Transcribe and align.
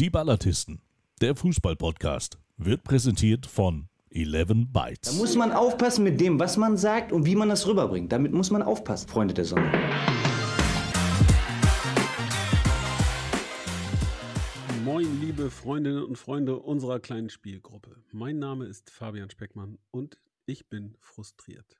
Die 0.00 0.10
Ballatisten, 0.10 0.82
der 1.20 1.36
Fußball-Podcast, 1.36 2.36
wird 2.56 2.82
präsentiert 2.82 3.46
von 3.46 3.88
11 4.10 4.66
Bytes. 4.72 5.12
Da 5.12 5.12
muss 5.12 5.36
man 5.36 5.52
aufpassen 5.52 6.02
mit 6.02 6.20
dem, 6.20 6.40
was 6.40 6.56
man 6.56 6.76
sagt 6.76 7.12
und 7.12 7.26
wie 7.26 7.36
man 7.36 7.48
das 7.48 7.64
rüberbringt. 7.68 8.10
Damit 8.10 8.32
muss 8.32 8.50
man 8.50 8.60
aufpassen, 8.62 9.08
Freunde 9.08 9.34
der 9.34 9.44
Sonne. 9.44 9.70
Moin, 14.84 15.20
liebe 15.20 15.48
Freundinnen 15.48 16.02
und 16.02 16.18
Freunde 16.18 16.58
unserer 16.58 16.98
kleinen 16.98 17.30
Spielgruppe. 17.30 18.02
Mein 18.10 18.40
Name 18.40 18.64
ist 18.64 18.90
Fabian 18.90 19.30
Speckmann 19.30 19.78
und 19.92 20.18
ich 20.44 20.68
bin 20.68 20.96
frustriert. 20.98 21.76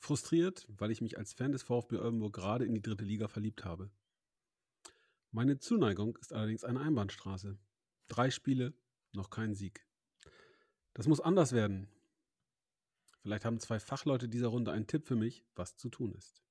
Frustriert, 0.00 0.66
weil 0.76 0.90
ich 0.90 1.00
mich 1.00 1.18
als 1.18 1.34
Fan 1.34 1.52
des 1.52 1.62
VfB 1.62 1.98
Oldenburg 1.98 2.32
gerade 2.32 2.64
in 2.64 2.74
die 2.74 2.82
dritte 2.82 3.04
Liga 3.04 3.28
verliebt 3.28 3.64
habe. 3.64 3.92
Meine 5.34 5.58
Zuneigung 5.58 6.18
ist 6.18 6.34
allerdings 6.34 6.62
eine 6.62 6.80
Einbahnstraße. 6.80 7.58
Drei 8.08 8.30
Spiele, 8.30 8.74
noch 9.12 9.30
kein 9.30 9.54
Sieg. 9.54 9.86
Das 10.92 11.08
muss 11.08 11.22
anders 11.22 11.52
werden. 11.52 11.88
Vielleicht 13.22 13.46
haben 13.46 13.58
zwei 13.58 13.80
Fachleute 13.80 14.28
dieser 14.28 14.48
Runde 14.48 14.72
einen 14.72 14.86
Tipp 14.86 15.06
für 15.06 15.16
mich, 15.16 15.46
was 15.54 15.78
zu 15.78 15.88
tun 15.88 16.12
ist. 16.12 16.42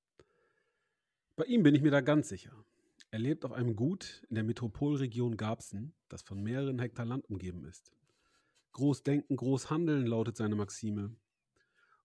Bei 1.36 1.46
ihm 1.46 1.62
bin 1.62 1.76
ich 1.76 1.84
mir 1.84 1.92
da 1.92 2.02
ganz 2.02 2.30
sicher. 2.30 2.66
Er 3.12 3.20
lebt 3.20 3.46
auf 3.46 3.52
einem 3.52 3.76
Gut 3.76 4.24
in 4.30 4.36
der 4.36 4.44
Metropolregion 4.44 5.38
Garbsen, 5.38 5.94
das 6.10 6.24
von 6.24 6.42
mehreren 6.42 6.80
Hektar 6.80 7.06
Land 7.06 7.30
umgeben 7.30 7.66
ist. 7.66 7.92
Groß 8.72 9.04
denken, 9.04 9.36
groß 9.36 9.70
handeln 9.70 10.08
lautet 10.08 10.38
seine 10.38 10.56
Maxime. 10.56 11.16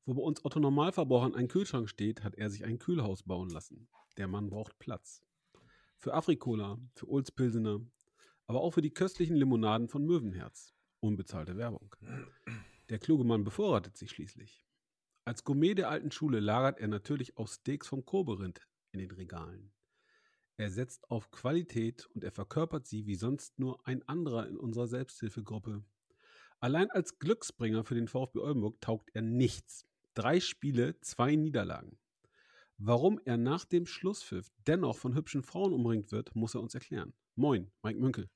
Wo 0.04 0.12
bei 0.12 0.22
uns 0.22 0.44
Otto 0.44 0.60
Normalverbrauchern 0.60 1.34
ein 1.34 1.48
Kühlschrank 1.48 1.88
steht, 1.88 2.22
hat 2.22 2.34
er 2.34 2.50
sich 2.50 2.64
ein 2.64 2.78
Kühlhaus 2.78 3.22
bauen 3.22 3.48
lassen. 3.48 3.88
Der 4.18 4.28
Mann 4.28 4.50
braucht 4.50 4.78
Platz. 4.78 5.25
Für 5.98 6.14
Afrikola, 6.14 6.78
für 6.94 7.06
Ulz 7.06 7.30
Pilsener, 7.30 7.80
aber 8.46 8.60
auch 8.60 8.72
für 8.72 8.82
die 8.82 8.92
köstlichen 8.92 9.36
Limonaden 9.36 9.88
von 9.88 10.04
Möwenherz. 10.04 10.74
Unbezahlte 11.00 11.56
Werbung. 11.56 11.94
Der 12.88 12.98
kluge 12.98 13.24
Mann 13.24 13.44
bevorratet 13.44 13.96
sich 13.96 14.10
schließlich. 14.10 14.64
Als 15.24 15.42
Gourmet 15.42 15.74
der 15.74 15.90
alten 15.90 16.10
Schule 16.10 16.38
lagert 16.40 16.78
er 16.78 16.88
natürlich 16.88 17.36
auch 17.36 17.48
Steaks 17.48 17.88
vom 17.88 18.04
Koberind 18.04 18.60
in 18.92 19.00
den 19.00 19.10
Regalen. 19.10 19.72
Er 20.56 20.70
setzt 20.70 21.10
auf 21.10 21.30
Qualität 21.30 22.06
und 22.14 22.24
er 22.24 22.30
verkörpert 22.30 22.86
sie 22.86 23.06
wie 23.06 23.16
sonst 23.16 23.58
nur 23.58 23.86
ein 23.86 24.02
anderer 24.08 24.46
in 24.46 24.56
unserer 24.56 24.86
Selbsthilfegruppe. 24.86 25.84
Allein 26.60 26.90
als 26.90 27.18
Glücksbringer 27.18 27.84
für 27.84 27.94
den 27.94 28.08
VfB 28.08 28.38
Oldenburg 28.38 28.80
taugt 28.80 29.10
er 29.14 29.22
nichts. 29.22 29.84
Drei 30.14 30.40
Spiele, 30.40 30.98
zwei 31.00 31.36
Niederlagen. 31.36 31.98
Warum 32.78 33.18
er 33.24 33.38
nach 33.38 33.64
dem 33.64 33.86
Schlusspfiff 33.86 34.50
dennoch 34.66 34.96
von 34.96 35.14
hübschen 35.14 35.42
Frauen 35.42 35.72
umringt 35.72 36.12
wird, 36.12 36.34
muss 36.36 36.54
er 36.54 36.60
uns 36.60 36.74
erklären. 36.74 37.14
Moin, 37.34 37.70
Mike 37.82 37.98
Münkel. 37.98 38.28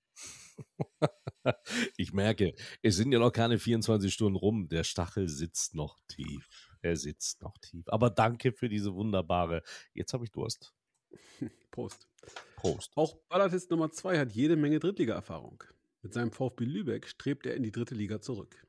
ich 1.99 2.15
merke, 2.15 2.55
es 2.83 2.97
sind 2.97 3.13
ja 3.13 3.19
noch 3.19 3.33
keine 3.33 3.59
24 3.59 4.13
Stunden 4.13 4.37
rum. 4.37 4.69
Der 4.69 4.85
Stachel 4.85 5.29
sitzt 5.29 5.75
noch 5.75 5.99
tief. 6.09 6.49
Er 6.81 6.97
sitzt 6.97 7.43
noch 7.43 7.59
tief. 7.59 7.85
Aber 7.89 8.09
danke 8.09 8.53
für 8.53 8.71
diese 8.71 8.95
wunderbare. 8.95 9.63
Jetzt 9.93 10.15
habe 10.15 10.25
ich 10.25 10.31
Durst. 10.31 10.73
Prost. 11.71 12.09
Prost. 12.57 12.93
Auch 12.97 13.17
Ballatist 13.29 13.71
Nummer 13.71 13.91
2 13.91 14.19
hat 14.19 14.33
jede 14.33 14.57
Menge 14.57 14.79
Drittliga-Erfahrung. 14.79 15.63
Mit 16.03 16.15
seinem 16.15 16.33
VfB 16.33 16.65
Lübeck 16.65 17.09
strebt 17.09 17.45
er 17.45 17.57
in 17.57 17.63
die 17.63 17.73
dritte 17.73 17.95
Liga 17.95 18.21
zurück. 18.23 18.67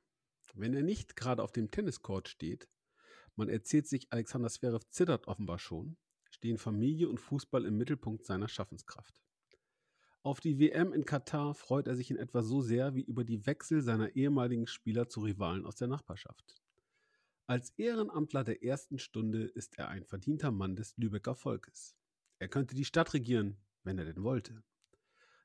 Wenn 0.53 0.73
er 0.73 0.83
nicht 0.83 1.15
gerade 1.15 1.41
auf 1.41 1.53
dem 1.53 1.71
Tenniscourt 1.71 2.27
steht, 2.27 2.67
man 3.35 3.49
erzählt 3.49 3.87
sich, 3.87 4.11
Alexander 4.11 4.49
Zverev 4.49 4.85
zittert 4.87 5.27
offenbar 5.27 5.59
schon, 5.59 5.97
stehen 6.29 6.57
Familie 6.57 7.09
und 7.09 7.19
Fußball 7.19 7.65
im 7.65 7.77
Mittelpunkt 7.77 8.25
seiner 8.25 8.47
Schaffenskraft. 8.47 9.21
Auf 10.23 10.39
die 10.39 10.59
WM 10.59 10.93
in 10.93 11.05
Katar 11.05 11.55
freut 11.55 11.87
er 11.87 11.95
sich 11.95 12.11
in 12.11 12.17
etwa 12.17 12.43
so 12.43 12.61
sehr 12.61 12.93
wie 12.93 13.01
über 13.01 13.23
die 13.23 13.45
Wechsel 13.47 13.81
seiner 13.81 14.15
ehemaligen 14.15 14.67
Spieler 14.67 15.09
zu 15.09 15.21
Rivalen 15.21 15.65
aus 15.65 15.75
der 15.75 15.87
Nachbarschaft. 15.87 16.61
Als 17.47 17.71
Ehrenamtler 17.71 18.43
der 18.43 18.63
ersten 18.63 18.99
Stunde 18.99 19.45
ist 19.45 19.77
er 19.77 19.89
ein 19.89 20.05
verdienter 20.05 20.51
Mann 20.51 20.75
des 20.75 20.95
Lübecker 20.97 21.35
Volkes. 21.35 21.95
Er 22.37 22.47
könnte 22.47 22.75
die 22.75 22.85
Stadt 22.85 23.13
regieren, 23.13 23.57
wenn 23.83 23.97
er 23.97 24.05
denn 24.05 24.23
wollte. 24.23 24.63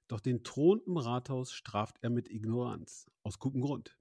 Doch 0.09 0.21
den 0.21 0.44
Thron 0.44 0.81
im 0.87 0.99
Rathaus 0.99 1.53
straft 1.53 1.97
er 2.03 2.11
mit 2.11 2.31
Ignoranz, 2.31 3.11
aus 3.22 3.38
gutem 3.38 3.61
Grund. 3.61 3.99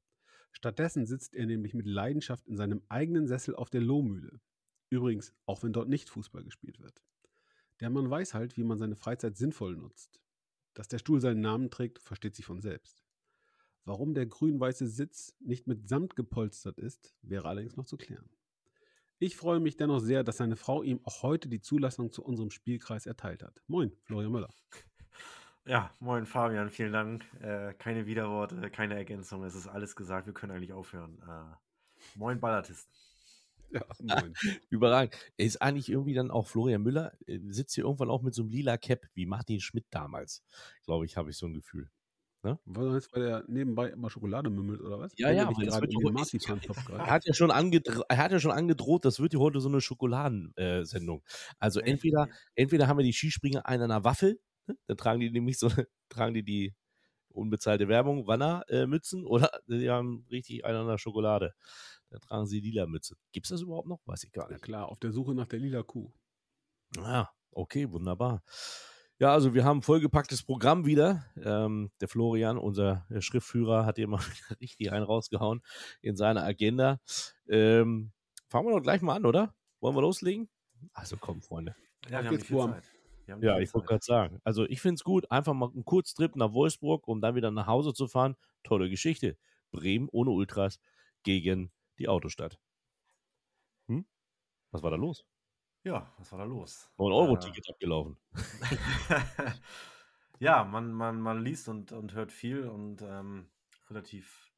Stattdessen 0.55 1.05
sitzt 1.05 1.35
er 1.35 1.45
nämlich 1.45 1.73
mit 1.73 1.85
Leidenschaft 1.85 2.47
in 2.47 2.55
seinem 2.55 2.81
eigenen 2.88 3.27
Sessel 3.27 3.55
auf 3.55 3.69
der 3.69 3.81
Lohmühle. 3.81 4.39
Übrigens, 4.89 5.33
auch 5.45 5.61
wenn 5.63 5.73
dort 5.73 5.89
nicht 5.89 6.09
Fußball 6.09 6.43
gespielt 6.43 6.79
wird. 6.79 7.03
Der 7.81 7.89
Mann 7.89 8.09
weiß 8.09 8.33
halt, 8.33 8.55
wie 8.55 8.63
man 8.63 8.77
seine 8.77 8.95
Freizeit 8.95 9.35
sinnvoll 9.35 9.75
nutzt. 9.75 10.21
Dass 10.73 10.88
der 10.88 10.99
Stuhl 10.99 11.19
seinen 11.19 11.41
Namen 11.41 11.69
trägt, 11.69 11.99
versteht 11.99 12.35
sich 12.35 12.45
von 12.45 12.61
selbst. 12.61 13.03
Warum 13.83 14.13
der 14.13 14.25
grün-weiße 14.25 14.88
Sitz 14.88 15.35
nicht 15.39 15.67
mit 15.67 15.89
Samt 15.89 16.16
gepolstert 16.16 16.79
ist, 16.79 17.13
wäre 17.22 17.47
allerdings 17.49 17.75
noch 17.75 17.85
zu 17.85 17.97
klären. 17.97 18.29
Ich 19.19 19.35
freue 19.35 19.59
mich 19.59 19.75
dennoch 19.75 19.99
sehr, 19.99 20.23
dass 20.23 20.37
seine 20.37 20.55
Frau 20.55 20.83
ihm 20.83 21.01
auch 21.03 21.22
heute 21.22 21.49
die 21.49 21.61
Zulassung 21.61 22.11
zu 22.11 22.23
unserem 22.23 22.49
Spielkreis 22.49 23.05
erteilt 23.05 23.43
hat. 23.43 23.61
Moin, 23.67 23.91
Florian 24.03 24.31
Müller. 24.31 24.53
Ja, 25.67 25.89
moin 25.99 26.27
Fabian, 26.27 26.69
vielen 26.69 26.93
Dank. 26.93 27.25
Äh, 27.41 27.73
keine 27.73 28.05
Widerworte, 28.05 28.69
keine 28.69 28.95
Ergänzung, 28.95 29.43
es 29.43 29.55
ist 29.55 29.67
alles 29.67 29.95
gesagt, 29.95 30.27
wir 30.27 30.33
können 30.33 30.51
eigentlich 30.51 30.73
aufhören. 30.73 31.17
Äh, 31.27 32.17
moin 32.19 32.39
Ballatisten. 32.39 32.93
Ja, 33.71 33.81
moin. 33.99 34.33
Überragend. 34.69 35.15
Ist 35.37 35.63
eigentlich 35.63 35.89
irgendwie 35.89 36.13
dann 36.13 36.29
auch 36.29 36.45
Florian 36.45 36.83
Müller, 36.83 37.13
äh, 37.25 37.39
sitzt 37.49 37.73
hier 37.73 37.85
irgendwann 37.85 38.11
auch 38.11 38.21
mit 38.21 38.35
so 38.35 38.43
einem 38.43 38.51
lila 38.51 38.77
Cap 38.77 39.07
wie 39.15 39.25
Martin 39.25 39.59
Schmidt 39.59 39.87
damals. 39.89 40.43
Glaube 40.83 41.05
ich, 41.05 41.17
habe 41.17 41.31
ich 41.31 41.37
so 41.37 41.47
ein 41.47 41.55
Gefühl. 41.55 41.89
Ne? 42.43 42.59
War 42.65 42.93
das, 42.93 43.11
weil 43.11 43.23
er 43.23 43.43
nebenbei 43.47 43.89
immer 43.89 44.11
Schokolade 44.11 44.51
mümmelt 44.51 44.79
oder 44.81 44.99
was? 44.99 45.13
Ja, 45.17 45.31
ja, 45.31 45.49
wird 45.49 45.67
er, 46.91 47.07
hat 47.09 47.25
ja 47.25 47.33
schon 47.33 47.49
er 47.49 48.17
hat 48.17 48.31
ja 48.31 48.39
schon 48.39 48.51
angedroht, 48.51 49.03
das 49.03 49.19
wird 49.19 49.33
ja 49.33 49.39
heute 49.39 49.59
so 49.59 49.67
eine 49.67 49.81
Schokoladensendung. 49.81 51.23
Äh, 51.25 51.55
also 51.57 51.79
entweder, 51.79 52.29
entweder 52.53 52.87
haben 52.87 52.99
wir 52.99 53.03
die 53.03 53.13
Skispringer 53.13 53.65
einen 53.65 53.81
an 53.81 53.91
einer 53.91 54.03
Waffel? 54.03 54.39
Dann 54.87 54.97
tragen 54.97 55.19
die 55.19 55.31
nämlich 55.31 55.57
so, 55.59 55.69
tragen 56.09 56.33
die 56.33 56.43
die 56.43 56.75
unbezahlte 57.29 57.87
Werbung, 57.87 58.27
Wanner-Mützen, 58.27 59.23
äh, 59.23 59.27
oder 59.27 59.51
die 59.67 59.89
haben 59.89 60.25
richtig 60.31 60.65
einen 60.65 60.79
an 60.79 60.87
der 60.87 60.97
Schokolade. 60.97 61.53
Dann 62.09 62.21
tragen 62.21 62.45
sie 62.45 62.59
lila 62.59 62.85
Mütze. 62.85 63.15
Gibt 63.31 63.45
es 63.45 63.49
das 63.49 63.61
überhaupt 63.61 63.87
noch? 63.87 64.01
Weiß 64.05 64.23
ich 64.23 64.31
gar 64.31 64.47
nicht. 64.47 64.59
Ja 64.59 64.65
klar, 64.65 64.89
auf 64.89 64.99
der 64.99 65.11
Suche 65.11 65.33
nach 65.33 65.47
der 65.47 65.59
lila 65.59 65.83
Kuh. 65.83 66.11
Ah, 66.97 67.27
okay, 67.51 67.91
wunderbar. 67.91 68.43
Ja, 69.17 69.31
also 69.31 69.53
wir 69.53 69.63
haben 69.63 69.77
ein 69.77 69.81
vollgepacktes 69.81 70.43
Programm 70.43 70.85
wieder. 70.85 71.25
Ähm, 71.41 71.91
der 72.01 72.09
Florian, 72.09 72.57
unser 72.57 73.05
Schriftführer, 73.19 73.85
hat 73.85 73.95
hier 73.95 74.07
mal 74.07 74.19
richtig 74.61 74.91
einen 74.91 75.05
rausgehauen 75.05 75.61
in 76.01 76.17
seiner 76.17 76.43
Agenda. 76.43 76.99
Ähm, 77.47 78.11
fangen 78.49 78.67
wir 78.67 78.75
doch 78.75 78.83
gleich 78.83 79.01
mal 79.01 79.15
an, 79.15 79.25
oder? 79.25 79.55
Wollen 79.79 79.95
wir 79.95 80.01
loslegen? 80.01 80.49
Also 80.93 81.15
komm, 81.17 81.41
Freunde. 81.41 81.75
Ja, 82.09 82.23
wir 82.23 82.29
haben 82.29 82.39
Zeit. 82.39 82.83
Ja, 83.27 83.59
ich 83.59 83.73
wollte 83.73 83.87
gerade 83.87 84.03
sagen. 84.03 84.39
Also 84.43 84.65
ich 84.65 84.81
finde 84.81 84.95
es 84.95 85.03
gut, 85.03 85.29
einfach 85.31 85.53
mal 85.53 85.69
einen 85.69 85.85
Kurztrip 85.85 86.35
nach 86.35 86.53
Wolfsburg, 86.53 87.07
um 87.07 87.21
dann 87.21 87.35
wieder 87.35 87.51
nach 87.51 87.67
Hause 87.67 87.93
zu 87.93 88.07
fahren. 88.07 88.35
Tolle 88.63 88.89
Geschichte. 88.89 89.37
Bremen 89.71 90.09
ohne 90.11 90.31
Ultras 90.31 90.79
gegen 91.23 91.71
die 91.97 92.07
Autostadt. 92.07 92.59
Hm? 93.87 94.05
Was 94.71 94.83
war 94.83 94.91
da 94.91 94.97
los? 94.97 95.25
Ja, 95.83 96.11
was 96.17 96.31
war 96.31 96.39
da 96.39 96.45
los? 96.45 96.89
9-Euro-Ticket 96.97 97.67
äh, 97.67 97.71
abgelaufen. 97.71 98.17
ja, 100.39 100.63
man, 100.63 100.91
man, 100.91 101.21
man 101.21 101.43
liest 101.43 101.67
und, 101.69 101.91
und 101.91 102.13
hört 102.13 102.31
viel 102.31 102.67
und 102.67 103.01
ähm, 103.03 103.49
relativ 103.89 104.51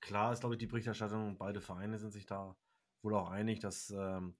klar 0.00 0.32
ist, 0.32 0.40
glaube 0.40 0.56
ich, 0.56 0.58
die 0.58 0.66
Berichterstattung. 0.66 1.38
Beide 1.38 1.60
Vereine 1.60 1.98
sind 1.98 2.12
sich 2.12 2.26
da 2.26 2.54
wohl 3.02 3.14
auch 3.14 3.30
einig, 3.30 3.60
dass, 3.60 3.90
ähm, 3.90 4.36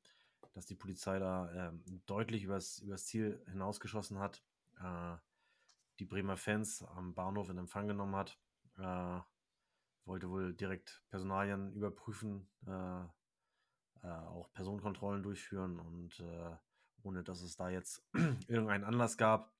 dass 0.52 0.66
die 0.66 0.74
Polizei 0.74 1.18
da 1.18 1.50
ähm, 1.68 2.02
deutlich 2.06 2.44
übers, 2.44 2.78
übers 2.78 3.06
Ziel 3.06 3.42
hinausgeschossen 3.50 4.18
hat. 4.18 4.42
Äh, 4.80 5.16
die 5.98 6.04
Bremer 6.04 6.36
Fans 6.36 6.82
am 6.82 7.14
Bahnhof 7.14 7.48
in 7.48 7.58
Empfang 7.58 7.86
genommen 7.86 8.16
hat. 8.16 8.38
Äh, 8.78 9.20
wollte 10.04 10.30
wohl 10.30 10.52
direkt 10.54 11.02
Personalien 11.10 11.72
überprüfen, 11.74 12.48
äh, 12.66 13.02
äh, 14.02 14.08
auch 14.08 14.52
Personenkontrollen 14.52 15.22
durchführen 15.22 15.78
und 15.78 16.18
äh, 16.20 16.56
ohne 17.02 17.22
dass 17.22 17.40
es 17.40 17.56
da 17.56 17.68
jetzt 17.68 18.04
irgendeinen 18.48 18.84
Anlass 18.84 19.16
gab, 19.16 19.52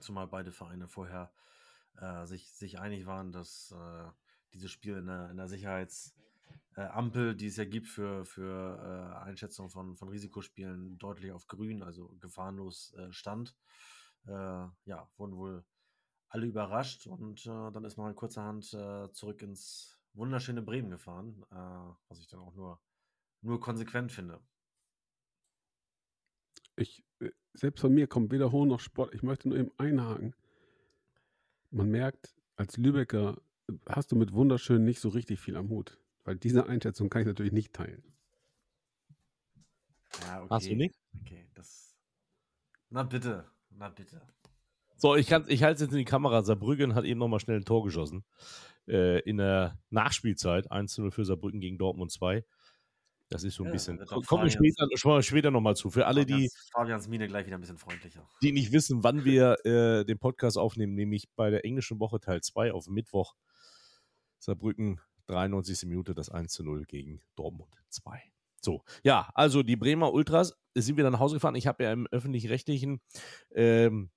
zumal 0.00 0.26
beide 0.26 0.52
Vereine 0.52 0.88
vorher 0.88 1.32
äh, 1.98 2.26
sich, 2.26 2.52
sich 2.52 2.78
einig 2.78 3.06
waren, 3.06 3.32
dass 3.32 3.72
äh, 3.72 4.10
dieses 4.52 4.70
Spiel 4.70 4.96
in 4.96 5.06
der, 5.06 5.30
in 5.30 5.36
der 5.36 5.48
Sicherheitsampel, 6.70 7.36
die 7.36 7.46
es 7.46 7.56
ja 7.56 7.64
gibt 7.64 7.88
für, 7.88 8.24
für 8.24 9.14
äh, 9.14 9.24
Einschätzung 9.28 9.70
von, 9.70 9.96
von 9.96 10.08
Risikospielen, 10.08 10.98
deutlich 10.98 11.32
auf 11.32 11.46
grün, 11.46 11.82
also 11.82 12.08
gefahrenlos 12.20 12.92
äh, 12.94 13.12
stand. 13.12 13.54
ja, 14.26 15.08
wurden 15.18 15.36
wohl 15.36 15.64
alle 16.30 16.46
überrascht 16.46 17.06
und 17.06 17.44
dann 17.46 17.84
ist 17.84 17.98
man 17.98 18.08
in 18.08 18.16
kurzerhand 18.16 18.64
zurück 18.64 19.42
ins 19.42 20.00
wunderschöne 20.14 20.62
Bremen 20.62 20.88
gefahren, 20.88 21.44
was 22.08 22.20
ich 22.20 22.28
dann 22.28 22.40
auch 22.40 22.54
nur 22.54 22.80
nur 23.44 23.60
konsequent 23.60 24.10
finde. 24.10 24.40
Ich, 26.76 27.04
äh, 27.20 27.30
selbst 27.52 27.80
von 27.80 27.94
mir 27.94 28.06
kommt 28.06 28.32
weder 28.32 28.50
Hohn 28.50 28.68
noch 28.68 28.80
Sport. 28.80 29.14
Ich 29.14 29.22
möchte 29.22 29.48
nur 29.48 29.58
eben 29.58 29.70
einhaken. 29.78 30.34
man 31.70 31.90
merkt, 31.90 32.34
als 32.56 32.76
Lübecker 32.76 33.40
hast 33.86 34.12
du 34.12 34.16
mit 34.16 34.32
wunderschön 34.32 34.84
nicht 34.84 35.00
so 35.00 35.08
richtig 35.08 35.40
viel 35.40 35.56
am 35.56 35.68
Hut. 35.68 35.98
Weil 36.24 36.36
diese 36.36 36.66
Einschätzung 36.66 37.10
kann 37.10 37.22
ich 37.22 37.26
natürlich 37.28 37.52
nicht 37.52 37.72
teilen. 37.72 38.02
Ja, 40.22 40.38
okay. 40.42 40.46
Hast 40.50 40.66
du 40.70 40.74
nicht? 40.76 40.94
Okay, 41.20 41.46
das. 41.54 41.96
Na 42.90 43.02
bitte, 43.02 43.44
na 43.70 43.88
bitte. 43.88 44.22
So, 44.96 45.16
ich, 45.16 45.26
kann- 45.26 45.44
ich 45.48 45.62
halte 45.62 45.74
es 45.76 45.80
jetzt 45.82 45.92
in 45.92 45.98
die 45.98 46.04
Kamera. 46.04 46.42
Saarbrücken 46.42 46.94
hat 46.94 47.04
eben 47.04 47.18
nochmal 47.18 47.40
schnell 47.40 47.58
ein 47.58 47.64
Tor 47.64 47.84
geschossen. 47.84 48.24
Äh, 48.86 49.20
in 49.20 49.38
der 49.38 49.78
Nachspielzeit 49.90 50.70
1-0 50.70 51.10
für 51.10 51.24
Saarbrücken 51.24 51.60
gegen 51.60 51.78
Dortmund 51.78 52.12
2. 52.12 52.44
Das 53.30 53.42
ist 53.42 53.54
so 53.56 53.64
ein 53.64 53.68
Ja, 53.68 53.72
bisschen. 53.72 53.98
Kommen 54.26 54.44
wir 54.44 54.50
später, 54.50 55.22
später 55.22 55.50
nochmal 55.50 55.74
zu. 55.74 55.90
Für 55.90 56.06
alle, 56.06 56.24
die, 56.24 56.32
Fabians, 56.32 56.68
Fabians 56.72 57.08
Miene 57.08 57.26
gleich 57.26 57.46
wieder 57.46 57.56
ein 57.58 57.60
bisschen 57.62 57.78
freundlicher. 57.78 58.28
die 58.42 58.52
nicht 58.52 58.70
wissen, 58.72 59.02
wann 59.02 59.24
wir 59.24 59.56
äh, 59.64 60.04
den 60.04 60.18
Podcast 60.18 60.56
aufnehmen, 60.58 60.94
nämlich 60.94 61.28
bei 61.34 61.50
der 61.50 61.64
englischen 61.64 61.98
Woche 61.98 62.20
Teil 62.20 62.42
2 62.42 62.72
auf 62.72 62.86
Mittwoch. 62.86 63.34
Saarbrücken, 64.38 65.00
93. 65.26 65.88
Minute, 65.88 66.14
das 66.14 66.28
1 66.28 66.52
zu 66.52 66.64
0 66.64 66.84
gegen 66.84 67.20
Dortmund 67.36 67.72
2. 67.90 68.22
So, 68.60 68.82
ja, 69.02 69.28
also 69.34 69.62
die 69.62 69.76
Bremer 69.76 70.12
Ultras 70.12 70.56
sind 70.74 70.96
wir 70.96 71.04
dann 71.04 71.12
nach 71.12 71.20
Hause 71.20 71.36
gefahren. 71.36 71.54
Ich 71.54 71.66
habe 71.66 71.84
ja 71.84 71.92
im 71.92 72.06
öffentlich-rechtlichen 72.06 73.00
ähm, 73.54 74.10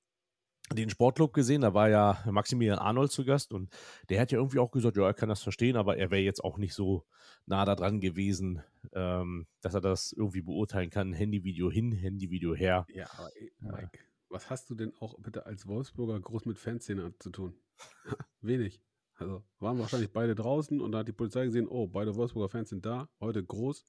den 0.73 0.89
Sportclub 0.89 1.33
gesehen, 1.33 1.61
da 1.61 1.73
war 1.73 1.89
ja 1.89 2.21
Maximilian 2.29 2.79
Arnold 2.79 3.11
zu 3.11 3.23
Gast 3.23 3.53
und 3.53 3.73
der 4.09 4.19
hat 4.19 4.31
ja 4.31 4.37
irgendwie 4.37 4.59
auch 4.59 4.71
gesagt, 4.71 4.97
ja, 4.97 5.05
er 5.05 5.13
kann 5.13 5.29
das 5.29 5.41
verstehen, 5.41 5.77
aber 5.77 5.97
er 5.97 6.11
wäre 6.11 6.21
jetzt 6.21 6.43
auch 6.43 6.57
nicht 6.57 6.73
so 6.73 7.05
nah 7.45 7.63
da 7.63 7.75
dran 7.75 8.01
gewesen, 8.01 8.61
ähm, 8.93 9.47
dass 9.61 9.73
er 9.73 9.81
das 9.81 10.11
irgendwie 10.11 10.41
beurteilen 10.41 10.89
kann. 10.89 11.13
Handyvideo 11.13 11.71
hin, 11.71 11.91
Handyvideo 11.93 12.53
her. 12.53 12.85
Ja, 12.89 13.09
aber 13.17 13.29
ey, 13.35 13.53
Ja. 13.61 13.71
Mike, 13.71 13.99
was 14.29 14.49
hast 14.49 14.69
du 14.69 14.75
denn 14.75 14.93
auch 14.99 15.17
bitte 15.19 15.45
als 15.45 15.67
Wolfsburger 15.67 16.19
groß 16.19 16.45
mit 16.45 16.59
Fanszene 16.59 17.13
zu 17.19 17.29
tun? 17.29 17.55
Wenig. 18.41 18.81
Also 19.17 19.43
waren 19.59 19.79
wahrscheinlich 19.79 20.11
beide 20.11 20.35
draußen 20.35 20.79
und 20.79 20.91
da 20.91 20.99
hat 20.99 21.07
die 21.07 21.13
Polizei 21.13 21.45
gesehen, 21.45 21.67
oh, 21.67 21.87
beide 21.87 22.15
Wolfsburger 22.15 22.49
Fans 22.49 22.69
sind 22.69 22.85
da, 22.85 23.09
heute 23.19 23.43
groß, 23.43 23.85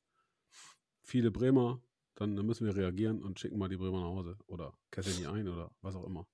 viele 1.02 1.30
Bremer, 1.30 1.82
dann 2.14 2.34
müssen 2.34 2.66
wir 2.66 2.74
reagieren 2.74 3.22
und 3.22 3.38
schicken 3.38 3.58
mal 3.58 3.68
die 3.68 3.76
Bremer 3.76 4.00
nach 4.00 4.08
Hause 4.08 4.38
oder 4.46 4.76
kesseln 4.90 5.18
die 5.18 5.26
ein 5.26 5.48
oder 5.48 5.70
was 5.82 5.94
auch 5.94 6.04
immer. 6.04 6.26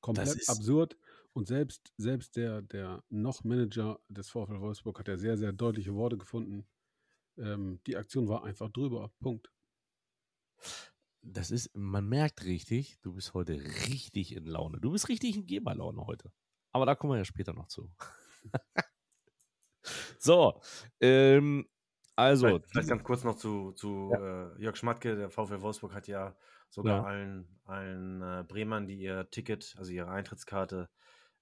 Komplett 0.00 0.48
absurd 0.48 0.96
und 1.32 1.46
selbst, 1.46 1.92
selbst 1.98 2.36
der, 2.36 2.62
der 2.62 3.04
noch 3.10 3.44
Manager 3.44 4.00
des 4.08 4.30
VfL 4.30 4.60
Wolfsburg 4.60 4.98
hat 4.98 5.08
ja 5.08 5.16
sehr, 5.16 5.36
sehr 5.36 5.52
deutliche 5.52 5.94
Worte 5.94 6.16
gefunden. 6.16 6.66
Ähm, 7.36 7.80
die 7.86 7.96
Aktion 7.96 8.28
war 8.28 8.44
einfach 8.44 8.70
drüber. 8.70 9.12
Punkt. 9.20 9.50
Das 11.22 11.50
ist, 11.50 11.74
man 11.74 12.08
merkt 12.08 12.44
richtig, 12.44 12.98
du 13.02 13.12
bist 13.12 13.34
heute 13.34 13.54
richtig 13.88 14.34
in 14.34 14.46
Laune. 14.46 14.80
Du 14.80 14.92
bist 14.92 15.08
richtig 15.08 15.36
in 15.36 15.46
Geberlaune 15.46 16.06
heute. 16.06 16.32
Aber 16.76 16.84
da 16.84 16.94
kommen 16.94 17.14
wir 17.14 17.16
ja 17.16 17.24
später 17.24 17.54
noch 17.54 17.68
zu. 17.68 17.90
so, 20.18 20.60
ähm, 21.00 21.66
also, 22.16 22.46
Vielleicht, 22.48 22.66
vielleicht 22.68 22.88
ganz 22.88 23.02
kurz 23.02 23.24
noch 23.24 23.36
zu, 23.36 23.72
zu 23.72 24.12
äh, 24.14 24.60
Jörg 24.60 24.76
Schmatke. 24.76 25.16
Der 25.16 25.30
VfL 25.30 25.62
Wolfsburg 25.62 25.94
hat 25.94 26.06
ja 26.06 26.36
sogar 26.68 26.98
Ja. 26.98 27.04
allen, 27.04 27.58
allen 27.64 28.20
äh, 28.20 28.44
Bremern, 28.46 28.86
die 28.86 28.96
ihr 28.98 29.30
Ticket, 29.30 29.74
also 29.78 29.90
ihre 29.90 30.10
Eintrittskarte, 30.10 30.90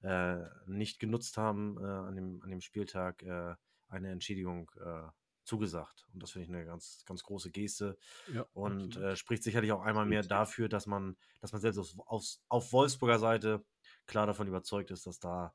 äh, 0.02 0.36
nicht 0.66 1.00
genutzt 1.00 1.36
haben 1.36 1.78
äh, 1.80 1.84
an, 1.84 2.14
dem, 2.14 2.40
an 2.44 2.50
dem 2.50 2.60
Spieltag, 2.60 3.24
äh, 3.24 3.56
eine 3.88 4.10
Entschädigung 4.12 4.70
äh, 4.80 5.08
zugesagt. 5.42 6.06
Und 6.12 6.22
das 6.22 6.30
finde 6.30 6.44
ich 6.44 6.54
eine 6.54 6.64
ganz, 6.64 7.04
ganz 7.06 7.24
große 7.24 7.50
Geste. 7.50 7.98
Ja, 8.32 8.46
Und 8.52 8.96
äh, 8.96 9.16
spricht 9.16 9.42
sicherlich 9.42 9.72
auch 9.72 9.82
einmal 9.82 10.06
mehr 10.06 10.22
dafür, 10.22 10.68
dass 10.68 10.86
man, 10.86 11.16
dass 11.40 11.50
man 11.50 11.60
selbst 11.60 11.78
auf, 11.78 11.92
auf, 12.06 12.24
auf 12.48 12.72
Wolfsburger 12.72 13.18
Seite 13.18 13.64
klar 14.06 14.26
davon 14.26 14.46
überzeugt 14.46 14.90
ist, 14.90 15.06
dass 15.06 15.18
da 15.18 15.54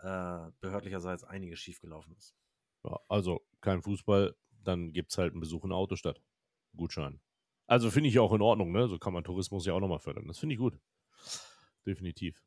äh, 0.00 0.50
behördlicherseits 0.60 1.24
einiges 1.24 1.58
schiefgelaufen 1.60 2.14
ist. 2.16 2.34
ja, 2.84 2.98
also 3.08 3.40
kein 3.60 3.82
Fußball, 3.82 4.36
dann 4.62 4.92
gibt 4.92 5.12
es 5.12 5.18
halt 5.18 5.32
einen 5.32 5.40
Besuch 5.40 5.64
in 5.64 5.70
der 5.70 5.78
Autostadt. 5.78 6.20
Gutschein. 6.76 7.20
Also 7.66 7.90
finde 7.90 8.08
ich 8.10 8.18
auch 8.18 8.32
in 8.32 8.42
Ordnung, 8.42 8.70
ne? 8.72 8.86
So 8.88 8.98
kann 8.98 9.12
man 9.12 9.24
Tourismus 9.24 9.66
ja 9.66 9.72
auch 9.72 9.80
nochmal 9.80 9.98
fördern. 9.98 10.26
Das 10.28 10.38
finde 10.38 10.54
ich 10.54 10.58
gut. 10.58 10.78
Definitiv. 11.86 12.42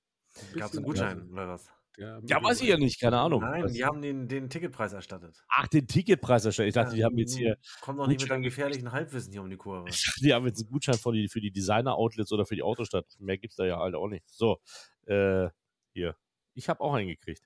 Gab 0.54 0.70
es 0.70 0.78
einen 0.78 0.86
Gutschein 0.86 1.30
oder 1.32 1.48
was? 1.48 1.70
Der 1.98 2.22
Ja, 2.28 2.42
weiß 2.42 2.62
ich 2.62 2.70
ja 2.70 2.78
nicht, 2.78 3.02
keine 3.02 3.20
Ahnung. 3.20 3.42
Nein, 3.42 3.64
Was- 3.64 3.74
die 3.74 3.84
haben 3.84 4.02
den, 4.02 4.28
den 4.30 4.50
Ticketpreis 4.50 4.94
erstattet. 4.94 5.44
Ach, 5.50 5.68
den 5.68 5.86
Ticketpreis 5.88 6.46
erstellt. 6.46 6.70
Ich 6.70 6.76
dachte, 6.76 6.96
die 6.96 7.04
haben 7.04 7.18
jetzt 7.18 7.36
hier, 7.36 7.58
Komm 7.82 7.98
doch 7.98 8.08
nicht 8.08 8.22
mit 8.22 8.30
deinem 8.30 8.44
gefährlichen 8.44 8.92
Halbwissen 8.94 9.34
hier 9.34 9.42
um 9.42 9.50
die 9.50 9.58
Kurve. 9.58 9.90
die 10.22 10.34
haben 10.34 10.46
jetzt 10.46 10.62
einen 10.62 10.70
Gutschein 10.72 10.96
für 10.98 11.12
die, 11.12 11.28
für 11.28 11.42
die 11.42 11.52
Designer-Outlets 11.52 12.32
oder 12.32 12.46
für 12.46 12.56
die 12.56 12.64
Autostadt. 12.64 13.06
Mehr 13.20 13.38
gibt 13.38 13.52
es 13.52 13.58
da 13.58 13.66
ja 13.66 13.80
halt 13.80 13.96
auch 13.96 14.08
nicht. 14.08 14.24
So, 14.30 14.62
äh, 15.10 15.50
hier. 15.94 16.16
Ich 16.54 16.70
habe 16.70 16.82
auch 16.82 16.94
einen 16.94 17.08
gekriegt. 17.08 17.44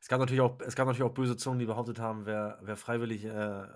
Es 0.00 0.08
gab 0.08 0.18
natürlich 0.18 0.40
auch, 0.40 0.58
es 0.60 0.74
gab 0.74 0.86
natürlich 0.86 1.08
auch 1.08 1.14
böse 1.14 1.36
Zungen, 1.36 1.58
die 1.58 1.66
behauptet 1.66 1.98
haben, 1.98 2.24
wer, 2.24 2.58
wer 2.62 2.76
freiwillig 2.76 3.24
äh, 3.24 3.66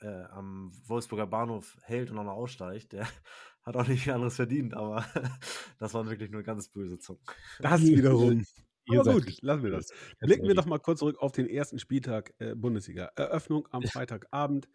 äh, 0.00 0.24
am 0.30 0.72
Wolfsburger 0.86 1.26
Bahnhof 1.26 1.76
hält 1.82 2.10
und 2.10 2.16
dann 2.16 2.28
aussteigt, 2.28 2.92
der 2.92 3.06
hat 3.62 3.76
auch 3.76 3.86
nicht 3.86 4.04
viel 4.04 4.14
anderes 4.14 4.36
verdient, 4.36 4.74
aber 4.74 5.04
das 5.78 5.92
waren 5.94 6.08
wirklich 6.08 6.30
nur 6.30 6.42
ganz 6.42 6.68
böse 6.68 6.98
Zungen. 6.98 7.22
Das 7.60 7.82
wiederum. 7.82 8.44
Ihr 8.90 9.00
Aber 9.00 9.12
gut, 9.12 9.42
lassen 9.42 9.64
wir 9.64 9.70
das. 9.72 9.92
Blicken 10.18 10.48
wir 10.48 10.54
doch 10.54 10.64
mal 10.64 10.78
kurz 10.78 11.00
zurück 11.00 11.18
auf 11.18 11.32
den 11.32 11.46
ersten 11.46 11.78
Spieltag 11.78 12.32
äh, 12.38 12.54
Bundesliga. 12.54 13.12
Eröffnung 13.16 13.68
am 13.70 13.82
Freitagabend. 13.82 14.66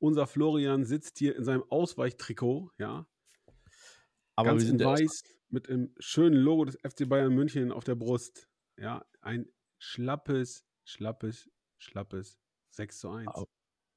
Unser 0.00 0.26
Florian 0.26 0.84
sitzt 0.84 1.18
hier 1.18 1.36
in 1.36 1.44
seinem 1.44 1.62
Ausweichtrikot, 1.68 2.72
ja, 2.78 3.06
Aber 4.34 4.48
ganz 4.48 4.62
wir 4.62 4.66
sind 4.70 4.84
weiß 4.84 5.22
mit 5.50 5.68
dem 5.68 5.94
schönen 5.98 6.36
Logo 6.36 6.64
des 6.64 6.76
FC 6.82 7.08
Bayern 7.08 7.34
München 7.34 7.72
auf 7.72 7.84
der 7.84 7.94
Brust. 7.96 8.48
Ja, 8.78 9.04
ein 9.20 9.46
schlappes, 9.78 10.64
schlappes, 10.84 11.50
schlappes 11.78 12.38
6 12.70 12.98
zu 12.98 13.10
1. 13.10 13.28
Aber- 13.28 13.46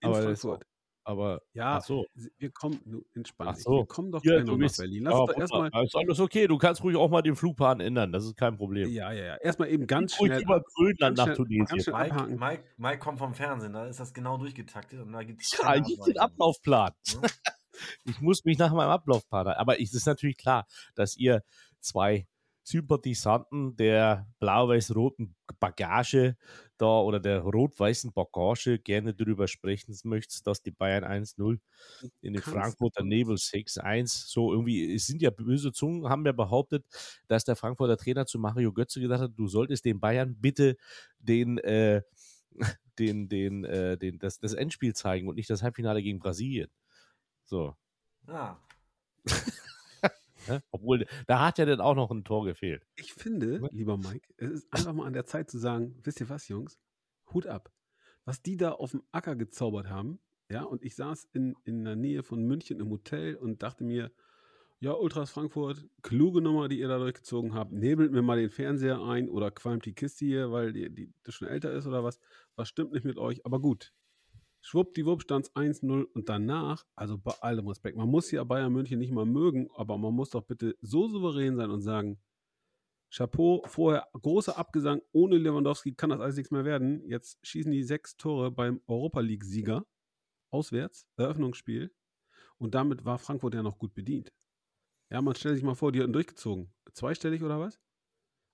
in 0.01 0.13
Frankfurt. 0.13 0.65
Aber, 1.05 1.41
Ja, 1.53 1.77
ach 1.79 1.83
so. 1.83 2.05
wir 2.37 2.51
kommen, 2.51 2.79
du, 2.85 3.03
entspann 3.13 3.49
Ach 3.49 3.55
dich. 3.55 3.63
so. 3.63 3.71
Wir 3.71 3.85
kommen 3.85 4.09
doch 4.09 4.23
Ja, 4.23 4.41
noch 4.41 4.55
nach 4.57 4.71
Berlin. 4.77 5.03
Lass 5.03 5.13
Ja, 5.13 5.19
uns 5.19 5.31
doch 5.33 5.37
erstmal, 5.37 5.83
ist 5.83 5.95
alles 5.97 6.19
okay. 6.21 6.47
Du 6.47 6.57
kannst 6.57 6.81
ruhig 6.81 6.95
auch 6.95 7.09
mal 7.09 7.21
den 7.21 7.35
Flugplan 7.35 7.81
ändern. 7.81 8.13
Das 8.13 8.23
ist 8.23 8.37
kein 8.37 8.55
Problem. 8.55 8.89
ja, 8.89 9.11
ja, 9.11 9.23
ja, 9.25 9.35
erstmal 9.35 9.67
eben 9.69 9.85
ganz 9.85 10.17
ruhig 10.17 10.31
schnell 10.31 10.43
über 10.43 10.61
Grönland 10.61 10.99
ganz 10.99 11.17
nach 11.17 11.25
schnell- 11.25 11.35
Tunesien. 11.35 11.65
ganz 11.65 11.83
schnell 11.83 11.95
Mike. 12.09 12.37
Mike, 12.37 12.63
Mike 12.77 12.99
kommt 12.99 13.19
vom 13.19 13.33
Fernsehen, 13.33 13.73
da 13.73 13.85
ist 13.87 13.99
das 13.99 14.13
genau 14.13 14.37
durchgetaktet 14.37 15.01
und 15.01 15.11
da 15.11 15.23
gibt 15.23 15.41
es 15.41 15.51
Ja, 15.61 15.77
den 15.77 16.17
Ablaufplan. 16.19 16.93
Ne? 17.21 17.21
Ich 18.05 18.21
muss 18.21 18.45
mich 18.45 18.57
nach 18.57 18.73
meinem 18.73 18.89
Ablaufplan. 18.89 19.47
Aber 19.47 19.81
es 19.81 19.93
ist 19.93 20.05
natürlich 20.05 20.37
klar, 20.37 20.67
dass 20.95 21.15
ihr 21.17 21.43
zwei 21.79 22.27
Sympathisanten 22.63 23.75
der 23.75 24.27
blau-weiß-roten 24.39 25.35
Bagage 25.59 26.37
da 26.77 26.99
oder 27.01 27.19
der 27.19 27.41
rot-weißen 27.41 28.13
Bagage 28.13 28.79
gerne 28.79 29.13
darüber 29.13 29.47
sprechen 29.47 29.95
möchtest, 30.05 30.47
dass 30.47 30.61
die 30.61 30.71
Bayern 30.71 31.03
1-0 31.03 31.59
in 32.21 32.33
den 32.33 32.41
kannst 32.41 32.49
Frankfurter 32.51 33.03
Nebel 33.03 33.37
6-1 33.37 34.27
so 34.27 34.53
irgendwie, 34.53 34.93
es 34.95 35.07
sind 35.07 35.21
ja 35.21 35.29
böse 35.29 35.73
Zungen, 35.73 36.09
haben 36.09 36.25
ja 36.25 36.31
behauptet, 36.31 36.85
dass 37.27 37.43
der 37.43 37.55
Frankfurter 37.57 37.97
Trainer 37.97 38.25
zu 38.25 38.39
Mario 38.39 38.71
Götze 38.71 39.01
gesagt 39.01 39.21
hat, 39.21 39.31
du 39.35 39.47
solltest 39.47 39.83
den 39.85 39.99
Bayern 39.99 40.35
bitte 40.39 40.77
den, 41.19 41.57
äh, 41.59 42.01
den, 42.99 43.27
den, 43.27 43.65
äh, 43.65 43.97
den, 43.97 44.19
das, 44.19 44.39
das 44.39 44.53
Endspiel 44.53 44.93
zeigen 44.93 45.27
und 45.27 45.35
nicht 45.35 45.49
das 45.49 45.63
Halbfinale 45.63 46.01
gegen 46.01 46.19
Brasilien. 46.19 46.69
So. 47.45 47.75
Ja. 48.27 48.59
Ne? 50.47 50.61
Obwohl, 50.71 51.05
da 51.27 51.45
hat 51.45 51.57
ja 51.57 51.65
dann 51.65 51.79
auch 51.79 51.95
noch 51.95 52.11
ein 52.11 52.23
Tor 52.23 52.43
gefehlt. 52.45 52.85
Ich 52.95 53.13
finde, 53.13 53.61
Was? 53.61 53.71
lieber 53.71 53.97
Mike, 53.97 54.27
es 54.37 54.51
ist 54.51 54.73
einfach 54.73 54.91
mal 54.91 55.05
an 55.05 55.13
der 55.13 55.25
Zeit 55.25 55.49
zu 55.49 55.57
sagen, 55.57 55.97
wisst 56.03 56.19
ihr 56.19 56.27
was, 56.27 56.47
Jungs? 56.47 56.79
Hut 57.33 57.47
ab. 57.47 57.71
Was 58.25 58.41
die 58.41 58.57
da 58.57 58.73
auf 58.73 58.91
dem 58.91 59.03
Acker 59.11 59.35
gezaubert 59.35 59.89
haben, 59.89 60.19
ja, 60.49 60.63
und 60.63 60.83
ich 60.83 60.95
saß 60.95 61.29
in, 61.33 61.55
in 61.63 61.85
der 61.85 61.95
Nähe 61.95 62.23
von 62.23 62.43
München 62.43 62.79
im 62.79 62.89
Hotel 62.89 63.35
und 63.35 63.63
dachte 63.63 63.83
mir, 63.83 64.11
ja, 64.79 64.91
Ultras 64.91 65.31
Frankfurt, 65.31 65.85
kluge 66.01 66.41
Nummer, 66.41 66.67
die 66.67 66.79
ihr 66.79 66.89
da 66.89 66.97
durchgezogen 66.97 67.53
habt. 67.53 67.71
Nebelt 67.71 68.11
mir 68.11 68.21
mal 68.21 68.37
den 68.37 68.49
Fernseher 68.49 69.01
ein 69.01 69.29
oder 69.29 69.49
qualmt 69.49 69.85
die 69.85 69.93
Kiste 69.93 70.25
hier, 70.25 70.51
weil 70.51 70.73
die, 70.73 70.93
die 70.93 71.13
das 71.23 71.35
schon 71.35 71.47
älter 71.47 71.71
ist 71.71 71.87
oder 71.87 72.03
was. 72.03 72.19
Was 72.57 72.67
stimmt 72.67 72.91
nicht 72.91 73.05
mit 73.05 73.17
euch? 73.17 73.45
Aber 73.45 73.61
gut. 73.61 73.93
Schwuppdiwupp 74.65 75.21
stand 75.21 75.45
es 75.45 75.55
1-0 75.55 76.03
und 76.03 76.29
danach, 76.29 76.85
also 76.95 77.17
bei 77.17 77.33
allem 77.41 77.67
Respekt, 77.67 77.97
man 77.97 78.09
muss 78.09 78.31
ja 78.31 78.45
Bayern 78.45 78.71
München 78.71 78.97
nicht 78.97 79.11
mal 79.11 79.25
mögen, 79.25 79.69
aber 79.75 79.97
man 79.97 80.13
muss 80.13 80.29
doch 80.29 80.43
bitte 80.43 80.77
so 80.79 81.09
souverän 81.09 81.57
sein 81.57 81.69
und 81.69 81.81
sagen, 81.81 82.17
Chapeau, 83.13 83.61
vorher 83.67 84.07
großer 84.13 84.57
Abgesang, 84.57 85.01
ohne 85.11 85.37
Lewandowski 85.37 85.93
kann 85.93 86.11
das 86.11 86.21
alles 86.21 86.37
nichts 86.37 86.49
mehr 86.49 86.63
werden. 86.65 87.03
Jetzt 87.05 87.45
schießen 87.45 87.71
die 87.71 87.83
sechs 87.83 88.15
Tore 88.15 88.51
beim 88.51 88.81
Europa 88.87 89.19
League-Sieger 89.19 89.85
auswärts, 90.49 91.05
Eröffnungsspiel. 91.17 91.93
Und 92.57 92.73
damit 92.73 93.03
war 93.03 93.19
Frankfurt 93.19 93.53
ja 93.55 93.63
noch 93.63 93.77
gut 93.77 93.93
bedient. 93.93 94.33
Ja, 95.11 95.21
man 95.21 95.35
stellt 95.35 95.55
sich 95.55 95.63
mal 95.63 95.75
vor, 95.75 95.91
die 95.91 95.99
hätten 95.99 96.13
durchgezogen. 96.13 96.73
Zweistellig 96.93 97.43
oder 97.43 97.59
was? 97.59 97.79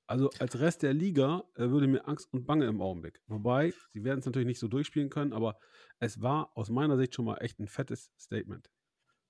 Also 0.10 0.32
als 0.40 0.60
Rest 0.60 0.82
der 0.82 0.96
Liga 0.96 1.44
äh, 1.54 1.70
würde 1.70 1.86
mir 1.86 2.08
Angst 2.08 2.34
und 2.34 2.48
Bange 2.48 2.66
im 2.66 2.82
Augenblick. 2.82 3.22
Wobei, 3.28 3.76
sie 3.94 4.04
werden 4.04 4.22
es 4.22 4.26
natürlich 4.26 4.48
nicht 4.48 4.58
so 4.58 4.68
durchspielen 4.68 5.12
können, 5.12 5.34
aber 5.34 5.60
es 6.00 6.20
war 6.20 6.52
aus 6.58 6.72
meiner 6.72 6.98
Sicht 6.98 7.14
schon 7.14 7.26
mal 7.26 7.38
echt 7.38 7.60
ein 7.60 7.68
fettes 7.68 8.12
Statement. 8.18 8.72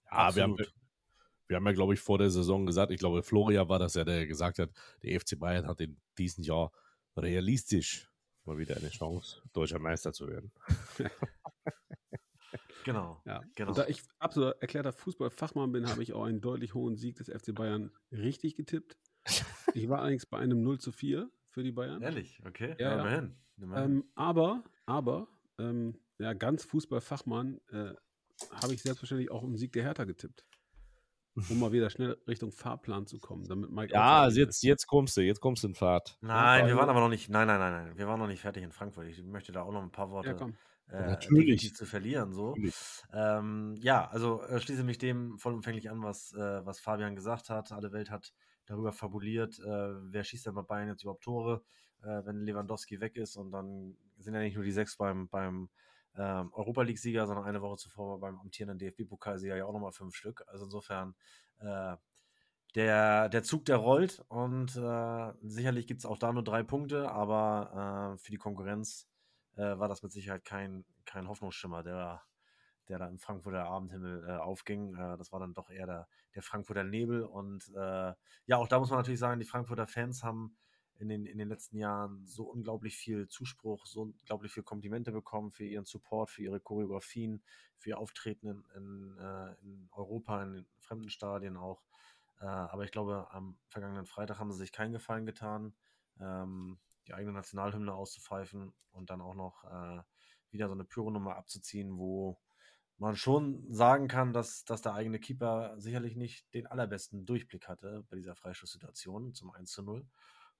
Ja, 0.09 0.33
wir 0.33 0.43
haben, 0.43 0.53
Absolut. 0.53 0.73
wir 1.47 1.57
haben 1.57 1.65
ja, 1.65 1.73
glaube 1.73 1.95
ich, 1.95 1.99
vor 1.99 2.17
der 2.17 2.29
Saison 2.29 2.65
gesagt, 2.65 2.93
ich 2.93 2.99
glaube, 2.99 3.23
Florian 3.23 3.67
war 3.67 3.77
das 3.77 3.95
ja, 3.95 4.05
der 4.05 4.25
gesagt 4.25 4.57
hat, 4.57 4.69
der 5.03 5.19
FC 5.19 5.37
Bayern 5.37 5.67
hat 5.67 5.81
in 5.81 5.99
diesem 6.17 6.45
Jahr 6.45 6.71
realistisch 7.17 8.09
mal 8.45 8.57
wieder 8.57 8.77
eine 8.77 8.89
Chance, 8.89 9.41
deutscher 9.51 9.79
Meister 9.79 10.13
zu 10.13 10.29
werden. 10.29 10.53
Genau. 12.85 13.21
Ja. 13.25 13.41
genau. 13.55 13.71
Und 13.71 13.77
da 13.77 13.85
ich 13.87 14.01
absolut 14.19 14.55
erklärter 14.61 14.93
Fußballfachmann 14.93 15.71
bin, 15.71 15.89
habe 15.89 16.01
ich 16.01 16.13
auch 16.13 16.23
einen 16.23 16.41
deutlich 16.41 16.73
hohen 16.73 16.95
Sieg 16.95 17.17
des 17.17 17.27
FC 17.27 17.53
Bayern 17.53 17.91
richtig 18.11 18.55
getippt. 18.55 18.97
Ich 19.73 19.89
war 19.89 19.99
allerdings 19.99 20.25
bei 20.25 20.37
einem 20.39 20.61
0 20.61 20.79
zu 20.79 20.91
4 20.91 21.29
für 21.49 21.63
die 21.63 21.71
Bayern. 21.71 22.01
Ehrlich, 22.01 22.41
okay. 22.45 22.75
Ja, 22.79 22.95
ja. 22.95 22.99
immerhin. 23.01 23.35
immerhin. 23.57 23.91
Ähm, 23.91 24.03
aber, 24.15 24.63
aber, 24.85 25.27
ähm, 25.57 25.97
ja, 26.19 26.33
ganz 26.33 26.63
Fußballfachmann 26.65 27.59
äh, 27.71 27.93
habe 28.61 28.73
ich 28.73 28.81
selbstverständlich 28.81 29.31
auch 29.31 29.43
im 29.43 29.57
Sieg 29.57 29.73
der 29.73 29.83
Hertha 29.83 30.03
getippt. 30.05 30.45
Um 31.49 31.59
mal 31.59 31.71
wieder 31.71 31.89
schnell 31.89 32.17
Richtung 32.27 32.51
Fahrplan 32.51 33.05
zu 33.07 33.17
kommen, 33.19 33.45
damit 33.47 33.69
Mike 33.71 33.93
Ja, 33.93 34.23
also 34.23 34.39
jetzt, 34.41 34.61
jetzt 34.63 34.87
kommst 34.87 35.15
du, 35.15 35.21
jetzt 35.21 35.39
kommst 35.39 35.63
du 35.63 35.67
in 35.67 35.75
Fahrt. 35.75 36.17
nein, 36.21 36.67
wir 36.67 36.75
waren 36.75 36.89
aber 36.89 36.99
noch 36.99 37.07
nicht. 37.09 37.29
Nein, 37.29 37.47
nein, 37.47 37.59
nein, 37.59 37.85
nein. 37.85 37.97
Wir 37.97 38.07
waren 38.07 38.19
noch 38.19 38.27
nicht 38.27 38.41
fertig 38.41 38.63
in 38.63 38.71
Frankfurt. 38.71 39.07
Ich 39.07 39.23
möchte 39.23 39.51
da 39.51 39.61
auch 39.61 39.71
noch 39.71 39.81
ein 39.81 39.91
paar 39.91 40.09
Worte 40.09 40.29
Ja, 40.29 40.33
komm. 40.35 40.57
äh, 40.89 41.01
Natürlich. 41.01 41.73
zu 41.73 41.85
verlieren. 41.85 42.33
So. 42.33 42.49
Natürlich. 42.49 42.75
Ähm, 43.13 43.75
ja, 43.79 44.09
also 44.09 44.41
äh, 44.41 44.59
schließe 44.59 44.83
mich 44.83 44.97
dem 44.97 45.37
vollumfänglich 45.37 45.89
an, 45.89 46.01
was, 46.03 46.33
äh, 46.33 46.65
was 46.65 46.79
Fabian 46.79 47.15
gesagt 47.15 47.49
hat. 47.49 47.71
Alle 47.71 47.93
Welt 47.93 48.09
hat 48.09 48.33
darüber 48.69 48.91
fabuliert, 48.91 49.59
äh, 49.59 50.11
wer 50.11 50.23
schießt 50.23 50.45
denn 50.45 50.55
bei 50.55 50.61
Bayern 50.61 50.89
jetzt 50.89 51.03
überhaupt 51.03 51.23
Tore, 51.23 51.63
äh, 52.01 52.25
wenn 52.25 52.41
Lewandowski 52.41 53.01
weg 53.01 53.15
ist. 53.17 53.35
Und 53.35 53.51
dann 53.51 53.97
sind 54.17 54.33
ja 54.33 54.39
nicht 54.39 54.55
nur 54.55 54.63
die 54.63 54.71
sechs 54.71 54.95
beim, 54.95 55.27
beim 55.27 55.69
ähm, 56.15 56.53
Europa 56.53 56.83
League-Sieger, 56.83 57.25
sondern 57.25 57.45
eine 57.45 57.61
Woche 57.61 57.77
zuvor 57.77 58.19
beim 58.19 58.39
amtierenden 58.39 58.77
DFB-Pokalsieger 58.77 59.57
ja 59.57 59.65
auch 59.65 59.73
nochmal 59.73 59.91
fünf 59.91 60.15
Stück. 60.15 60.43
Also 60.47 60.65
insofern, 60.65 61.15
äh, 61.59 61.95
der, 62.75 63.29
der 63.29 63.43
Zug, 63.43 63.65
der 63.65 63.77
rollt 63.77 64.23
und 64.27 64.75
äh, 64.75 65.33
sicherlich 65.41 65.87
gibt 65.87 66.01
es 66.01 66.05
auch 66.05 66.19
da 66.19 66.31
nur 66.31 66.43
drei 66.43 66.61
Punkte, 66.61 67.11
aber 67.11 68.13
äh, 68.13 68.17
für 68.19 68.31
die 68.31 68.37
Konkurrenz 68.37 69.09
äh, 69.55 69.79
war 69.79 69.87
das 69.87 70.03
mit 70.03 70.11
Sicherheit 70.11 70.45
kein, 70.45 70.85
kein 71.05 71.27
Hoffnungsschimmer, 71.27 71.81
der, 71.81 72.21
der 72.89 72.99
da 72.99 73.07
im 73.07 73.19
Frankfurter 73.19 73.65
Abendhimmel 73.65 74.25
äh, 74.27 74.31
aufging. 74.37 74.95
Äh, 74.95 75.17
das 75.17 75.31
war 75.31 75.39
dann 75.39 75.53
doch 75.53 75.69
eher 75.69 75.85
der, 75.85 76.07
der 76.35 76.41
Frankfurter 76.41 76.83
Nebel. 76.83 77.23
Und 77.23 77.69
äh, 77.75 78.13
ja, 78.45 78.57
auch 78.57 78.67
da 78.67 78.79
muss 78.79 78.89
man 78.89 78.99
natürlich 78.99 79.19
sagen, 79.19 79.39
die 79.39 79.45
Frankfurter 79.45 79.87
Fans 79.87 80.23
haben 80.23 80.57
in 80.97 81.07
den, 81.07 81.25
in 81.25 81.37
den 81.37 81.47
letzten 81.47 81.77
Jahren 81.77 82.25
so 82.25 82.43
unglaublich 82.43 82.97
viel 82.97 83.27
Zuspruch, 83.29 83.85
so 83.85 84.01
unglaublich 84.01 84.51
viel 84.51 84.63
Komplimente 84.63 85.11
bekommen 85.11 85.51
für 85.51 85.65
ihren 85.65 85.85
Support, 85.85 86.29
für 86.29 86.43
ihre 86.43 86.59
Choreografien, 86.59 87.41
für 87.77 87.91
ihr 87.91 87.97
Auftreten 87.97 88.47
in, 88.47 88.65
in, 88.75 89.17
äh, 89.17 89.53
in 89.61 89.89
Europa, 89.93 90.43
in 90.43 90.53
den 90.53 90.65
fremden 90.79 91.09
Stadien 91.09 91.55
auch. 91.55 91.83
Äh, 92.41 92.45
aber 92.45 92.83
ich 92.83 92.91
glaube, 92.91 93.27
am 93.31 93.57
vergangenen 93.67 94.05
Freitag 94.05 94.39
haben 94.39 94.51
sie 94.51 94.57
sich 94.57 94.73
keinen 94.73 94.91
Gefallen 94.91 95.25
getan, 95.25 95.73
ähm, 96.19 96.79
die 97.07 97.13
eigene 97.13 97.33
Nationalhymne 97.33 97.93
auszupfeifen 97.93 98.73
und 98.91 99.09
dann 99.09 99.21
auch 99.21 99.35
noch 99.35 99.63
äh, 99.63 100.01
wieder 100.51 100.67
so 100.67 100.73
eine 100.73 100.83
Pyronummer 100.83 101.37
abzuziehen, 101.37 101.97
wo 101.97 102.37
man 102.99 103.15
schon 103.15 103.65
sagen 103.71 104.07
kann, 104.07 104.33
dass, 104.33 104.65
dass 104.65 104.81
der 104.81 104.93
eigene 104.93 105.19
Keeper 105.19 105.75
sicherlich 105.77 106.15
nicht 106.15 106.53
den 106.53 106.67
allerbesten 106.67 107.25
Durchblick 107.25 107.67
hatte 107.67 108.05
bei 108.09 108.17
dieser 108.17 108.35
Freistoßsituation 108.35 109.33
zum 109.33 109.51
1 109.51 109.71
zu 109.71 109.83
0. 109.83 110.05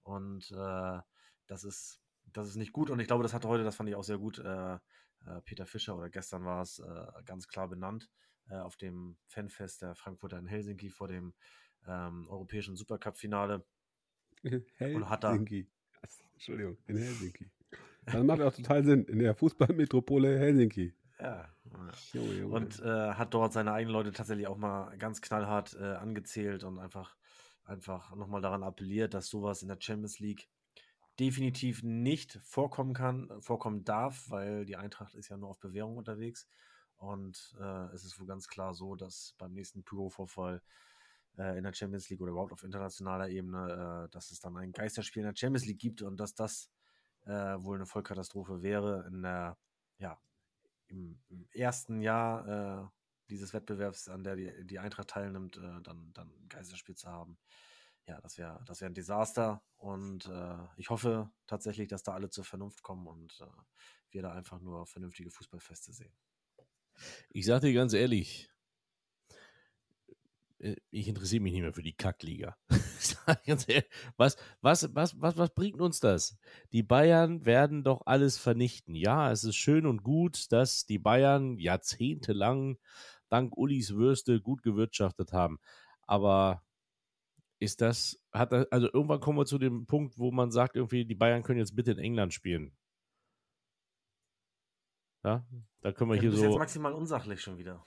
Und 0.03 0.51
äh, 0.51 0.99
das, 1.47 1.63
ist, 1.63 2.01
das 2.33 2.47
ist 2.47 2.55
nicht 2.55 2.73
gut. 2.73 2.89
Und 2.89 2.99
ich 2.99 3.07
glaube, 3.07 3.23
das 3.23 3.33
hatte 3.33 3.47
heute, 3.47 3.63
das 3.63 3.75
fand 3.75 3.89
ich 3.89 3.95
auch 3.95 4.03
sehr 4.03 4.17
gut, 4.17 4.39
äh, 4.39 4.75
äh, 5.25 5.41
Peter 5.43 5.65
Fischer 5.65 5.95
oder 5.97 6.09
gestern 6.09 6.45
war 6.45 6.61
es 6.61 6.79
äh, 6.79 7.23
ganz 7.25 7.47
klar 7.47 7.67
benannt 7.67 8.09
äh, 8.49 8.55
auf 8.55 8.77
dem 8.77 9.17
Fanfest 9.27 9.81
der 9.81 9.95
Frankfurter 9.95 10.39
in 10.39 10.47
Helsinki 10.47 10.89
vor 10.89 11.07
dem 11.07 11.33
ähm, 11.87 12.27
europäischen 12.29 12.75
Supercup-Finale. 12.75 13.65
Hat 14.45 15.23
Helsinki. 15.23 15.67
Entschuldigung, 16.33 16.77
in 16.87 16.97
Helsinki. 16.97 17.51
Das 18.05 18.23
macht 18.23 18.41
auch 18.41 18.53
total 18.53 18.83
Sinn. 18.85 19.05
In 19.05 19.19
der 19.19 19.35
Fußballmetropole 19.35 20.39
Helsinki. 20.39 20.93
Ja, 21.19 21.49
Junge, 22.13 22.33
Junge. 22.33 22.55
und 22.55 22.79
äh, 22.79 23.13
hat 23.13 23.33
dort 23.33 23.51
seine 23.51 23.73
eigenen 23.73 23.93
Leute 23.93 24.11
tatsächlich 24.11 24.47
auch 24.47 24.57
mal 24.57 24.97
ganz 24.97 25.21
knallhart 25.21 25.75
äh, 25.79 25.95
angezählt 25.95 26.63
und 26.63 26.79
einfach, 26.79 27.17
einfach 27.65 28.15
nochmal 28.15 28.41
daran 28.41 28.63
appelliert, 28.63 29.13
dass 29.13 29.27
sowas 29.27 29.61
in 29.61 29.67
der 29.67 29.77
Champions 29.79 30.19
League 30.19 30.49
definitiv 31.19 31.83
nicht 31.83 32.39
vorkommen 32.43 32.93
kann, 32.93 33.29
vorkommen 33.41 33.83
darf, 33.83 34.29
weil 34.29 34.65
die 34.65 34.77
Eintracht 34.77 35.13
ist 35.15 35.27
ja 35.27 35.35
nur 35.35 35.49
auf 35.49 35.59
Bewährung 35.59 35.97
unterwegs. 35.97 36.47
Und 36.95 37.55
äh, 37.59 37.93
es 37.93 38.05
ist 38.05 38.19
wohl 38.19 38.27
ganz 38.27 38.47
klar 38.47 38.73
so, 38.73 38.95
dass 38.95 39.35
beim 39.37 39.53
nächsten 39.53 39.83
Pyro-Vorfall 39.83 40.61
äh, 41.37 41.57
in 41.57 41.63
der 41.63 41.73
Champions 41.73 42.09
League 42.09 42.21
oder 42.21 42.31
überhaupt 42.31 42.53
auf 42.53 42.63
internationaler 42.63 43.29
Ebene, 43.29 44.05
äh, 44.05 44.09
dass 44.11 44.31
es 44.31 44.39
dann 44.39 44.55
ein 44.57 44.71
Geisterspiel 44.71 45.21
in 45.21 45.27
der 45.27 45.35
Champions 45.35 45.65
League 45.65 45.79
gibt 45.79 46.01
und 46.01 46.17
dass 46.17 46.35
das 46.35 46.69
äh, 47.25 47.31
wohl 47.31 47.75
eine 47.75 47.85
Vollkatastrophe 47.85 48.61
wäre 48.61 49.05
in 49.07 49.21
der, 49.21 49.57
ja, 49.97 50.17
im, 50.89 51.19
ersten 51.53 52.01
Jahr 52.01 52.83
äh, 52.83 52.87
dieses 53.29 53.53
Wettbewerbs, 53.53 54.09
an 54.09 54.23
der 54.23 54.35
die, 54.35 54.65
die 54.65 54.79
Eintracht 54.79 55.09
teilnimmt, 55.09 55.57
äh, 55.57 55.81
dann, 55.83 56.11
dann 56.13 56.31
Geisterspiel 56.49 56.95
zu 56.95 57.09
haben. 57.09 57.37
Ja, 58.05 58.19
das 58.21 58.37
wäre 58.37 58.59
das 58.65 58.81
wär 58.81 58.89
ein 58.89 58.95
Desaster 58.95 59.63
und 59.77 60.25
äh, 60.25 60.57
ich 60.77 60.89
hoffe 60.89 61.31
tatsächlich, 61.45 61.87
dass 61.87 62.01
da 62.01 62.13
alle 62.13 62.29
zur 62.29 62.43
Vernunft 62.43 62.81
kommen 62.81 63.05
und 63.05 63.39
äh, 63.39 63.45
wir 64.09 64.23
da 64.23 64.31
einfach 64.31 64.59
nur 64.59 64.87
vernünftige 64.87 65.29
Fußballfeste 65.29 65.93
sehen. 65.93 66.13
Ich 67.29 67.45
sag 67.45 67.61
dir 67.61 67.73
ganz 67.73 67.93
ehrlich, 67.93 68.49
ich 70.91 71.07
interessiere 71.07 71.41
mich 71.41 71.53
nicht 71.53 71.61
mehr 71.61 71.73
für 71.73 71.83
die 71.83 71.93
Kackliga. 71.93 72.57
Was, 74.17 74.35
was, 74.61 74.89
was, 74.93 75.21
was, 75.21 75.37
was 75.37 75.53
bringt 75.53 75.79
uns 75.81 75.99
das? 75.99 76.37
Die 76.73 76.83
Bayern 76.83 77.45
werden 77.45 77.83
doch 77.83 78.01
alles 78.05 78.37
vernichten. 78.37 78.95
Ja, 78.95 79.31
es 79.31 79.43
ist 79.43 79.55
schön 79.55 79.85
und 79.85 80.03
gut, 80.03 80.51
dass 80.51 80.85
die 80.85 80.99
Bayern 80.99 81.57
jahrzehntelang 81.57 82.77
dank 83.29 83.55
Ulis 83.57 83.95
Würste 83.95 84.41
gut 84.41 84.61
gewirtschaftet 84.63 85.31
haben. 85.31 85.59
Aber 86.01 86.63
ist 87.59 87.81
das, 87.81 88.19
hat 88.31 88.51
das, 88.51 88.71
also 88.71 88.87
irgendwann 88.91 89.19
kommen 89.19 89.37
wir 89.37 89.45
zu 89.45 89.57
dem 89.57 89.85
Punkt, 89.85 90.17
wo 90.17 90.31
man 90.31 90.51
sagt, 90.51 90.75
irgendwie, 90.75 91.05
die 91.05 91.15
Bayern 91.15 91.43
können 91.43 91.59
jetzt 91.59 91.75
bitte 91.75 91.91
in 91.91 91.99
England 91.99 92.33
spielen. 92.33 92.75
Ja, 95.23 95.45
da 95.81 95.91
können 95.91 96.11
wir 96.11 96.15
Ja, 96.15 96.21
hier 96.21 96.31
so. 96.31 96.43
jetzt 96.45 96.57
maximal 96.57 96.93
unsachlich 96.93 97.41
schon 97.41 97.57
wieder. 97.57 97.83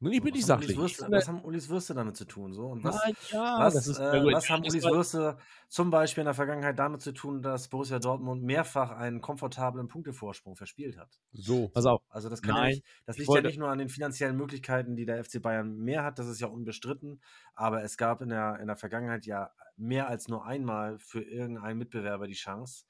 Ich 0.00 0.10
bin 0.20 0.24
was 0.24 0.32
nicht 0.34 0.46
sachlich. 0.46 0.76
Würste, 0.76 1.06
was 1.10 1.28
haben 1.28 1.42
Ulis 1.44 1.68
Würste 1.68 1.94
damit 1.94 2.16
zu 2.16 2.26
tun? 2.26 2.52
So? 2.52 2.66
Und 2.66 2.84
was, 2.84 2.96
Nein, 2.96 3.14
ja, 3.30 3.58
was, 3.58 3.74
ist 3.86 3.98
äh, 3.98 4.22
was 4.32 4.50
haben 4.50 4.62
Ulis 4.64 4.84
Würste 4.84 5.38
zum 5.68 5.90
Beispiel 5.90 6.22
in 6.22 6.26
der 6.26 6.34
Vergangenheit 6.34 6.78
damit 6.78 7.00
zu 7.00 7.12
tun, 7.12 7.40
dass 7.40 7.68
Borussia 7.68 7.98
Dortmund 7.98 8.42
mehrfach 8.42 8.90
einen 8.90 9.20
komfortablen 9.20 9.88
Punktevorsprung 9.88 10.56
verspielt 10.56 10.98
hat? 10.98 11.18
so. 11.32 11.68
Pass 11.68 11.86
auf, 11.86 12.02
Also 12.10 12.28
das 12.28 12.42
kann 12.42 12.54
ja 12.56 12.60
Nein, 12.62 12.70
nicht, 12.72 12.84
das 13.06 13.16
liegt 13.16 13.28
wollte- 13.28 13.44
ja 13.44 13.48
nicht 13.50 13.58
nur 13.58 13.68
an 13.70 13.78
den 13.78 13.88
finanziellen 13.88 14.36
Möglichkeiten, 14.36 14.94
die 14.96 15.06
der 15.06 15.24
FC 15.24 15.40
Bayern 15.40 15.78
mehr 15.78 16.02
hat, 16.04 16.18
das 16.18 16.26
ist 16.26 16.40
ja 16.40 16.48
unbestritten, 16.48 17.22
aber 17.54 17.82
es 17.82 17.96
gab 17.96 18.20
in 18.20 18.28
der, 18.28 18.58
in 18.60 18.66
der 18.66 18.76
Vergangenheit 18.76 19.24
ja 19.26 19.50
mehr 19.76 20.06
als 20.08 20.28
nur 20.28 20.44
einmal 20.46 20.98
für 21.00 21.20
irgendeinen 21.22 21.78
Mitbewerber 21.78 22.28
die 22.28 22.34
Chance 22.34 22.84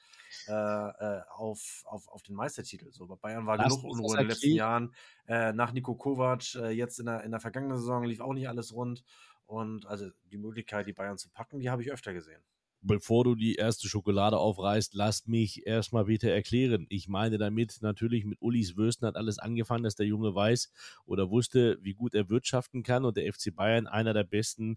äh, 0.49 0.53
äh, 0.53 1.23
auf, 1.35 1.83
auf, 1.87 2.09
auf 2.09 2.23
den 2.23 2.35
Meistertitel. 2.35 2.91
So, 2.93 3.07
bei 3.07 3.15
Bayern 3.17 3.47
war 3.47 3.57
Lass 3.57 3.69
genug 3.81 3.85
Unruhe 3.85 4.15
in 4.17 4.19
den 4.25 4.29
letzten. 4.29 4.51
Jahren. 4.51 4.95
Äh, 5.27 5.55
nach 5.55 5.73
Nico 5.73 5.95
Kovac, 5.95 6.55
äh, 6.57 6.71
jetzt 6.95 7.01
in 7.01 7.07
der, 7.07 7.25
in 7.25 7.31
der 7.31 7.41
vergangenen 7.41 7.77
Saison 7.77 8.05
lief 8.05 8.21
auch 8.21 8.35
nicht 8.35 8.49
alles 8.49 8.73
rund. 8.73 9.05
Und 9.47 9.87
also 9.87 10.11
die 10.33 10.39
Möglichkeit, 10.39 10.87
die 10.87 10.93
Bayern 10.93 11.19
zu 11.19 11.29
packen, 11.31 11.61
die 11.61 11.71
habe 11.71 11.83
ich 11.83 11.93
öfter 11.93 12.15
gesehen. 12.15 12.43
bevor 12.87 13.25
du 13.25 13.35
die 13.35 13.55
erste 13.55 13.89
Schokolade 13.89 14.39
aufreißt, 14.39 14.95
lass 14.95 15.27
mich 15.27 15.67
erstmal 15.67 16.05
bitte 16.05 16.31
erklären. 16.31 16.87
Ich 16.91 17.09
meine 17.09 17.39
damit 17.39 17.79
natürlich 17.81 18.25
mit 18.27 18.43
Ulis 18.43 18.77
Würsten 18.77 19.07
hat 19.09 19.17
alles 19.17 19.39
angefangen, 19.39 19.85
dass 19.85 19.97
der 19.97 20.07
Junge 20.07 20.35
weiß 20.35 20.71
oder 21.07 21.31
wusste, 21.31 21.79
wie 21.81 21.95
gut 21.95 22.15
er 22.15 22.29
wirtschaften 22.29 22.83
kann 22.83 23.05
und 23.07 23.17
der 23.17 23.33
FC 23.33 23.55
Bayern 23.55 23.87
einer 23.87 24.13
der 24.13 24.25
besten, 24.25 24.77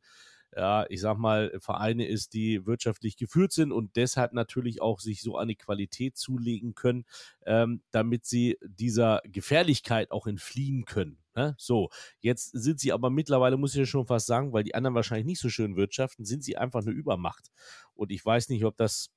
ja, 0.56 0.86
ich 0.90 1.02
sag 1.02 1.18
mal, 1.18 1.52
Vereine 1.60 2.08
ist, 2.08 2.34
die 2.34 2.66
wirtschaftlich 2.66 3.18
geführt 3.18 3.52
sind 3.52 3.74
und 3.74 3.98
deshalb 3.98 4.32
natürlich 4.34 4.82
auch 4.82 5.02
sich 5.02 5.22
so 5.22 5.38
eine 5.38 5.56
Qualität 5.56 6.16
zulegen 6.18 6.76
können, 6.76 7.06
ähm, 7.46 7.82
damit 7.92 8.26
sie 8.26 8.58
dieser 8.64 9.22
Gefährlichkeit 9.26 10.12
auch 10.12 10.28
entfliehen 10.28 10.86
können. 10.86 11.18
Ne? 11.38 11.54
So, 11.60 11.90
jetzt 12.20 12.50
sind 12.52 12.80
sie 12.80 12.92
aber 12.92 13.12
mittlerweile, 13.12 13.58
muss 13.58 13.74
ich 13.74 13.80
ja 13.80 13.86
schon 13.86 14.08
fast 14.08 14.26
sagen, 14.26 14.54
weil 14.54 14.64
die 14.64 14.74
anderen 14.74 14.96
wahrscheinlich 14.96 15.28
nicht 15.28 15.40
so 15.40 15.50
schön 15.50 15.76
wirtschaften, 15.76 16.26
sind 16.26 16.44
sie 16.44 16.58
einfach 16.58 16.82
eine 16.82 16.90
Übermacht. 16.90 17.52
Und 17.94 18.12
ich 18.12 18.26
weiß 18.26 18.50
nicht, 18.50 18.66
ob 18.66 18.76
das. 18.76 19.14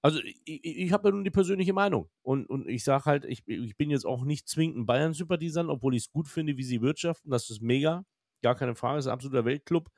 Also, 0.00 0.20
ich, 0.22 0.64
ich, 0.64 0.92
habe 0.92 1.08
ja 1.08 1.14
nun 1.14 1.24
die 1.24 1.32
persönliche 1.32 1.72
Meinung. 1.72 2.08
Und, 2.22 2.48
und 2.48 2.68
ich 2.68 2.84
sage 2.84 3.06
halt, 3.06 3.24
ich, 3.24 3.42
ich 3.48 3.76
bin 3.76 3.90
jetzt 3.90 4.06
auch 4.06 4.22
nicht 4.24 4.48
zwingend 4.48 4.78
ein 4.78 4.86
Bayern-Sympathisant, 4.86 5.68
obwohl 5.68 5.96
ich 5.96 6.04
es 6.04 6.12
gut 6.12 6.28
finde, 6.28 6.56
wie 6.56 6.62
sie 6.62 6.80
wirtschaften. 6.80 7.30
Das 7.30 7.50
ist 7.50 7.60
mega. 7.60 8.04
Gar 8.40 8.54
keine 8.54 8.76
Frage, 8.76 9.00
ist 9.00 9.08
ein 9.08 9.12
absoluter 9.12 9.44
Weltclub. 9.44 9.90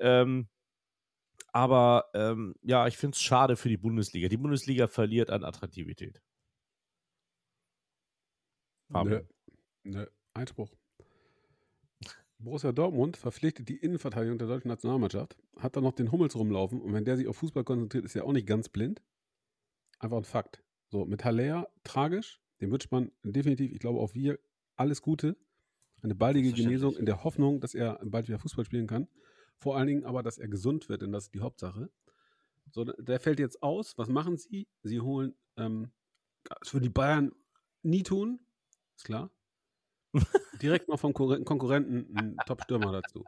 Ähm, 0.00 0.48
aber 1.52 2.06
ähm, 2.14 2.54
ja, 2.62 2.86
ich 2.86 2.96
finde 2.96 3.16
es 3.16 3.20
schade 3.20 3.56
für 3.56 3.68
die 3.68 3.76
Bundesliga. 3.76 4.28
Die 4.28 4.38
Bundesliga 4.38 4.86
verliert 4.88 5.28
an 5.28 5.44
Attraktivität. 5.44 6.22
Nö. 8.88 9.22
Nö. 9.84 10.06
Einspruch. 10.36 10.70
Borussia 12.38 12.72
Dortmund 12.72 13.16
verpflichtet 13.16 13.68
die 13.68 13.76
Innenverteidigung 13.76 14.38
der 14.38 14.48
deutschen 14.48 14.68
Nationalmannschaft, 14.68 15.36
hat 15.58 15.76
dann 15.76 15.84
noch 15.84 15.94
den 15.94 16.12
Hummels 16.12 16.36
rumlaufen 16.36 16.80
und 16.80 16.92
wenn 16.92 17.04
der 17.04 17.16
sich 17.16 17.28
auf 17.28 17.36
Fußball 17.38 17.64
konzentriert, 17.64 18.04
ist 18.04 18.14
er 18.14 18.24
auch 18.24 18.32
nicht 18.32 18.46
ganz 18.46 18.68
blind. 18.68 19.02
Einfach 19.98 20.18
ein 20.18 20.24
Fakt. 20.24 20.62
So, 20.88 21.04
mit 21.06 21.24
Haller 21.24 21.68
tragisch, 21.82 22.40
dem 22.60 22.70
wünscht 22.70 22.92
man 22.92 23.10
definitiv, 23.22 23.72
ich 23.72 23.78
glaube 23.78 24.00
auch 24.00 24.14
wir, 24.14 24.38
alles 24.76 25.02
Gute. 25.02 25.36
Eine 26.02 26.14
baldige 26.14 26.52
Genesung 26.52 26.94
in 26.96 27.06
der 27.06 27.24
Hoffnung, 27.24 27.60
dass 27.60 27.74
er 27.74 27.98
bald 28.04 28.28
wieder 28.28 28.38
Fußball 28.38 28.64
spielen 28.64 28.86
kann. 28.86 29.08
Vor 29.56 29.76
allen 29.76 29.86
Dingen 29.86 30.04
aber, 30.04 30.22
dass 30.22 30.38
er 30.38 30.48
gesund 30.48 30.88
wird, 30.88 31.02
denn 31.02 31.12
das 31.12 31.24
ist 31.24 31.34
die 31.34 31.40
Hauptsache. 31.40 31.90
So, 32.70 32.84
der 32.84 33.18
fällt 33.18 33.40
jetzt 33.40 33.62
aus. 33.62 33.96
Was 33.96 34.08
machen 34.08 34.36
sie? 34.36 34.68
Sie 34.82 35.00
holen, 35.00 35.34
ähm, 35.56 35.90
das 36.44 36.74
würden 36.74 36.84
die 36.84 36.90
Bayern 36.90 37.32
nie 37.82 38.02
tun, 38.02 38.40
ist 38.94 39.04
klar. 39.04 39.30
Direkt 40.62 40.88
noch 40.88 40.98
vom 40.98 41.12
Konkurrenten 41.12 42.16
einen 42.16 42.36
Top-Stürmer 42.46 42.92
dazu. 42.92 43.24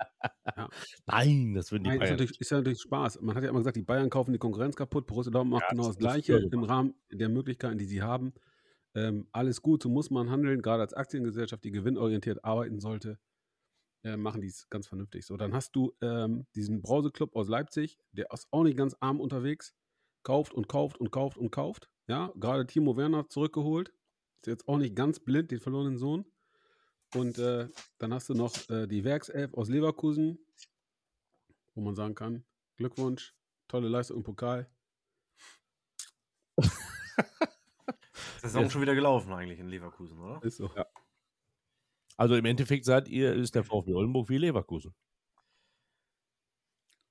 Ja. 0.57 0.69
Nein, 1.07 1.55
das 1.55 1.71
würden 1.71 1.85
die 1.85 1.91
Nein, 1.91 1.99
Bayern. 1.99 2.15
Ist 2.15 2.21
natürlich, 2.21 2.41
ist 2.41 2.51
ja 2.51 2.57
natürlich 2.57 2.81
Spaß. 2.81 3.21
Man 3.21 3.37
hat 3.37 3.45
ja 3.45 3.51
immer 3.51 3.59
gesagt, 3.59 3.77
die 3.77 3.83
Bayern 3.83 4.11
kaufen 4.11 4.33
die 4.33 4.39
Konkurrenz 4.39 4.77
kaputt. 4.77 5.07
Borussia 5.07 5.31
Dortmund 5.31 5.61
macht 5.61 5.65
ja, 5.65 5.69
genau 5.71 5.87
das, 5.89 5.97
das 5.97 5.99
Gleiche 5.99 6.39
im 6.39 6.65
Rahmen 6.65 6.95
der 7.13 7.29
Möglichkeiten, 7.29 7.79
die 7.79 7.85
sie 7.85 8.03
haben. 8.03 8.33
Ähm, 8.95 9.29
alles 9.33 9.63
gut, 9.63 9.83
so 9.83 9.89
muss 9.89 10.11
man 10.11 10.31
handeln, 10.31 10.63
gerade 10.63 10.83
als 10.83 10.95
Aktiengesellschaft, 10.95 11.63
die 11.63 11.71
gewinnorientiert 11.71 12.45
arbeiten 12.45 12.81
sollte, 12.81 13.19
äh, 14.03 14.17
machen 14.17 14.41
die 14.41 14.49
es 14.49 14.69
ganz 14.71 14.87
vernünftig. 14.87 15.27
So, 15.27 15.37
dann 15.37 15.55
hast 15.55 15.77
du 15.77 15.95
ähm, 16.01 16.47
diesen 16.55 16.83
Brauseclub 16.83 17.37
aus 17.37 17.49
Leipzig, 17.49 17.99
der 18.13 18.33
ist 18.33 18.49
auch 18.51 18.65
nicht 18.65 18.77
ganz 18.77 18.97
arm 19.01 19.21
unterwegs, 19.21 19.75
kauft 20.23 20.53
und 20.53 20.69
kauft 20.69 20.99
und 20.99 21.11
kauft 21.11 21.37
und 21.37 21.51
kauft. 21.51 21.91
Ja, 22.07 22.33
gerade 22.37 22.67
Timo 22.67 22.97
Werner 22.97 23.29
zurückgeholt, 23.29 23.93
ist 24.41 24.47
jetzt 24.47 24.67
auch 24.67 24.79
nicht 24.79 24.97
ganz 24.97 25.21
blind, 25.21 25.51
den 25.51 25.61
verlorenen 25.61 25.99
Sohn. 25.99 26.25
Und 27.15 27.39
äh, 27.39 27.69
dann 27.99 28.13
hast 28.13 28.29
du 28.29 28.35
noch 28.35 28.55
äh, 28.69 28.87
die 28.87 29.05
Werkself 29.05 29.55
aus 29.55 29.69
Leverkusen, 29.69 30.39
wo 31.75 31.81
man 31.81 31.95
sagen 31.95 32.15
kann, 32.15 32.45
Glückwunsch, 32.77 33.35
tolle 33.67 33.89
Leistung 33.89 34.19
im 34.19 34.23
Pokal. 34.25 34.71
Saison 38.43 38.65
ja. 38.65 38.71
schon 38.71 38.83
wieder 38.83 38.95
gelaufen 38.95 39.33
eigentlich 39.33 39.59
in 39.59 39.69
Leverkusen, 39.69 40.19
oder? 40.19 40.43
Ist 40.43 40.59
so. 40.59 40.71
Ja. 40.77 40.87
Also 42.17 42.35
im 42.35 42.45
Endeffekt 42.45 42.85
seid 42.85 43.09
ihr, 43.09 43.33
ist 43.35 43.55
der 43.55 43.65
VfB 43.65 43.95
Oldenburg 43.95 44.29
wie 44.29 44.39
Leverkusen. 44.39 44.95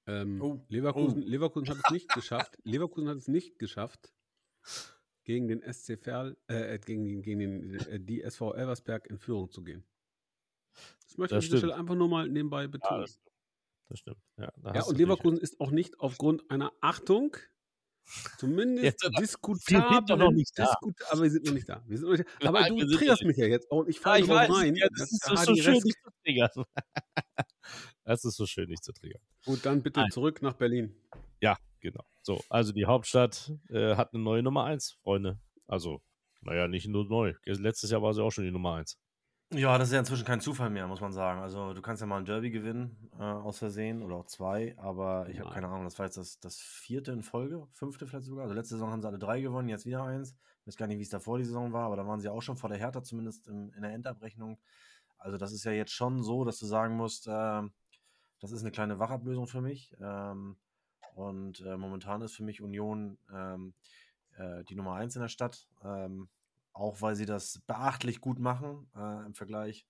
Ähm, 0.06 0.42
oh. 0.42 0.66
Leverkusen, 0.70 1.24
oh. 1.24 1.26
Leverkusen 1.26 1.70
hat 1.70 1.78
es 1.86 1.92
nicht 1.92 2.10
geschafft. 2.10 2.58
Leverkusen 2.64 3.10
hat 3.10 3.18
es 3.18 3.28
nicht 3.28 3.58
geschafft, 3.60 4.14
gegen 5.28 5.50
den 5.50 5.62
SC 5.62 5.98
Verl, 5.98 6.38
äh, 6.48 6.80
gegen, 6.80 7.22
gegen 7.22 7.40
den, 7.40 7.74
äh, 7.76 8.00
die 8.00 8.24
SV 8.24 8.54
Elversberg 8.54 9.08
in 9.08 9.20
Führung 9.20 9.52
zu 9.52 9.62
gehen. 9.62 9.84
Das 11.04 11.18
möchte 11.18 11.38
ich 11.38 11.64
an 11.64 11.72
einfach 11.72 11.96
nur 11.96 12.08
mal 12.08 12.30
nebenbei 12.30 12.68
betonen. 12.68 13.02
Ja, 13.02 13.06
das, 13.06 13.20
das, 13.90 14.00
stimmt. 14.00 14.18
Ja, 14.38 14.54
ja 14.74 14.84
und 14.84 14.98
Leverkusen 14.98 15.38
ist 15.38 15.60
auch 15.60 15.72
nicht 15.72 16.00
aufgrund 16.00 16.50
einer 16.50 16.72
Achtung 16.80 17.36
Zumindest 18.38 19.04
jetzt, 19.04 19.20
diskutabel. 19.20 20.16
Noch 20.16 20.32
nicht 20.32 20.58
da. 20.58 20.74
aber 21.10 21.24
wir 21.24 21.30
sind 21.30 21.46
noch 21.46 21.54
nicht 21.54 21.68
da. 21.68 21.84
Wir 21.86 21.98
sind 21.98 22.08
noch 22.08 22.18
nicht 22.18 22.30
da. 22.40 22.48
Aber 22.48 22.62
Nein, 22.62 22.78
du 22.78 22.96
triggerst 22.96 23.24
mich 23.24 23.36
ja 23.36 23.48
jetzt 23.48 23.70
und 23.70 23.90
ich 23.90 24.00
falle 24.00 24.26
ja, 24.26 24.34
rein. 24.34 24.76
Ja, 24.76 24.88
das, 24.98 25.12
ist 25.12 25.26
so, 25.26 25.36
so 25.36 25.56
schön, 25.56 25.74
nicht 25.74 25.98
zu 26.02 26.10
triggern. 26.24 26.50
das 28.06 28.24
ist 28.24 28.38
so 28.38 28.46
schön, 28.46 28.70
nicht 28.70 28.82
zu 28.82 28.94
triggern. 28.94 29.22
Gut, 29.44 29.66
dann 29.66 29.84
bitte 29.84 30.00
Nein. 30.00 30.12
zurück 30.12 30.42
nach 30.42 30.54
Berlin. 30.54 30.96
Ja, 31.42 31.58
genau. 31.82 32.06
So, 32.28 32.42
also 32.50 32.74
die 32.74 32.86
Hauptstadt 32.86 33.54
äh, 33.70 33.96
hat 33.96 34.14
eine 34.14 34.22
neue 34.22 34.44
Nummer 34.44 34.66
1, 34.66 34.98
Freunde. 35.02 35.40
Also, 35.66 36.02
naja, 36.42 36.68
nicht 36.68 36.86
nur 36.86 37.06
neu. 37.06 37.36
Letztes 37.46 37.90
Jahr 37.90 38.02
war 38.02 38.14
sie 38.14 38.22
auch 38.22 38.32
schon 38.32 38.44
die 38.44 38.52
Nummer 38.52 38.76
1. 38.76 39.00
Ja, 39.54 39.78
das 39.78 39.88
ist 39.88 39.94
ja 39.94 40.00
inzwischen 40.00 40.26
kein 40.26 40.42
Zufall 40.42 40.70
mehr, 40.70 40.88
muss 40.88 41.00
man 41.00 41.14
sagen. 41.14 41.40
Also, 41.40 41.74
du 41.74 41.82
kannst 41.82 42.02
ja 42.02 42.06
mal 42.06 42.18
ein 42.18 42.26
Derby 42.26 42.52
gewinnen, 42.52 43.10
äh, 43.18 43.24
aus 43.24 43.60
Versehen 43.60 44.04
oder 44.04 44.18
auch 44.18 44.26
zwei, 44.26 44.78
aber 44.78 45.30
ich 45.30 45.40
habe 45.40 45.52
keine 45.52 45.70
Ahnung, 45.70 45.86
das 45.86 45.98
war 46.00 46.06
jetzt 46.06 46.18
das, 46.18 46.38
das 46.42 46.60
vierte 46.60 47.14
in 47.14 47.24
Folge, 47.24 47.66
fünfte 47.72 48.06
vielleicht 48.06 48.26
sogar. 48.26 48.44
Also, 48.44 48.56
letzte 48.56 48.76
Saison 48.76 48.92
haben 48.92 49.02
sie 49.02 49.08
alle 49.08 49.20
drei 49.20 49.40
gewonnen, 49.40 49.70
jetzt 49.70 49.86
wieder 49.86 50.04
eins. 50.04 50.36
Ich 50.60 50.68
weiß 50.68 50.76
gar 50.76 50.88
nicht, 50.88 50.98
wie 50.98 51.04
es 51.04 51.10
davor 51.10 51.38
die 51.38 51.46
Saison 51.46 51.72
war, 51.72 51.86
aber 51.86 51.96
da 51.96 52.06
waren 52.06 52.20
sie 52.20 52.28
auch 52.28 52.42
schon 52.42 52.58
vor 52.58 52.68
der 52.70 52.78
Hertha, 52.78 53.04
zumindest 53.04 53.48
im, 53.48 53.72
in 53.74 53.84
der 53.84 53.94
Endabrechnung. 53.94 54.60
Also, 55.18 55.38
das 55.38 55.54
ist 55.54 55.64
ja 55.64 55.72
jetzt 55.72 55.94
schon 55.94 56.24
so, 56.24 56.44
dass 56.44 56.60
du 56.60 56.66
sagen 56.66 56.98
musst, 56.98 57.26
äh, 57.28 57.62
das 58.42 58.52
ist 58.52 58.64
eine 58.64 58.72
kleine 58.72 59.00
Wachablösung 59.00 59.48
für 59.48 59.62
mich. 59.62 59.96
Ähm, 60.02 60.58
und 61.16 61.62
äh, 61.62 61.78
momentan 61.78 62.22
ist 62.22 62.36
für 62.36 62.44
mich 62.44 62.62
Union 62.62 63.18
ähm, 63.34 63.74
äh, 64.38 64.64
die 64.66 64.76
Nummer 64.76 64.94
eins 64.94 65.16
in 65.16 65.22
der 65.22 65.30
Stadt. 65.30 65.68
Ähm, 65.84 66.30
auch 66.78 67.02
weil 67.02 67.16
sie 67.16 67.26
das 67.26 67.60
beachtlich 67.66 68.22
gut 68.22 68.40
machen 68.40 68.88
äh, 68.96 69.26
im 69.26 69.34
Vergleich. 69.34 69.88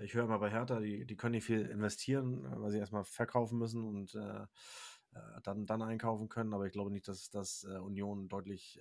Ich 0.00 0.14
höre 0.14 0.24
immer 0.24 0.38
bei 0.38 0.50
Hertha, 0.50 0.80
die, 0.80 1.06
die 1.06 1.16
können 1.16 1.32
nicht 1.32 1.44
viel 1.44 1.62
investieren, 1.66 2.44
äh, 2.44 2.60
weil 2.60 2.70
sie 2.70 2.78
erstmal 2.78 3.04
verkaufen 3.04 3.58
müssen 3.58 3.84
und 3.84 4.14
äh, 4.16 4.42
äh, 4.42 5.40
dann, 5.44 5.66
dann 5.66 5.82
einkaufen 5.82 6.28
können. 6.28 6.54
Aber 6.54 6.66
ich 6.66 6.72
glaube 6.72 6.90
nicht, 6.90 7.06
dass, 7.06 7.30
dass 7.30 7.64
Union 7.64 8.28
deutlich 8.28 8.80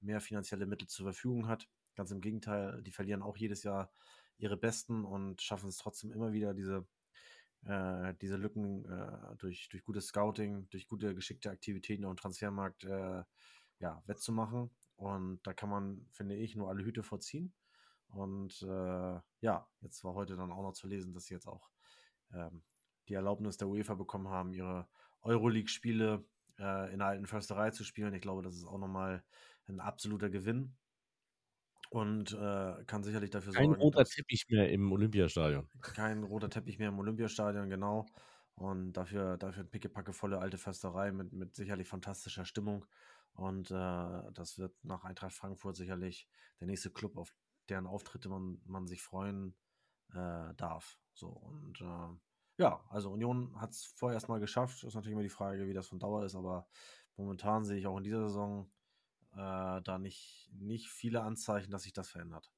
mehr 0.00 0.20
finanzielle 0.20 0.66
Mittel 0.66 0.88
zur 0.88 1.06
Verfügung 1.06 1.46
hat. 1.46 1.68
Ganz 1.94 2.10
im 2.10 2.20
Gegenteil, 2.20 2.82
die 2.82 2.90
verlieren 2.90 3.22
auch 3.22 3.36
jedes 3.36 3.62
Jahr 3.62 3.92
ihre 4.38 4.56
Besten 4.56 5.04
und 5.04 5.40
schaffen 5.40 5.68
es 5.68 5.76
trotzdem 5.76 6.10
immer 6.10 6.32
wieder, 6.32 6.54
diese, 6.54 6.86
diese 7.64 8.36
Lücken 8.36 8.84
durch, 9.38 9.68
durch 9.68 9.84
gutes 9.84 10.08
Scouting, 10.08 10.68
durch 10.70 10.88
gute, 10.88 11.14
geschickte 11.14 11.50
Aktivitäten 11.50 12.04
auf 12.04 12.12
dem 12.12 12.16
Transfermarkt 12.16 12.82
ja, 13.78 14.02
wettzumachen. 14.06 14.70
Und 14.96 15.40
da 15.44 15.52
kann 15.52 15.70
man, 15.70 16.06
finde 16.10 16.36
ich, 16.36 16.56
nur 16.56 16.68
alle 16.68 16.84
Hüte 16.84 17.02
vorziehen. 17.02 17.52
Und 18.08 18.62
äh, 18.62 19.20
ja, 19.40 19.66
jetzt 19.80 20.04
war 20.04 20.14
heute 20.14 20.36
dann 20.36 20.52
auch 20.52 20.62
noch 20.62 20.74
zu 20.74 20.86
lesen, 20.86 21.14
dass 21.14 21.26
sie 21.26 21.34
jetzt 21.34 21.48
auch 21.48 21.70
ähm, 22.32 22.62
die 23.08 23.14
Erlaubnis 23.14 23.56
der 23.56 23.68
UEFA 23.68 23.94
bekommen 23.94 24.28
haben, 24.28 24.52
ihre 24.52 24.86
Euroleague-Spiele 25.22 26.24
äh, 26.58 26.92
in 26.92 26.98
der 26.98 27.08
alten 27.08 27.26
Försterei 27.26 27.70
zu 27.70 27.84
spielen. 27.84 28.14
Ich 28.14 28.22
glaube, 28.22 28.42
das 28.42 28.54
ist 28.54 28.66
auch 28.66 28.78
nochmal 28.78 29.24
ein 29.66 29.80
absoluter 29.80 30.30
Gewinn 30.30 30.76
und 31.92 32.32
äh, 32.32 32.84
kann 32.86 33.02
sicherlich 33.02 33.28
dafür 33.28 33.52
kein 33.52 33.64
sorgen. 33.66 33.74
Kein 33.74 33.82
roter 33.82 34.04
Teppich 34.04 34.46
mehr 34.48 34.70
im 34.70 34.90
Olympiastadion. 34.90 35.68
Kein 35.82 36.24
roter 36.24 36.48
Teppich 36.48 36.78
mehr 36.78 36.88
im 36.88 36.98
Olympiastadion, 36.98 37.68
genau. 37.68 38.06
Und 38.54 38.94
dafür, 38.94 39.36
dafür 39.36 39.60
eine 39.60 39.70
pickepackevolle 39.70 40.38
alte 40.38 40.56
Försterei 40.56 41.12
mit, 41.12 41.34
mit 41.34 41.54
sicherlich 41.54 41.86
fantastischer 41.86 42.46
Stimmung. 42.46 42.86
Und 43.34 43.70
äh, 43.70 44.32
das 44.32 44.58
wird 44.58 44.74
nach 44.82 45.04
Eintracht 45.04 45.34
Frankfurt 45.34 45.76
sicherlich 45.76 46.28
der 46.60 46.66
nächste 46.66 46.90
Club, 46.90 47.18
auf 47.18 47.34
deren 47.68 47.86
Auftritte 47.86 48.30
man, 48.30 48.62
man 48.64 48.86
sich 48.86 49.02
freuen 49.02 49.54
äh, 50.14 50.54
darf. 50.56 50.98
So 51.12 51.28
und 51.28 51.78
äh, 51.82 52.16
ja, 52.56 52.82
also 52.88 53.10
Union 53.10 53.54
hat 53.60 53.72
es 53.72 53.84
vorerst 53.96 54.30
mal 54.30 54.40
geschafft. 54.40 54.82
Ist 54.82 54.94
natürlich 54.94 55.12
immer 55.12 55.22
die 55.22 55.28
Frage, 55.28 55.68
wie 55.68 55.74
das 55.74 55.88
von 55.88 55.98
Dauer 55.98 56.24
ist, 56.24 56.36
aber 56.36 56.66
momentan 57.16 57.64
sehe 57.64 57.76
ich 57.76 57.86
auch 57.86 57.98
in 57.98 58.04
dieser 58.04 58.28
Saison 58.28 58.70
äh, 59.32 59.82
da 59.82 59.98
nicht, 59.98 60.50
nicht 60.52 60.88
viele 60.88 61.22
Anzeichen, 61.22 61.70
dass 61.70 61.82
sich 61.82 61.92
das 61.92 62.08
verändert. 62.08 62.52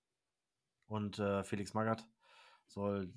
Und 0.86 1.18
äh, 1.18 1.44
Felix 1.44 1.74
Magath 1.74 2.06
soll 2.66 3.12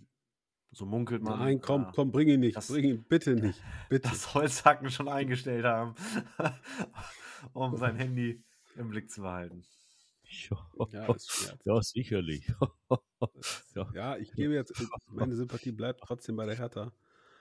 so 0.72 0.86
munkelt 0.86 1.24
man. 1.24 1.40
Nein, 1.40 1.62
komm, 1.62 1.84
äh, 1.84 1.92
komm, 1.94 2.12
bring 2.12 2.28
ihn 2.28 2.42
nicht. 2.42 2.58
Das, 2.58 2.68
bring 2.68 2.84
ihn 2.84 3.04
bitte 3.04 3.36
nicht. 3.36 3.62
Bitte. 3.90 4.10
Das 4.10 4.34
Holzhacken 4.34 4.90
schon 4.92 5.08
eingestellt 5.08 5.66
haben. 5.66 5.96
um 7.54 7.78
sein 7.78 7.96
Handy 7.96 8.44
im 8.76 8.90
Blick 8.90 9.10
zu 9.10 9.22
behalten. 9.22 9.64
Ja, 10.24 10.58
ja 10.92 11.82
sicherlich. 11.82 12.52
ja. 13.76 13.90
ja, 13.94 14.18
ich 14.18 14.32
gebe 14.34 14.54
jetzt, 14.54 14.74
meine 15.08 15.36
Sympathie 15.36 15.72
bleibt 15.72 16.02
trotzdem 16.02 16.36
bei 16.36 16.46
der 16.46 16.58
Hertha. 16.58 16.92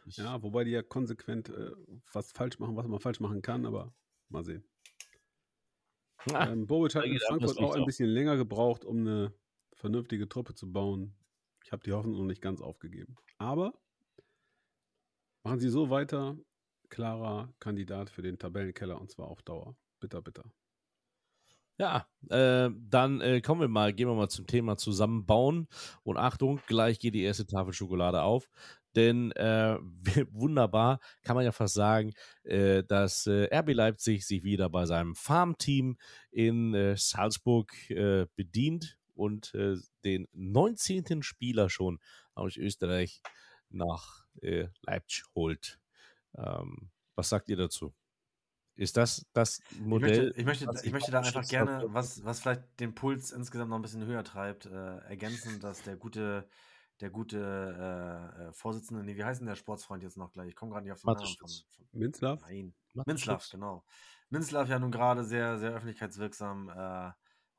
Ja, 0.07 0.41
wobei 0.41 0.63
die 0.63 0.71
ja 0.71 0.83
konsequent 0.83 1.49
äh, 1.49 1.73
was 2.13 2.31
falsch 2.31 2.61
machen, 2.61 2.77
was 2.77 2.87
man 2.87 3.01
falsch 3.01 3.19
machen 3.19 3.43
kann, 3.43 3.67
aber 3.67 3.93
mal 4.29 4.45
sehen. 4.45 4.65
Ah, 6.33 6.49
ähm, 6.49 6.67
Bobic 6.67 6.95
hat 6.95 7.05
in 7.05 7.19
Frankfurt 7.19 7.59
auch 7.59 7.77
ein 7.77 7.85
bisschen 7.85 8.09
länger 8.09 8.37
gebraucht, 8.37 8.85
um 8.85 9.01
eine 9.01 9.33
vernünftige 9.75 10.29
Truppe 10.29 10.55
zu 10.55 10.73
bauen. 10.73 11.15
Ich 11.65 11.73
habe 11.73 11.83
die 11.83 11.93
Hoffnung 11.93 12.17
noch 12.17 12.25
nicht 12.25 12.43
ganz 12.43 12.61
aufgegeben. 12.61 13.17
Aber 13.39 13.75
machen 15.45 15.61
Sie 15.61 15.69
so 15.69 15.91
weiter, 15.91 16.37
klarer 16.89 17.53
Kandidat 17.59 18.11
für 18.11 18.23
den 18.23 18.39
Tabellenkeller 18.39 19.01
und 19.01 19.11
zwar 19.11 19.29
auf 19.29 19.43
Dauer 19.43 19.77
bitter, 20.01 20.23
bitter. 20.23 20.45
Ja, 21.79 22.07
äh, 22.31 22.71
dann 22.75 23.21
äh, 23.21 23.43
kommen 23.43 23.61
wir 23.61 23.69
mal, 23.69 23.93
gehen 23.93 24.09
wir 24.09 24.15
mal 24.15 24.31
zum 24.31 24.47
Thema 24.47 24.79
Zusammenbauen. 24.79 25.69
Und 26.05 26.17
Achtung, 26.17 26.61
gleich 26.67 26.99
geht 26.99 27.15
die 27.15 27.23
erste 27.23 27.47
Tafel 27.47 27.75
Schokolade 27.75 28.23
auf. 28.23 28.49
Denn 28.97 29.31
äh, 29.33 29.79
wunderbar 30.33 30.99
kann 31.23 31.37
man 31.37 31.45
ja 31.45 31.53
fast 31.53 31.75
sagen, 31.75 32.15
äh, 32.45 32.83
dass 32.83 33.27
äh, 33.27 33.55
RB 33.55 33.75
Leipzig 33.75 34.27
sich 34.27 34.43
wieder 34.43 34.71
bei 34.71 34.87
seinem 34.87 35.15
Farmteam 35.15 35.99
in 36.31 36.75
äh, 36.75 36.97
Salzburg 36.97 37.73
bedient 38.35 38.99
und 39.15 39.55
den 40.05 40.29
19. 40.33 41.23
Spieler 41.23 41.71
schon 41.71 42.01
aus 42.35 42.57
Österreich 42.57 43.23
nach 43.71 44.27
Leipzig 44.83 45.25
holt. 45.35 45.81
Ähm, 46.37 46.91
was 47.15 47.31
sagt 47.31 47.49
ihr 47.49 47.57
dazu? 47.57 47.95
Ist 48.75 48.99
das 48.99 49.27
das 49.33 49.63
Modell? 49.81 50.35
Ich 50.37 50.45
möchte, 50.45 50.65
ich 50.65 50.67
möchte, 50.67 50.87
ich 50.87 50.93
möchte 50.93 51.11
da 51.11 51.21
einfach 51.21 51.49
gerne, 51.49 51.85
was, 51.89 52.23
was 52.25 52.41
vielleicht 52.41 52.79
den 52.79 52.95
Puls 52.95 53.33
insgesamt 53.33 53.71
noch 53.71 53.77
ein 53.77 53.83
bisschen 53.83 54.05
höher 54.05 54.23
treibt, 54.23 54.67
äh, 54.67 54.99
ergänzen, 55.09 55.61
dass 55.61 55.83
der 55.83 55.97
gute 55.97 56.47
der 57.01 57.11
gute 57.11 57.39
äh, 57.39 58.45
äh, 58.45 58.53
Vorsitzende, 58.53 59.05
nee, 59.05 59.17
wie 59.17 59.25
heißt 59.25 59.41
denn 59.41 59.47
der 59.47 59.57
Sportsfreund 59.57 60.03
jetzt 60.03 60.17
noch 60.17 60.33
gleich? 60.33 60.49
Ich 60.49 60.57
komme 60.57 60.73
gerade 60.73 60.85
nicht 60.85 60.93
auf 60.93 61.01
den 61.01 61.13
Namen 61.13 61.37
von, 61.39 61.49
von 61.49 62.01
Minzlaff? 62.01 62.41
Nein. 62.43 62.75
Minzlaff, 63.07 63.49
genau. 63.51 63.85
Minzlaff 64.31 64.69
ja 64.69 64.79
nun 64.79 64.91
gerade 64.91 65.25
sehr, 65.25 65.59
sehr 65.59 65.73
öffentlichkeitswirksam 65.73 66.69
äh, 66.69 67.13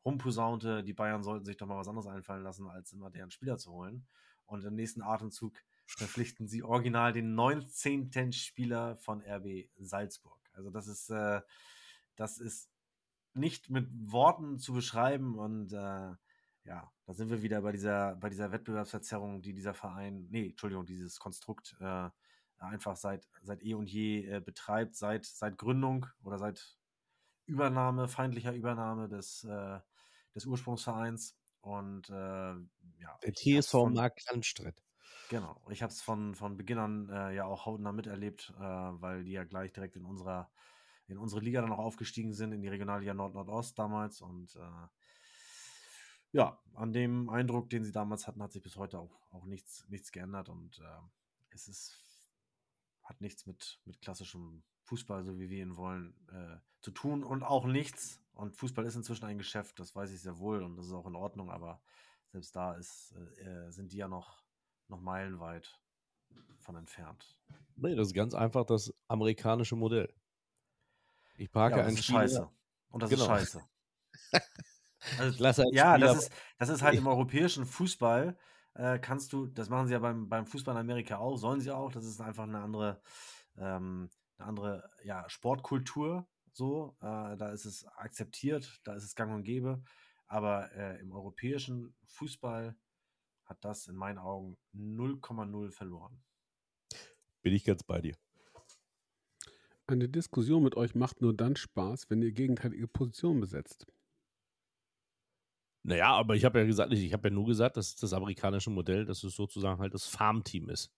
rumposaunte, 0.03 0.83
die 0.83 0.93
Bayern 0.93 1.23
sollten 1.23 1.45
sich 1.45 1.57
doch 1.57 1.67
mal 1.67 1.77
was 1.77 1.87
anderes 1.87 2.07
einfallen 2.07 2.43
lassen, 2.43 2.67
als 2.67 2.93
immer 2.93 3.09
deren 3.09 3.31
Spieler 3.31 3.57
zu 3.57 3.71
holen. 3.71 4.07
Und 4.45 4.63
im 4.63 4.75
nächsten 4.75 5.01
Atemzug 5.01 5.53
verpflichten 5.85 6.47
sie 6.47 6.63
original 6.63 7.13
den 7.13 7.35
19. 7.35 8.31
Spieler 8.31 8.97
von 8.97 9.21
RB 9.21 9.69
Salzburg. 9.77 10.39
Also 10.53 10.69
das 10.69 10.87
ist, 10.87 11.09
äh, 11.09 11.41
das 12.15 12.39
ist 12.39 12.69
nicht 13.33 13.69
mit 13.69 13.87
Worten 13.91 14.57
zu 14.59 14.73
beschreiben 14.73 15.37
und 15.37 15.73
äh, 15.73 16.15
ja, 16.67 16.91
da 17.05 17.13
sind 17.13 17.29
wir 17.29 17.41
wieder 17.41 17.61
bei 17.61 17.71
dieser, 17.71 18.15
bei 18.17 18.29
dieser 18.29 18.51
Wettbewerbsverzerrung, 18.51 19.41
die 19.41 19.53
dieser 19.53 19.73
Verein, 19.73 20.27
nee, 20.29 20.49
Entschuldigung, 20.49 20.85
dieses 20.85 21.17
Konstrukt 21.17 21.77
äh, 21.79 22.09
einfach 22.59 22.97
seit, 22.97 23.27
seit 23.41 23.63
eh 23.63 23.73
und 23.73 23.89
je 23.89 24.25
äh, 24.25 24.41
betreibt, 24.41 24.95
seit, 24.95 25.25
seit 25.25 25.57
Gründung 25.57 26.07
oder 26.23 26.37
seit 26.37 26.77
Übernahme, 27.45 28.09
feindlicher 28.09 28.53
Übernahme 28.53 29.07
des, 29.07 29.45
äh, 29.45 29.79
des 30.35 30.45
Ursprungsvereins. 30.45 31.37
Und 31.61 32.09
äh, 32.09 32.13
ja. 32.13 33.19
Der 33.23 33.33
TSV 33.33 33.89
Mark 33.89 34.19
Landstedt. 34.29 34.83
Genau. 35.29 35.61
Ich 35.69 35.81
habe 35.81 35.91
es 35.91 36.01
von, 36.01 36.35
von 36.35 36.57
Beginn 36.57 36.77
an 36.77 37.09
äh, 37.09 37.35
ja 37.35 37.45
auch 37.45 37.65
hautnah 37.65 37.91
miterlebt, 37.93 38.53
äh, 38.57 38.61
weil 38.61 39.23
die 39.23 39.31
ja 39.31 39.45
gleich 39.45 39.71
direkt 39.71 39.95
in 39.95 40.05
unserer 40.05 40.49
in 41.09 41.17
unsere 41.17 41.39
Liga 41.39 41.61
dann 41.61 41.71
auch 41.71 41.79
aufgestiegen 41.79 42.33
sind, 42.33 42.51
in 42.51 42.61
die 42.61 42.67
Regionalliga 42.67 43.13
Nord-Nordost 43.13 43.79
damals. 43.79 44.19
Und 44.19 44.57
äh, 44.57 44.87
ja, 46.31 46.61
an 46.73 46.93
dem 46.93 47.29
Eindruck, 47.29 47.69
den 47.69 47.83
sie 47.83 47.91
damals 47.91 48.27
hatten, 48.27 48.41
hat 48.43 48.51
sich 48.51 48.61
bis 48.61 48.75
heute 48.77 48.99
auch, 48.99 49.31
auch 49.31 49.45
nichts, 49.45 49.87
nichts 49.89 50.11
geändert. 50.11 50.49
Und 50.49 50.79
äh, 50.79 50.99
es 51.49 51.67
ist, 51.67 51.97
hat 53.03 53.21
nichts 53.21 53.45
mit, 53.45 53.79
mit 53.85 54.01
klassischem 54.01 54.63
Fußball, 54.83 55.23
so 55.23 55.37
wie 55.39 55.49
wir 55.49 55.61
ihn 55.63 55.75
wollen, 55.75 56.15
äh, 56.31 56.57
zu 56.81 56.91
tun 56.91 57.23
und 57.23 57.43
auch 57.43 57.65
nichts. 57.65 58.21
Und 58.33 58.55
Fußball 58.55 58.85
ist 58.85 58.95
inzwischen 58.95 59.25
ein 59.25 59.37
Geschäft, 59.37 59.79
das 59.79 59.95
weiß 59.95 60.11
ich 60.11 60.21
sehr 60.21 60.37
wohl 60.37 60.61
und 60.63 60.75
das 60.75 60.85
ist 60.85 60.93
auch 60.93 61.07
in 61.07 61.15
Ordnung, 61.15 61.49
aber 61.49 61.81
selbst 62.31 62.55
da 62.55 62.75
ist, 62.75 63.13
äh, 63.39 63.71
sind 63.71 63.91
die 63.91 63.97
ja 63.97 64.07
noch, 64.07 64.43
noch 64.87 65.01
meilenweit 65.01 65.79
von 66.59 66.75
entfernt. 66.75 67.37
Nee, 67.75 67.95
das 67.95 68.09
ist 68.09 68.13
ganz 68.13 68.33
einfach 68.33 68.65
das 68.65 68.93
amerikanische 69.07 69.75
Modell. 69.75 70.13
Ich 71.35 71.51
parke 71.51 71.77
Ja, 71.79 71.85
ist 71.85 72.03
Spieler, 72.03 72.19
scheiße. 72.21 72.49
Und 72.89 73.03
das 73.03 73.09
Genau. 73.09 73.23
ist 73.23 73.27
scheiße. 73.27 73.69
ich 75.01 75.15
Also, 75.15 75.39
lasse 75.39 75.63
einen 75.63 75.71
ja, 75.71 75.97
Spieler, 75.97 76.13
das 76.13 76.13
ist, 76.15 76.31
das 76.57 76.69
ist 76.69 76.81
halt 76.81 76.95
Ich- 76.95 77.01
im 77.01 77.07
europäischen 77.07 77.65
Fußball, 77.65 78.37
äh, 78.75 78.99
kannst 78.99 79.33
du, 79.33 79.47
das 79.47 79.69
machen 79.69 79.87
sie 79.87 79.93
ja 79.93 79.99
beim, 79.99 80.29
beim 80.29 80.45
Fußball 80.45 80.75
in 80.75 80.79
Amerika 80.81 81.17
auch, 81.17 81.37
sollen 81.37 81.59
sie 81.61 81.71
auch, 81.71 81.91
das 81.91 82.05
ist 82.05 82.21
einfach 82.21 82.43
eine 82.43 82.59
andere, 82.61 83.01
ähm, 83.57 84.09
eine 84.37 84.47
andere 84.47 84.89
ja, 85.03 85.27
Sportkultur, 85.29 86.27
so, 86.51 86.97
äh, 87.01 87.37
da 87.37 87.51
ist 87.51 87.65
es 87.65 87.85
akzeptiert, 87.85 88.79
da 88.83 88.93
ist 88.95 89.03
es 89.03 89.15
gang 89.15 89.33
und 89.33 89.43
gäbe, 89.43 89.83
aber 90.27 90.71
äh, 90.73 90.99
im 90.99 91.11
europäischen 91.11 91.95
Fußball 92.05 92.75
hat 93.45 93.63
das 93.65 93.87
in 93.87 93.95
meinen 93.95 94.19
Augen 94.19 94.57
0,0 94.73 95.71
verloren. 95.71 96.23
bin 97.41 97.53
ich 97.53 97.63
ganz 97.63 97.83
bei 97.83 98.01
dir. 98.01 98.15
Eine 99.85 100.07
Diskussion 100.07 100.63
mit 100.63 100.77
euch 100.77 100.95
macht 100.95 101.19
nur 101.21 101.33
dann 101.35 101.57
Spaß, 101.57 102.09
wenn 102.09 102.21
ihr 102.21 102.31
gegenteilige 102.31 102.87
Positionen 102.87 103.41
besetzt. 103.41 103.85
Naja, 105.87 106.09
aber 106.09 106.35
ich 106.35 106.43
habe 106.43 106.59
ja 106.59 106.65
gesagt, 106.65 106.91
ich 106.91 107.13
habe 107.13 107.29
ja 107.29 107.33
nur 107.33 107.45
gesagt, 107.45 107.77
dass 107.77 107.95
das 107.95 108.11
amerikanische 108.11 108.69
Modell, 108.69 109.05
dass 109.05 109.23
es 109.23 109.33
sozusagen 109.35 109.79
halt 109.79 109.93
das 109.93 110.05
Farmteam 110.05 110.67
ist. 110.69 110.93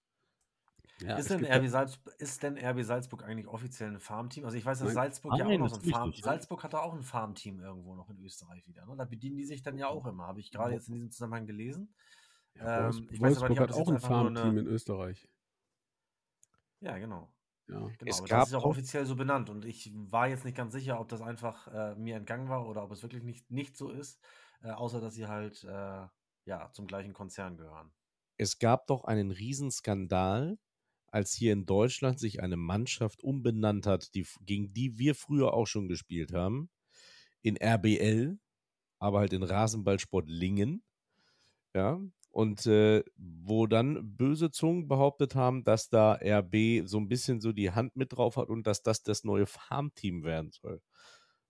Ja, 0.99 1.15
ist, 1.15 1.29
denn 1.29 1.45
RB 1.45 1.67
Salzburg, 1.67 2.13
ist 2.17 2.41
denn 2.41 2.57
RB 2.57 2.81
Salzburg 2.83 3.23
eigentlich 3.23 3.47
offiziell 3.47 3.89
ein 3.91 3.99
Farmteam? 3.99 4.45
Also 4.45 4.57
ich 4.57 4.65
weiß, 4.65 4.79
dass 4.79 4.87
Nein. 4.87 4.95
Salzburg 4.95 5.37
ja 5.37 5.45
auch 5.45 5.49
Nein, 5.49 5.59
noch 5.59 5.69
so 5.69 5.75
ein 5.75 5.77
natürlich 5.77 5.95
Farm. 5.95 6.09
nicht. 6.09 6.23
Salzburg 6.23 6.63
hat 6.63 6.73
da 6.73 6.79
auch 6.79 6.93
ein 6.95 7.03
Farmteam 7.03 7.59
irgendwo 7.59 7.93
noch 7.95 8.09
in 8.09 8.17
Österreich 8.19 8.67
wieder. 8.67 8.85
Ne? 8.87 8.95
Da 8.97 9.05
bedienen 9.05 9.37
die 9.37 9.45
sich 9.45 9.61
dann 9.61 9.77
ja 9.77 9.87
auch 9.87 10.07
immer. 10.07 10.25
Habe 10.25 10.39
ich 10.39 10.51
gerade 10.51 10.73
jetzt 10.73 10.87
in 10.89 10.95
diesem 10.95 11.11
Zusammenhang 11.11 11.45
gelesen. 11.45 11.93
Ja, 12.55 12.89
Ähm, 12.89 13.07
ich 13.11 13.21
weiß 13.21 13.37
aber 13.37 13.49
Wolfsburg 13.49 13.49
nicht, 13.51 13.59
ob 13.59 13.63
hat 13.63 13.69
das 13.69 13.75
auch 13.77 13.79
jetzt 13.81 13.87
ein 13.89 13.95
einfach 13.95 14.09
nur 14.09 14.19
eine- 14.27 14.39
Farmteam 14.39 14.57
in 14.57 14.67
Österreich. 14.67 15.29
Ja, 16.81 16.97
genau. 16.97 17.31
Ja. 17.67 17.75
genau. 17.79 17.91
Es 18.05 18.19
aber 18.19 18.27
gab 18.27 18.39
das 18.39 18.47
ist 18.47 18.51
ja 18.53 18.57
auch 18.59 18.63
auch- 18.63 18.69
offiziell 18.71 19.05
so 19.05 19.15
benannt. 19.15 19.49
Und 19.49 19.65
ich 19.65 19.91
war 19.93 20.27
jetzt 20.27 20.43
nicht 20.45 20.57
ganz 20.57 20.73
sicher, 20.73 20.99
ob 20.99 21.07
das 21.09 21.21
einfach 21.21 21.67
äh, 21.67 21.95
mir 21.95 22.15
entgangen 22.17 22.49
war 22.49 22.67
oder 22.67 22.83
ob 22.83 22.91
es 22.91 23.03
wirklich 23.03 23.23
nicht, 23.23 23.49
nicht 23.51 23.77
so 23.77 23.89
ist. 23.91 24.19
Äh, 24.61 24.71
außer, 24.71 24.99
dass 25.01 25.13
sie 25.13 25.27
halt 25.27 25.63
äh, 25.63 26.07
ja, 26.45 26.71
zum 26.73 26.87
gleichen 26.87 27.13
Konzern 27.13 27.57
gehören. 27.57 27.91
es 28.37 28.57
gab 28.59 28.87
doch 28.87 29.03
einen 29.03 29.31
Riesenskandal, 29.31 30.57
als 31.07 31.33
hier 31.33 31.53
in 31.53 31.65
Deutschland 31.65 32.19
sich 32.19 32.41
eine 32.41 32.57
Mannschaft 32.57 33.23
umbenannt 33.23 33.85
hat, 33.87 34.13
die, 34.15 34.25
gegen 34.41 34.73
die 34.73 34.97
wir 34.97 35.15
früher 35.15 35.53
auch 35.53 35.67
schon 35.67 35.87
gespielt 35.87 36.33
haben, 36.33 36.69
in 37.41 37.57
RBL, 37.57 38.39
aber 38.99 39.19
halt 39.19 39.33
in 39.33 39.43
Rasenballsport 39.43 40.27
Lingen. 40.29 40.83
Ja, 41.75 41.99
und 42.31 42.65
äh, 42.67 43.03
wo 43.17 43.67
dann 43.67 44.15
böse 44.17 44.51
Zungen 44.51 44.87
behauptet 44.87 45.35
haben, 45.35 45.63
dass 45.63 45.89
da 45.89 46.13
RB 46.21 46.87
so 46.87 46.97
ein 46.99 47.07
bisschen 47.09 47.41
so 47.41 47.51
die 47.51 47.71
Hand 47.71 47.95
mit 47.95 48.13
drauf 48.13 48.37
hat 48.37 48.49
und 48.49 48.67
dass 48.67 48.83
das 48.83 49.03
das 49.03 49.23
neue 49.23 49.45
Farmteam 49.45 50.23
werden 50.23 50.51
soll. 50.51 50.81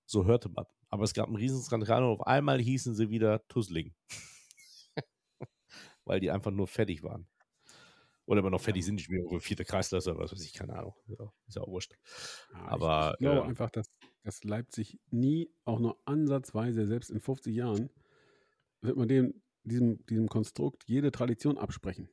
So 0.09 0.25
hörte 0.25 0.49
man. 0.49 0.65
Aber 0.89 1.03
es 1.03 1.13
gab 1.13 1.27
einen 1.27 1.35
Riesenskandal 1.35 2.03
und 2.03 2.09
auf 2.09 2.25
einmal 2.25 2.59
hießen 2.59 2.95
sie 2.95 3.11
wieder 3.11 3.47
Tussling. 3.47 3.93
Weil 6.03 6.19
die 6.19 6.31
einfach 6.31 6.49
nur 6.49 6.65
fertig 6.67 7.03
waren. 7.03 7.27
Oder 8.25 8.39
immer 8.39 8.49
noch 8.49 8.61
fertig 8.61 8.83
sind, 8.85 8.99
ich 8.99 9.07
bin 9.07 9.17
irgendwo 9.17 9.39
vierte 9.39 9.65
Kreisklasse 9.65 10.09
oder 10.11 10.21
was 10.21 10.31
weiß 10.31 10.43
ich, 10.43 10.53
keine 10.53 10.73
Ahnung. 10.75 10.95
Ja, 11.07 11.31
ist 11.47 11.55
ja 11.57 11.61
auch 11.61 11.67
wurscht. 11.67 11.95
Ja, 12.53 12.59
Aber, 12.65 13.11
ich, 13.13 13.19
glaube 13.19 13.41
ähm, 13.41 13.49
einfach, 13.49 13.69
dass, 13.69 13.85
dass 14.23 14.43
Leipzig 14.43 14.99
nie, 15.11 15.51
auch 15.65 15.79
nur 15.79 15.99
ansatzweise, 16.05 16.87
selbst 16.87 17.11
in 17.11 17.19
50 17.19 17.55
Jahren, 17.55 17.91
wird 18.81 18.97
man 18.97 19.07
dem, 19.07 19.43
diesem, 19.63 20.03
diesem 20.07 20.27
Konstrukt 20.27 20.85
jede 20.87 21.11
Tradition 21.11 21.59
absprechen. 21.59 22.09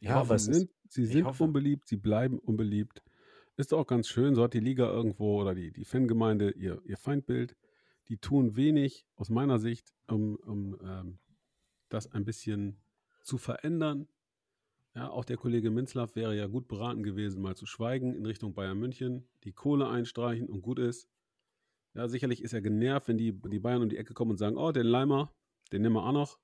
Ja, 0.00 0.22
es 0.22 0.28
sie 0.44 0.50
ist- 0.52 0.56
sind, 0.58 0.70
sie 0.88 1.04
sind 1.04 1.26
unbeliebt, 1.38 1.86
sie 1.86 1.96
bleiben 1.98 2.38
unbeliebt. 2.38 3.02
Ist 3.56 3.72
auch 3.72 3.86
ganz 3.86 4.06
schön, 4.06 4.34
so 4.34 4.42
hat 4.42 4.52
die 4.52 4.60
Liga 4.60 4.90
irgendwo 4.90 5.40
oder 5.40 5.54
die, 5.54 5.72
die 5.72 5.86
Fangemeinde 5.86 6.50
ihr, 6.50 6.82
ihr 6.84 6.98
Feindbild. 6.98 7.56
Die 8.08 8.18
tun 8.18 8.54
wenig, 8.54 9.06
aus 9.16 9.30
meiner 9.30 9.58
Sicht, 9.58 9.92
um, 10.08 10.36
um 10.36 10.78
ähm, 10.82 11.18
das 11.88 12.12
ein 12.12 12.24
bisschen 12.24 12.76
zu 13.22 13.38
verändern. 13.38 14.08
Ja, 14.94 15.08
auch 15.10 15.24
der 15.24 15.38
Kollege 15.38 15.70
Minzlaff 15.70 16.16
wäre 16.16 16.36
ja 16.36 16.46
gut 16.46 16.68
beraten 16.68 17.02
gewesen, 17.02 17.42
mal 17.42 17.56
zu 17.56 17.66
schweigen 17.66 18.14
in 18.14 18.26
Richtung 18.26 18.54
Bayern 18.54 18.78
München, 18.78 19.26
die 19.44 19.52
Kohle 19.52 19.88
einstreichen 19.88 20.48
und 20.48 20.62
gut 20.62 20.78
ist. 20.78 21.08
Ja, 21.94 22.08
sicherlich 22.08 22.42
ist 22.42 22.52
er 22.52 22.60
genervt, 22.60 23.08
wenn 23.08 23.18
die, 23.18 23.32
die 23.32 23.58
Bayern 23.58 23.82
um 23.82 23.88
die 23.88 23.96
Ecke 23.96 24.12
kommen 24.12 24.32
und 24.32 24.36
sagen, 24.36 24.58
oh, 24.58 24.70
den 24.70 24.86
Leimer, 24.86 25.34
den 25.72 25.82
nehmen 25.82 25.96
wir 25.96 26.04
auch 26.04 26.12
noch. 26.12 26.38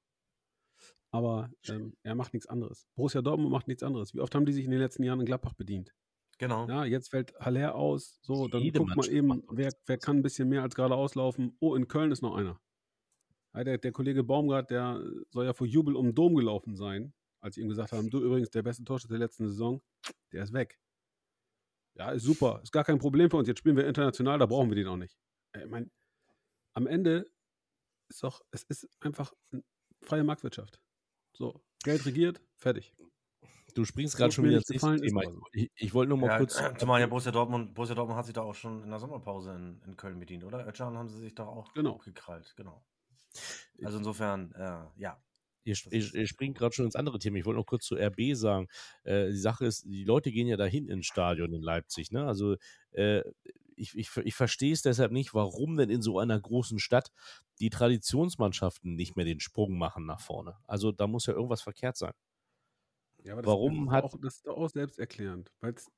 Aber 1.11 1.51
ähm, 1.69 1.95
er 2.03 2.15
macht 2.15 2.33
nichts 2.33 2.47
anderes. 2.47 2.89
Borussia 2.95 3.21
Dortmund 3.21 3.51
macht 3.51 3.69
nichts 3.69 3.83
anderes. 3.83 4.15
Wie 4.15 4.21
oft 4.21 4.35
haben 4.35 4.47
die 4.47 4.53
sich 4.53 4.65
in 4.65 4.71
den 4.71 4.81
letzten 4.81 5.03
Jahren 5.03 5.21
in 5.21 5.27
Gladbach 5.27 5.53
bedient? 5.53 5.95
Genau. 6.43 6.67
Ja, 6.69 6.85
jetzt 6.85 7.11
fällt 7.11 7.35
Haller 7.39 7.75
aus. 7.75 8.19
So, 8.23 8.49
dann 8.49 8.63
Jede 8.63 8.81
guckt 8.81 8.91
man 8.91 8.97
Mannschaft 8.97 9.17
eben, 9.17 9.43
wer, 9.51 9.73
wer 9.87 9.99
kann 9.99 10.19
ein 10.19 10.23
bisschen 10.23 10.49
mehr 10.49 10.63
als 10.63 10.75
geradeaus 10.75 11.15
laufen. 11.15 11.57
Oh, 11.61 11.75
in 11.75 11.89
Köln 11.89 12.11
ist 12.11 12.21
noch 12.21 12.35
einer. 12.35 12.61
Ja, 13.55 13.65
der, 13.65 13.79
der 13.79 13.93
Kollege 13.93 14.25
Baumgart, 14.25 14.71
der 14.71 15.03
soll 15.31 15.47
ja 15.47 15.53
vor 15.53 15.67
Jubel 15.67 15.95
um 15.95 16.07
den 16.07 16.15
Dom 16.15 16.35
gelaufen 16.35 16.75
sein, 16.75 17.15
als 17.41 17.55
sie 17.55 17.61
ihm 17.61 17.69
gesagt 17.69 17.93
haben, 17.93 18.11
du 18.11 18.21
übrigens 18.21 18.51
der 18.51 18.63
beste 18.63 18.83
Torschütze 18.85 19.15
der 19.15 19.21
letzten 19.21 19.47
Saison, 19.47 19.81
der 20.33 20.43
ist 20.43 20.53
weg. 20.53 20.79
Ja, 21.95 22.11
ist 22.11 22.25
super, 22.25 22.61
ist 22.63 22.73
gar 22.73 22.85
kein 22.85 22.99
Problem 22.99 23.31
für 23.31 23.37
uns. 23.37 23.49
Jetzt 23.49 23.59
spielen 23.59 23.77
wir 23.77 23.87
international, 23.87 24.39
da 24.39 24.47
brauchen 24.47 24.71
wir 24.71 24.77
den 24.77 24.89
auch 24.89 24.97
nicht. 24.97 25.17
Ich 25.57 25.67
meine, 25.67 25.91
am 26.75 26.87
Ende 26.87 27.31
ist 28.09 28.23
doch, 28.23 28.43
es 28.51 28.65
ist 28.65 28.89
einfach 29.01 29.33
eine 29.53 29.63
freie 30.01 30.25
Marktwirtschaft. 30.25 30.81
So, 31.37 31.63
Geld 31.85 32.05
regiert, 32.07 32.41
fertig. 32.57 32.95
Du 33.75 33.85
springst 33.85 34.17
gerade 34.17 34.33
schon 34.33 34.45
wieder 34.45 34.59
ist 34.59 34.67
Thema. 34.67 34.93
aber 34.93 35.31
so. 35.33 35.43
Ich, 35.53 35.71
ich 35.77 35.95
wollte 35.95 36.11
nur 36.11 36.19
mal 36.19 36.29
Ja, 36.29 36.39
kurz. 36.39 36.61
äh, 36.61 36.73
zumal 36.79 37.01
ja 37.01 37.07
Borussia 37.07 37.33
Dortmund, 37.33 37.75
Borussia 37.75 37.95
Dortmund 37.95 38.19
hat 38.19 38.27
sich 38.27 38.35
da 38.35 38.43
auch 38.43 38.55
schon 38.55 38.83
in 38.83 38.91
der 38.91 38.99
Sommerpause 38.99 39.55
in, 39.55 39.81
in 39.87 39.97
Köln 39.97 40.19
bedient, 40.19 40.45
oder? 40.45 40.67
Öcalan 40.67 40.97
haben 40.99 41.09
sie 41.09 41.19
sich 41.19 41.35
doch 41.35 41.47
auch 41.47 41.73
Genau. 41.75 41.99
gekrallt, 41.99 42.53
genau. 42.57 42.85
Also 43.83 43.99
insofern, 43.99 44.53
äh, 44.53 45.01
ja. 45.01 45.23
Ihr, 45.65 45.77
ihr, 45.91 46.15
ihr 46.15 46.27
springt 46.27 46.59
gerade 46.59 46.75
schon 46.75 46.87
ins 46.87 46.97
andere 46.97 47.19
Thema. 47.19 47.39
Ich 47.39 47.45
wollte 47.47 47.61
noch 47.61 47.67
kurz 47.67 47.85
zu 47.87 47.95
RB 47.97 48.35
sagen. 48.35 48.67
Äh, 49.05 49.29
die 49.31 49.37
Sache 49.39 49.65
ist, 49.65 49.85
die 49.85 50.05
Leute 50.05 50.33
gehen 50.33 50.49
ja 50.49 50.57
dahin 50.57 50.89
ins 50.89 51.07
Stadion 51.07 51.53
in 51.55 51.63
Leipzig. 51.63 52.11
Ne? 52.11 52.27
Also 52.27 52.57
äh, 52.91 53.23
ich, 53.77 53.97
ich, 53.97 54.11
ich 54.17 54.35
verstehe 54.35 54.73
es 54.73 54.83
deshalb 54.83 55.13
nicht, 55.13 55.35
warum 55.35 55.77
denn 55.77 55.89
in 55.89 56.03
so 56.03 56.19
einer 56.19 56.39
großen 56.39 56.79
Stadt 56.79 57.11
die 57.61 57.71
Traditionsmannschaften 57.71 58.95
nicht 58.97 59.17
mehr 59.17 59.25
den 59.25 59.41
Sprung 59.41 59.79
machen 59.79 60.05
nach 60.05 60.21
vorne. 60.21 60.57
Also 60.67 60.93
da 60.93 61.07
muss 61.07 61.27
ja 61.27 61.33
irgendwas 61.35 61.63
verkehrt 61.63 61.97
sein. 61.97 62.13
Ja, 63.25 63.35
aber 63.35 63.45
Warum 63.47 63.75
das 63.77 63.87
ist 63.87 63.93
hat- 63.93 64.05
Auch, 64.05 64.19
das 64.21 64.35
ist 64.37 64.47
doch 64.47 64.57
auch 64.57 64.69
selbsterklärend, 64.71 65.53
weil 65.61 65.75
es 65.75 65.91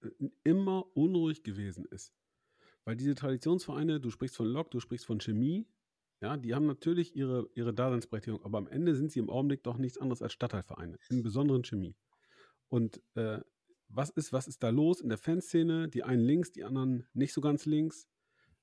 immer 0.43 0.85
unruhig 0.97 1.43
gewesen 1.43 1.85
ist. 1.87 2.13
Weil 2.85 2.97
diese 2.97 3.15
Traditionsvereine, 3.15 3.99
du 4.01 4.11
sprichst 4.11 4.37
von 4.37 4.47
Lok, 4.47 4.71
du 4.71 4.81
sprichst 4.81 5.07
von 5.07 5.21
Chemie, 5.21 5.67
Ja, 6.21 6.37
die 6.39 6.55
haben 6.55 6.67
natürlich 6.67 7.15
ihre, 7.17 7.49
ihre 7.55 7.75
Daseinsberechtigung, 7.75 8.43
aber 8.45 8.57
am 8.59 8.67
Ende 8.69 8.95
sind 8.95 9.11
sie 9.11 9.19
im 9.19 9.29
Augenblick 9.29 9.63
doch 9.63 9.77
nichts 9.79 9.99
anderes 9.99 10.23
als 10.23 10.33
Stadtteilvereine, 10.33 10.99
im 11.11 11.23
besonderen 11.23 11.65
Chemie. 11.65 11.97
Und 12.69 13.03
äh, 13.15 13.41
was 13.89 14.11
ist, 14.11 14.33
was 14.33 14.49
ist 14.49 14.63
da 14.63 14.71
los 14.71 15.01
in 15.01 15.09
der 15.11 15.19
Fanszene? 15.19 15.89
Die 15.89 16.03
einen 16.03 16.23
links, 16.25 16.53
die 16.53 16.65
anderen 16.65 17.07
nicht 17.13 17.33
so 17.35 17.41
ganz 17.41 17.67
links. 17.67 18.09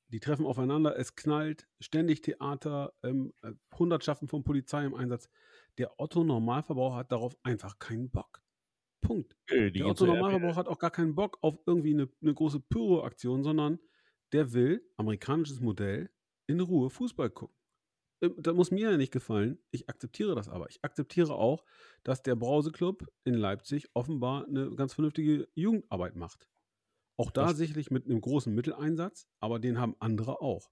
Die 0.09 0.19
treffen 0.19 0.45
aufeinander, 0.45 0.97
es 0.97 1.15
knallt, 1.15 1.67
ständig 1.79 2.21
Theater, 2.21 2.93
ähm, 3.03 3.33
äh, 3.41 3.53
Hundertschaften 3.77 4.27
von 4.27 4.43
Polizei 4.43 4.83
im 4.85 4.95
Einsatz. 4.95 5.29
Der 5.77 5.99
Otto-Normalverbraucher 5.99 6.97
hat 6.97 7.11
darauf 7.11 7.37
einfach 7.43 7.79
keinen 7.79 8.09
Bock. 8.09 8.41
Punkt. 9.01 9.35
Die 9.49 9.55
Der 9.55 9.71
gehen 9.71 9.95
zur 9.95 10.07
Otto-Normalverbraucher 10.07 10.55
hat 10.57 10.67
auch 10.67 10.79
gar 10.79 10.91
keinen 10.91 11.15
Bock 11.15 11.37
auf 11.41 11.57
irgendwie 11.65 11.93
eine, 11.93 12.09
eine 12.21 12.33
große 12.33 12.59
Pyro-Aktion, 12.59 13.43
sondern 13.43 13.79
der 14.31 14.53
will, 14.53 14.87
amerikanisches 14.97 15.59
Modell, 15.59 16.09
in 16.47 16.59
Ruhe 16.59 16.89
Fußball 16.89 17.29
gucken. 17.29 17.55
Ähm, 18.21 18.35
Das 18.37 18.55
muss 18.55 18.71
mir 18.71 18.91
ja 18.91 18.97
nicht 18.97 19.11
gefallen. 19.11 19.59
Ich 19.71 19.89
akzeptiere 19.89 20.35
das 20.35 20.47
aber. 20.49 20.69
Ich 20.69 20.83
akzeptiere 20.83 21.33
auch, 21.35 21.65
dass 22.03 22.21
der 22.23 22.35
Brauseclub 22.35 23.07
in 23.23 23.33
Leipzig 23.33 23.89
offenbar 23.93 24.47
eine 24.47 24.73
ganz 24.75 24.93
vernünftige 24.93 25.47
Jugendarbeit 25.55 26.15
macht. 26.15 26.47
Auch 27.17 27.31
da 27.31 27.47
Das- 27.47 27.57
sicherlich 27.57 27.91
mit 27.91 28.05
einem 28.05 28.21
großen 28.21 28.53
Mitteleinsatz, 28.53 29.27
aber 29.39 29.59
den 29.59 29.79
haben 29.79 29.95
andere 29.99 30.41
auch. 30.41 30.71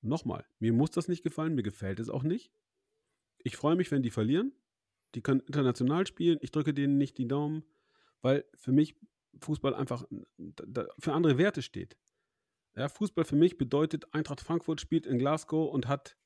Nochmal, 0.00 0.44
mir 0.58 0.72
muss 0.72 0.90
das 0.90 1.08
nicht 1.08 1.22
gefallen, 1.22 1.54
mir 1.54 1.62
gefällt 1.62 2.00
es 2.00 2.10
auch 2.10 2.24
nicht. 2.24 2.52
Ich 3.44 3.56
freue 3.56 3.76
mich, 3.76 3.90
wenn 3.90 4.02
die 4.02 4.10
verlieren. 4.10 4.52
Die 5.14 5.20
können 5.22 5.40
international 5.40 6.06
spielen. 6.06 6.38
Ich 6.40 6.50
drücke 6.50 6.74
denen 6.74 6.98
nicht 6.98 7.18
die 7.18 7.28
Daumen, 7.28 7.64
weil 8.22 8.44
für 8.54 8.72
mich 8.72 8.96
Fußball 9.40 9.74
einfach 9.74 10.04
für 10.98 11.12
andere 11.12 11.38
Werte 11.38 11.62
steht. 11.62 11.96
Ja, 12.74 12.88
Fußball 12.88 13.24
für 13.24 13.36
mich 13.36 13.58
bedeutet, 13.58 14.14
Eintracht 14.14 14.40
Frankfurt 14.40 14.80
spielt 14.80 15.06
in 15.06 15.18
Glasgow 15.18 15.70
und 15.72 15.88
hat 15.88 16.16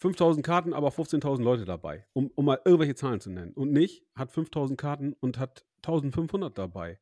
5000 0.00 0.44
Karten, 0.44 0.72
aber 0.72 0.90
15.000 0.90 1.42
Leute 1.42 1.64
dabei, 1.64 2.06
um, 2.12 2.30
um 2.34 2.44
mal 2.46 2.60
irgendwelche 2.64 2.94
Zahlen 2.94 3.20
zu 3.20 3.30
nennen. 3.30 3.52
Und 3.52 3.72
nicht 3.72 4.04
hat 4.14 4.32
5000 4.32 4.78
Karten 4.78 5.12
und 5.14 5.38
hat 5.38 5.64
1500 5.82 6.56
dabei. 6.58 6.98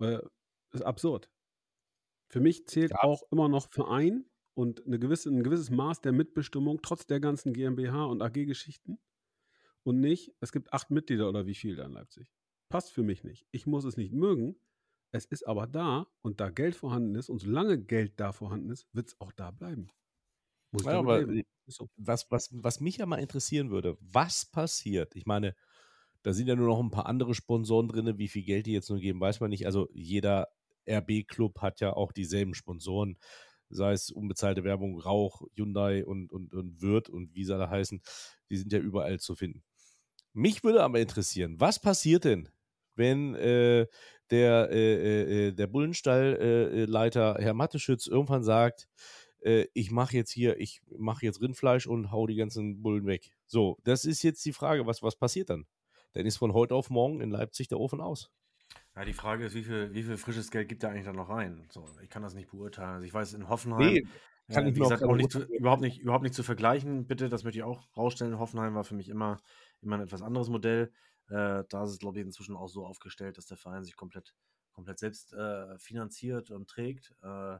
Äh, 0.00 0.18
ist 0.72 0.82
absurd. 0.82 1.30
Für 2.28 2.40
mich 2.40 2.66
zählt 2.66 2.90
Ja. 2.90 3.02
auch 3.02 3.22
immer 3.30 3.48
noch 3.48 3.68
Verein 3.70 4.26
und 4.54 4.84
eine 4.86 4.98
gewisse, 4.98 5.30
ein 5.30 5.42
gewisses 5.44 5.70
Maß 5.70 6.00
der 6.00 6.12
Mitbestimmung, 6.12 6.80
trotz 6.82 7.06
der 7.06 7.20
ganzen 7.20 7.52
GmbH 7.52 8.04
und 8.06 8.22
AG-Geschichten. 8.22 8.98
Und 9.86 10.00
nicht, 10.00 10.34
es 10.40 10.50
gibt 10.50 10.72
acht 10.72 10.90
Mitglieder 10.90 11.28
oder 11.28 11.46
wie 11.46 11.54
viel 11.54 11.76
da 11.76 11.84
in 11.84 11.92
Leipzig. 11.92 12.32
Passt 12.68 12.90
für 12.90 13.04
mich 13.04 13.22
nicht. 13.22 13.46
Ich 13.52 13.66
muss 13.66 13.84
es 13.84 13.96
nicht 13.96 14.12
mögen. 14.12 14.56
Es 15.12 15.26
ist 15.26 15.46
aber 15.46 15.68
da 15.68 16.08
und 16.22 16.40
da 16.40 16.50
Geld 16.50 16.74
vorhanden 16.74 17.14
ist 17.14 17.28
und 17.28 17.38
solange 17.38 17.78
Geld 17.78 18.18
da 18.18 18.32
vorhanden 18.32 18.70
ist, 18.70 18.88
wird 18.92 19.06
es 19.06 19.20
auch 19.20 19.30
da 19.30 19.52
bleiben. 19.52 19.86
Muss 20.72 20.84
Ja, 20.84 20.98
aber 20.98 21.24
so. 21.68 21.88
was, 21.94 22.28
was, 22.32 22.48
was 22.52 22.80
mich 22.80 22.96
ja 22.96 23.06
mal 23.06 23.20
interessieren 23.20 23.70
würde, 23.70 23.96
was 24.00 24.44
passiert? 24.44 25.14
Ich 25.14 25.24
meine, 25.24 25.54
da 26.22 26.32
sind 26.32 26.48
ja 26.48 26.56
nur 26.56 26.66
noch 26.66 26.80
ein 26.80 26.90
paar 26.90 27.06
andere 27.06 27.36
Sponsoren 27.36 27.86
drin, 27.86 28.18
wie 28.18 28.26
viel 28.26 28.42
Geld 28.42 28.66
die 28.66 28.72
jetzt 28.72 28.90
nur 28.90 28.98
geben, 28.98 29.20
weiß 29.20 29.38
man 29.38 29.50
nicht. 29.50 29.66
Also 29.66 29.88
jeder 29.92 30.48
RB-Club 30.88 31.60
hat 31.60 31.78
ja 31.78 31.92
auch 31.92 32.10
dieselben 32.10 32.54
Sponsoren, 32.54 33.18
sei 33.68 33.92
es 33.92 34.10
unbezahlte 34.10 34.64
Werbung, 34.64 34.98
Rauch, 34.98 35.42
Hyundai 35.54 36.04
und, 36.04 36.32
und, 36.32 36.54
und 36.54 36.82
Wirt 36.82 37.08
und 37.08 37.36
wie 37.36 37.44
sie 37.44 37.54
alle 37.54 37.70
heißen, 37.70 38.02
die 38.50 38.56
sind 38.56 38.72
ja 38.72 38.80
überall 38.80 39.20
zu 39.20 39.36
finden. 39.36 39.62
Mich 40.36 40.62
würde 40.62 40.82
aber 40.82 41.00
interessieren, 41.00 41.58
was 41.58 41.80
passiert 41.80 42.24
denn, 42.24 42.50
wenn 42.94 43.34
äh, 43.36 43.86
der, 44.30 44.68
äh, 44.70 45.46
äh, 45.48 45.52
der 45.52 45.66
Bullenstallleiter 45.66 47.36
Herr 47.38 47.54
Matteschütz 47.54 48.06
irgendwann 48.06 48.42
sagt, 48.42 48.86
äh, 49.40 49.64
ich 49.72 49.90
mache 49.90 50.14
jetzt 50.14 50.30
hier, 50.30 50.60
ich 50.60 50.82
mache 50.94 51.24
jetzt 51.24 51.40
Rindfleisch 51.40 51.86
und 51.86 52.12
hau 52.12 52.26
die 52.26 52.36
ganzen 52.36 52.82
Bullen 52.82 53.06
weg. 53.06 53.32
So, 53.46 53.78
das 53.84 54.04
ist 54.04 54.22
jetzt 54.22 54.44
die 54.44 54.52
Frage, 54.52 54.86
was, 54.86 55.02
was 55.02 55.16
passiert 55.16 55.48
dann? 55.48 55.64
Dann 56.12 56.26
ist 56.26 56.36
von 56.36 56.52
heute 56.52 56.74
auf 56.74 56.90
morgen 56.90 57.22
in 57.22 57.30
Leipzig 57.30 57.68
der 57.68 57.80
Ofen 57.80 58.02
aus. 58.02 58.30
Ja, 58.94 59.06
die 59.06 59.14
Frage 59.14 59.46
ist, 59.46 59.54
wie 59.54 59.64
viel, 59.64 59.94
wie 59.94 60.02
viel 60.02 60.18
frisches 60.18 60.50
Geld 60.50 60.68
gibt 60.68 60.82
er 60.82 60.90
eigentlich 60.90 61.06
da 61.06 61.14
noch 61.14 61.30
rein? 61.30 61.66
So, 61.70 61.86
ich 62.02 62.10
kann 62.10 62.22
das 62.22 62.34
nicht 62.34 62.50
beurteilen. 62.50 62.90
Also 62.90 63.06
ich 63.06 63.14
weiß, 63.14 63.32
in 63.32 63.48
Hoffenheim, 63.48 63.90
Nee, 63.90 64.06
kann 64.52 64.66
äh, 64.66 64.70
ich 64.70 64.76
wie 64.76 64.80
gesagt, 64.80 65.02
auch 65.02 65.16
nicht 65.16 65.32
zu, 65.32 65.44
überhaupt, 65.44 65.80
nicht, 65.80 66.00
überhaupt 66.00 66.22
nicht 66.22 66.34
zu 66.34 66.42
vergleichen, 66.42 67.06
bitte, 67.06 67.28
das 67.28 67.42
möchte 67.44 67.58
ich 67.58 67.64
auch 67.64 67.88
rausstellen. 67.96 68.38
Hoffenheim 68.38 68.74
war 68.74 68.84
für 68.84 68.94
mich 68.94 69.08
immer, 69.08 69.40
immer 69.82 69.96
ein 69.96 70.02
etwas 70.02 70.22
anderes 70.22 70.48
Modell. 70.48 70.92
Äh, 71.28 71.64
da 71.68 71.84
ist 71.84 71.90
es, 71.90 71.98
glaube 71.98 72.18
ich, 72.18 72.24
inzwischen 72.24 72.56
auch 72.56 72.68
so 72.68 72.86
aufgestellt, 72.86 73.38
dass 73.38 73.46
der 73.46 73.56
Verein 73.56 73.84
sich 73.84 73.96
komplett, 73.96 74.34
komplett 74.72 74.98
selbst 74.98 75.32
äh, 75.32 75.78
finanziert 75.78 76.50
und 76.50 76.68
trägt. 76.68 77.14
Äh, 77.22 77.58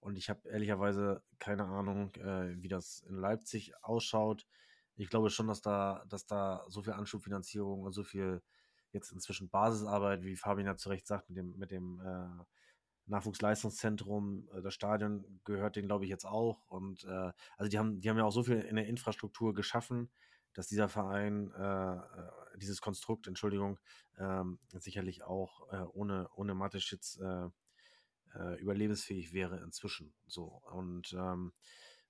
und 0.00 0.16
ich 0.16 0.28
habe 0.30 0.48
ehrlicherweise 0.48 1.22
keine 1.38 1.64
Ahnung, 1.64 2.14
äh, 2.16 2.60
wie 2.60 2.68
das 2.68 3.02
in 3.08 3.16
Leipzig 3.16 3.72
ausschaut. 3.82 4.46
Ich 4.96 5.08
glaube 5.08 5.30
schon, 5.30 5.46
dass 5.46 5.62
da, 5.62 6.04
dass 6.08 6.26
da 6.26 6.64
so 6.68 6.82
viel 6.82 6.92
Anschubfinanzierung 6.92 7.82
und 7.82 7.92
so 7.92 8.02
viel 8.02 8.42
jetzt 8.92 9.12
inzwischen 9.12 9.48
Basisarbeit, 9.48 10.24
wie 10.24 10.36
Fabian 10.36 10.66
ja 10.66 10.76
zu 10.76 10.88
Recht 10.88 11.06
sagt, 11.06 11.28
mit 11.28 11.38
dem, 11.38 11.56
mit 11.56 11.70
dem 11.70 12.00
äh, 12.00 12.44
Nachwuchsleistungszentrum, 13.06 14.48
äh, 14.52 14.62
das 14.62 14.74
Stadion 14.74 15.40
gehört 15.44 15.76
denen, 15.76 15.88
glaube 15.88 16.04
ich, 16.04 16.10
jetzt 16.10 16.26
auch. 16.26 16.66
Und 16.68 17.04
äh, 17.04 17.32
also 17.56 17.70
die 17.70 17.78
haben, 17.78 18.00
die 18.00 18.10
haben 18.10 18.18
ja 18.18 18.24
auch 18.24 18.32
so 18.32 18.42
viel 18.42 18.60
in 18.60 18.76
der 18.76 18.86
Infrastruktur 18.86 19.54
geschaffen, 19.54 20.10
dass 20.54 20.68
dieser 20.68 20.88
Verein, 20.88 21.52
äh, 21.52 21.94
äh, 21.96 22.30
dieses 22.56 22.80
Konstrukt, 22.80 23.26
Entschuldigung, 23.26 23.78
ähm, 24.18 24.58
sicherlich 24.72 25.22
auch 25.22 25.72
äh, 25.72 25.84
ohne, 25.92 26.28
ohne 26.34 26.54
Mateschitz 26.54 27.18
äh, 27.18 27.48
äh, 28.34 28.60
überlebensfähig 28.60 29.32
wäre 29.32 29.60
inzwischen. 29.60 30.14
So. 30.26 30.44
Und 30.44 31.12
ähm, 31.14 31.52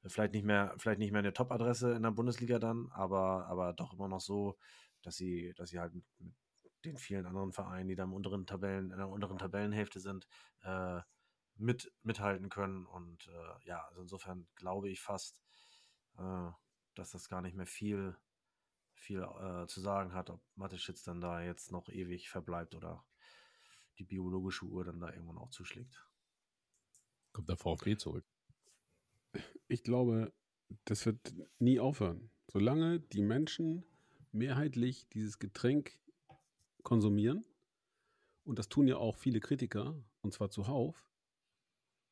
vielleicht 0.07 0.33
nicht 0.33 0.45
mehr, 0.45 0.75
vielleicht 0.79 0.99
nicht 0.99 1.13
mehr 1.13 1.21
eine 1.21 1.33
Top-Adresse 1.33 1.93
in 1.93 2.03
der 2.03 2.11
Bundesliga 2.11 2.59
dann, 2.59 2.89
aber, 2.93 3.47
aber 3.47 3.73
doch 3.73 3.93
immer 3.93 4.09
noch 4.09 4.21
so, 4.21 4.59
dass 5.03 5.17
sie, 5.17 5.53
dass 5.57 5.71
sie 5.71 5.81
halt 5.81 5.95
mit, 5.95 6.05
mit 6.19 6.35
den 6.85 6.97
vielen 6.99 7.27
anderen 7.27 7.53
Vereinen, 7.53 7.89
die 7.89 7.95
da 7.95 8.05
im 8.05 8.13
unteren 8.13 8.47
Tabellen, 8.47 8.91
in 8.91 8.99
der 8.99 9.09
unteren 9.09 9.39
Tabellenhälfte 9.39 10.01
sind, 10.01 10.27
äh, 10.63 11.01
mit, 11.57 11.93
mithalten 12.03 12.49
können. 12.49 12.87
Und 12.87 13.29
äh, 13.29 13.69
ja, 13.69 13.85
also 13.89 14.03
insofern 14.03 14.47
glaube 14.57 14.89
ich 14.91 15.01
fast, 15.01 15.43
äh, 16.19 16.51
dass 16.95 17.11
das 17.11 17.29
gar 17.29 17.43
nicht 17.43 17.57
mehr 17.57 17.67
viel, 17.67 18.17
viel 19.03 19.23
äh, 19.23 19.67
zu 19.67 19.81
sagen 19.81 20.15
hat, 20.15 20.31
ob 20.31 20.41
Mateschitz 20.55 21.03
dann 21.03 21.21
da 21.21 21.43
jetzt 21.43 21.73
noch 21.73 21.89
ewig 21.89 22.31
verbleibt 22.31 22.75
oder 22.75 23.05
die 23.99 24.05
biologische 24.05 24.65
Uhr 24.65 24.85
dann 24.85 25.01
da 25.01 25.13
irgendwann 25.13 25.39
auch 25.39 25.51
zuschlägt. 25.51 26.09
Kommt 27.33 27.49
der 27.49 27.57
VfB 27.57 27.97
zurück. 27.97 28.25
Ich 29.69 29.83
glaube, 29.83 30.33
das 30.85 31.05
wird 31.07 31.35
nie 31.59 31.81
aufhören. 31.81 32.31
Solange 32.47 33.01
die 33.01 33.23
Menschen 33.23 33.85
mehrheitlich 34.31 35.09
dieses 35.09 35.39
Getränk 35.39 35.99
konsumieren, 36.83 37.45
und 38.45 38.59
das 38.59 38.69
tun 38.69 38.89
ja 38.89 38.97
auch 38.97 39.17
viele 39.17 39.41
Kritiker, 39.41 39.97
und 40.21 40.33
zwar 40.33 40.51
zuhauf, 40.51 41.07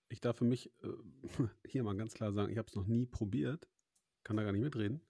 ich 0.09 0.21
darf 0.21 0.39
für 0.39 0.45
mich 0.45 0.73
äh, 0.83 0.89
hier 1.67 1.83
mal 1.83 1.97
ganz 1.97 2.15
klar 2.15 2.33
sagen, 2.33 2.53
ich 2.53 2.59
habe 2.59 2.69
es 2.69 2.75
noch 2.75 2.87
nie 2.87 3.07
probiert, 3.07 3.69
kann 4.23 4.37
da 4.37 4.43
gar 4.43 4.53
nicht 4.53 4.63
mitreden. 4.63 5.01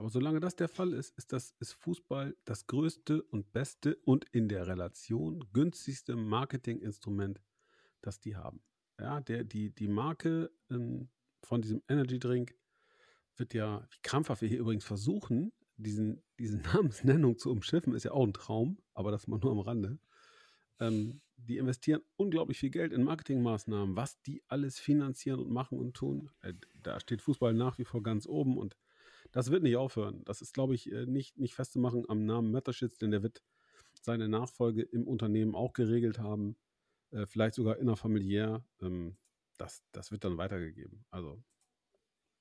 Aber 0.00 0.08
solange 0.08 0.40
das 0.40 0.56
der 0.56 0.70
Fall 0.70 0.94
ist, 0.94 1.14
ist, 1.18 1.30
das, 1.30 1.54
ist 1.60 1.74
Fußball 1.74 2.34
das 2.46 2.66
größte 2.66 3.22
und 3.22 3.52
beste 3.52 3.96
und 3.96 4.24
in 4.32 4.48
der 4.48 4.66
Relation 4.66 5.44
günstigste 5.52 6.16
Marketinginstrument, 6.16 7.42
das 8.00 8.18
die 8.18 8.34
haben. 8.34 8.62
Ja, 8.98 9.20
der, 9.20 9.44
die, 9.44 9.74
die 9.74 9.88
Marke 9.88 10.50
ähm, 10.70 11.10
von 11.42 11.60
diesem 11.60 11.82
Energy 11.86 12.18
Drink 12.18 12.54
wird 13.36 13.52
ja, 13.52 13.86
wie 13.90 13.98
krampfhaft 14.02 14.40
wir 14.40 14.48
hier 14.48 14.60
übrigens 14.60 14.86
versuchen, 14.86 15.52
diesen, 15.76 16.22
diese 16.38 16.56
Namensnennung 16.74 17.36
zu 17.36 17.50
umschiffen, 17.50 17.94
ist 17.94 18.04
ja 18.04 18.12
auch 18.12 18.26
ein 18.26 18.32
Traum, 18.32 18.78
aber 18.94 19.10
das 19.10 19.26
mal 19.26 19.38
nur 19.38 19.52
am 19.52 19.60
Rande. 19.60 19.98
Ähm, 20.78 21.20
die 21.36 21.58
investieren 21.58 22.00
unglaublich 22.16 22.58
viel 22.58 22.70
Geld 22.70 22.94
in 22.94 23.04
Marketingmaßnahmen, 23.04 23.96
was 23.96 24.18
die 24.22 24.42
alles 24.48 24.78
finanzieren 24.78 25.40
und 25.40 25.50
machen 25.50 25.78
und 25.78 25.92
tun. 25.92 26.30
Äh, 26.40 26.54
da 26.72 26.98
steht 27.00 27.20
Fußball 27.20 27.52
nach 27.52 27.76
wie 27.76 27.84
vor 27.84 28.02
ganz 28.02 28.26
oben 28.26 28.56
und 28.56 28.78
das 29.32 29.50
wird 29.50 29.62
nicht 29.62 29.76
aufhören. 29.76 30.22
Das 30.24 30.42
ist, 30.42 30.54
glaube 30.54 30.74
ich, 30.74 30.90
äh, 30.90 31.06
nicht, 31.06 31.38
nicht 31.38 31.54
festzumachen 31.54 32.08
am 32.08 32.24
Namen 32.24 32.50
Matterschitz, 32.50 32.98
denn 32.98 33.10
der 33.10 33.22
wird 33.22 33.42
seine 34.00 34.28
Nachfolge 34.28 34.82
im 34.82 35.06
Unternehmen 35.06 35.54
auch 35.54 35.72
geregelt 35.72 36.18
haben, 36.18 36.56
äh, 37.10 37.26
vielleicht 37.26 37.54
sogar 37.54 37.78
innerfamiliär. 37.78 38.64
Ähm, 38.80 39.16
das, 39.58 39.82
das 39.92 40.10
wird 40.10 40.24
dann 40.24 40.38
weitergegeben. 40.38 41.04
Also 41.10 41.42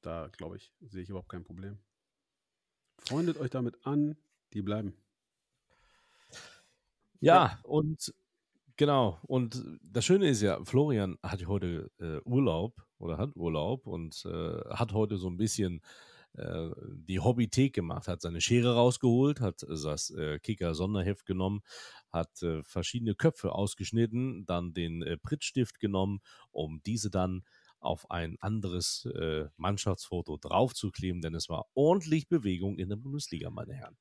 da, 0.01 0.29
glaube 0.37 0.57
ich, 0.57 0.73
sehe 0.79 1.03
ich 1.03 1.09
überhaupt 1.09 1.29
kein 1.29 1.43
Problem. 1.43 1.77
Freundet 2.97 3.37
euch 3.37 3.49
damit 3.49 3.85
an, 3.85 4.17
die 4.53 4.61
bleiben. 4.61 4.93
Ja, 7.19 7.59
und 7.63 8.13
genau. 8.77 9.19
Und 9.23 9.63
das 9.83 10.05
Schöne 10.05 10.29
ist 10.29 10.41
ja, 10.41 10.63
Florian 10.63 11.17
hat 11.21 11.45
heute 11.47 11.91
äh, 11.99 12.19
Urlaub 12.23 12.81
oder 12.97 13.17
hat 13.17 13.35
Urlaub 13.35 13.87
und 13.87 14.25
äh, 14.25 14.59
hat 14.69 14.93
heute 14.93 15.17
so 15.17 15.29
ein 15.29 15.37
bisschen 15.37 15.81
äh, 16.33 16.69
die 16.93 17.19
Hobbythek 17.19 17.73
gemacht, 17.73 18.07
hat 18.07 18.21
seine 18.21 18.41
Schere 18.41 18.75
rausgeholt, 18.75 19.41
hat 19.41 19.63
das 19.63 20.09
äh, 20.11 20.39
Kicker-Sonderheft 20.39 21.25
genommen, 21.25 21.61
hat 22.11 22.41
äh, 22.43 22.63
verschiedene 22.63 23.15
Köpfe 23.15 23.53
ausgeschnitten, 23.53 24.45
dann 24.45 24.73
den 24.73 25.01
äh, 25.01 25.17
Prittstift 25.17 25.79
genommen, 25.79 26.19
um 26.51 26.81
diese 26.85 27.09
dann 27.09 27.43
auf 27.79 28.11
ein 28.11 28.37
anderes 28.41 29.05
äh, 29.15 29.45
Mannschaftsfoto 29.57 30.37
draufzukleben, 30.37 31.21
denn 31.21 31.33
es 31.33 31.49
war 31.49 31.65
ordentlich 31.73 32.27
Bewegung 32.27 32.77
in 32.77 32.89
der 32.89 32.97
Bundesliga, 32.97 33.49
meine 33.49 33.73
Herren. 33.73 33.97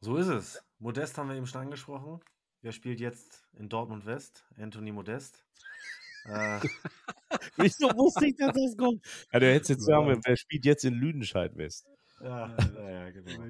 So 0.00 0.16
ist 0.16 0.28
es. 0.28 0.64
Modest 0.78 1.16
haben 1.16 1.28
wir 1.28 1.36
eben 1.36 1.46
schon 1.46 1.60
angesprochen. 1.60 2.20
Wer 2.60 2.72
spielt 2.72 3.00
jetzt 3.00 3.48
in 3.52 3.68
Dortmund 3.68 4.06
West? 4.06 4.44
Anthony 4.56 4.92
Modest. 4.92 5.44
Äh, 6.26 6.60
Wieso 7.56 7.88
wusste 7.96 8.26
ich, 8.26 8.36
dass 8.36 8.52
das 8.52 8.76
kommt? 8.76 9.04
Ja, 9.32 9.40
du 9.40 9.46
hättest 9.52 9.70
jetzt 9.70 9.84
sagen, 9.84 10.20
wer 10.24 10.36
spielt 10.36 10.64
jetzt 10.64 10.84
in 10.84 10.94
Lüdenscheid 10.94 11.56
West? 11.56 11.86
Ja, 12.20 12.56
ja, 12.76 13.10
genau. 13.10 13.44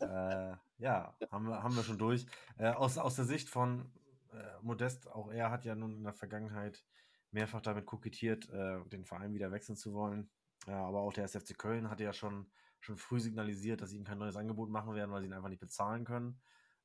äh, 0.00 0.56
ja, 0.78 1.14
haben 1.30 1.48
wir, 1.48 1.62
haben 1.62 1.74
wir 1.74 1.82
schon 1.82 1.98
durch. 1.98 2.24
Äh, 2.56 2.68
aus, 2.68 2.98
aus 2.98 3.16
der 3.16 3.24
Sicht 3.24 3.48
von 3.48 3.90
äh, 4.32 4.62
Modest, 4.62 5.08
auch 5.10 5.30
er 5.32 5.50
hat 5.50 5.64
ja 5.64 5.74
nun 5.74 5.96
in 5.96 6.04
der 6.04 6.12
Vergangenheit 6.12 6.84
mehrfach 7.32 7.60
damit 7.60 7.86
kokettiert, 7.86 8.48
äh, 8.50 8.80
den 8.90 9.04
Verein 9.04 9.32
wieder 9.34 9.50
wechseln 9.50 9.76
zu 9.76 9.92
wollen. 9.92 10.30
aber 10.66 11.00
auch 11.00 11.12
der 11.12 11.24
SFC 11.24 11.56
Köln 11.58 11.90
hatte 11.90 12.04
ja 12.04 12.12
schon, 12.12 12.50
schon 12.80 12.96
früh 12.96 13.18
signalisiert, 13.18 13.80
dass 13.80 13.90
sie 13.90 13.96
ihm 13.96 14.04
kein 14.04 14.18
neues 14.18 14.36
Angebot 14.36 14.70
machen 14.70 14.94
werden, 14.94 15.10
weil 15.10 15.22
sie 15.22 15.26
ihn 15.26 15.32
einfach 15.32 15.48
nicht 15.48 15.60
bezahlen 15.60 16.04
können. 16.04 16.40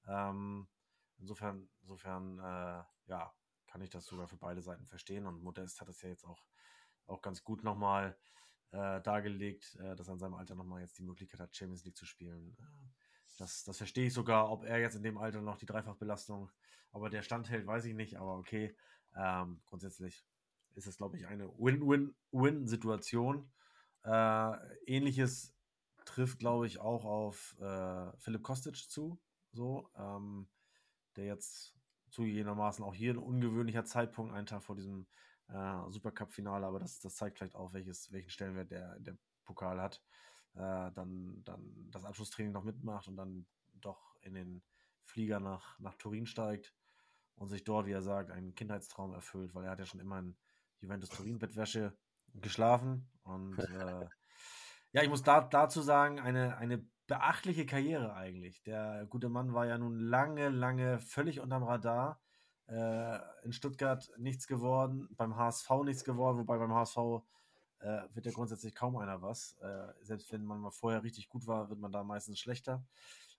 Ähm, 0.07 0.67
insofern, 1.19 1.67
insofern 1.81 2.39
äh, 2.39 2.83
ja, 3.07 3.33
kann 3.75 3.81
ich 3.81 3.89
das 3.89 4.05
sogar 4.05 4.29
für 4.29 4.37
beide 4.37 4.61
Seiten 4.61 4.85
verstehen. 4.85 5.25
Und 5.25 5.43
Modest 5.43 5.81
hat 5.81 5.89
es 5.89 6.01
ja 6.01 6.07
jetzt 6.07 6.23
auch, 6.23 6.41
auch 7.07 7.21
ganz 7.21 7.43
gut 7.43 7.61
nochmal 7.61 8.17
äh, 8.71 9.01
dargelegt, 9.01 9.75
äh, 9.81 9.97
dass 9.97 10.07
er 10.07 10.13
in 10.13 10.19
seinem 10.19 10.35
Alter 10.35 10.55
nochmal 10.55 10.79
jetzt 10.79 10.97
die 10.97 11.03
Möglichkeit 11.03 11.41
hat, 11.41 11.53
Champions 11.53 11.83
League 11.83 11.97
zu 11.97 12.05
spielen. 12.05 12.55
Äh, 12.57 12.63
das, 13.37 13.65
das 13.65 13.75
verstehe 13.75 14.07
ich 14.07 14.13
sogar, 14.13 14.49
ob 14.49 14.63
er 14.63 14.79
jetzt 14.79 14.95
in 14.95 15.03
dem 15.03 15.17
Alter 15.17 15.41
noch 15.41 15.57
die 15.57 15.65
Dreifachbelastung, 15.65 16.49
aber 16.93 17.09
der 17.09 17.21
standhält, 17.21 17.67
weiß 17.67 17.83
ich 17.83 17.95
nicht, 17.95 18.15
aber 18.15 18.37
okay. 18.37 18.77
Ähm, 19.13 19.61
grundsätzlich 19.65 20.25
ist 20.75 20.87
es, 20.87 20.95
glaube 20.95 21.17
ich, 21.17 21.27
eine 21.27 21.49
Win-Win-Win-Situation. 21.49 23.51
Äh, 24.05 24.51
ähnliches 24.85 25.53
trifft, 26.05 26.39
glaube 26.39 26.65
ich, 26.65 26.79
auch 26.79 27.03
auf 27.03 27.57
äh, 27.59 28.17
Philipp 28.19 28.43
Kostic 28.43 28.89
zu, 28.89 29.19
so, 29.51 29.89
ähm, 29.97 30.47
der 31.17 31.25
jetzt 31.25 31.75
zugegebenermaßen 32.15 32.83
auch 32.83 32.93
hier 32.93 33.13
ein 33.13 33.17
ungewöhnlicher 33.17 33.83
Zeitpunkt, 33.83 34.33
einen 34.33 34.47
Tag 34.47 34.63
vor 34.63 34.75
diesem 34.75 35.05
äh, 35.49 35.89
Supercup-Finale, 35.89 36.65
aber 36.65 36.79
das, 36.79 36.99
das 36.99 37.15
zeigt 37.15 37.37
vielleicht 37.37 37.55
auch, 37.55 37.73
welches, 37.73 38.11
welchen 38.11 38.29
Stellenwert 38.29 38.71
der, 38.71 38.97
der 38.99 39.17
Pokal 39.43 39.81
hat. 39.81 40.01
Äh, 40.53 40.91
dann, 40.93 41.43
dann 41.43 41.89
das 41.91 42.05
Abschlusstraining 42.05 42.53
noch 42.53 42.63
mitmacht 42.63 43.09
und 43.09 43.17
dann 43.17 43.45
doch 43.73 44.15
in 44.21 44.33
den 44.33 44.63
Flieger 45.03 45.41
nach, 45.41 45.77
nach 45.79 45.95
Turin 45.95 46.25
steigt 46.25 46.73
und 47.35 47.49
sich 47.49 47.65
dort, 47.65 47.85
wie 47.85 47.91
er 47.91 48.01
sagt, 48.01 48.31
einen 48.31 48.55
Kindheitstraum 48.55 49.13
erfüllt, 49.13 49.53
weil 49.53 49.65
er 49.65 49.71
hat 49.71 49.79
ja 49.79 49.85
schon 49.85 49.99
immer 49.99 50.19
in 50.19 50.37
Juventus 50.79 51.09
Turin-Bettwäsche 51.09 51.97
geschlafen. 52.33 53.09
Und 53.23 53.59
äh, 53.59 54.07
ja, 54.93 55.03
ich 55.03 55.09
muss 55.09 55.21
da, 55.21 55.41
dazu 55.41 55.81
sagen, 55.81 56.21
eine, 56.21 56.57
eine 56.57 56.87
beachtliche 57.07 57.65
Karriere 57.65 58.13
eigentlich. 58.15 58.63
Der 58.63 59.05
gute 59.09 59.29
Mann 59.29 59.53
war 59.53 59.65
ja 59.65 59.77
nun 59.77 59.99
lange, 59.99 60.49
lange 60.49 60.99
völlig 60.99 61.39
unterm 61.39 61.63
Radar. 61.63 62.19
Äh, 62.67 63.19
in 63.43 63.53
Stuttgart 63.53 64.11
nichts 64.17 64.47
geworden, 64.47 65.07
beim 65.15 65.35
HSV 65.35 65.69
nichts 65.83 66.03
geworden, 66.03 66.39
wobei 66.39 66.57
beim 66.57 66.73
HSV 66.73 66.97
äh, 67.79 68.01
wird 68.13 68.25
ja 68.25 68.31
grundsätzlich 68.31 68.73
kaum 68.73 68.97
einer 68.97 69.21
was. 69.21 69.55
Äh, 69.61 69.93
selbst 70.01 70.31
wenn 70.31 70.43
man 70.43 70.59
mal 70.59 70.71
vorher 70.71 71.03
richtig 71.03 71.29
gut 71.29 71.45
war, 71.45 71.69
wird 71.69 71.79
man 71.79 71.91
da 71.91 72.03
meistens 72.03 72.39
schlechter. 72.39 72.83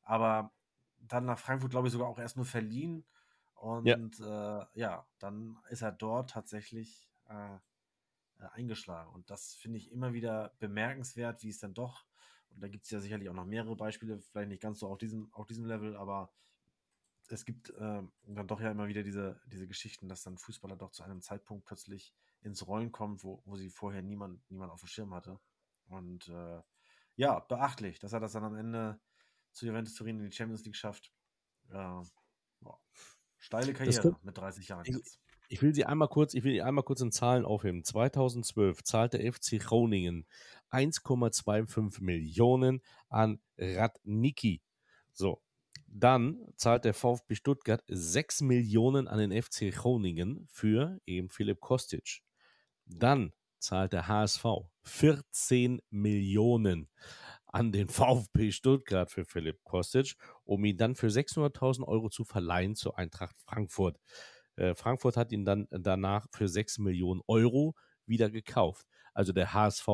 Aber 0.02 0.52
dann 0.98 1.24
nach 1.24 1.38
Frankfurt, 1.38 1.70
glaube 1.72 1.88
ich, 1.88 1.92
sogar 1.92 2.08
auch 2.08 2.18
erst 2.18 2.36
nur 2.36 2.46
verliehen. 2.46 3.04
Und 3.54 3.86
ja, 3.86 4.62
äh, 4.62 4.66
ja 4.74 5.06
dann 5.18 5.58
ist 5.70 5.82
er 5.82 5.90
dort 5.90 6.30
tatsächlich 6.30 7.08
äh, 7.28 7.56
äh, 8.38 8.48
eingeschlagen. 8.52 9.10
Und 9.12 9.30
das 9.30 9.54
finde 9.54 9.78
ich 9.78 9.90
immer 9.90 10.12
wieder 10.12 10.52
bemerkenswert, 10.58 11.42
wie 11.42 11.48
es 11.48 11.58
dann 11.58 11.74
doch, 11.74 12.04
und 12.56 12.62
da 12.62 12.68
gibt 12.68 12.84
es 12.84 12.90
ja 12.90 13.00
sicherlich 13.00 13.28
auch 13.28 13.34
noch 13.34 13.44
mehrere 13.44 13.76
Beispiele, 13.76 14.18
vielleicht 14.18 14.48
nicht 14.48 14.62
ganz 14.62 14.80
so 14.80 14.88
auf 14.88 14.96
diesem, 14.96 15.32
auf 15.32 15.46
diesem 15.46 15.66
Level, 15.66 15.94
aber 15.94 16.32
es 17.28 17.44
gibt 17.44 17.70
äh, 17.70 18.02
dann 18.26 18.48
doch 18.48 18.60
ja 18.60 18.70
immer 18.70 18.88
wieder 18.88 19.02
diese, 19.02 19.38
diese 19.46 19.66
Geschichten, 19.66 20.08
dass 20.08 20.22
dann 20.22 20.38
Fußballer 20.38 20.76
doch 20.76 20.90
zu 20.90 21.02
einem 21.02 21.20
Zeitpunkt 21.20 21.66
plötzlich 21.66 22.14
ins 22.40 22.66
Rollen 22.66 22.92
kommen, 22.92 23.22
wo, 23.22 23.42
wo 23.44 23.56
sie 23.56 23.68
vorher 23.68 24.00
niemand, 24.00 24.40
niemand 24.50 24.72
auf 24.72 24.80
dem 24.80 24.88
Schirm 24.88 25.12
hatte. 25.12 25.38
Und 25.88 26.28
äh, 26.28 26.62
ja, 27.16 27.40
beachtlich, 27.40 27.98
dass 27.98 28.14
er 28.14 28.20
das 28.20 28.32
dann 28.32 28.44
am 28.44 28.56
Ende 28.56 28.98
zu 29.52 29.66
Juventus 29.66 29.94
Turin 29.94 30.18
in 30.18 30.30
die 30.30 30.36
Champions 30.36 30.64
League 30.64 30.76
schafft. 30.76 31.12
Äh, 31.68 32.02
steile 33.38 33.74
Karriere 33.74 34.16
mit 34.22 34.38
30 34.38 34.68
Jahren 34.68 34.84
jetzt. 34.86 35.20
Ich 35.48 35.62
will 35.62 35.74
sie 35.74 35.84
einmal 35.84 36.08
kurz, 36.08 36.34
ich 36.34 36.44
will 36.44 36.60
einmal 36.60 36.84
kurz 36.84 37.00
in 37.00 37.12
Zahlen 37.12 37.44
aufheben. 37.44 37.84
2012 37.84 38.82
zahlte 38.82 39.18
FC 39.20 39.58
Groningen 39.60 40.26
1,25 40.70 42.02
Millionen 42.02 42.82
an 43.08 43.40
Radniki. 43.58 44.60
So, 45.12 45.40
dann 45.86 46.38
zahlt 46.56 46.84
der 46.84 46.94
VfB 46.94 47.34
Stuttgart 47.36 47.82
6 47.86 48.42
Millionen 48.42 49.08
an 49.08 49.18
den 49.18 49.42
FC 49.42 49.72
Groningen 49.72 50.46
für 50.50 50.98
eben 51.06 51.30
Philipp 51.30 51.60
Kostic. 51.60 52.22
Dann 52.84 53.32
zahlt 53.58 53.92
der 53.92 54.08
HSV 54.08 54.44
14 54.82 55.80
Millionen 55.90 56.88
an 57.46 57.72
den 57.72 57.88
VfB 57.88 58.50
Stuttgart 58.50 59.10
für 59.10 59.24
Philipp 59.24 59.62
Kostic, 59.64 60.16
um 60.44 60.64
ihn 60.64 60.76
dann 60.76 60.94
für 60.94 61.08
600.000 61.08 61.84
Euro 61.86 62.10
zu 62.10 62.24
verleihen 62.24 62.74
zur 62.74 62.98
Eintracht 62.98 63.36
Frankfurt. 63.38 63.98
Äh, 64.56 64.74
Frankfurt 64.74 65.16
hat 65.16 65.32
ihn 65.32 65.44
dann 65.44 65.66
danach 65.70 66.26
für 66.32 66.48
6 66.48 66.78
Millionen 66.78 67.20
Euro 67.26 67.74
wieder 68.06 68.30
gekauft. 68.30 68.86
Also 69.14 69.32
der 69.32 69.54
HSV 69.54 69.88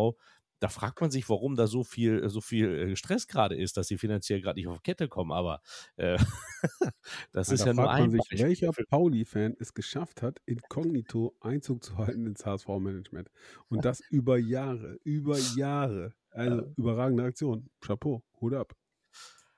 da 0.62 0.68
fragt 0.68 1.00
man 1.00 1.10
sich, 1.10 1.28
warum 1.28 1.56
da 1.56 1.66
so 1.66 1.82
viel, 1.82 2.28
so 2.28 2.40
viel 2.40 2.68
äh, 2.68 2.96
Stress 2.96 3.26
gerade 3.26 3.56
ist, 3.56 3.76
dass 3.76 3.88
sie 3.88 3.98
finanziell 3.98 4.40
gerade 4.40 4.60
nicht 4.60 4.68
auf 4.68 4.82
Kette 4.84 5.08
kommen. 5.08 5.32
Aber 5.32 5.60
äh, 5.96 6.16
das 7.32 7.48
ja, 7.48 7.54
ist 7.54 7.62
da 7.62 7.66
ja 7.66 7.74
nur 7.74 7.90
ein. 7.90 8.10
Sich, 8.12 8.22
welcher 8.30 8.70
Pauli-Fan 8.70 9.56
es 9.58 9.74
geschafft 9.74 10.22
hat, 10.22 10.40
inkognito 10.46 11.34
Einzug 11.40 11.82
zu 11.82 11.98
halten 11.98 12.26
ins 12.26 12.46
HSV-Management. 12.46 13.28
Und 13.68 13.84
das 13.84 14.00
über 14.10 14.38
Jahre, 14.38 15.00
über 15.02 15.36
Jahre. 15.56 16.14
Also 16.30 16.58
ja. 16.58 16.72
überragende 16.76 17.24
Aktion. 17.24 17.68
Chapeau, 17.80 18.22
Hut 18.40 18.54
ab. 18.54 18.76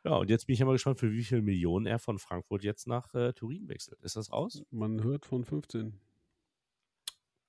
Ja, 0.04 0.16
und 0.16 0.28
jetzt 0.28 0.46
bin 0.46 0.52
ich 0.52 0.60
ja 0.60 0.66
mal 0.66 0.72
gespannt, 0.72 0.98
für 0.98 1.10
wie 1.10 1.24
viele 1.24 1.40
Millionen 1.40 1.86
er 1.86 1.98
von 1.98 2.18
Frankfurt 2.18 2.62
jetzt 2.62 2.86
nach 2.86 3.14
äh, 3.14 3.32
Turin 3.32 3.68
wechselt. 3.68 4.02
Ist 4.02 4.16
das 4.16 4.30
raus? 4.30 4.62
Man 4.70 5.02
hört 5.02 5.24
von 5.24 5.44
15. 5.44 5.98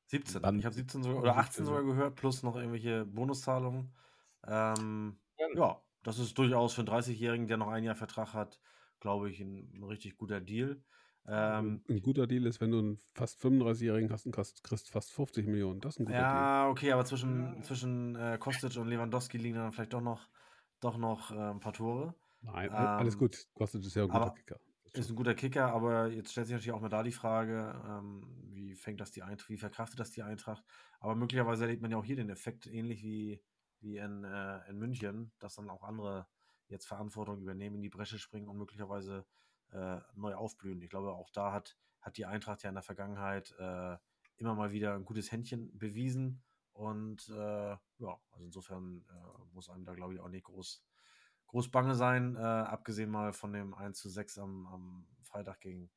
17. 0.07 0.41
Dann, 0.41 0.59
ich 0.59 0.65
habe 0.65 0.73
17 0.73 1.03
sogar, 1.03 1.21
oder 1.21 1.37
18 1.37 1.65
sogar 1.65 1.83
gehört, 1.83 2.15
plus 2.15 2.43
noch 2.43 2.55
irgendwelche 2.55 3.05
Bonuszahlungen. 3.05 3.91
Ähm, 4.47 5.17
ja, 5.55 5.81
das 6.03 6.19
ist 6.19 6.37
durchaus 6.37 6.73
für 6.73 6.81
einen 6.81 6.89
30-Jährigen, 6.89 7.47
der 7.47 7.57
noch 7.57 7.67
ein 7.67 7.83
Jahr 7.83 7.95
Vertrag 7.95 8.33
hat, 8.33 8.61
glaube 9.01 9.29
ich, 9.29 9.41
ein, 9.41 9.71
ein, 9.73 9.83
richtig 9.83 10.15
guter 10.15 10.39
Deal. 10.39 10.81
Ähm, 11.27 11.81
ein 11.89 12.01
guter 12.01 12.27
Deal 12.27 12.45
ist, 12.45 12.61
wenn 12.61 12.71
du 12.71 12.79
einen 12.79 12.99
fast 13.15 13.43
35-Jährigen 13.43 14.11
hast 14.11 14.27
und 14.27 14.31
kriegst 14.31 14.91
fast 14.91 15.11
50 15.11 15.47
Millionen. 15.47 15.81
Das 15.81 15.95
ist 15.95 15.99
ein 15.99 16.05
guter 16.05 16.17
ja, 16.19 16.31
Deal. 16.31 16.41
Ja, 16.41 16.69
okay, 16.69 16.91
aber 16.93 17.03
zwischen, 17.03 17.63
zwischen 17.63 18.15
äh, 18.15 18.37
Kostic 18.39 18.77
und 18.77 18.87
Lewandowski 18.87 19.37
liegen 19.37 19.55
dann 19.55 19.73
vielleicht 19.73 19.93
doch 19.93 20.01
noch, 20.01 20.29
doch 20.79 20.97
noch 20.97 21.31
äh, 21.31 21.49
ein 21.51 21.59
paar 21.59 21.73
Tore. 21.73 22.13
Nein, 22.45 22.69
ähm, 22.69 22.75
alles 22.75 23.17
gut. 23.17 23.47
Kostic 23.53 23.84
ist 23.84 23.95
ja 23.95 24.03
ein 24.03 24.10
guter 24.10 24.31
Kicker. 24.31 24.60
Ist 24.93 25.10
ein 25.10 25.15
guter 25.15 25.36
Kicker, 25.36 25.73
aber 25.73 26.08
jetzt 26.08 26.31
stellt 26.31 26.47
sich 26.47 26.53
natürlich 26.53 26.71
auch 26.71 26.79
mal 26.79 26.89
da 26.89 27.03
die 27.03 27.12
Frage, 27.12 27.81
ähm, 27.86 28.25
wie 28.53 28.75
fängt 28.75 29.01
das 29.01 29.12
die 29.12 29.23
Eintracht, 29.23 29.49
wie 29.49 29.58
verkraftet 29.58 29.99
das 29.99 30.12
die 30.12 30.23
Eintracht? 30.23 30.63
Aber 30.99 31.15
möglicherweise 31.15 31.65
erlebt 31.65 31.81
man 31.81 31.91
ja 31.91 31.97
auch 31.97 32.05
hier 32.05 32.15
den 32.15 32.29
Effekt, 32.29 32.65
ähnlich 32.65 33.03
wie, 33.03 33.41
wie 33.81 33.97
in, 33.97 34.23
äh, 34.23 34.69
in 34.69 34.77
München, 34.77 35.34
dass 35.39 35.55
dann 35.55 35.69
auch 35.69 35.84
andere 35.84 36.27
jetzt 36.67 36.86
Verantwortung 36.86 37.41
übernehmen, 37.41 37.75
in 37.75 37.81
die 37.81 37.89
Bresche 37.89 38.19
springen 38.19 38.47
und 38.47 38.58
möglicherweise 38.58 39.25
äh, 39.71 39.99
neu 40.15 40.36
aufblühen. 40.36 40.81
Ich 40.81 40.89
glaube, 40.89 41.12
auch 41.12 41.29
da 41.31 41.51
hat, 41.51 41.77
hat 42.01 42.17
die 42.17 42.25
Eintracht 42.25 42.63
ja 42.63 42.69
in 42.69 42.75
der 42.75 42.84
Vergangenheit 42.84 43.53
äh, 43.60 43.97
immer 44.38 44.55
mal 44.55 44.71
wieder 44.71 44.95
ein 44.95 45.05
gutes 45.05 45.31
Händchen 45.31 45.77
bewiesen. 45.77 46.41
Und 46.71 47.29
äh, 47.29 47.71
ja, 47.71 48.19
also 48.31 48.45
insofern 48.45 49.05
äh, 49.10 49.53
muss 49.53 49.69
einem 49.69 49.86
da, 49.86 49.93
glaube 49.93 50.13
ich, 50.13 50.19
auch 50.19 50.29
nicht 50.29 50.45
groß 50.45 50.84
groß 51.47 51.69
bange 51.69 51.95
sein, 51.95 52.36
äh, 52.36 52.39
abgesehen 52.39 53.10
mal 53.10 53.34
von 53.34 53.53
dem 53.53 53.73
1 53.73 53.97
zu 53.97 54.10
6 54.10 54.38
am, 54.39 54.67
am 54.67 55.08
Freitag 55.21 55.62
gegen, 55.62 55.89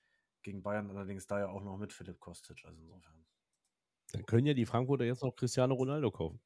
gegen 0.43 0.63
Bayern, 0.63 0.91
allerdings 0.91 1.27
da 1.27 1.41
ja 1.41 1.49
auch 1.49 1.63
noch 1.63 1.79
mit 1.79 1.93
Philipp 1.93 2.21
Kostic, 2.21 2.65
also 2.65 2.81
insofern. 2.83 3.27
Dann 4.13 4.25
können 4.25 4.47
ja 4.47 4.55
die 4.55 4.67
Frankfurter 4.67 5.05
jetzt 5.05 5.23
noch 5.23 5.35
Cristiano 5.35 5.75
Ronaldo 5.75 6.11
kaufen. 6.11 6.41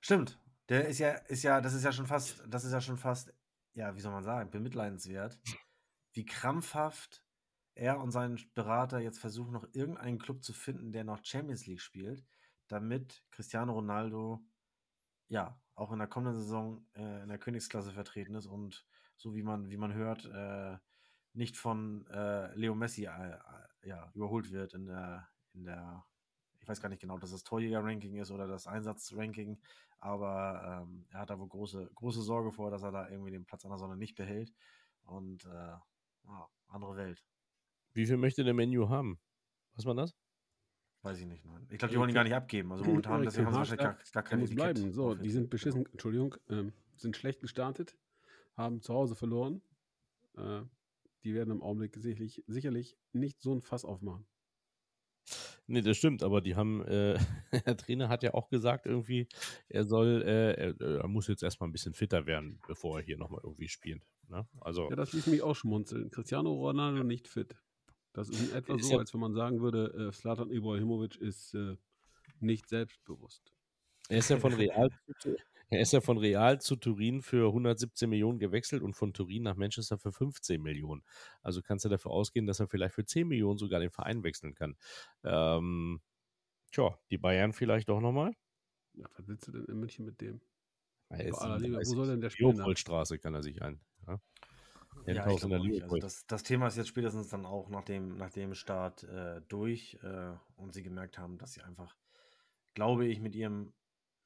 Stimmt. 0.00 0.40
Der 0.68 0.88
ist 0.88 0.98
ja, 0.98 1.12
ist 1.12 1.42
ja, 1.42 1.60
das 1.60 1.74
ist 1.74 1.84
ja 1.84 1.92
schon 1.92 2.06
fast, 2.06 2.42
das 2.48 2.64
ist 2.64 2.72
ja 2.72 2.80
schon 2.80 2.96
fast, 2.96 3.32
ja, 3.74 3.94
wie 3.94 4.00
soll 4.00 4.12
man 4.12 4.24
sagen, 4.24 4.50
bemitleidenswert, 4.50 5.38
wie 6.12 6.24
krampfhaft 6.24 7.22
er 7.74 8.00
und 8.00 8.10
sein 8.10 8.40
Berater 8.54 9.00
jetzt 9.00 9.18
versuchen, 9.18 9.52
noch 9.52 9.66
irgendeinen 9.72 10.18
Club 10.18 10.42
zu 10.42 10.52
finden, 10.52 10.92
der 10.92 11.04
noch 11.04 11.24
Champions 11.24 11.66
League 11.66 11.80
spielt, 11.80 12.24
damit 12.68 13.24
Cristiano 13.30 13.72
Ronaldo 13.72 14.44
ja, 15.28 15.60
auch 15.74 15.92
in 15.92 15.98
der 15.98 16.08
kommenden 16.08 16.40
Saison 16.40 16.86
äh, 16.94 17.22
in 17.22 17.28
der 17.28 17.38
Königsklasse 17.38 17.92
vertreten 17.92 18.34
ist 18.34 18.46
und 18.46 18.84
so 19.16 19.34
wie 19.34 19.42
man, 19.42 19.70
wie 19.70 19.76
man 19.76 19.92
hört, 19.94 20.24
äh, 20.26 20.78
nicht 21.32 21.56
von 21.56 22.06
äh, 22.08 22.54
Leo 22.54 22.74
Messi 22.74 23.06
äh, 23.06 23.38
ja, 23.82 24.10
überholt 24.14 24.50
wird 24.50 24.74
in 24.74 24.86
der, 24.86 25.28
in 25.52 25.64
der, 25.64 26.04
ich 26.60 26.68
weiß 26.68 26.80
gar 26.80 26.88
nicht 26.88 27.00
genau, 27.00 27.14
ob 27.14 27.20
das 27.20 27.32
das 27.32 27.44
Torjäger-Ranking 27.44 28.16
ist 28.16 28.30
oder 28.30 28.46
das 28.46 28.66
Einsatz-Ranking, 28.66 29.60
aber 29.98 30.82
ähm, 30.82 31.06
er 31.10 31.20
hat 31.20 31.30
da 31.30 31.38
wohl 31.38 31.48
große, 31.48 31.90
große 31.94 32.22
Sorge 32.22 32.52
vor, 32.52 32.70
dass 32.70 32.82
er 32.82 32.92
da 32.92 33.08
irgendwie 33.08 33.30
den 33.30 33.46
Platz 33.46 33.64
an 33.64 33.70
der 33.70 33.78
Sonne 33.78 33.96
nicht 33.96 34.14
behält. 34.16 34.52
Und 35.04 35.44
äh, 35.46 35.48
ja, 35.48 36.48
andere 36.68 36.96
Welt. 36.96 37.24
Wie 37.92 38.06
viel 38.06 38.16
möchte 38.16 38.44
der 38.44 38.54
Menu 38.54 38.88
haben? 38.88 39.18
Was 39.74 39.84
war 39.84 39.94
das? 39.94 40.13
Weiß 41.04 41.20
ich 41.20 41.26
nicht, 41.26 41.44
nein. 41.44 41.66
Ich 41.70 41.76
glaube, 41.76 41.92
die 41.92 41.98
wollen 41.98 42.08
die 42.08 42.14
gar 42.14 42.24
nicht 42.24 42.32
abgeben. 42.32 42.72
Also 42.72 42.82
momentan, 42.82 43.18
Ja, 43.18 43.24
deswegen 43.26 43.46
haben 43.46 43.52
sie 43.52 43.58
wahrscheinlich 43.58 43.84
gar, 43.84 43.98
gar 44.12 44.22
keine 44.22 44.40
muss 44.40 44.50
Etikett 44.50 44.74
bleiben. 44.74 44.92
So, 44.94 45.14
die 45.14 45.30
sind 45.30 45.50
beschissen, 45.50 45.84
Entschuldigung, 45.92 46.34
ähm, 46.48 46.72
sind 46.96 47.14
schlecht 47.14 47.42
gestartet, 47.42 47.94
haben 48.56 48.80
zu 48.80 48.94
Hause 48.94 49.14
verloren. 49.14 49.60
Äh, 50.38 50.62
die 51.22 51.34
werden 51.34 51.50
im 51.50 51.62
Augenblick 51.62 51.94
sicherlich, 51.96 52.42
sicherlich 52.46 52.96
nicht 53.12 53.42
so 53.42 53.54
ein 53.54 53.60
Fass 53.60 53.84
aufmachen. 53.84 54.26
Nee, 55.66 55.82
das 55.82 55.98
stimmt, 55.98 56.22
aber 56.22 56.40
die 56.40 56.56
haben, 56.56 56.82
äh, 56.86 57.18
der 57.66 57.76
Trainer 57.76 58.08
hat 58.08 58.22
ja 58.22 58.32
auch 58.32 58.48
gesagt, 58.48 58.86
irgendwie, 58.86 59.28
er 59.68 59.84
soll, 59.84 60.22
äh, 60.22 60.52
er, 60.54 60.80
er 60.80 61.08
muss 61.08 61.28
jetzt 61.28 61.42
erstmal 61.42 61.68
ein 61.68 61.72
bisschen 61.72 61.92
fitter 61.92 62.24
werden, 62.24 62.60
bevor 62.66 63.00
er 63.00 63.04
hier 63.04 63.18
nochmal 63.18 63.40
irgendwie 63.44 63.68
spielt. 63.68 64.06
Ne? 64.28 64.48
Also, 64.58 64.88
Ja, 64.88 64.96
das 64.96 65.12
ließ 65.12 65.26
mich 65.26 65.42
auch 65.42 65.54
schmunzeln. 65.54 66.10
Cristiano 66.10 66.50
Ronaldo 66.50 67.04
nicht 67.04 67.28
fit. 67.28 67.54
Das 68.14 68.28
ist 68.30 68.40
in 68.50 68.56
etwa 68.56 68.76
Ist 68.76 68.86
so, 68.86 68.92
ja- 68.92 68.98
als 68.98 69.12
wenn 69.12 69.20
man 69.20 69.34
sagen 69.34 69.60
würde, 69.60 70.08
äh, 70.08 70.12
Slatan 70.12 70.50
Ibrahimovic 70.50 71.16
ist 71.16 71.52
äh, 71.54 71.76
nicht 72.40 72.68
selbstbewusst. 72.68 73.52
er 74.08 74.18
ist 74.18 74.30
ja 74.30 74.38
von 74.38 74.52
Real, 74.72 74.88
zu- 75.18 75.36
er 75.70 75.80
ist 75.80 75.92
ja 75.92 76.00
von 76.00 76.18
Real 76.18 76.60
zu 76.60 76.76
Turin 76.76 77.22
für 77.22 77.52
117 77.52 78.08
Millionen 78.08 78.38
gewechselt 78.38 78.82
und 78.82 78.94
von 78.94 79.12
Turin 79.12 79.42
nach 79.42 79.56
Manchester 79.56 79.98
für 79.98 80.12
15 80.12 80.62
Millionen. 80.62 81.02
Also 81.42 81.60
kannst 81.60 81.84
du 81.84 81.88
dafür 81.88 82.12
ausgehen, 82.12 82.46
dass 82.46 82.60
er 82.60 82.68
vielleicht 82.68 82.94
für 82.94 83.04
10 83.04 83.26
Millionen 83.26 83.58
sogar 83.58 83.80
den 83.80 83.90
Verein 83.90 84.22
wechseln 84.22 84.54
kann. 84.54 84.76
Ähm, 85.24 86.00
tja, 86.70 86.96
die 87.10 87.18
Bayern 87.18 87.52
vielleicht 87.52 87.88
doch 87.88 88.00
nochmal. 88.00 88.32
Ja, 88.92 89.08
was 89.16 89.26
willst 89.26 89.48
du 89.48 89.52
denn 89.52 89.64
in 89.64 89.80
München 89.80 90.04
mit 90.04 90.20
dem? 90.20 90.40
Aller 91.08 91.58
Liebe, 91.58 91.76
wo 91.78 91.82
37. 91.82 91.96
soll 91.96 92.06
denn 92.06 92.20
der 92.20 92.30
spielen? 92.30 92.56
Leopoldstraße 92.56 93.18
kann 93.18 93.34
er 93.34 93.42
sich 93.42 93.60
ein. 93.62 93.80
Ja, 94.06 94.20
Ja, 95.06 95.14
Endhaus 95.14 95.34
ich 95.34 95.40
glaube 95.40 95.68
nicht. 95.68 95.82
Also 95.82 95.98
das, 95.98 96.26
das 96.26 96.42
Thema 96.42 96.66
ist 96.66 96.76
jetzt 96.76 96.88
spätestens 96.88 97.28
dann 97.28 97.46
auch 97.46 97.68
nach 97.68 97.84
dem, 97.84 98.16
nach 98.16 98.30
dem 98.30 98.54
Start 98.54 99.04
äh, 99.04 99.40
durch 99.48 99.98
äh, 100.02 100.32
und 100.56 100.72
sie 100.72 100.82
gemerkt 100.82 101.18
haben, 101.18 101.38
dass 101.38 101.52
sie 101.52 101.62
einfach, 101.62 101.96
glaube 102.74 103.06
ich, 103.06 103.20
mit 103.20 103.34
ihrem 103.34 103.72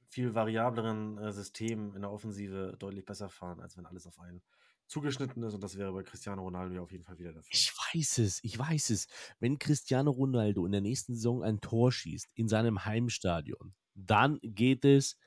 viel 0.09 0.35
variableren 0.35 1.19
äh, 1.19 1.33
System 1.33 1.95
in 1.95 2.03
der 2.03 2.11
Offensive 2.11 2.77
deutlich 2.79 3.05
besser 3.05 3.29
fahren, 3.29 3.61
als 3.61 3.77
wenn 3.77 3.87
alles 3.87 4.07
auf 4.07 4.19
einen 4.21 4.43
zugeschnitten 4.87 5.43
ist. 5.43 5.55
Und 5.55 5.63
das 5.63 5.77
wäre 5.77 5.93
bei 5.93 6.03
Cristiano 6.03 6.43
Ronaldo 6.43 6.75
ja 6.75 6.81
auf 6.81 6.93
jeden 6.93 7.05
Fall 7.05 7.19
wieder 7.19 7.33
der 7.33 7.43
Fall. 7.43 7.51
Ich 7.53 7.73
weiß 7.73 8.19
es, 8.19 8.43
ich 8.43 8.59
weiß 8.59 8.91
es. 8.91 9.07
Wenn 9.39 9.59
Cristiano 9.59 10.11
Ronaldo 10.11 10.65
in 10.65 10.73
der 10.73 10.81
nächsten 10.81 11.15
Saison 11.15 11.43
ein 11.43 11.61
Tor 11.61 11.93
schießt 11.93 12.31
in 12.35 12.49
seinem 12.49 12.85
Heimstadion, 12.85 13.75
dann 13.95 14.39
geht 14.43 14.85
es, 14.85 15.19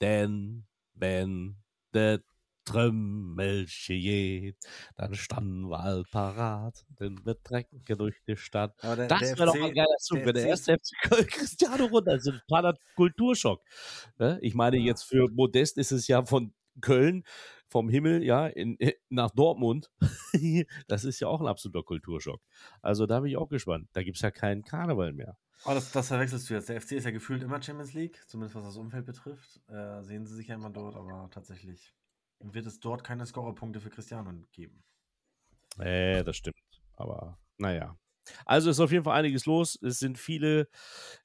denn 0.00 0.66
wenn 0.94 1.56
der 1.94 2.22
Trümmel 2.68 3.66
steht, 3.68 4.56
dann 4.96 5.14
standen 5.14 5.68
wir 5.70 5.80
all 5.80 6.02
parat, 6.10 6.84
denn 7.00 7.18
wir 7.24 7.42
trecken 7.42 7.82
durch 7.86 8.16
die 8.26 8.36
Stadt. 8.36 8.74
Aber 8.82 8.96
der, 8.96 9.08
Das 9.08 9.22
wäre 9.22 9.46
doch 9.46 9.54
ein 9.54 9.74
geiler 9.74 9.96
Zug, 9.98 10.18
wenn 10.24 10.34
der 10.34 10.42
FC 10.42 10.48
erste 10.48 10.74
FC 10.74 10.90
Köln 11.02 11.26
Cristiano 11.28 11.86
Ronaldo, 11.86 12.22
so 12.22 12.30
ein 12.32 12.40
totaler 12.48 12.74
Kulturschock. 12.96 13.62
Ne? 14.18 14.38
Ich 14.42 14.54
meine, 14.54 14.76
jetzt 14.76 15.04
für 15.04 15.28
Modest 15.30 15.78
ist 15.78 15.92
es 15.92 16.06
ja 16.08 16.24
von 16.24 16.52
Köln, 16.80 17.24
vom 17.68 17.88
Himmel, 17.88 18.22
ja, 18.22 18.46
in, 18.46 18.78
äh, 18.80 18.94
nach 19.08 19.30
Dortmund. 19.30 19.90
das 20.88 21.04
ist 21.04 21.20
ja 21.20 21.28
auch 21.28 21.40
ein 21.40 21.46
absoluter 21.46 21.82
Kulturschock. 21.82 22.40
Also 22.82 23.06
da 23.06 23.20
bin 23.20 23.30
ich 23.30 23.36
auch 23.36 23.48
gespannt. 23.48 23.88
Da 23.92 24.02
gibt 24.02 24.16
es 24.16 24.22
ja 24.22 24.30
keinen 24.30 24.62
Karneval 24.62 25.12
mehr. 25.12 25.38
Oh, 25.64 25.74
das, 25.74 25.90
das 25.90 26.08
verwechselst 26.08 26.48
du 26.48 26.54
jetzt. 26.54 26.68
Der 26.68 26.80
FC 26.80 26.92
ist 26.92 27.04
ja 27.04 27.10
gefühlt 27.10 27.42
immer 27.42 27.60
Champions 27.60 27.92
League, 27.92 28.22
zumindest 28.26 28.54
was 28.54 28.64
das 28.64 28.76
Umfeld 28.76 29.06
betrifft. 29.06 29.60
Äh, 29.68 30.02
sehen 30.02 30.24
sie 30.24 30.36
sich 30.36 30.48
ja 30.48 30.54
immer 30.54 30.70
dort, 30.70 30.94
aber 30.94 31.28
tatsächlich 31.32 31.94
wird 32.40 32.66
es 32.66 32.80
dort 32.80 33.04
keine 33.04 33.26
Scorerpunkte 33.26 33.80
für 33.80 33.90
Cristiano 33.90 34.32
geben. 34.52 34.82
Äh, 35.78 36.24
das 36.24 36.36
stimmt. 36.36 36.56
Aber 36.96 37.38
naja. 37.58 37.96
Also 38.44 38.70
ist 38.70 38.80
auf 38.80 38.92
jeden 38.92 39.04
Fall 39.04 39.18
einiges 39.18 39.46
los. 39.46 39.78
Es 39.82 39.98
sind 39.98 40.18
viele 40.18 40.68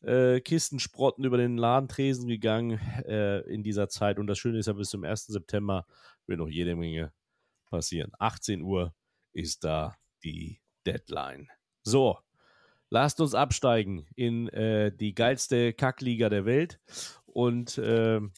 äh, 0.01 0.39
Kistensprotten 0.39 1.26
über 1.26 1.38
den 1.38 1.57
Ladentresen 1.57 2.28
gegangen 2.28 2.80
äh, 3.05 3.39
in 3.41 3.64
dieser 3.64 3.89
Zeit. 3.89 4.20
Und 4.20 4.28
das 4.28 4.38
Schöne 4.38 4.59
ist 4.59 4.68
ja, 4.68 4.74
bis 4.74 4.89
zum 4.89 5.03
1. 5.03 5.28
September 5.28 5.86
wird 6.26 6.39
noch 6.39 6.47
jede 6.47 6.76
Menge 6.76 7.11
passieren. 7.70 8.11
18 8.20 8.61
Uhr 8.61 8.93
ist 9.34 9.64
da 9.64 9.97
die 10.24 10.61
Deadline. 10.86 11.49
So, 11.84 12.20
lasst 12.89 13.20
uns 13.20 13.34
absteigen 13.34 14.07
in 14.16 14.47
äh, 14.49 14.95
die 14.95 15.14
geilste 15.14 15.74
Kackliga 15.74 16.30
der 16.30 16.45
Welt. 16.45 16.80
Und 17.26 17.82
ähm, 17.84 18.32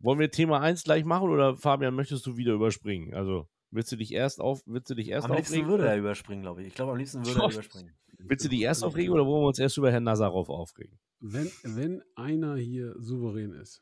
wollen 0.00 0.18
wir 0.18 0.30
Thema 0.30 0.60
1 0.60 0.84
gleich 0.84 1.04
machen 1.04 1.30
oder 1.30 1.56
Fabian, 1.56 1.94
möchtest 1.94 2.26
du 2.26 2.36
wieder 2.36 2.54
überspringen? 2.54 3.14
Also 3.14 3.48
willst 3.70 3.90
du 3.92 3.96
dich 3.96 4.12
erst 4.12 4.40
auf, 4.40 4.62
willst 4.66 4.90
du 4.90 4.94
dich 4.94 5.08
erst 5.08 5.26
am 5.28 5.34
liebsten 5.34 5.54
aufregen? 5.54 5.68
würde 5.70 5.82
oder- 5.84 5.92
er 5.92 5.98
überspringen, 5.98 6.42
glaube 6.42 6.62
ich. 6.62 6.68
Ich 6.68 6.74
glaube, 6.74 6.92
am 6.92 6.98
liebsten 6.98 7.24
würde 7.24 7.40
er 7.40 7.50
überspringen. 7.52 7.94
Willst 8.20 8.44
du 8.44 8.48
dich 8.48 8.60
erst 8.62 8.82
aufregen 8.82 9.12
oder 9.12 9.24
wollen 9.26 9.42
wir 9.44 9.48
uns 9.48 9.58
erst 9.58 9.76
über 9.76 9.92
Herrn 9.92 10.04
Nazarov 10.04 10.48
aufregen? 10.48 10.98
Wenn, 11.20 11.50
wenn 11.62 12.02
einer 12.16 12.56
hier 12.56 12.94
souverän 12.98 13.52
ist, 13.52 13.80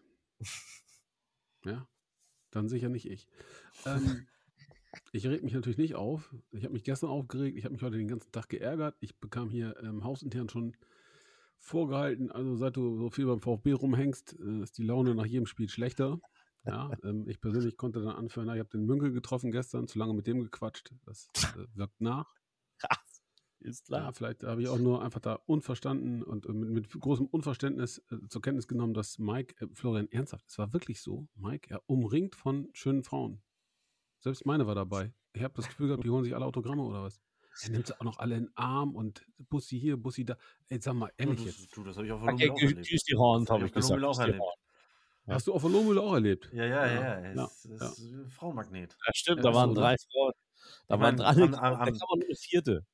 ja, 1.64 1.86
dann 2.50 2.68
sicher 2.68 2.88
nicht 2.88 3.06
ich. 3.06 3.26
Ähm, 3.84 4.26
ich 5.12 5.26
reg 5.26 5.42
mich 5.42 5.52
natürlich 5.54 5.78
nicht 5.78 5.94
auf. 5.94 6.34
Ich 6.52 6.64
habe 6.64 6.72
mich 6.72 6.84
gestern 6.84 7.10
aufgeregt. 7.10 7.56
Ich 7.56 7.64
habe 7.64 7.72
mich 7.74 7.82
heute 7.82 7.96
den 7.98 8.08
ganzen 8.08 8.32
Tag 8.32 8.48
geärgert. 8.48 8.96
Ich 9.00 9.18
bekam 9.18 9.50
hier 9.50 9.76
ähm, 9.82 10.04
hausintern 10.04 10.48
schon 10.48 10.76
vorgehalten. 11.58 12.30
Also 12.30 12.56
seit 12.56 12.76
du 12.76 12.96
so 12.96 13.10
viel 13.10 13.26
beim 13.26 13.40
VfB 13.40 13.72
rumhängst, 13.72 14.36
äh, 14.38 14.62
ist 14.62 14.78
die 14.78 14.84
Laune 14.84 15.14
nach 15.14 15.26
jedem 15.26 15.46
Spiel 15.46 15.68
schlechter. 15.68 16.18
Ja, 16.64 16.90
ähm, 17.04 17.28
ich 17.28 17.40
persönlich 17.40 17.76
konnte 17.76 18.00
dann 18.00 18.16
anführen, 18.16 18.46
na, 18.46 18.54
ich 18.54 18.60
habe 18.60 18.70
den 18.70 18.86
Münkel 18.86 19.12
getroffen 19.12 19.50
gestern, 19.50 19.86
zu 19.86 19.98
lange 19.98 20.14
mit 20.14 20.26
dem 20.26 20.40
gequatscht. 20.40 20.92
Das 21.04 21.28
äh, 21.56 21.66
wirkt 21.74 22.00
nach. 22.00 22.32
Krass. 22.78 23.22
Ist 23.60 23.88
Ja, 23.88 24.12
vielleicht 24.12 24.44
habe 24.44 24.62
ich 24.62 24.68
auch 24.68 24.78
nur 24.78 25.02
einfach 25.02 25.20
da 25.20 25.34
unverstanden 25.46 26.22
und 26.22 26.46
äh, 26.46 26.52
mit, 26.52 26.70
mit 26.70 26.90
großem 26.90 27.26
Unverständnis 27.26 28.04
äh, 28.10 28.18
zur 28.28 28.42
Kenntnis 28.42 28.68
genommen, 28.68 28.94
dass 28.94 29.18
Mike, 29.18 29.64
äh, 29.64 29.68
Florian, 29.74 30.08
ernsthaft, 30.10 30.46
es 30.48 30.58
war 30.58 30.72
wirklich 30.72 31.00
so, 31.00 31.26
Mike, 31.34 31.70
er 31.70 31.82
umringt 31.86 32.34
von 32.36 32.68
schönen 32.74 33.02
Frauen. 33.02 33.42
Selbst 34.20 34.44
meine 34.46 34.66
war 34.66 34.74
dabei. 34.74 35.12
Ich 35.32 35.42
habe 35.42 35.54
das 35.54 35.68
Gefühl 35.68 35.88
gehabt, 35.88 36.04
die 36.04 36.10
holen 36.10 36.24
sich 36.24 36.34
alle 36.34 36.44
Autogramme 36.44 36.82
oder 36.82 37.02
was. 37.02 37.20
Er 37.62 37.70
nimmt 37.70 37.86
sie 37.86 37.94
auch 37.98 38.04
noch 38.04 38.18
alle 38.18 38.36
in 38.36 38.44
den 38.44 38.56
Arm 38.56 38.94
und 38.94 39.24
Bussi 39.48 39.78
hier, 39.80 39.96
Bussi 39.96 40.24
da. 40.24 40.36
Ey, 40.68 40.80
sag 40.80 40.94
mal, 40.94 41.10
ehrlich 41.16 41.38
Du, 41.40 41.44
jetzt. 41.46 41.76
du, 41.76 41.84
das 41.84 41.96
habe 41.96 42.06
ich 42.06 42.12
auf 42.12 42.22
Okay, 42.22 42.48
Volumen 42.48 42.52
auch 42.52 42.60
erlebt. 42.62 42.88
küss 42.88 43.02
die 43.04 43.16
Horn, 43.16 43.44
Das 43.44 43.50
hab 43.50 43.54
habe 43.56 43.64
ich 43.66 43.70
ich 43.72 43.76
auf 43.76 43.82
gesagt. 43.82 44.04
Auch 44.04 44.18
erlebt. 44.20 44.42
Hast 45.28 45.46
du 45.48 45.54
auf 45.54 45.62
der 45.62 45.70
Lohmühle 45.72 46.00
auch 46.00 46.14
erlebt? 46.14 46.48
Ja, 46.52 46.64
ja, 46.66 46.86
ja. 46.86 47.20
Ja, 47.20 47.32
ja. 47.34 47.44
Es 47.44 47.64
ja. 47.64 47.88
ist 47.88 47.98
ein 47.98 48.28
Frauenmagnet. 48.30 48.96
Ja, 49.06 49.12
stimmt, 49.14 49.44
da 49.44 49.52
waren 49.54 49.70
ne? 49.70 49.74
drei 49.74 49.96
Frauen. 50.12 50.32
Da 50.88 50.94
Ich 50.94 51.00
waren 51.00 51.00
mein, 51.00 51.16
drei. 51.16 51.26
am- 51.26 51.42
am- 51.42 51.50
da 51.52 51.58
am- 51.58 51.78
kam 51.78 51.86
man 51.86 52.18
nur 52.20 52.26
eine 52.26 52.36
vierte. 52.36 52.86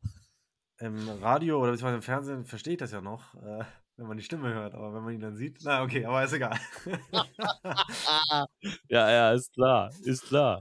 Im 0.79 1.09
Radio 1.21 1.59
oder 1.61 1.73
beziehungsweise 1.73 1.97
im 1.97 2.03
Fernsehen 2.03 2.45
verstehe 2.47 2.73
ich 2.75 2.79
das 2.79 2.91
ja 2.93 3.01
noch, 3.03 3.35
äh, 3.35 3.65
wenn 4.03 4.09
man 4.09 4.17
die 4.17 4.25
Stimme 4.25 4.53
hört, 4.53 4.75
aber 4.75 4.93
wenn 4.93 5.03
man 5.05 5.15
ihn 5.15 5.21
dann 5.21 5.37
sieht, 5.37 5.59
na 5.63 5.83
okay, 5.83 6.05
aber 6.05 6.25
ist 6.25 6.33
egal. 6.33 6.59
Ja, 8.89 9.11
ja, 9.11 9.33
ist 9.33 9.53
klar, 9.55 9.91
ist 10.05 10.27
klar. 10.27 10.61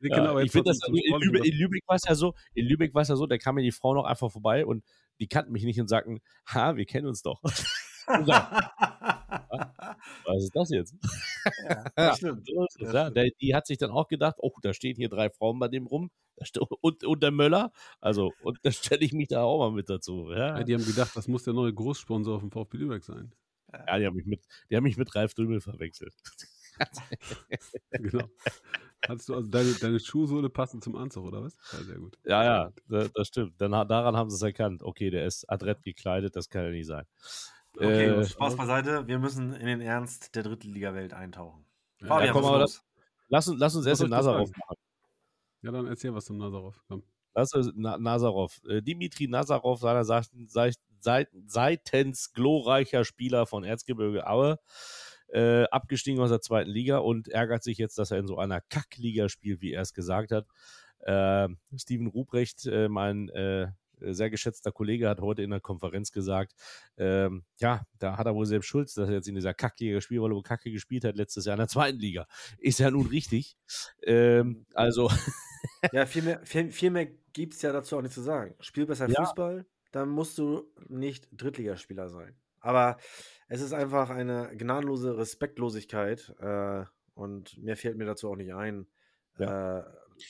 Ja, 0.00 0.38
ich 0.40 0.50
finde 0.52 0.70
das, 0.70 0.80
in, 0.88 0.94
Lübeck, 0.94 1.40
was- 1.40 1.46
in 1.46 1.54
Lübeck 1.56 1.82
war 1.86 1.96
es 1.96 2.02
ja 2.08 2.14
so, 2.14 2.34
in 2.54 2.66
Lübeck 2.66 2.94
war 2.94 3.02
es 3.02 3.08
ja 3.08 3.16
so, 3.16 3.26
da 3.26 3.38
kamen 3.38 3.62
die 3.62 3.70
Frauen 3.72 3.96
noch 3.96 4.04
einfach 4.04 4.30
vorbei 4.30 4.64
und 4.66 4.84
die 5.20 5.28
kannten 5.28 5.52
mich 5.52 5.64
nicht 5.64 5.80
und 5.80 5.88
sagten, 5.88 6.20
ha, 6.46 6.76
wir 6.76 6.86
kennen 6.86 7.06
uns 7.06 7.22
doch. 7.22 7.40
Was 10.24 10.44
ist 10.44 10.54
das 10.54 10.70
jetzt? 10.70 10.94
ja, 11.68 11.84
das 11.94 12.16
stimmt. 12.18 12.48
Das 12.78 12.92
ja. 12.92 13.10
stimmt. 13.10 13.34
Die 13.40 13.54
hat 13.54 13.66
sich 13.66 13.78
dann 13.78 13.90
auch 13.90 14.08
gedacht, 14.08 14.36
oh, 14.38 14.52
da 14.62 14.72
stehen 14.72 14.96
hier 14.96 15.08
drei 15.08 15.30
Frauen 15.30 15.58
bei 15.58 15.68
dem 15.68 15.86
rum 15.86 16.10
und, 16.80 17.04
und 17.04 17.22
der 17.22 17.30
Möller. 17.30 17.72
Also, 18.00 18.32
und 18.42 18.58
da 18.62 18.72
stelle 18.72 19.04
ich 19.04 19.12
mich 19.12 19.28
da 19.28 19.42
auch 19.42 19.58
mal 19.58 19.72
mit 19.72 19.90
dazu. 19.90 20.30
Ja, 20.30 20.58
Ja, 20.58 20.64
die 20.64 20.74
haben 20.74 20.84
gedacht, 20.84 21.14
das 21.14 21.28
muss 21.28 21.44
der 21.44 21.54
neue 21.54 21.72
Großsponsor 21.72 22.40
vom 22.40 22.50
VfB 22.50 22.78
Lübeck 22.78 23.04
sein. 23.04 23.32
ja 23.72 23.98
die, 23.98 24.06
haben 24.06 24.16
mich 24.16 24.26
mit, 24.26 24.42
die 24.70 24.76
haben 24.76 24.84
mich 24.84 24.96
mit 24.96 25.14
Ralf 25.14 25.34
Drümmel 25.34 25.60
verwechselt. 25.60 26.14
Genau. 27.90 28.30
Hattest 29.06 29.28
du 29.28 29.34
also 29.34 29.48
deine, 29.48 29.72
deine 29.74 29.98
Schuhsohle 29.98 30.50
passend 30.50 30.84
zum 30.84 30.94
Anzug, 30.96 31.24
oder 31.26 31.42
was? 31.42 31.56
Ja, 31.72 31.78
sehr 31.84 31.96
gut. 31.96 32.18
Ja, 32.24 32.44
ja, 32.44 32.72
das 33.14 33.28
stimmt. 33.28 33.60
Dann, 33.60 33.72
daran 33.72 34.16
haben 34.16 34.28
sie 34.30 34.36
es 34.36 34.42
erkannt. 34.42 34.82
Okay, 34.82 35.10
der 35.10 35.26
ist 35.26 35.48
adrett 35.48 35.82
gekleidet, 35.82 36.36
das 36.36 36.48
kann 36.48 36.64
ja 36.64 36.70
nicht 36.70 36.86
sein. 36.86 37.06
Okay, 37.76 38.06
Äh, 38.06 38.24
Spaß 38.24 38.56
beiseite, 38.56 39.06
wir 39.06 39.18
müssen 39.18 39.54
in 39.54 39.66
den 39.66 39.80
Ernst 39.80 40.34
der 40.34 40.42
Drittliga-Welt 40.42 41.12
eintauchen. 41.14 41.64
Ja, 42.00 42.08
Fabian, 42.08 42.26
ja, 42.26 42.32
komm, 42.32 42.42
was 42.42 42.48
aber 42.48 42.58
los? 42.60 42.84
Lass 43.28 43.48
uns, 43.48 43.60
lass 43.60 43.76
uns 43.76 43.84
Was 43.84 43.90
erst 43.90 44.02
den 44.02 44.10
Nazarov 44.10 44.50
machen. 44.50 44.76
Ja, 45.62 45.70
dann 45.72 45.86
erzähl 45.86 46.14
was 46.14 46.24
zum 46.24 46.38
Nazarov. 46.38 46.82
Komm. 46.88 47.02
Lass 47.34 47.52
uns 47.54 47.70
Na 47.76 47.96
Nazarov. 47.98 48.60
Äh, 48.68 48.82
Dimitri 48.82 49.28
Nazarov, 49.28 49.80
seiner 49.80 50.04
Seiten, 50.04 50.48
seit, 50.48 50.76
seit, 50.98 51.28
seitens 51.46 52.32
glorreicher 52.32 53.04
Spieler 53.04 53.46
von 53.46 53.62
Erzgebirge 53.62 54.26
Aue, 54.26 54.58
äh, 55.28 55.64
abgestiegen 55.64 56.20
aus 56.20 56.30
der 56.30 56.40
zweiten 56.40 56.70
Liga 56.70 56.98
und 56.98 57.28
ärgert 57.28 57.62
sich 57.62 57.78
jetzt, 57.78 57.98
dass 57.98 58.10
er 58.10 58.18
in 58.18 58.26
so 58.26 58.36
einer 58.38 58.60
Kackliga 58.60 59.28
spielt, 59.28 59.60
wie 59.60 59.72
er 59.72 59.82
es 59.82 59.94
gesagt 59.94 60.32
hat. 60.32 60.46
Äh, 61.00 61.48
Steven 61.76 62.08
Ruprecht, 62.08 62.66
äh, 62.66 62.88
mein 62.88 63.28
äh, 63.28 63.68
sehr 64.00 64.30
geschätzter 64.30 64.72
Kollege 64.72 65.08
hat 65.08 65.20
heute 65.20 65.42
in 65.42 65.50
der 65.50 65.60
Konferenz 65.60 66.12
gesagt, 66.12 66.52
ähm, 66.96 67.44
ja, 67.58 67.82
da 67.98 68.16
hat 68.16 68.26
er 68.26 68.34
wohl 68.34 68.46
selbst 68.46 68.66
Schuld, 68.66 68.88
dass 68.88 69.08
er 69.08 69.14
jetzt 69.14 69.28
in 69.28 69.34
dieser 69.34 69.54
weil 69.54 70.32
er 70.32 70.42
Kacke 70.42 70.70
gespielt 70.70 71.04
hat 71.04 71.16
letztes 71.16 71.44
Jahr 71.44 71.54
in 71.54 71.60
der 71.60 71.68
zweiten 71.68 71.98
Liga. 71.98 72.26
Ist 72.58 72.78
ja 72.78 72.90
nun 72.90 73.06
richtig. 73.06 73.56
Ähm, 74.02 74.66
also. 74.74 75.10
ja, 75.92 76.06
viel 76.06 76.22
mehr, 76.22 76.40
viel, 76.44 76.70
viel 76.70 76.90
mehr 76.90 77.06
gibt 77.32 77.54
es 77.54 77.62
ja 77.62 77.72
dazu 77.72 77.96
auch 77.96 78.02
nicht 78.02 78.14
zu 78.14 78.22
sagen. 78.22 78.54
Spiel 78.60 78.86
besser 78.86 79.08
ja. 79.08 79.24
Fußball, 79.24 79.66
dann 79.92 80.08
musst 80.08 80.38
du 80.38 80.72
nicht 80.88 81.28
Drittligaspieler 81.32 82.08
sein. 82.08 82.36
Aber 82.60 82.98
es 83.48 83.60
ist 83.60 83.72
einfach 83.72 84.10
eine 84.10 84.54
gnadenlose 84.56 85.16
Respektlosigkeit 85.16 86.34
äh, 86.38 86.84
und 87.14 87.56
mehr 87.58 87.76
fällt 87.76 87.96
mir 87.96 88.04
dazu 88.04 88.30
auch 88.30 88.36
nicht 88.36 88.52
ein. 88.52 88.86
Ja. 89.38 89.78
Äh, 89.78 89.84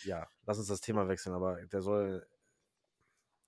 ja, 0.05 0.29
lass 0.47 0.59
uns 0.59 0.69
das 0.69 0.81
Thema 0.81 1.09
wechseln, 1.09 1.35
aber 1.35 1.61
der 1.67 1.83
soll 1.83 2.27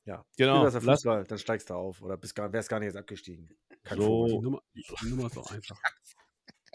ja, 0.05 0.24
genau. 0.36 0.64
Besser 0.64 0.80
Fußball, 0.80 1.24
dann 1.24 1.38
steigst 1.38 1.70
du 1.70 1.74
auf 1.74 2.03
oder 2.03 2.16
bist 2.16 2.34
gar, 2.34 2.53
wärst 2.53 2.68
gar 2.68 2.80
nicht 2.80 2.86
jetzt 2.86 2.96
abgestiegen. 2.96 3.48
Kein 3.84 3.98
so. 3.98 4.26
Die 4.26 4.38
Nummer, 4.38 4.62
die 4.74 5.09
Nummer 5.09 5.26
ist 5.26 5.34
so 5.34 5.44
einfach. 5.44 5.78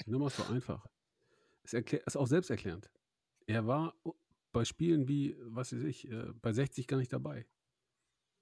Die 0.06 0.12
Nummer 0.12 0.28
ist 0.28 0.38
so 0.38 0.44
einfach. 0.44 0.86
Ist, 1.64 1.74
ist 1.74 2.18
auch 2.18 2.28
selbsterklärend. 2.28 2.90
Er 3.46 3.68
war 3.68 3.96
bei 4.54 4.64
Spielen 4.64 5.08
wie, 5.08 5.36
was 5.42 5.74
weiß 5.74 5.84
ich, 5.84 6.10
äh, 6.10 6.32
bei 6.42 6.54
60 6.54 6.88
gar 6.88 6.98
nicht 6.98 7.12
dabei. 7.12 7.46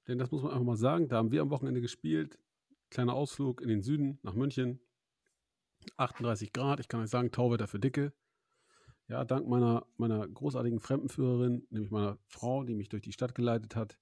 Denn 0.07 0.19
das 0.19 0.31
muss 0.31 0.43
man 0.43 0.51
einfach 0.51 0.65
mal 0.65 0.75
sagen. 0.75 1.07
Da 1.07 1.17
haben 1.17 1.31
wir 1.31 1.41
am 1.41 1.49
Wochenende 1.49 1.81
gespielt. 1.81 2.39
Kleiner 2.91 3.13
Ausflug 3.13 3.61
in 3.61 3.69
den 3.69 3.81
Süden 3.81 4.19
nach 4.21 4.33
München. 4.33 4.79
38 5.97 6.53
Grad. 6.53 6.79
Ich 6.79 6.87
kann 6.87 7.01
euch 7.01 7.09
sagen, 7.09 7.31
Tauwetter 7.31 7.67
für 7.67 7.79
Dicke. 7.79 8.13
Ja, 9.07 9.23
dank 9.23 9.47
meiner, 9.47 9.85
meiner 9.97 10.27
großartigen 10.27 10.79
Fremdenführerin, 10.79 11.67
nämlich 11.69 11.91
meiner 11.91 12.17
Frau, 12.27 12.63
die 12.63 12.73
mich 12.73 12.89
durch 12.89 13.03
die 13.03 13.13
Stadt 13.13 13.35
geleitet 13.35 13.75
hat, 13.75 13.99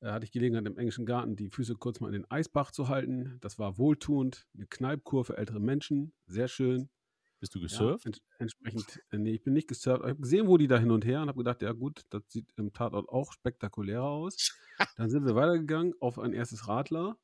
äh, 0.00 0.08
hatte 0.08 0.24
ich 0.24 0.32
Gelegenheit, 0.32 0.66
im 0.66 0.78
englischen 0.78 1.06
Garten 1.06 1.36
die 1.36 1.48
Füße 1.48 1.74
kurz 1.74 2.00
mal 2.00 2.08
in 2.08 2.14
den 2.14 2.30
Eisbach 2.30 2.70
zu 2.70 2.88
halten. 2.88 3.38
Das 3.40 3.58
war 3.58 3.78
wohltuend. 3.78 4.46
Eine 4.54 4.66
Kneipkur 4.66 5.24
für 5.24 5.36
ältere 5.36 5.60
Menschen. 5.60 6.12
Sehr 6.26 6.48
schön. 6.48 6.88
Bist 7.38 7.54
du 7.54 7.60
gesurft? 7.60 8.04
Ja, 8.04 8.08
ents 8.08 8.20
entsprechend, 8.38 9.02
äh, 9.10 9.18
nee, 9.18 9.32
ich 9.32 9.42
bin 9.42 9.52
nicht 9.52 9.68
gesurft. 9.68 10.02
Ich 10.04 10.10
habe 10.10 10.20
gesehen, 10.20 10.46
wo 10.48 10.56
die 10.56 10.68
da 10.68 10.78
hin 10.78 10.90
und 10.90 11.04
her 11.04 11.20
und 11.20 11.28
habe 11.28 11.38
gedacht, 11.38 11.62
ja 11.62 11.72
gut, 11.72 12.02
das 12.10 12.22
sieht 12.28 12.50
im 12.56 12.72
Tatort 12.72 13.08
auch 13.08 13.32
spektakulärer 13.32 14.04
aus. 14.04 14.58
Dann 14.96 15.10
sind 15.10 15.26
wir 15.26 15.34
weitergegangen 15.34 15.94
auf 16.00 16.18
ein 16.18 16.32
erstes 16.32 16.66
Radler. 16.66 17.18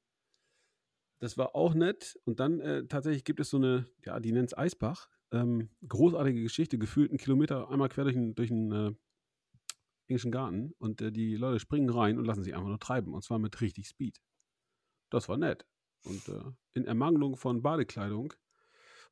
Das 1.19 1.39
war 1.39 1.55
auch 1.55 1.75
nett. 1.75 2.19
Und 2.25 2.41
dann 2.41 2.61
äh, 2.61 2.85
tatsächlich 2.89 3.23
gibt 3.23 3.39
es 3.39 3.51
so 3.51 3.57
eine, 3.57 3.89
ja, 4.05 4.19
die 4.19 4.33
nennt 4.33 4.49
es 4.49 4.59
Eisbach. 4.59 5.09
Ähm, 5.31 5.71
großartige 5.87 6.43
Geschichte, 6.43 6.79
gefühlt 6.79 7.11
einen 7.11 7.19
Kilometer 7.19 7.71
einmal 7.71 7.89
quer 7.89 8.05
durch 8.05 8.17
einen, 8.17 8.35
durch 8.35 8.51
äh, 8.51 8.93
englischen 10.13 10.31
Garten 10.31 10.73
und 10.79 11.01
äh, 11.01 11.11
die 11.11 11.37
Leute 11.37 11.59
springen 11.59 11.89
rein 11.89 12.19
und 12.19 12.27
lassen 12.27 12.43
sich 12.43 12.55
einfach 12.55 12.69
nur 12.69 12.79
treiben 12.79 13.15
und 13.15 13.25
zwar 13.25 13.39
mit 13.39 13.61
richtig 13.61 13.89
Speed. 13.89 14.21
Das 15.11 15.29
war 15.29 15.39
nett. 15.39 15.67
Und 16.05 16.29
äh, 16.29 16.43
in 16.75 16.85
Ermangelung 16.85 17.37
von 17.37 17.63
Badekleidung 17.63 18.35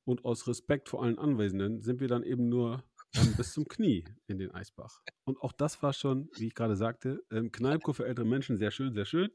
und 0.04 0.24
aus 0.24 0.46
Respekt 0.46 0.88
vor 0.88 1.02
allen 1.02 1.18
Anwesenden 1.18 1.80
sind 1.80 2.00
wir 2.00 2.08
dann 2.08 2.22
eben 2.22 2.48
nur 2.48 2.84
ähm, 3.14 3.34
bis 3.36 3.52
zum 3.54 3.66
Knie 3.66 4.04
in 4.26 4.38
den 4.38 4.50
Eisbach. 4.50 5.02
Und 5.24 5.40
auch 5.40 5.52
das 5.52 5.82
war 5.82 5.92
schon, 5.92 6.28
wie 6.36 6.48
ich 6.48 6.54
gerade 6.54 6.76
sagte, 6.76 7.22
ähm, 7.30 7.50
Kneipko 7.50 7.92
für 7.92 8.06
ältere 8.06 8.26
Menschen, 8.26 8.56
sehr 8.56 8.70
schön, 8.70 8.92
sehr 8.92 9.04
schön. 9.04 9.30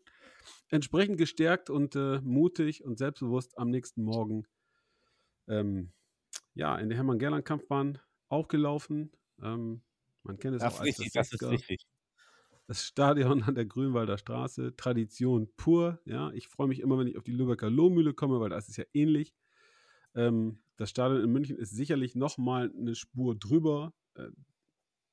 Entsprechend 0.69 1.17
gestärkt 1.17 1.69
und 1.69 1.95
äh, 1.95 2.19
mutig 2.21 2.83
und 2.83 2.97
selbstbewusst 2.97 3.57
am 3.57 3.69
nächsten 3.69 4.03
Morgen 4.03 4.45
ähm, 5.47 5.91
ja, 6.53 6.77
in 6.77 6.89
der 6.89 6.97
Hermann-Gerland-Kampfbahn 6.97 7.99
aufgelaufen. 8.29 9.11
Ähm, 9.41 9.81
man 10.25 10.37
kennt 10.37 10.55
es 10.55 10.61
das 10.61 10.73
auch 10.73 10.79
als 10.79 10.87
richtig, 10.87 11.13
das, 11.13 11.29
das 11.29 11.41
ist 11.41 11.49
richtig. 11.49 11.87
Das 12.67 12.83
Stadion 12.83 13.43
an 13.43 13.53
der 13.53 13.65
Grünwalder 13.65 14.17
Straße, 14.17 14.75
Tradition 14.75 15.47
pur. 15.55 15.99
Ja, 16.05 16.31
ich 16.31 16.47
freue 16.47 16.67
mich 16.67 16.79
immer, 16.79 16.97
wenn 16.97 17.07
ich 17.07 17.17
auf 17.17 17.23
die 17.23 17.31
Lübecker 17.31 17.69
Lohmühle 17.69 18.13
komme, 18.13 18.39
weil 18.39 18.49
das 18.49 18.69
ist 18.69 18.77
ja 18.77 18.85
ähnlich. 18.93 19.35
Ähm, 20.15 20.59
das 20.77 20.89
Stadion 20.89 21.21
in 21.21 21.31
München 21.31 21.57
ist 21.57 21.71
sicherlich 21.71 22.15
noch 22.15 22.37
mal 22.37 22.73
eine 22.75 22.95
Spur 22.95 23.35
drüber. 23.35 23.93
Äh, 24.15 24.29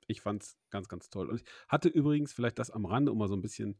ich 0.07 0.23
fand 0.23 0.43
es 0.43 0.57
ganz, 0.71 0.89
ganz 0.89 1.11
toll. 1.11 1.29
Und 1.29 1.43
ich 1.43 1.45
hatte 1.69 1.91
übrigens 1.91 2.33
vielleicht 2.33 2.59
das 2.59 2.71
am 2.71 2.87
Rande, 2.87 3.13
um 3.13 3.19
mal 3.19 3.29
so 3.29 3.37
ein 3.37 3.43
bisschen, 3.43 3.79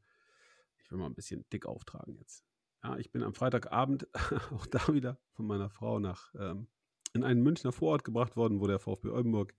ich 0.85 0.91
will 0.91 0.99
mal 0.99 1.07
ein 1.07 1.15
bisschen 1.15 1.49
dick 1.51 1.65
auftragen 1.65 2.15
jetzt. 2.17 2.45
Ja, 2.85 2.99
ich 2.99 3.11
bin 3.11 3.23
am 3.23 3.33
Freitagabend 3.33 4.07
auch 4.53 4.67
da 4.67 4.93
wieder 4.93 5.19
von 5.31 5.47
meiner 5.47 5.71
Frau 5.71 5.99
nach 5.99 6.35
ähm, 6.35 6.69
in 7.15 7.25
einen 7.25 7.43
Münchner 7.43 7.73
Vorort 7.73 8.05
gebracht 8.05 8.37
worden, 8.37 8.61
wo 8.61 8.67
der 8.67 8.79
VfB 8.79 9.09
Oldenburg 9.09 9.55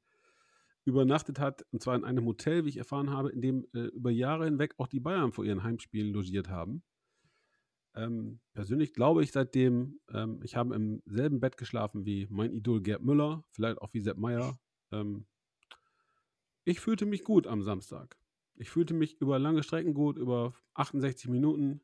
übernachtet 0.86 1.39
hat, 1.39 1.65
und 1.71 1.81
zwar 1.81 1.95
in 1.95 2.03
einem 2.03 2.25
Hotel, 2.25 2.65
wie 2.65 2.69
ich 2.69 2.77
erfahren 2.77 3.09
habe, 3.09 3.29
in 3.31 3.41
dem 3.41 3.67
äh, 3.73 3.86
über 3.88 4.11
Jahre 4.11 4.45
hinweg 4.45 4.73
auch 4.77 4.88
die 4.88 4.99
Bayern 4.99 5.31
vor 5.31 5.45
ihren 5.45 5.63
Heimspielen 5.63 6.13
logiert 6.13 6.49
haben. 6.49 6.84
Ähm, 7.95 8.39
persönlich 8.53 8.93
glaube 8.93 9.23
ich 9.23 9.31
seitdem, 9.31 9.99
ähm, 10.11 10.41
ich 10.43 10.55
habe 10.55 10.75
im 10.75 11.01
selben 11.05 11.39
Bett 11.39 11.57
geschlafen 11.57 12.05
wie 12.05 12.27
mein 12.29 12.51
Idol 12.51 12.81
Gerd 12.81 13.03
Müller, 13.03 13.45
vielleicht 13.51 13.79
auch 13.79 13.93
wie 13.93 14.01
Sepp 14.01 14.17
Meier. 14.17 14.59
Ähm, 14.91 15.25
ich 16.65 16.79
fühlte 16.79 17.05
mich 17.05 17.23
gut 17.23 17.45
am 17.45 17.61
Samstag. 17.61 18.17
Ich 18.55 18.69
fühlte 18.69 18.93
mich 18.93 19.19
über 19.21 19.39
lange 19.39 19.63
Strecken 19.63 19.93
gut, 19.93 20.17
über 20.17 20.53
68 20.73 21.29
Minuten. 21.29 21.81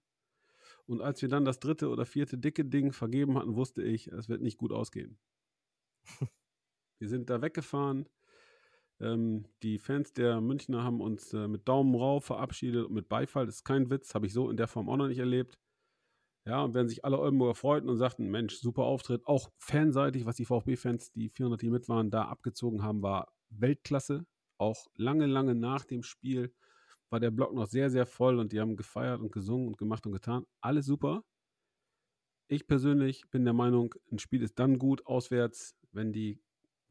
Und 0.85 1.01
als 1.01 1.21
wir 1.21 1.29
dann 1.29 1.45
das 1.45 1.59
dritte 1.59 1.89
oder 1.89 2.05
vierte 2.05 2.37
dicke 2.37 2.65
Ding 2.65 2.91
vergeben 2.91 3.37
hatten, 3.37 3.55
wusste 3.55 3.83
ich, 3.83 4.07
es 4.07 4.29
wird 4.29 4.41
nicht 4.41 4.57
gut 4.57 4.71
ausgehen. 4.71 5.19
wir 6.99 7.09
sind 7.09 7.29
da 7.29 7.41
weggefahren 7.41 8.07
ähm, 8.99 9.45
die 9.63 9.79
Fans 9.79 10.13
der 10.13 10.41
Münchner 10.41 10.83
haben 10.83 11.01
uns 11.01 11.33
äh, 11.33 11.47
mit 11.47 11.67
Daumen 11.67 11.95
rauf 11.95 12.25
verabschiedet 12.25 12.85
und 12.85 12.93
mit 12.93 13.09
Beifall. 13.09 13.45
Das 13.45 13.55
ist 13.55 13.63
kein 13.63 13.89
Witz, 13.89 14.13
habe 14.13 14.25
ich 14.25 14.33
so 14.33 14.49
in 14.49 14.57
der 14.57 14.67
Form 14.67 14.89
auch 14.89 14.97
noch 14.97 15.07
nicht 15.07 15.19
erlebt. 15.19 15.57
Ja, 16.45 16.63
und 16.63 16.73
wenn 16.73 16.89
sich 16.89 17.05
alle 17.05 17.19
Oldenburger 17.19 17.55
freuten 17.55 17.89
und 17.89 17.97
sagten, 17.97 18.29
Mensch, 18.29 18.55
super 18.55 18.83
Auftritt, 18.83 19.25
auch 19.27 19.49
fanseitig, 19.59 20.25
was 20.25 20.35
die 20.35 20.45
VfB-Fans, 20.45 21.11
die 21.11 21.29
400, 21.29 21.61
die 21.61 21.69
mit 21.69 21.87
waren, 21.89 22.09
da 22.09 22.23
abgezogen 22.23 22.81
haben, 22.81 23.01
war 23.03 23.31
Weltklasse. 23.49 24.25
Auch 24.57 24.87
lange, 24.95 25.25
lange 25.25 25.55
nach 25.55 25.85
dem 25.85 26.03
Spiel 26.03 26.53
war 27.09 27.19
der 27.19 27.31
Block 27.31 27.53
noch 27.53 27.67
sehr, 27.67 27.89
sehr 27.89 28.05
voll 28.05 28.39
und 28.39 28.51
die 28.51 28.59
haben 28.59 28.75
gefeiert 28.75 29.21
und 29.21 29.31
gesungen 29.31 29.67
und 29.67 29.77
gemacht 29.77 30.05
und 30.05 30.13
getan. 30.13 30.45
Alles 30.61 30.85
super. 30.85 31.23
Ich 32.47 32.67
persönlich 32.67 33.29
bin 33.29 33.45
der 33.45 33.53
Meinung, 33.53 33.93
ein 34.11 34.19
Spiel 34.19 34.41
ist 34.41 34.57
dann 34.57 34.79
gut 34.79 35.05
auswärts, 35.05 35.75
wenn 35.91 36.11
die 36.11 36.41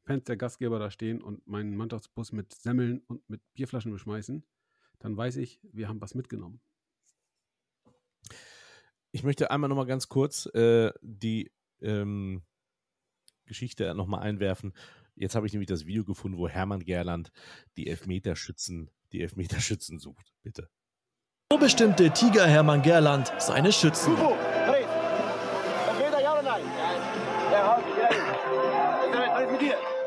Fans 0.08 0.24
der 0.24 0.38
Gastgeber 0.38 0.78
da 0.78 0.90
stehen 0.90 1.20
und 1.20 1.46
meinen 1.46 1.76
Mannschaftsbus 1.76 2.32
mit 2.32 2.54
Semmeln 2.54 3.02
und 3.08 3.28
mit 3.28 3.42
Bierflaschen 3.52 3.92
beschmeißen, 3.92 4.42
dann 5.00 5.14
weiß 5.14 5.36
ich, 5.36 5.60
wir 5.62 5.86
haben 5.86 6.00
was 6.00 6.14
mitgenommen. 6.14 6.62
Ich 9.12 9.22
möchte 9.22 9.50
einmal 9.50 9.68
nochmal 9.68 9.84
ganz 9.84 10.08
kurz 10.08 10.46
äh, 10.54 10.92
die 11.02 11.52
ähm, 11.82 12.42
Geschichte 13.44 13.94
nochmal 13.94 14.20
einwerfen. 14.20 14.72
Jetzt 15.14 15.34
habe 15.34 15.46
ich 15.46 15.52
nämlich 15.52 15.68
das 15.68 15.84
Video 15.84 16.06
gefunden, 16.06 16.38
wo 16.38 16.48
Hermann 16.48 16.86
Gerland 16.86 17.30
die 17.76 17.88
Elfmeterschützen, 17.88 18.90
die 19.12 19.20
Elfmeterschützen 19.20 19.98
sucht. 19.98 20.32
Bitte. 20.42 20.70
So 21.52 21.58
bestimmte 21.58 22.10
Tiger 22.12 22.46
Hermann 22.46 22.80
Gerland 22.80 23.30
seine 23.36 23.72
Schützen. 23.72 24.16
Hugo, 24.16 24.34
Elfmeter 24.36 26.22
ja 26.22 26.32
oder 26.32 26.42
nein? 26.42 26.62
Ja, 27.52 27.74
raus, 27.74 27.82
was 29.36 29.44
ist 29.44 29.52
mit 29.52 29.97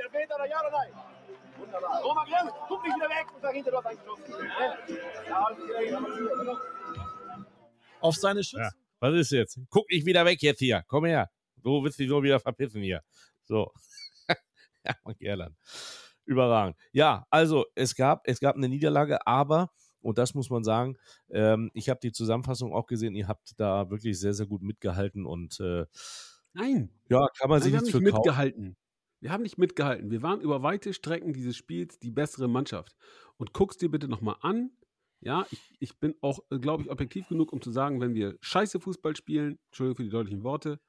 dir? 0.00 0.04
Elfmeter 0.04 0.34
oder 0.36 0.48
ja 0.48 0.60
oder 0.60 0.70
nein? 0.70 0.92
Wunderbar. 1.58 2.02
Roman 2.02 2.26
Grimm, 2.26 2.50
guck 2.68 2.82
nicht 2.84 2.96
wieder 2.96 3.08
weg 3.08 3.26
und 3.34 3.42
sag 3.42 3.54
hinter, 3.54 3.70
du 3.70 3.76
hast 3.76 3.86
eingeschossen. 3.86 4.24
Auf 8.00 8.16
seine 8.16 8.42
Schützen. 8.42 8.62
Ja, 8.62 8.70
was 9.00 9.14
ist 9.14 9.30
jetzt? 9.32 9.60
Guck 9.68 9.90
nicht 9.90 10.06
wieder 10.06 10.24
weg 10.24 10.42
jetzt 10.42 10.58
hier. 10.58 10.82
Komm 10.86 11.04
her. 11.04 11.30
Du 11.56 11.82
willst 11.82 11.98
dich 11.98 12.08
nur 12.08 12.22
wieder 12.22 12.40
verpissen 12.40 12.82
hier. 12.82 13.02
So. 13.44 13.70
ja, 14.84 14.94
Gerland. 15.18 15.56
Überragend. 16.24 16.76
Ja, 16.92 17.26
also 17.28 17.66
es 17.74 17.94
gab, 17.94 18.22
es 18.24 18.40
gab 18.40 18.56
eine 18.56 18.68
Niederlage, 18.68 19.26
aber, 19.26 19.70
und 20.00 20.16
das 20.16 20.34
muss 20.34 20.48
man 20.48 20.64
sagen, 20.64 20.96
ähm, 21.30 21.70
ich 21.74 21.90
habe 21.90 22.00
die 22.02 22.12
Zusammenfassung 22.12 22.72
auch 22.72 22.86
gesehen, 22.86 23.14
ihr 23.14 23.28
habt 23.28 23.52
da 23.58 23.90
wirklich 23.90 24.18
sehr, 24.18 24.32
sehr 24.32 24.46
gut 24.46 24.62
mitgehalten 24.62 25.26
und 25.26 25.60
äh, 25.60 25.84
Nein. 26.52 26.90
Ja, 27.08 27.28
kann 27.38 27.50
man 27.50 27.62
sich 27.62 27.72
nicht 27.72 27.90
für 27.90 28.00
mitgehalten. 28.00 28.76
Wir 29.20 29.30
haben 29.30 29.42
nicht 29.42 29.58
mitgehalten. 29.58 30.10
Wir 30.10 30.22
waren 30.22 30.40
über 30.40 30.62
weite 30.62 30.94
Strecken 30.94 31.32
dieses 31.32 31.56
Spiels 31.56 31.98
die 31.98 32.10
bessere 32.10 32.48
Mannschaft. 32.48 32.96
Und 33.36 33.52
guck's 33.52 33.76
dir 33.76 33.90
bitte 33.90 34.08
nochmal 34.08 34.36
an. 34.40 34.70
Ja, 35.20 35.46
ich, 35.50 35.76
ich 35.78 35.98
bin 35.98 36.14
auch, 36.22 36.40
äh, 36.50 36.58
glaube 36.58 36.82
ich, 36.82 36.90
objektiv 36.90 37.28
genug, 37.28 37.52
um 37.52 37.60
zu 37.60 37.70
sagen, 37.70 38.00
wenn 38.00 38.14
wir 38.14 38.38
scheiße 38.40 38.80
Fußball 38.80 39.14
spielen, 39.16 39.58
Entschuldigung 39.66 39.96
für 39.96 40.04
die 40.04 40.10
deutlichen 40.10 40.42
Worte, 40.42 40.80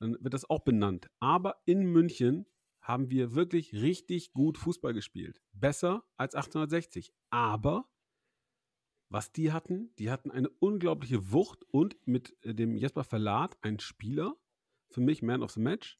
dann 0.00 0.16
wird 0.20 0.32
das 0.32 0.48
auch 0.48 0.60
benannt. 0.60 1.10
Aber 1.20 1.60
in 1.66 1.82
München 1.82 2.46
haben 2.80 3.10
wir 3.10 3.34
wirklich 3.34 3.74
richtig 3.74 4.32
gut 4.32 4.56
Fußball 4.56 4.94
gespielt. 4.94 5.42
Besser 5.52 6.04
als 6.16 6.34
1860. 6.34 7.12
Aber 7.28 7.90
was 9.10 9.32
die 9.32 9.52
hatten, 9.52 9.94
die 9.98 10.10
hatten 10.10 10.30
eine 10.30 10.48
unglaubliche 10.48 11.32
Wucht 11.32 11.64
und 11.70 11.96
mit 12.06 12.36
äh, 12.42 12.54
dem 12.54 12.76
Jesper 12.76 13.04
Verlat 13.04 13.58
ein 13.62 13.78
Spieler, 13.80 14.34
für 14.90 15.02
mich 15.02 15.20
Man 15.22 15.42
of 15.42 15.50
the 15.50 15.60
Match, 15.60 15.98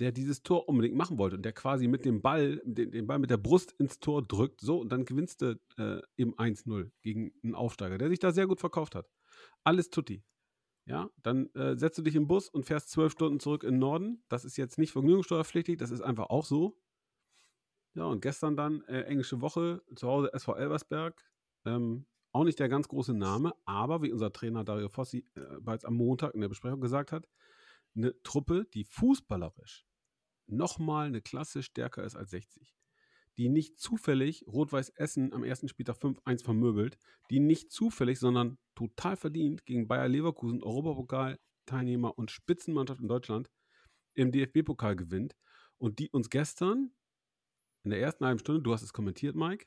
der 0.00 0.12
dieses 0.12 0.42
Tor 0.42 0.68
unbedingt 0.68 0.96
machen 0.96 1.18
wollte 1.18 1.36
und 1.36 1.42
der 1.44 1.52
quasi 1.52 1.86
mit 1.86 2.04
dem 2.04 2.20
Ball, 2.20 2.60
den, 2.64 2.90
den 2.90 3.06
Ball 3.06 3.18
mit 3.18 3.30
der 3.30 3.36
Brust 3.36 3.72
ins 3.78 4.00
Tor 4.00 4.22
drückt, 4.26 4.60
so 4.60 4.78
und 4.78 4.90
dann 4.90 5.04
gewinnst 5.04 5.42
du 5.42 5.60
äh, 5.78 6.00
eben 6.16 6.34
1-0 6.34 6.90
gegen 7.02 7.32
einen 7.42 7.54
Aufsteiger, 7.54 7.98
der 7.98 8.08
sich 8.08 8.18
da 8.18 8.32
sehr 8.32 8.46
gut 8.46 8.60
verkauft 8.60 8.94
hat. 8.94 9.08
Alles 9.62 9.90
tutti. 9.90 10.24
Ja, 10.86 11.08
dann 11.22 11.48
äh, 11.54 11.78
setzt 11.78 11.96
du 11.96 12.02
dich 12.02 12.14
im 12.14 12.26
Bus 12.26 12.48
und 12.48 12.66
fährst 12.66 12.90
zwölf 12.90 13.12
Stunden 13.12 13.40
zurück 13.40 13.64
in 13.64 13.74
den 13.74 13.78
Norden. 13.78 14.22
Das 14.28 14.44
ist 14.44 14.58
jetzt 14.58 14.78
nicht 14.78 14.92
vergnügungssteuerpflichtig, 14.92 15.78
das 15.78 15.90
ist 15.90 16.02
einfach 16.02 16.28
auch 16.28 16.44
so. 16.44 16.78
Ja, 17.94 18.04
und 18.04 18.20
gestern 18.20 18.56
dann 18.56 18.82
äh, 18.82 19.02
englische 19.02 19.40
Woche 19.40 19.82
zu 19.94 20.08
Hause 20.08 20.32
SV 20.32 20.56
Elversberg. 20.56 21.24
Ähm, 21.64 22.06
auch 22.32 22.44
nicht 22.44 22.58
der 22.58 22.68
ganz 22.68 22.88
große 22.88 23.14
Name, 23.14 23.54
aber 23.64 24.02
wie 24.02 24.12
unser 24.12 24.32
Trainer 24.32 24.64
Dario 24.64 24.88
Fossi 24.88 25.24
äh, 25.36 25.40
bereits 25.60 25.84
am 25.84 25.94
Montag 25.94 26.34
in 26.34 26.40
der 26.40 26.48
Besprechung 26.48 26.80
gesagt 26.80 27.12
hat, 27.12 27.28
eine 27.96 28.20
Truppe, 28.22 28.66
die 28.74 28.84
fußballerisch 28.84 29.86
nochmal 30.46 31.06
eine 31.06 31.22
Klasse 31.22 31.62
stärker 31.62 32.04
ist 32.04 32.16
als 32.16 32.30
60. 32.30 32.74
Die 33.36 33.48
nicht 33.48 33.78
zufällig 33.78 34.44
Rot-Weiß 34.46 34.90
Essen 34.90 35.32
am 35.32 35.42
ersten 35.42 35.68
Spieltag 35.68 35.96
5-1 35.96 36.44
vermöbelt, 36.44 36.98
die 37.30 37.40
nicht 37.40 37.72
zufällig, 37.72 38.18
sondern 38.18 38.58
total 38.74 39.16
verdient 39.16 39.64
gegen 39.64 39.88
Bayer 39.88 40.08
Leverkusen, 40.08 40.62
Europapokal-Teilnehmer 40.62 42.16
und 42.16 42.30
Spitzenmannschaft 42.30 43.00
in 43.00 43.08
Deutschland 43.08 43.50
im 44.14 44.30
DFB-Pokal 44.30 44.94
gewinnt 44.94 45.34
und 45.78 45.98
die 45.98 46.10
uns 46.10 46.30
gestern 46.30 46.92
in 47.82 47.90
der 47.90 48.00
ersten 48.00 48.24
halben 48.24 48.38
Stunde, 48.38 48.62
du 48.62 48.72
hast 48.72 48.82
es 48.82 48.92
kommentiert, 48.92 49.34
Mike, 49.36 49.66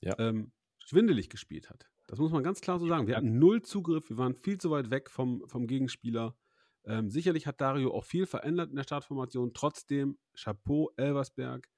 ja. 0.00 0.18
ähm, 0.18 0.52
schwindelig 0.78 1.30
gespielt 1.30 1.70
hat. 1.70 1.88
Das 2.06 2.18
muss 2.18 2.32
man 2.32 2.42
ganz 2.42 2.60
klar 2.60 2.78
so 2.78 2.86
sagen. 2.86 3.06
Wir 3.06 3.16
hatten 3.16 3.38
null 3.38 3.62
Zugriff, 3.62 4.08
wir 4.08 4.16
waren 4.16 4.34
viel 4.34 4.58
zu 4.58 4.70
weit 4.70 4.90
weg 4.90 5.10
vom, 5.10 5.46
vom 5.46 5.66
Gegenspieler. 5.66 6.36
Ähm, 6.88 7.10
sicherlich 7.10 7.46
hat 7.46 7.60
Dario 7.60 7.92
auch 7.92 8.04
viel 8.04 8.24
verändert 8.24 8.70
in 8.70 8.76
der 8.76 8.82
Startformation. 8.82 9.52
Trotzdem, 9.52 10.18
Chapeau, 10.34 10.90
Elversberg, 10.96 11.68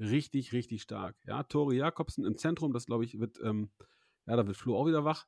richtig, 0.00 0.52
richtig 0.52 0.82
stark. 0.82 1.16
Ja, 1.24 1.44
Tori 1.44 1.76
Jakobsen 1.76 2.24
im 2.24 2.36
Zentrum, 2.36 2.72
das 2.72 2.86
glaube 2.86 3.04
ich, 3.04 3.20
wird, 3.20 3.38
ähm, 3.44 3.70
ja, 4.26 4.34
da 4.34 4.44
wird 4.44 4.56
Flo 4.56 4.76
auch 4.76 4.86
wieder 4.86 5.04
wach. 5.04 5.26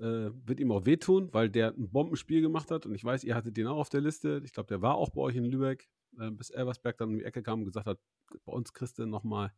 Äh, 0.00 0.30
wird 0.46 0.58
ihm 0.58 0.72
auch 0.72 0.86
wehtun, 0.86 1.28
weil 1.34 1.50
der 1.50 1.74
ein 1.74 1.90
Bombenspiel 1.90 2.40
gemacht 2.40 2.70
hat. 2.70 2.86
Und 2.86 2.94
ich 2.94 3.04
weiß, 3.04 3.24
ihr 3.24 3.34
hattet 3.34 3.58
den 3.58 3.66
auch 3.66 3.76
auf 3.76 3.90
der 3.90 4.00
Liste. 4.00 4.40
Ich 4.42 4.54
glaube, 4.54 4.68
der 4.68 4.80
war 4.80 4.94
auch 4.94 5.10
bei 5.10 5.20
euch 5.20 5.36
in 5.36 5.44
Lübeck, 5.44 5.86
äh, 6.18 6.30
bis 6.30 6.48
Elversberg 6.48 6.96
dann 6.96 7.10
um 7.10 7.18
die 7.18 7.24
Ecke 7.24 7.42
kam 7.42 7.60
und 7.60 7.66
gesagt 7.66 7.86
hat, 7.86 8.00
bei 8.46 8.52
uns 8.52 8.72
kriegst 8.72 8.98
du 8.98 9.04
nochmal 9.04 9.52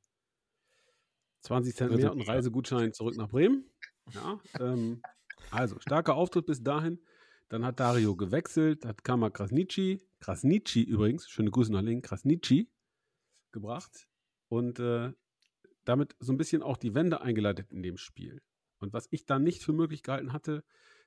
20 1.43 1.77
Cent 1.77 1.95
mehr 1.95 2.13
und 2.13 2.23
Reisegutschein 2.23 2.93
zurück 2.93 3.17
nach 3.17 3.29
Bremen. 3.29 3.71
Ja, 4.13 4.41
ähm, 4.59 5.03
also, 5.51 5.79
starker 5.79 6.15
Auftritt 6.15 6.47
bis 6.47 6.63
dahin. 6.63 6.99
Dann 7.49 7.65
hat 7.65 7.81
Dario 7.81 8.17
gewechselt, 8.17 8.85
hat 8.85 9.05
Kama 9.05 9.31
Krasnici, 9.31 10.03
Krasnici 10.21 10.83
übrigens, 10.83 11.29
schöne 11.29 11.51
Grüße 11.51 11.73
nach 11.73 11.83
Link, 11.83 12.05
Krasnici 12.05 12.71
gebracht 13.53 14.09
und 14.49 14.81
äh, 14.81 15.13
damit 15.85 16.17
so 16.19 16.33
ein 16.33 16.39
bisschen 16.39 16.63
auch 16.63 16.77
die 16.77 16.95
Wende 16.95 17.21
eingeleitet 17.21 17.71
in 17.71 17.83
dem 17.83 17.99
Spiel. 17.99 18.43
Und 18.79 18.93
was 18.93 19.09
ich 19.11 19.27
dann 19.27 19.45
nicht 19.45 19.63
für 19.63 19.73
möglich 19.73 20.03
gehalten 20.03 20.33
hatte, 20.33 20.65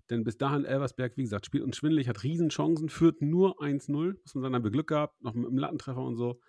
denn 0.10 0.24
bis 0.24 0.38
dahin 0.38 0.64
Elversberg, 0.64 1.18
wie 1.18 1.24
gesagt, 1.24 1.46
spielt 1.46 1.64
uns 1.64 1.78
schwindelig, 1.78 2.08
hat 2.08 2.24
Riesenchancen, 2.24 2.90
führt 2.90 3.22
nur 3.22 3.62
1-0, 3.62 4.18
muss 4.22 4.36
man 4.36 4.42
sagen, 4.42 4.56
haben 4.56 4.64
wir 4.64 4.72
Glück 4.72 4.88
gehabt, 4.88 5.22
noch 5.22 5.34
mit 5.34 5.48
einem 5.48 5.58
Lattentreffer 5.58 6.02
und 6.02 6.16
so. 6.16 6.40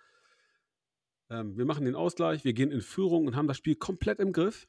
Ähm, 1.29 1.57
wir 1.57 1.65
machen 1.65 1.85
den 1.85 1.95
Ausgleich, 1.95 2.45
wir 2.45 2.53
gehen 2.53 2.71
in 2.71 2.81
Führung 2.81 3.27
und 3.27 3.35
haben 3.35 3.47
das 3.47 3.57
Spiel 3.57 3.75
komplett 3.75 4.19
im 4.19 4.31
Griff. 4.31 4.67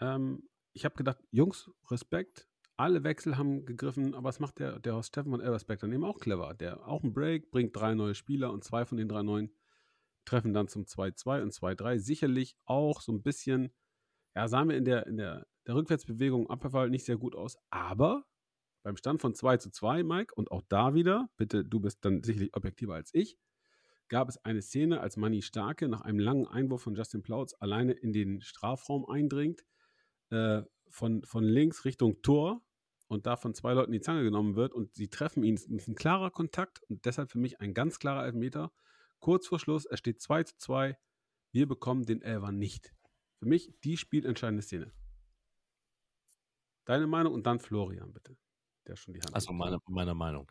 Ähm, 0.00 0.48
ich 0.72 0.84
habe 0.84 0.96
gedacht, 0.96 1.18
Jungs, 1.30 1.70
Respekt, 1.90 2.48
alle 2.80 3.04
Wechsel 3.04 3.36
haben 3.36 3.66
gegriffen, 3.66 4.14
aber 4.14 4.28
was 4.28 4.40
macht 4.40 4.58
der, 4.58 4.78
der 4.80 4.94
Horst 4.94 5.08
Steffen 5.08 5.30
von 5.30 5.40
Elversberg 5.40 5.80
dann 5.80 5.92
eben 5.92 6.04
auch 6.04 6.18
clever? 6.18 6.54
Der 6.54 6.86
auch 6.88 7.02
einen 7.02 7.12
Break, 7.12 7.50
bringt 7.50 7.76
drei 7.76 7.94
neue 7.94 8.14
Spieler 8.14 8.52
und 8.52 8.64
zwei 8.64 8.86
von 8.86 8.96
den 8.96 9.08
drei 9.08 9.22
neuen 9.22 9.52
treffen 10.24 10.52
dann 10.52 10.68
zum 10.68 10.84
2-2 10.84 11.42
und 11.42 11.52
2-3. 11.52 11.98
Sicherlich 11.98 12.56
auch 12.64 13.00
so 13.00 13.12
ein 13.12 13.22
bisschen, 13.22 13.72
ja, 14.34 14.48
sahen 14.48 14.68
wir 14.68 14.76
in 14.76 14.84
der, 14.84 15.06
in 15.06 15.16
der, 15.16 15.46
der 15.66 15.74
Rückwärtsbewegung 15.74 16.48
Abwehrfall 16.48 16.90
nicht 16.90 17.04
sehr 17.04 17.16
gut 17.16 17.34
aus, 17.34 17.56
aber 17.70 18.24
beim 18.82 18.96
Stand 18.96 19.20
von 19.20 19.34
2 19.34 19.58
zu 19.58 19.70
2, 19.70 20.02
Mike, 20.02 20.34
und 20.34 20.50
auch 20.50 20.62
da 20.68 20.94
wieder, 20.94 21.28
bitte, 21.36 21.64
du 21.64 21.80
bist 21.80 22.04
dann 22.04 22.22
sicherlich 22.22 22.54
objektiver 22.56 22.94
als 22.94 23.10
ich, 23.12 23.36
gab 24.08 24.28
es 24.28 24.42
eine 24.44 24.62
Szene, 24.62 25.00
als 25.00 25.16
Manni 25.16 25.42
Starke 25.42 25.88
nach 25.88 26.00
einem 26.00 26.18
langen 26.18 26.46
Einwurf 26.46 26.82
von 26.82 26.94
Justin 26.94 27.22
Plautz 27.22 27.54
alleine 27.58 27.92
in 27.92 28.12
den 28.12 28.40
Strafraum 28.40 29.06
eindringt, 29.06 29.64
äh, 30.30 30.62
von, 30.88 31.22
von 31.24 31.44
links 31.44 31.84
Richtung 31.84 32.22
Tor 32.22 32.62
und 33.10 33.26
da 33.26 33.36
von 33.36 33.54
zwei 33.54 33.72
Leuten 33.72 33.90
die 33.90 34.00
Zange 34.00 34.22
genommen 34.22 34.54
wird 34.54 34.72
und 34.72 34.94
sie 34.94 35.08
treffen 35.08 35.42
ihn. 35.42 35.54
Es 35.54 35.66
ist 35.66 35.88
ein 35.88 35.96
klarer 35.96 36.30
Kontakt 36.30 36.80
und 36.84 37.04
deshalb 37.04 37.30
für 37.30 37.38
mich 37.38 37.60
ein 37.60 37.74
ganz 37.74 37.98
klarer 37.98 38.24
Elfmeter. 38.24 38.72
Kurz 39.18 39.48
vor 39.48 39.58
Schluss, 39.58 39.84
es 39.84 39.98
steht 39.98 40.20
2 40.22 40.44
zu 40.44 40.56
2. 40.58 40.96
Wir 41.50 41.66
bekommen 41.66 42.06
den 42.06 42.22
Elfer 42.22 42.52
nicht. 42.52 42.94
Für 43.40 43.46
mich 43.46 43.74
die 43.82 43.96
spielentscheidende 43.96 44.62
Szene. 44.62 44.92
Deine 46.84 47.08
Meinung 47.08 47.34
und 47.34 47.44
dann 47.46 47.58
Florian, 47.58 48.12
bitte. 48.12 48.36
Der 48.86 48.94
schon 48.94 49.12
die 49.12 49.20
Hand. 49.20 49.34
Achso, 49.34 49.52
meine, 49.52 49.78
meine 49.88 50.14
Meinung. 50.14 50.46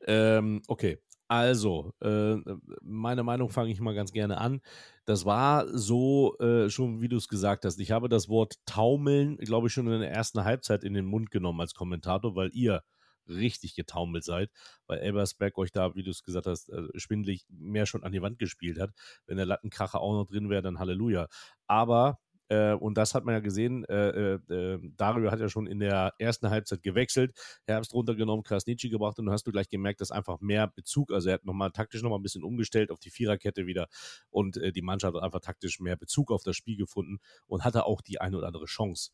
Ähm, 0.00 0.62
okay. 0.66 1.02
Also, 1.30 1.92
äh, 2.00 2.36
meine 2.80 3.22
Meinung 3.22 3.50
fange 3.50 3.70
ich 3.70 3.80
mal 3.80 3.94
ganz 3.94 4.12
gerne 4.12 4.38
an. 4.38 4.62
Das 5.04 5.26
war 5.26 5.66
so, 5.76 6.36
äh, 6.38 6.70
schon 6.70 7.02
wie 7.02 7.08
du 7.08 7.16
es 7.18 7.28
gesagt 7.28 7.66
hast. 7.66 7.78
Ich 7.80 7.90
habe 7.90 8.08
das 8.08 8.30
Wort 8.30 8.54
taumeln, 8.64 9.36
glaube 9.36 9.66
ich, 9.66 9.74
schon 9.74 9.86
in 9.92 10.00
der 10.00 10.10
ersten 10.10 10.44
Halbzeit 10.44 10.84
in 10.84 10.94
den 10.94 11.04
Mund 11.04 11.30
genommen 11.30 11.60
als 11.60 11.74
Kommentator, 11.74 12.34
weil 12.34 12.50
ihr 12.54 12.82
richtig 13.28 13.74
getaumelt 13.74 14.24
seid, 14.24 14.50
weil 14.86 15.00
Elbersberg 15.00 15.58
euch 15.58 15.70
da, 15.70 15.94
wie 15.94 16.02
du 16.02 16.10
es 16.10 16.22
gesagt 16.22 16.46
hast, 16.46 16.70
äh, 16.70 16.88
schwindlig 16.94 17.44
mehr 17.50 17.84
schon 17.84 18.04
an 18.04 18.12
die 18.12 18.22
Wand 18.22 18.38
gespielt 18.38 18.80
hat. 18.80 18.92
Wenn 19.26 19.36
der 19.36 19.44
Lattenkracher 19.44 20.00
auch 20.00 20.14
noch 20.14 20.26
drin 20.26 20.48
wäre, 20.48 20.62
dann 20.62 20.78
Halleluja. 20.78 21.28
Aber 21.66 22.18
äh, 22.48 22.72
und 22.72 22.96
das 22.96 23.14
hat 23.14 23.24
man 23.24 23.34
ja 23.34 23.40
gesehen. 23.40 23.84
Äh, 23.84 24.34
äh, 24.34 24.40
ähm, 24.50 24.94
Dario 24.96 25.30
hat 25.30 25.40
ja 25.40 25.48
schon 25.48 25.66
in 25.66 25.80
der 25.80 26.14
ersten 26.18 26.50
Halbzeit 26.50 26.82
gewechselt, 26.82 27.32
Herbst 27.64 27.92
runtergenommen, 27.94 28.42
Krasnitschi 28.42 28.88
gebracht 28.88 29.18
und 29.18 29.26
dann 29.26 29.32
hast 29.32 29.46
du 29.46 29.52
gleich 29.52 29.68
gemerkt, 29.68 30.00
dass 30.00 30.10
einfach 30.10 30.40
mehr 30.40 30.66
Bezug, 30.66 31.12
also 31.12 31.28
er 31.28 31.34
hat 31.34 31.44
nochmal 31.44 31.70
taktisch 31.70 32.02
nochmal 32.02 32.18
ein 32.18 32.22
bisschen 32.22 32.44
umgestellt 32.44 32.90
auf 32.90 32.98
die 32.98 33.10
Viererkette 33.10 33.66
wieder 33.66 33.88
und 34.30 34.56
äh, 34.56 34.72
die 34.72 34.82
Mannschaft 34.82 35.14
hat 35.16 35.22
einfach 35.22 35.40
taktisch 35.40 35.80
mehr 35.80 35.96
Bezug 35.96 36.30
auf 36.30 36.42
das 36.42 36.56
Spiel 36.56 36.76
gefunden 36.76 37.18
und 37.46 37.64
hatte 37.64 37.84
auch 37.86 38.00
die 38.00 38.20
eine 38.20 38.36
oder 38.36 38.46
andere 38.46 38.66
Chance. 38.66 39.10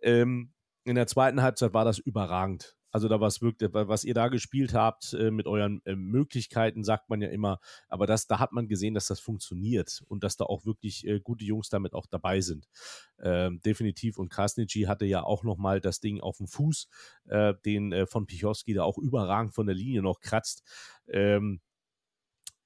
Ähm, 0.00 0.52
in 0.84 0.94
der 0.94 1.06
zweiten 1.06 1.42
Halbzeit 1.42 1.74
war 1.74 1.84
das 1.84 1.98
überragend. 1.98 2.77
Also 2.90 3.08
da 3.08 3.20
was 3.20 3.42
wirkt, 3.42 3.62
was 3.72 4.04
ihr 4.04 4.14
da 4.14 4.28
gespielt 4.28 4.74
habt 4.74 5.12
äh, 5.14 5.30
mit 5.30 5.46
euren 5.46 5.82
äh, 5.84 5.94
Möglichkeiten, 5.94 6.84
sagt 6.84 7.10
man 7.10 7.20
ja 7.20 7.28
immer. 7.28 7.60
Aber 7.88 8.06
das, 8.06 8.26
da 8.26 8.38
hat 8.38 8.52
man 8.52 8.68
gesehen, 8.68 8.94
dass 8.94 9.06
das 9.06 9.20
funktioniert 9.20 10.02
und 10.08 10.24
dass 10.24 10.36
da 10.36 10.44
auch 10.44 10.64
wirklich 10.64 11.06
äh, 11.06 11.20
gute 11.20 11.44
Jungs 11.44 11.68
damit 11.68 11.94
auch 11.94 12.06
dabei 12.06 12.40
sind. 12.40 12.68
Ähm, 13.20 13.60
definitiv. 13.62 14.18
Und 14.18 14.30
Krasnitschi 14.30 14.82
hatte 14.82 15.04
ja 15.04 15.22
auch 15.22 15.44
nochmal 15.44 15.80
das 15.80 16.00
Ding 16.00 16.20
auf 16.20 16.38
dem 16.38 16.46
Fuß, 16.46 16.88
äh, 17.28 17.54
den 17.64 17.92
äh, 17.92 18.06
von 18.06 18.26
Pichowski 18.26 18.74
da 18.74 18.84
auch 18.84 18.98
überragend 18.98 19.54
von 19.54 19.66
der 19.66 19.74
Linie 19.74 20.02
noch 20.02 20.20
kratzt. 20.20 20.62
Ähm, 21.08 21.60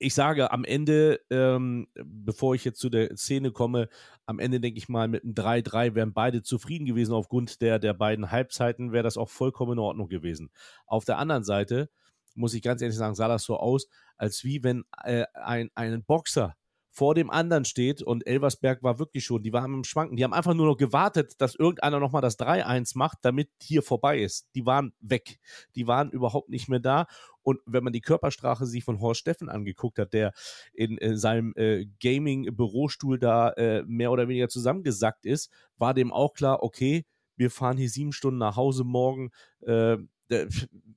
ich 0.02 0.14
sage 0.14 0.50
am 0.50 0.64
Ende, 0.64 1.20
ähm, 1.30 1.86
bevor 1.94 2.54
ich 2.54 2.64
jetzt 2.64 2.80
zu 2.80 2.90
der 2.90 3.16
Szene 3.16 3.52
komme, 3.52 3.88
am 4.26 4.40
Ende 4.40 4.60
denke 4.60 4.78
ich 4.78 4.88
mal, 4.88 5.08
mit 5.08 5.22
einem 5.22 5.34
3-3 5.34 5.94
wären 5.94 6.12
beide 6.12 6.42
zufrieden 6.42 6.86
gewesen. 6.86 7.14
Aufgrund 7.14 7.60
der, 7.62 7.78
der 7.78 7.94
beiden 7.94 8.30
Halbzeiten 8.30 8.92
wäre 8.92 9.04
das 9.04 9.16
auch 9.16 9.30
vollkommen 9.30 9.72
in 9.72 9.78
Ordnung 9.78 10.08
gewesen. 10.08 10.50
Auf 10.86 11.04
der 11.04 11.18
anderen 11.18 11.44
Seite, 11.44 11.88
muss 12.34 12.54
ich 12.54 12.62
ganz 12.62 12.82
ehrlich 12.82 12.96
sagen, 12.96 13.14
sah 13.14 13.28
das 13.28 13.44
so 13.44 13.56
aus, 13.56 13.88
als 14.16 14.42
wie 14.42 14.64
wenn 14.64 14.84
äh, 15.04 15.24
ein, 15.34 15.70
ein 15.74 16.04
Boxer 16.04 16.56
vor 16.94 17.14
dem 17.14 17.30
anderen 17.30 17.64
steht 17.64 18.02
und 18.02 18.26
Elversberg 18.26 18.82
war 18.82 18.98
wirklich 18.98 19.24
schon, 19.24 19.42
die 19.42 19.54
waren 19.54 19.72
im 19.72 19.84
Schwanken. 19.84 20.16
Die 20.16 20.24
haben 20.24 20.34
einfach 20.34 20.52
nur 20.52 20.66
noch 20.66 20.76
gewartet, 20.76 21.40
dass 21.40 21.54
irgendeiner 21.54 21.98
nochmal 22.00 22.20
das 22.20 22.38
3-1 22.38 22.98
macht, 22.98 23.18
damit 23.22 23.48
hier 23.62 23.82
vorbei 23.82 24.18
ist. 24.18 24.48
Die 24.54 24.66
waren 24.66 24.92
weg. 25.00 25.38
Die 25.74 25.86
waren 25.86 26.10
überhaupt 26.10 26.50
nicht 26.50 26.68
mehr 26.68 26.80
da. 26.80 27.06
Und 27.40 27.60
wenn 27.64 27.82
man 27.82 27.94
die 27.94 28.02
Körpersprache 28.02 28.66
sich 28.66 28.84
von 28.84 29.00
Horst 29.00 29.20
Steffen 29.20 29.48
angeguckt 29.48 29.98
hat, 29.98 30.12
der 30.12 30.32
in, 30.74 30.98
in 30.98 31.16
seinem 31.16 31.54
äh, 31.56 31.86
Gaming-Bürostuhl 32.02 33.18
da 33.18 33.50
äh, 33.52 33.82
mehr 33.86 34.12
oder 34.12 34.28
weniger 34.28 34.50
zusammengesackt 34.50 35.24
ist, 35.24 35.50
war 35.78 35.94
dem 35.94 36.12
auch 36.12 36.34
klar, 36.34 36.62
okay, 36.62 37.06
wir 37.36 37.50
fahren 37.50 37.78
hier 37.78 37.88
sieben 37.88 38.12
Stunden 38.12 38.38
nach 38.38 38.56
Hause 38.56 38.84
morgen 38.84 39.30
äh, 39.62 39.96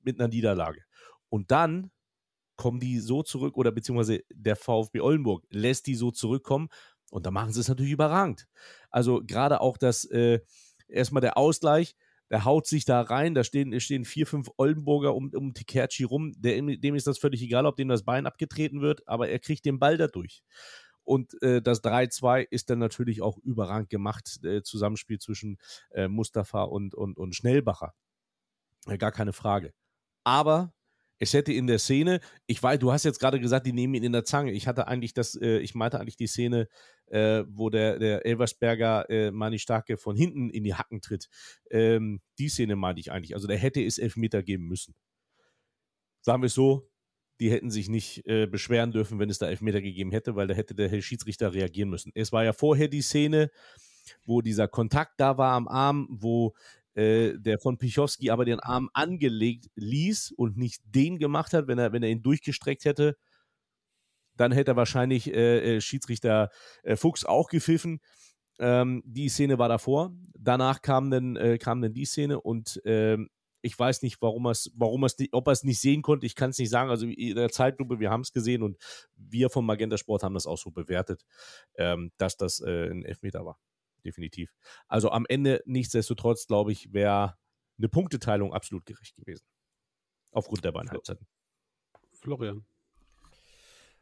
mit 0.02 0.20
einer 0.20 0.28
Niederlage. 0.28 0.82
Und 1.30 1.50
dann 1.50 1.90
kommen 2.56 2.80
die 2.80 2.98
so 3.00 3.22
zurück 3.22 3.56
oder 3.56 3.72
beziehungsweise 3.72 4.22
der 4.32 4.56
VfB 4.56 5.00
Oldenburg 5.00 5.44
lässt 5.50 5.86
die 5.86 5.94
so 5.94 6.10
zurückkommen 6.10 6.68
und 7.10 7.26
da 7.26 7.30
machen 7.30 7.52
sie 7.52 7.60
es 7.60 7.68
natürlich 7.68 7.92
überragend. 7.92 8.46
Also 8.90 9.22
gerade 9.24 9.60
auch 9.60 9.76
das 9.76 10.04
äh, 10.06 10.40
erstmal 10.88 11.20
der 11.20 11.36
Ausgleich, 11.38 11.94
der 12.30 12.44
haut 12.44 12.66
sich 12.66 12.84
da 12.84 13.02
rein, 13.02 13.34
da 13.34 13.44
stehen, 13.44 13.78
stehen 13.80 14.04
vier, 14.04 14.26
fünf 14.26 14.50
Oldenburger 14.56 15.14
um, 15.14 15.30
um 15.34 15.54
Tikerci 15.54 16.04
rum, 16.04 16.32
der, 16.36 16.60
dem 16.60 16.94
ist 16.94 17.06
das 17.06 17.18
völlig 17.18 17.42
egal, 17.42 17.66
ob 17.66 17.76
dem 17.76 17.88
das 17.88 18.04
Bein 18.04 18.26
abgetreten 18.26 18.80
wird, 18.80 19.06
aber 19.06 19.28
er 19.28 19.38
kriegt 19.38 19.64
den 19.64 19.78
Ball 19.78 19.96
dadurch. 19.96 20.42
Und 21.04 21.40
äh, 21.40 21.62
das 21.62 21.84
3-2 21.84 22.48
ist 22.50 22.68
dann 22.68 22.80
natürlich 22.80 23.22
auch 23.22 23.38
überragend 23.38 23.90
gemacht, 23.90 24.40
äh, 24.42 24.62
Zusammenspiel 24.62 25.20
zwischen 25.20 25.58
äh, 25.92 26.08
Mustafa 26.08 26.64
und, 26.64 26.96
und, 26.96 27.16
und 27.16 27.36
Schnellbacher. 27.36 27.94
gar 28.98 29.12
keine 29.12 29.32
Frage. 29.32 29.72
Aber 30.24 30.72
es 31.18 31.32
hätte 31.32 31.52
in 31.52 31.66
der 31.66 31.78
Szene, 31.78 32.20
ich 32.46 32.62
weiß, 32.62 32.78
du 32.78 32.92
hast 32.92 33.04
jetzt 33.04 33.20
gerade 33.20 33.40
gesagt, 33.40 33.66
die 33.66 33.72
nehmen 33.72 33.94
ihn 33.94 34.04
in 34.04 34.12
der 34.12 34.24
Zange. 34.24 34.52
Ich 34.52 34.66
hatte 34.66 34.86
eigentlich 34.86 35.14
das, 35.14 35.34
äh, 35.34 35.58
ich 35.58 35.74
meinte 35.74 35.98
eigentlich 35.98 36.16
die 36.16 36.26
Szene, 36.26 36.68
äh, 37.06 37.44
wo 37.48 37.70
der, 37.70 37.98
der 37.98 38.26
Elversberger 38.26 39.08
äh, 39.08 39.30
Mani 39.30 39.58
Starke 39.58 39.96
von 39.96 40.16
hinten 40.16 40.50
in 40.50 40.64
die 40.64 40.74
Hacken 40.74 41.00
tritt. 41.00 41.28
Ähm, 41.70 42.20
die 42.38 42.48
Szene 42.48 42.76
meinte 42.76 43.00
ich 43.00 43.12
eigentlich. 43.12 43.34
Also 43.34 43.46
der 43.46 43.58
hätte 43.58 43.82
es 43.82 43.98
Elfmeter 43.98 44.42
geben 44.42 44.66
müssen. 44.66 44.94
Sagen 46.20 46.42
wir 46.42 46.46
es 46.46 46.54
so, 46.54 46.90
die 47.40 47.50
hätten 47.50 47.70
sich 47.70 47.88
nicht 47.88 48.26
äh, 48.26 48.46
beschweren 48.46 48.92
dürfen, 48.92 49.18
wenn 49.18 49.30
es 49.30 49.38
da 49.38 49.48
Elfmeter 49.48 49.80
gegeben 49.80 50.10
hätte, 50.10 50.36
weil 50.36 50.46
da 50.46 50.54
hätte 50.54 50.74
der 50.74 50.88
Herr 50.88 51.02
Schiedsrichter 51.02 51.52
reagieren 51.52 51.90
müssen. 51.90 52.12
Es 52.14 52.32
war 52.32 52.44
ja 52.44 52.52
vorher 52.52 52.88
die 52.88 53.02
Szene, 53.02 53.50
wo 54.24 54.42
dieser 54.42 54.68
Kontakt 54.68 55.14
da 55.18 55.38
war 55.38 55.52
am 55.52 55.68
Arm, 55.68 56.06
wo 56.10 56.54
äh, 56.94 57.34
der 57.38 57.58
von 57.58 57.78
Pichowski 57.78 58.30
aber 58.30 58.44
den 58.44 58.60
Arm 58.60 58.88
angelegt 58.94 59.66
ließ 59.74 60.32
und 60.32 60.56
nicht 60.56 60.82
den 60.84 61.18
gemacht 61.18 61.52
hat, 61.52 61.68
wenn 61.68 61.78
er, 61.78 61.92
wenn 61.92 62.02
er 62.02 62.10
ihn 62.10 62.22
durchgestreckt 62.22 62.84
hätte, 62.84 63.16
dann 64.36 64.52
hätte 64.52 64.72
er 64.72 64.76
wahrscheinlich 64.76 65.32
äh, 65.32 65.76
äh, 65.76 65.80
Schiedsrichter 65.80 66.50
äh, 66.82 66.96
Fuchs 66.96 67.24
auch 67.24 67.48
gepfiffen. 67.48 68.00
Ähm, 68.58 69.02
die 69.04 69.28
Szene 69.28 69.58
war 69.58 69.68
davor. 69.68 70.12
Danach 70.38 70.82
kam 70.82 71.10
dann, 71.10 71.36
äh, 71.36 71.58
kam 71.58 71.82
dann 71.82 71.92
die 71.92 72.06
Szene 72.06 72.40
und 72.40 72.80
ähm, 72.84 73.28
ich 73.62 73.78
weiß 73.78 74.02
nicht, 74.02 74.22
warum 74.22 74.46
er 74.46 74.52
es, 74.52 74.70
warum 74.76 75.02
er's, 75.02 75.16
ob 75.32 75.48
er 75.48 75.52
es 75.52 75.64
nicht 75.64 75.80
sehen 75.80 76.02
konnte. 76.02 76.24
Ich 76.24 76.36
kann 76.36 76.50
es 76.50 76.58
nicht 76.58 76.70
sagen. 76.70 76.88
Also 76.88 77.06
in 77.06 77.34
der 77.34 77.50
Zeitlupe, 77.50 77.98
wir 77.98 78.10
haben 78.10 78.20
es 78.20 78.32
gesehen 78.32 78.62
und 78.62 78.78
wir 79.16 79.50
vom 79.50 79.66
Magenta 79.66 79.98
Sport 79.98 80.22
haben 80.22 80.34
das 80.34 80.46
auch 80.46 80.58
so 80.58 80.70
bewertet, 80.70 81.24
ähm, 81.76 82.12
dass 82.16 82.36
das 82.36 82.60
äh, 82.60 82.88
ein 82.90 83.04
Elfmeter 83.04 83.44
war 83.44 83.58
definitiv. 84.06 84.54
Also 84.88 85.10
am 85.10 85.26
Ende, 85.28 85.62
nichtsdestotrotz, 85.66 86.46
glaube 86.46 86.72
ich, 86.72 86.92
wäre 86.92 87.36
eine 87.78 87.88
Punkteteilung 87.88 88.54
absolut 88.54 88.86
gerecht 88.86 89.16
gewesen. 89.16 89.44
Aufgrund 90.30 90.64
der 90.64 90.72
beiden 90.72 90.90
Halbzeiten. 90.90 91.26
Florian. 92.12 92.64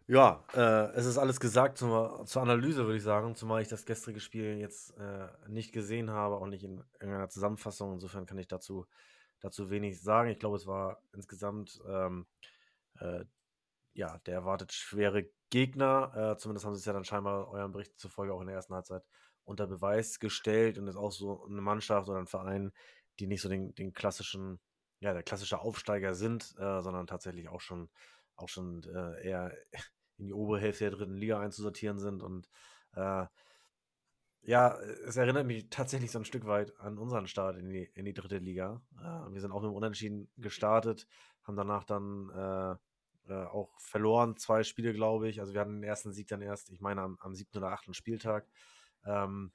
Ja, 0.07 0.45
äh, 0.53 0.93
es 0.93 1.07
ist 1.07 1.17
alles 1.17 1.41
gesagt 1.41 1.79
zur, 1.79 2.25
zur 2.27 2.43
Analyse, 2.43 2.85
würde 2.85 2.99
ich 2.99 3.03
sagen, 3.03 3.35
zumal 3.35 3.63
ich 3.63 3.69
das 3.69 3.87
gestrige 3.87 4.21
Spiel 4.21 4.59
jetzt 4.59 4.91
äh, 4.99 5.29
nicht 5.49 5.73
gesehen 5.73 6.11
habe, 6.11 6.37
auch 6.37 6.47
nicht 6.47 6.63
in 6.63 6.85
irgendeiner 7.01 7.31
Zusammenfassung. 7.31 7.95
Insofern 7.95 8.27
kann 8.27 8.37
ich 8.37 8.47
dazu, 8.47 8.87
dazu 9.41 9.71
wenig 9.71 10.03
sagen. 10.03 10.29
Ich 10.29 10.39
glaube, 10.39 10.57
es 10.57 10.67
war 10.67 11.01
insgesamt 11.15 11.81
ähm, 11.89 12.27
äh, 13.01 13.25
ja, 13.95 14.19
der 14.27 14.35
erwartet 14.35 14.73
schwere 14.73 15.27
Gegner. 15.49 16.33
Äh, 16.35 16.37
zumindest 16.37 16.67
haben 16.67 16.75
sie 16.75 16.81
es 16.81 16.85
ja 16.85 16.93
dann 16.93 17.05
scheinbar 17.05 17.49
eurem 17.49 17.73
Bericht 17.73 17.99
zufolge 17.99 18.35
auch 18.35 18.41
in 18.41 18.49
der 18.49 18.57
ersten 18.57 18.75
Halbzeit 18.75 19.05
unter 19.45 19.67
Beweis 19.67 20.19
gestellt 20.19 20.79
und 20.79 20.89
ist 20.89 20.97
auch 20.97 21.13
so 21.13 21.45
eine 21.45 21.61
Mannschaft 21.61 22.09
oder 22.09 22.19
ein 22.19 22.27
Verein, 22.27 22.73
die 23.19 23.27
nicht 23.27 23.43
so 23.43 23.49
den, 23.49 23.75
den 23.75 23.93
klassischen, 23.93 24.59
ja, 25.01 25.13
der 25.13 25.23
klassische 25.23 25.61
Aufsteiger 25.61 26.15
sind, 26.15 26.55
äh, 26.59 26.81
sondern 26.83 27.07
tatsächlich 27.07 27.49
auch 27.49 27.61
schon, 27.61 27.89
auch 28.37 28.49
schon 28.49 28.83
äh, 28.85 29.27
eher 29.27 29.57
in 30.19 30.27
die 30.27 30.33
obere 30.33 30.61
Hälfte 30.61 30.85
der 30.85 30.99
dritten 30.99 31.17
Liga 31.17 31.41
einzusortieren 31.41 31.99
sind. 31.99 32.23
Und 32.23 32.49
äh, 32.95 33.27
ja, 34.43 34.79
es 35.07 35.17
erinnert 35.17 35.47
mich 35.47 35.69
tatsächlich 35.71 36.11
so 36.11 36.19
ein 36.19 36.25
Stück 36.25 36.47
weit 36.47 36.79
an 36.81 36.99
unseren 36.99 37.27
Start 37.27 37.57
in 37.57 37.71
die, 37.71 37.91
in 37.95 38.05
die 38.05 38.15
dritte 38.15 38.39
Liga. 38.39 38.83
Äh, 38.99 39.33
wir 39.33 39.41
sind 39.41 39.53
auch 39.53 39.63
mit 39.63 39.71
dem 39.71 39.77
Unentschieden 39.77 40.29
gestartet, 40.37 41.07
haben 41.43 41.57
danach 41.57 41.85
dann 41.85 42.31
äh, 42.31 42.77
äh, 43.29 43.45
auch 43.47 43.71
verloren, 43.79 44.37
zwei 44.37 44.63
Spiele, 44.65 44.93
glaube 44.93 45.29
ich. 45.29 45.41
Also 45.41 45.55
wir 45.55 45.61
hatten 45.61 45.81
den 45.81 45.83
ersten 45.83 46.13
Sieg 46.13 46.29
dann 46.29 46.43
erst, 46.43 46.71
ich 46.71 46.81
meine, 46.81 47.01
am, 47.01 47.17
am 47.21 47.35
siebten 47.35 47.59
oder 47.59 47.73
achten 47.73 47.95
Spieltag. 47.95 48.47
Ähm, 49.07 49.53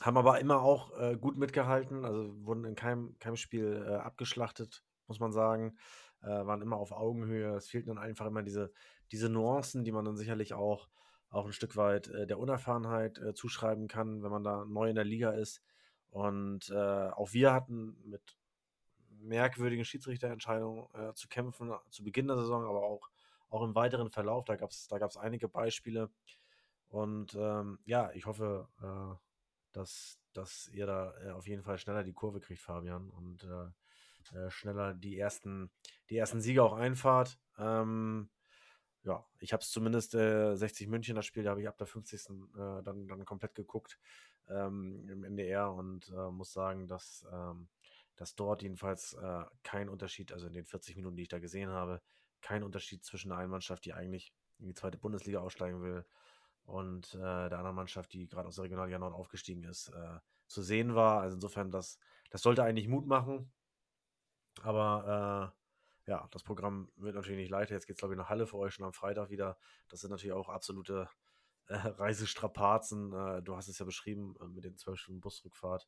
haben 0.00 0.16
aber 0.16 0.40
immer 0.40 0.60
auch 0.60 0.98
äh, 0.98 1.16
gut 1.16 1.36
mitgehalten, 1.36 2.04
also 2.04 2.34
wurden 2.44 2.64
in 2.64 2.74
keinem, 2.74 3.18
keinem 3.18 3.36
Spiel 3.36 3.86
äh, 3.88 3.94
abgeschlachtet, 3.94 4.82
muss 5.06 5.20
man 5.20 5.32
sagen. 5.32 5.76
Äh, 6.22 6.46
waren 6.46 6.62
immer 6.62 6.76
auf 6.76 6.92
Augenhöhe. 6.92 7.54
Es 7.56 7.68
fehlten 7.68 7.88
dann 7.88 7.98
einfach 7.98 8.26
immer 8.26 8.42
diese, 8.42 8.72
diese 9.12 9.28
Nuancen, 9.28 9.84
die 9.84 9.92
man 9.92 10.04
dann 10.04 10.16
sicherlich 10.16 10.54
auch, 10.54 10.88
auch 11.28 11.46
ein 11.46 11.52
Stück 11.52 11.76
weit 11.76 12.08
äh, 12.08 12.26
der 12.26 12.38
Unerfahrenheit 12.38 13.18
äh, 13.18 13.34
zuschreiben 13.34 13.88
kann, 13.88 14.22
wenn 14.22 14.30
man 14.30 14.44
da 14.44 14.64
neu 14.64 14.88
in 14.88 14.94
der 14.94 15.04
Liga 15.04 15.30
ist. 15.30 15.62
Und 16.10 16.70
äh, 16.70 17.08
auch 17.10 17.32
wir 17.32 17.52
hatten 17.52 17.96
mit 18.04 18.36
merkwürdigen 19.20 19.84
Schiedsrichterentscheidungen 19.84 20.86
zu 21.14 21.28
kämpfen, 21.28 21.72
zu 21.88 22.04
Beginn 22.04 22.26
der 22.26 22.36
Saison, 22.36 22.64
aber 22.64 22.82
auch, 22.82 23.08
auch 23.48 23.62
im 23.62 23.74
weiteren 23.74 24.10
Verlauf. 24.10 24.44
Da 24.44 24.56
gab 24.56 24.70
es 24.70 24.86
da 24.86 24.98
gab's 24.98 25.16
einige 25.16 25.48
Beispiele. 25.48 26.10
Und 26.94 27.34
ähm, 27.34 27.80
ja, 27.86 28.12
ich 28.12 28.24
hoffe, 28.24 28.68
äh, 28.80 29.16
dass, 29.72 30.20
dass 30.32 30.68
ihr 30.68 30.86
da 30.86 31.12
äh, 31.24 31.30
auf 31.30 31.48
jeden 31.48 31.64
Fall 31.64 31.76
schneller 31.76 32.04
die 32.04 32.12
Kurve 32.12 32.38
kriegt, 32.38 32.60
Fabian, 32.60 33.10
und 33.10 33.42
äh, 33.42 34.38
äh 34.38 34.48
schneller 34.48 34.94
die 34.94 35.18
ersten, 35.18 35.72
die 36.08 36.16
ersten 36.16 36.40
Siege 36.40 36.62
auch 36.62 36.74
einfahrt. 36.74 37.36
Ähm, 37.58 38.30
ja, 39.02 39.26
ich 39.40 39.52
habe 39.52 39.60
es 39.60 39.72
zumindest 39.72 40.12
60 40.12 40.86
äh, 40.86 40.88
München, 40.88 41.16
das 41.16 41.26
Spiel, 41.26 41.42
da 41.42 41.50
habe 41.50 41.62
ich 41.62 41.68
ab 41.68 41.78
der 41.78 41.88
50. 41.88 42.30
Äh, 42.30 42.82
dann, 42.84 43.08
dann 43.08 43.24
komplett 43.24 43.56
geguckt 43.56 43.98
ähm, 44.48 45.08
im 45.08 45.24
NDR 45.24 45.72
und 45.72 46.12
muss 46.30 46.52
sagen, 46.52 46.86
dass, 46.86 47.26
ähm, 47.32 47.66
dass 48.14 48.36
dort 48.36 48.62
jedenfalls 48.62 49.16
kein 49.64 49.88
Unterschied, 49.88 50.32
also 50.32 50.46
in 50.46 50.52
den 50.52 50.64
40 50.64 50.94
Minuten, 50.94 51.16
die 51.16 51.22
ich 51.22 51.28
da 51.28 51.40
gesehen 51.40 51.70
habe, 51.70 52.00
kein 52.40 52.62
Unterschied 52.62 53.04
zwischen 53.04 53.32
einer 53.32 53.48
Mannschaft, 53.48 53.84
die 53.84 53.94
eigentlich 53.94 54.32
in 54.60 54.68
die 54.68 54.74
zweite 54.74 54.96
Bundesliga 54.96 55.40
aussteigen 55.40 55.82
will, 55.82 56.04
und 56.64 57.14
äh, 57.14 57.18
der 57.18 57.58
anderen 57.58 57.76
Mannschaft, 57.76 58.12
die 58.12 58.26
gerade 58.26 58.48
aus 58.48 58.56
der 58.56 58.64
Regionalliga 58.64 58.98
Nord 58.98 59.14
aufgestiegen 59.14 59.64
ist, 59.64 59.88
äh, 59.88 60.18
zu 60.46 60.62
sehen 60.62 60.94
war. 60.94 61.20
Also 61.20 61.36
insofern, 61.36 61.70
das, 61.70 61.98
das 62.30 62.42
sollte 62.42 62.62
eigentlich 62.62 62.88
Mut 62.88 63.06
machen. 63.06 63.52
Aber 64.62 65.52
äh, 66.06 66.10
ja, 66.10 66.28
das 66.30 66.42
Programm 66.42 66.90
wird 66.96 67.14
natürlich 67.14 67.38
nicht 67.38 67.50
leichter. 67.50 67.74
Jetzt 67.74 67.86
geht 67.86 67.96
es, 67.96 68.00
glaube 68.00 68.14
ich, 68.14 68.18
nach 68.18 68.28
Halle 68.28 68.46
für 68.46 68.58
euch 68.58 68.74
schon 68.74 68.86
am 68.86 68.92
Freitag 68.92 69.30
wieder. 69.30 69.58
Das 69.88 70.00
sind 70.00 70.10
natürlich 70.10 70.32
auch 70.32 70.48
absolute 70.48 71.08
äh, 71.66 71.76
Reisestrapazen. 71.76 73.12
Äh, 73.12 73.42
du 73.42 73.56
hast 73.56 73.68
es 73.68 73.78
ja 73.78 73.84
beschrieben 73.84 74.34
äh, 74.40 74.46
mit 74.46 74.64
den 74.64 74.76
zwölf 74.76 74.98
Stunden 74.98 75.20
Busrückfahrt. 75.20 75.86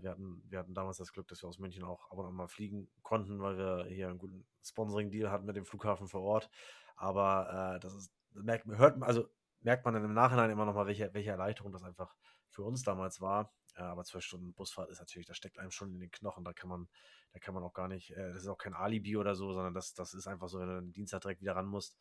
wir, 0.00 0.10
hatten, 0.10 0.42
wir 0.48 0.58
hatten 0.58 0.74
damals 0.74 0.96
das 0.96 1.12
Glück, 1.12 1.28
dass 1.28 1.42
wir 1.42 1.48
aus 1.48 1.58
München 1.58 1.84
auch 1.84 2.10
ab 2.10 2.18
und 2.18 2.26
an 2.26 2.34
mal 2.34 2.48
fliegen 2.48 2.90
konnten, 3.02 3.40
weil 3.40 3.56
wir 3.56 3.84
hier 3.86 4.08
einen 4.08 4.18
guten 4.18 4.46
Sponsoring-Deal 4.64 5.30
hatten 5.30 5.46
mit 5.46 5.56
dem 5.56 5.64
Flughafen 5.66 6.08
vor 6.08 6.22
Ort. 6.22 6.50
Aber 6.96 7.78
das 7.80 7.94
ist, 7.94 8.12
merkt, 8.32 8.66
hört 8.66 8.98
man, 8.98 9.08
also 9.08 9.28
merkt 9.60 9.84
man 9.84 9.94
dann 9.94 10.04
im 10.04 10.14
Nachhinein 10.14 10.50
immer 10.50 10.64
nochmal, 10.64 10.86
welche, 10.86 11.12
welche 11.14 11.30
Erleichterung 11.30 11.72
das 11.72 11.82
einfach 11.82 12.14
für 12.48 12.62
uns 12.62 12.82
damals 12.82 13.20
war. 13.20 13.52
Ja, 13.76 13.92
aber 13.92 14.04
zwölf 14.04 14.24
Stunden 14.24 14.54
Busfahrt 14.54 14.90
ist 14.90 14.98
natürlich, 14.98 15.26
das 15.26 15.36
steckt 15.36 15.58
einem 15.58 15.70
schon 15.70 15.92
in 15.92 16.00
den 16.00 16.10
Knochen. 16.10 16.44
Da 16.44 16.52
kann 16.52 16.68
man, 16.68 16.88
da 17.32 17.38
kann 17.38 17.54
man 17.54 17.62
auch 17.62 17.72
gar 17.72 17.86
nicht, 17.86 18.10
äh, 18.10 18.32
das 18.32 18.42
ist 18.42 18.48
auch 18.48 18.58
kein 18.58 18.74
Alibi 18.74 19.16
oder 19.16 19.34
so, 19.34 19.52
sondern 19.52 19.74
das, 19.74 19.94
das 19.94 20.14
ist 20.14 20.26
einfach 20.26 20.48
so, 20.48 20.58
wenn 20.58 20.68
du 20.68 20.80
den 20.80 20.92
Dienstag 20.92 21.20
direkt 21.20 21.40
wieder 21.40 21.54
ran 21.54 21.66
musst 21.66 21.96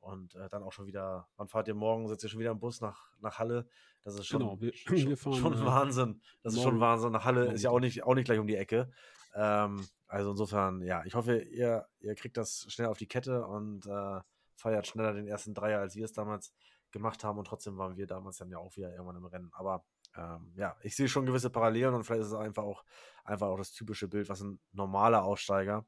und 0.00 0.34
äh, 0.34 0.48
dann 0.48 0.62
auch 0.62 0.72
schon 0.72 0.86
wieder, 0.86 1.28
wann 1.36 1.48
fahrt 1.48 1.68
ihr 1.68 1.74
morgen? 1.74 2.08
Sitzt 2.08 2.24
ihr 2.24 2.28
schon 2.28 2.40
wieder 2.40 2.50
im 2.50 2.60
Bus 2.60 2.80
nach, 2.80 3.08
nach 3.20 3.38
Halle? 3.38 3.66
Das 4.02 4.14
ist 4.16 4.26
schon, 4.26 4.40
genau, 4.40 4.60
wir, 4.60 4.72
wir 4.88 5.16
fahren, 5.16 5.34
schon 5.34 5.54
äh, 5.54 5.64
Wahnsinn. 5.64 6.20
Das 6.42 6.54
ist 6.54 6.62
schon 6.62 6.80
Wahnsinn. 6.80 7.12
Nach 7.12 7.24
Halle 7.24 7.52
ist 7.52 7.62
ja 7.62 7.70
auch 7.70 7.80
nicht, 7.80 8.02
auch 8.02 8.14
nicht 8.14 8.26
gleich 8.26 8.38
um 8.38 8.46
die 8.46 8.56
Ecke. 8.56 8.90
Ähm, 9.34 9.86
also 10.08 10.32
insofern, 10.32 10.82
ja, 10.82 11.04
ich 11.04 11.14
hoffe, 11.14 11.38
ihr, 11.38 11.86
ihr 12.00 12.14
kriegt 12.14 12.36
das 12.36 12.66
schnell 12.68 12.88
auf 12.88 12.98
die 12.98 13.06
Kette 13.06 13.46
und 13.46 13.86
äh, 13.86 14.20
feiert 14.56 14.86
schneller 14.86 15.14
den 15.14 15.26
ersten 15.26 15.54
Dreier, 15.54 15.80
als 15.80 15.94
wir 15.94 16.04
es 16.04 16.12
damals 16.12 16.52
gemacht 16.92 17.24
haben 17.24 17.38
und 17.38 17.46
trotzdem 17.46 17.76
waren 17.78 17.96
wir 17.96 18.06
damals 18.06 18.36
dann 18.36 18.50
ja 18.50 18.58
auch 18.58 18.76
wieder 18.76 18.92
irgendwann 18.92 19.16
im 19.16 19.24
Rennen. 19.24 19.50
Aber 19.52 19.84
ähm, 20.16 20.52
ja, 20.56 20.76
ich 20.82 20.94
sehe 20.94 21.08
schon 21.08 21.26
gewisse 21.26 21.50
Parallelen 21.50 21.94
und 21.94 22.04
vielleicht 22.04 22.22
ist 22.22 22.28
es 22.28 22.34
einfach 22.34 22.62
auch, 22.62 22.84
einfach 23.24 23.48
auch 23.48 23.56
das 23.56 23.72
typische 23.72 24.08
Bild, 24.08 24.28
was 24.28 24.42
ein 24.42 24.60
normaler 24.72 25.24
Aussteiger, 25.24 25.86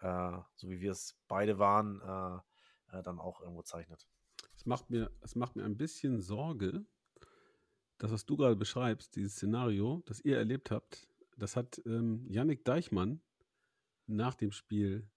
äh, 0.00 0.38
so 0.54 0.68
wie 0.68 0.80
wir 0.80 0.92
es 0.92 1.16
beide 1.28 1.58
waren, 1.58 2.00
äh, 2.00 2.98
äh, 2.98 3.02
dann 3.02 3.18
auch 3.18 3.40
irgendwo 3.40 3.62
zeichnet. 3.62 4.08
Es 4.56 4.66
macht 4.66 4.90
mir, 4.90 5.10
es 5.20 5.36
macht 5.36 5.56
mir 5.56 5.64
ein 5.64 5.76
bisschen 5.76 6.20
Sorge, 6.20 6.84
das, 7.98 8.12
was 8.12 8.24
du 8.24 8.36
gerade 8.36 8.56
beschreibst, 8.56 9.16
dieses 9.16 9.34
Szenario, 9.34 10.02
das 10.06 10.20
ihr 10.20 10.38
erlebt 10.38 10.70
habt, 10.70 11.08
das 11.36 11.56
hat 11.56 11.80
ähm, 11.84 12.26
Yannick 12.28 12.64
Deichmann 12.64 13.20
nach 14.06 14.34
dem 14.34 14.52
Spiel 14.52 15.08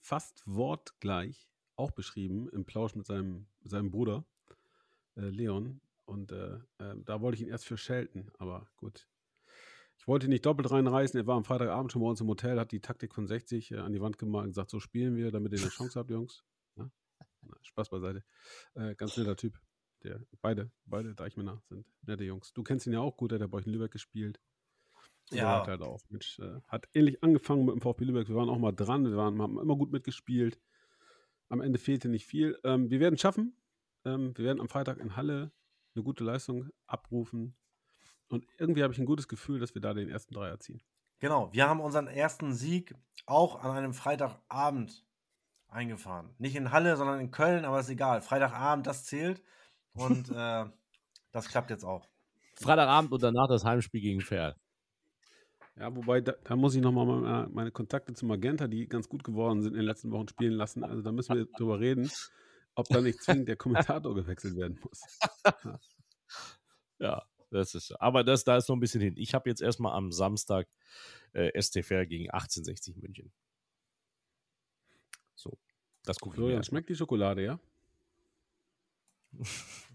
fast 0.00 0.42
wortgleich 0.46 1.50
auch 1.76 1.90
beschrieben 1.90 2.48
im 2.50 2.64
Plausch 2.64 2.94
mit 2.94 3.06
seinem, 3.06 3.48
seinem 3.64 3.90
Bruder 3.90 4.24
äh, 5.16 5.28
Leon. 5.28 5.80
Und 6.04 6.32
äh, 6.32 6.54
äh, 6.78 6.94
da 7.04 7.20
wollte 7.20 7.36
ich 7.36 7.42
ihn 7.42 7.48
erst 7.48 7.66
für 7.66 7.76
schelten, 7.76 8.30
aber 8.38 8.68
gut. 8.76 9.08
Ich 9.98 10.06
wollte 10.06 10.26
ihn 10.26 10.30
nicht 10.30 10.46
doppelt 10.46 10.70
reinreißen. 10.70 11.18
Er 11.18 11.26
war 11.26 11.36
am 11.36 11.44
Freitagabend 11.44 11.90
schon 11.90 12.02
bei 12.02 12.08
uns 12.08 12.20
im 12.20 12.28
Hotel, 12.28 12.60
hat 12.60 12.70
die 12.70 12.80
Taktik 12.80 13.14
von 13.14 13.26
60 13.26 13.72
äh, 13.72 13.78
an 13.78 13.92
die 13.92 14.00
Wand 14.00 14.18
gemalt 14.18 14.44
und 14.44 14.50
gesagt, 14.50 14.70
so 14.70 14.78
spielen 14.78 15.16
wir, 15.16 15.30
damit 15.32 15.52
ihr 15.52 15.58
eine 15.58 15.68
Chance 15.70 15.98
habt, 15.98 16.10
Jungs. 16.10 16.44
Ja? 16.76 16.90
Na, 17.42 17.56
Spaß 17.62 17.88
beiseite. 17.88 18.24
Äh, 18.74 18.94
ganz 18.94 19.16
netter 19.16 19.36
Typ. 19.36 19.58
Der, 20.04 20.20
beide, 20.42 20.70
beide 20.84 21.14
Deichmänner 21.14 21.60
sind 21.68 21.86
nette 22.02 22.24
Jungs. 22.24 22.52
Du 22.52 22.62
kennst 22.62 22.86
ihn 22.86 22.92
ja 22.92 23.00
auch 23.00 23.16
gut, 23.16 23.32
der 23.32 23.40
hat 23.40 23.50
bei 23.50 23.58
euch 23.58 23.66
in 23.66 23.72
Lübeck 23.72 23.90
gespielt. 23.90 24.40
Ja. 25.30 25.60
Hat 25.60 25.68
halt 25.68 25.82
auch. 25.82 26.00
Mensch, 26.08 26.38
äh, 26.38 26.60
hat 26.68 26.88
ähnlich 26.94 27.22
angefangen 27.24 27.64
mit 27.64 27.74
dem 27.74 27.80
VfB 27.80 28.04
Lübeck. 28.04 28.28
Wir 28.28 28.36
waren 28.36 28.48
auch 28.48 28.58
mal 28.58 28.72
dran, 28.72 29.04
wir 29.04 29.16
waren, 29.16 29.40
haben 29.42 29.58
immer 29.58 29.76
gut 29.76 29.90
mitgespielt. 29.90 30.60
Am 31.48 31.60
Ende 31.60 31.78
fehlte 31.78 32.08
nicht 32.08 32.26
viel. 32.26 32.58
Ähm, 32.64 32.90
wir 32.90 33.00
werden 33.00 33.14
es 33.14 33.20
schaffen. 33.20 33.56
Ähm, 34.06 34.36
wir 34.36 34.44
werden 34.44 34.60
am 34.60 34.68
Freitag 34.68 34.98
in 34.98 35.16
Halle 35.16 35.50
eine 35.94 36.04
gute 36.04 36.24
Leistung 36.24 36.70
abrufen. 36.86 37.56
Und 38.28 38.46
irgendwie 38.58 38.82
habe 38.82 38.92
ich 38.92 38.98
ein 38.98 39.06
gutes 39.06 39.28
Gefühl, 39.28 39.58
dass 39.58 39.74
wir 39.74 39.82
da 39.82 39.94
den 39.94 40.08
ersten 40.08 40.34
Dreier 40.34 40.58
ziehen. 40.58 40.80
Genau, 41.18 41.52
wir 41.52 41.68
haben 41.68 41.80
unseren 41.80 42.06
ersten 42.06 42.54
Sieg 42.54 42.94
auch 43.26 43.62
an 43.62 43.72
einem 43.72 43.94
Freitagabend 43.94 45.04
eingefahren. 45.68 46.34
Nicht 46.38 46.56
in 46.56 46.72
Halle, 46.72 46.96
sondern 46.96 47.20
in 47.20 47.30
Köln, 47.30 47.64
aber 47.64 47.80
ist 47.80 47.88
egal. 47.88 48.20
Freitagabend, 48.20 48.86
das 48.86 49.04
zählt. 49.04 49.42
Und 49.92 50.30
äh, 50.34 50.66
das 51.32 51.48
klappt 51.48 51.70
jetzt 51.70 51.84
auch. 51.84 52.08
Freitagabend 52.54 53.12
und 53.12 53.22
danach 53.22 53.48
das 53.48 53.64
Heimspiel 53.64 54.00
gegen 54.00 54.20
Ferl. 54.20 54.54
Ja, 55.78 55.94
wobei, 55.94 56.20
da, 56.22 56.32
da 56.44 56.56
muss 56.56 56.74
ich 56.74 56.80
nochmal 56.80 57.06
meine, 57.06 57.48
meine 57.50 57.70
Kontakte 57.70 58.14
zu 58.14 58.24
Magenta, 58.24 58.66
die 58.66 58.88
ganz 58.88 59.08
gut 59.08 59.24
geworden 59.24 59.62
sind, 59.62 59.72
in 59.72 59.80
den 59.80 59.86
letzten 59.86 60.10
Wochen 60.10 60.28
spielen 60.28 60.54
lassen. 60.54 60.84
Also 60.84 61.02
da 61.02 61.12
müssen 61.12 61.36
wir 61.36 61.44
drüber 61.44 61.80
reden, 61.80 62.10
ob 62.76 62.88
da 62.88 63.00
nicht 63.00 63.22
zwingend 63.22 63.48
der 63.48 63.56
Kommentator 63.56 64.14
gewechselt 64.14 64.56
werden 64.56 64.78
muss. 64.82 65.02
Ja, 66.98 67.22
das 67.50 67.74
ist. 67.74 67.92
Aber 68.00 68.24
das, 68.24 68.44
da 68.44 68.56
ist 68.56 68.68
noch 68.68 68.76
ein 68.76 68.80
bisschen 68.80 69.00
hin. 69.00 69.14
Ich 69.16 69.34
habe 69.34 69.50
jetzt 69.50 69.60
erstmal 69.60 69.94
am 69.94 70.12
Samstag 70.12 70.68
äh, 71.32 71.60
STFR 71.60 72.06
gegen 72.06 72.30
1860 72.30 72.96
München. 72.96 73.32
So, 75.34 75.58
das 76.04 76.18
gucke 76.18 76.34
ich 76.34 76.38
mir 76.38 76.46
Florian, 76.46 76.64
schmeckt 76.64 76.88
die 76.88 76.96
Schokolade, 76.96 77.44
ja? 77.44 77.60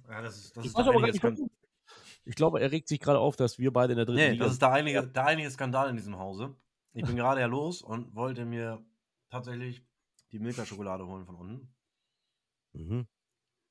Ja, 0.08 0.22
das 0.22 0.38
ist, 0.38 0.58
das 0.58 0.66
Ich 0.66 0.72
ist 0.72 0.76
aber 0.76 0.94
warum. 0.94 1.50
Ich 2.24 2.36
glaube, 2.36 2.62
er 2.62 2.72
regt 2.72 2.88
sich 2.88 3.00
gerade 3.00 3.18
auf, 3.18 3.36
dass 3.36 3.58
wir 3.58 3.74
beide 3.74 3.94
in 3.94 3.98
der 3.98 4.06
dritten 4.06 4.20
Nee, 4.20 4.32
Liga 4.32 4.44
das 4.44 4.54
ist 4.54 4.62
der 4.62 4.72
einige, 4.72 5.08
der 5.08 5.26
einige 5.26 5.50
Skandal 5.50 5.90
in 5.90 5.96
diesem 5.96 6.20
Hause. 6.20 6.56
Ich 6.94 7.04
bin 7.04 7.16
gerade 7.16 7.42
ja 7.42 7.48
los 7.48 7.82
und 7.82 8.14
wollte 8.14 8.46
mir 8.46 8.86
tatsächlich 9.30 9.82
die 10.32 10.40
Milka-Schokolade 10.40 11.08
holen 11.08 11.26
von 11.26 11.36
unten. 11.36 11.74
Mhm. 12.74 13.08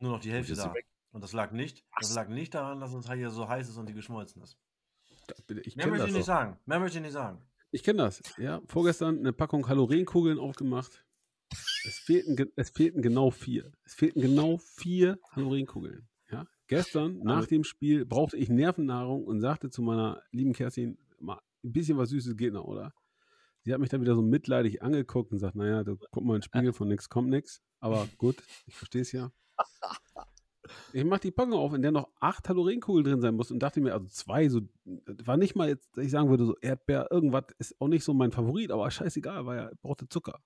Nur 0.01 0.13
noch 0.13 0.21
die 0.21 0.31
Hälfte 0.33 0.55
da. 0.55 0.73
weg. 0.75 0.87
Und 1.13 1.23
das 1.23 1.33
lag 1.33 1.53
nicht. 1.53 1.85
Das 2.01 2.15
lag 2.15 2.29
nicht 2.29 2.55
daran, 2.55 2.81
dass 2.81 2.93
es 2.95 3.09
halt 3.09 3.19
hier 3.19 3.31
so 3.31 3.49
heiß 3.49 3.69
ist 3.69 3.77
und 3.77 3.89
die 3.89 3.95
geschmolzen 3.95 4.43
ist. 4.43 4.57
Ich 5.65 5.77
Mehr 5.77 5.89
möchte 5.89 6.09
ich 6.09 6.15
nicht 6.15 6.25
sagen. 6.25 6.59
Mehr 6.67 6.81
möchte 6.81 6.99
ich 6.99 7.03
nicht 7.05 7.13
sagen. 7.13 7.43
Ich 7.73 7.83
kenne 7.83 8.03
das. 8.03 8.23
Ja, 8.37 8.61
vorgestern 8.67 9.19
eine 9.19 9.33
Packung 9.33 9.63
Kalorienkugeln 9.63 10.39
aufgemacht. 10.39 11.05
Es 11.85 11.99
fehlten, 11.99 12.51
es 12.57 12.71
fehlten 12.71 13.03
genau 13.03 13.31
vier. 13.31 13.73
Es 13.85 13.95
fehlten 13.95 14.21
genau 14.21 14.59
vier 14.59 15.19
Kalorienkugeln. 15.33 16.09
Ja? 16.31 16.47
Gestern, 16.67 17.19
nach 17.19 17.47
dem 17.47 17.65
Spiel, 17.65 18.05
brauchte 18.07 18.37
ich 18.37 18.49
Nervennahrung 18.49 19.25
und 19.25 19.41
sagte 19.41 19.71
zu 19.71 19.83
meiner 19.83 20.23
lieben 20.31 20.53
Kerstin, 20.53 20.99
mal 21.19 21.41
ein 21.65 21.73
bisschen 21.73 21.99
was 21.99 22.11
Süßes 22.11 22.37
geht 22.37 22.53
noch, 22.53 22.65
oder? 22.65 22.93
Sie 23.65 23.73
hat 23.73 23.81
mich 23.81 23.91
dann 23.91 24.01
wieder 24.01 24.15
so 24.15 24.23
mitleidig 24.23 24.83
angeguckt 24.83 25.33
und 25.33 25.39
sagt, 25.39 25.55
naja, 25.55 25.85
du 25.85 25.97
guck 26.11 26.25
mal 26.25 26.35
in 26.35 26.41
den 26.41 26.45
Spiegel, 26.45 26.73
von 26.73 26.89
nix 26.89 27.09
kommt 27.09 27.29
nix. 27.29 27.63
Aber 27.81 28.09
gut, 28.17 28.37
ich 28.67 28.75
verstehe 28.75 29.03
es 29.03 29.13
ja. 29.13 29.31
Ich 30.93 31.05
mache 31.05 31.21
die 31.21 31.31
Packung 31.33 31.55
auf, 31.55 31.73
in 31.73 31.83
der 31.83 31.91
noch 31.91 32.11
acht 32.21 32.45
Kalorienkugeln 32.45 33.05
drin 33.05 33.21
sein 33.21 33.35
muss 33.35 33.51
und 33.51 33.59
dachte 33.59 33.81
mir, 33.81 33.93
also 33.93 34.07
zwei, 34.07 34.49
so, 34.49 34.61
war 34.85 35.37
nicht 35.37 35.57
mal 35.57 35.69
jetzt, 35.69 35.97
dass 35.97 36.05
ich 36.05 36.13
sagen 36.13 36.31
würde, 36.31 36.45
so 36.45 36.57
Erdbeer, 36.61 37.09
irgendwas 37.11 37.47
ist 37.59 37.81
auch 37.81 37.89
nicht 37.89 38.05
so 38.05 38.15
mein 38.15 38.31
Favorit, 38.31 38.71
aber 38.71 38.89
scheißegal, 38.91 39.47
weil 39.47 39.59
er 39.59 39.73
brauchte 39.83 40.09
Zucker. 40.09 40.41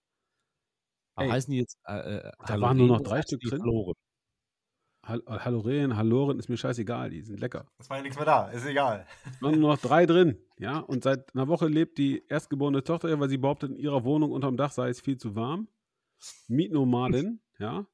Aber 1.15 1.27
Ey, 1.27 1.33
heißen 1.33 1.53
die 1.53 1.59
jetzt. 1.59 1.79
Äh, 1.87 2.17
äh, 2.17 2.33
da 2.47 2.61
waren 2.61 2.77
nur 2.77 2.89
noch 2.89 3.03
drei 3.03 3.23
Stück 3.23 3.41
drin. 3.41 3.61
Haloren? 3.61 3.95
Hal 5.05 5.23
Haloren, 5.27 5.97
Haloren 5.97 6.39
ist 6.39 6.49
mir 6.49 6.57
scheißegal, 6.57 7.11
die 7.11 7.23
sind 7.23 7.41
lecker. 7.41 7.67
Es 7.79 7.91
war 7.91 7.99
ja 7.99 8.03
nichts 8.03 8.17
mehr 8.17 8.27
da. 8.27 8.49
Ist 8.49 8.67
egal. 8.67 9.07
Es 9.31 9.43
waren 9.43 9.61
nur 9.61 9.71
noch 9.73 9.81
drei 9.81 10.07
drin, 10.07 10.39
ja. 10.59 10.79
Und 10.79 11.05
seit 11.05 11.35
einer 11.35 11.49
Woche 11.49 11.69
lebt 11.69 11.99
die 11.99 12.25
erstgeborene 12.29 12.83
Tochter, 12.85 13.09
hier, 13.09 13.21
weil 13.21 13.29
sie 13.29 13.39
behauptet, 13.39 13.71
in 13.71 13.77
ihrer 13.77 14.05
Wohnung 14.05 14.33
unterm 14.33 14.57
Dach 14.57 14.73
sei 14.73 14.89
es 14.89 15.01
viel 15.01 15.19
zu 15.19 15.35
warm. 15.35 15.69
Mietnomadin, 16.49 17.41
ja. 17.59 17.87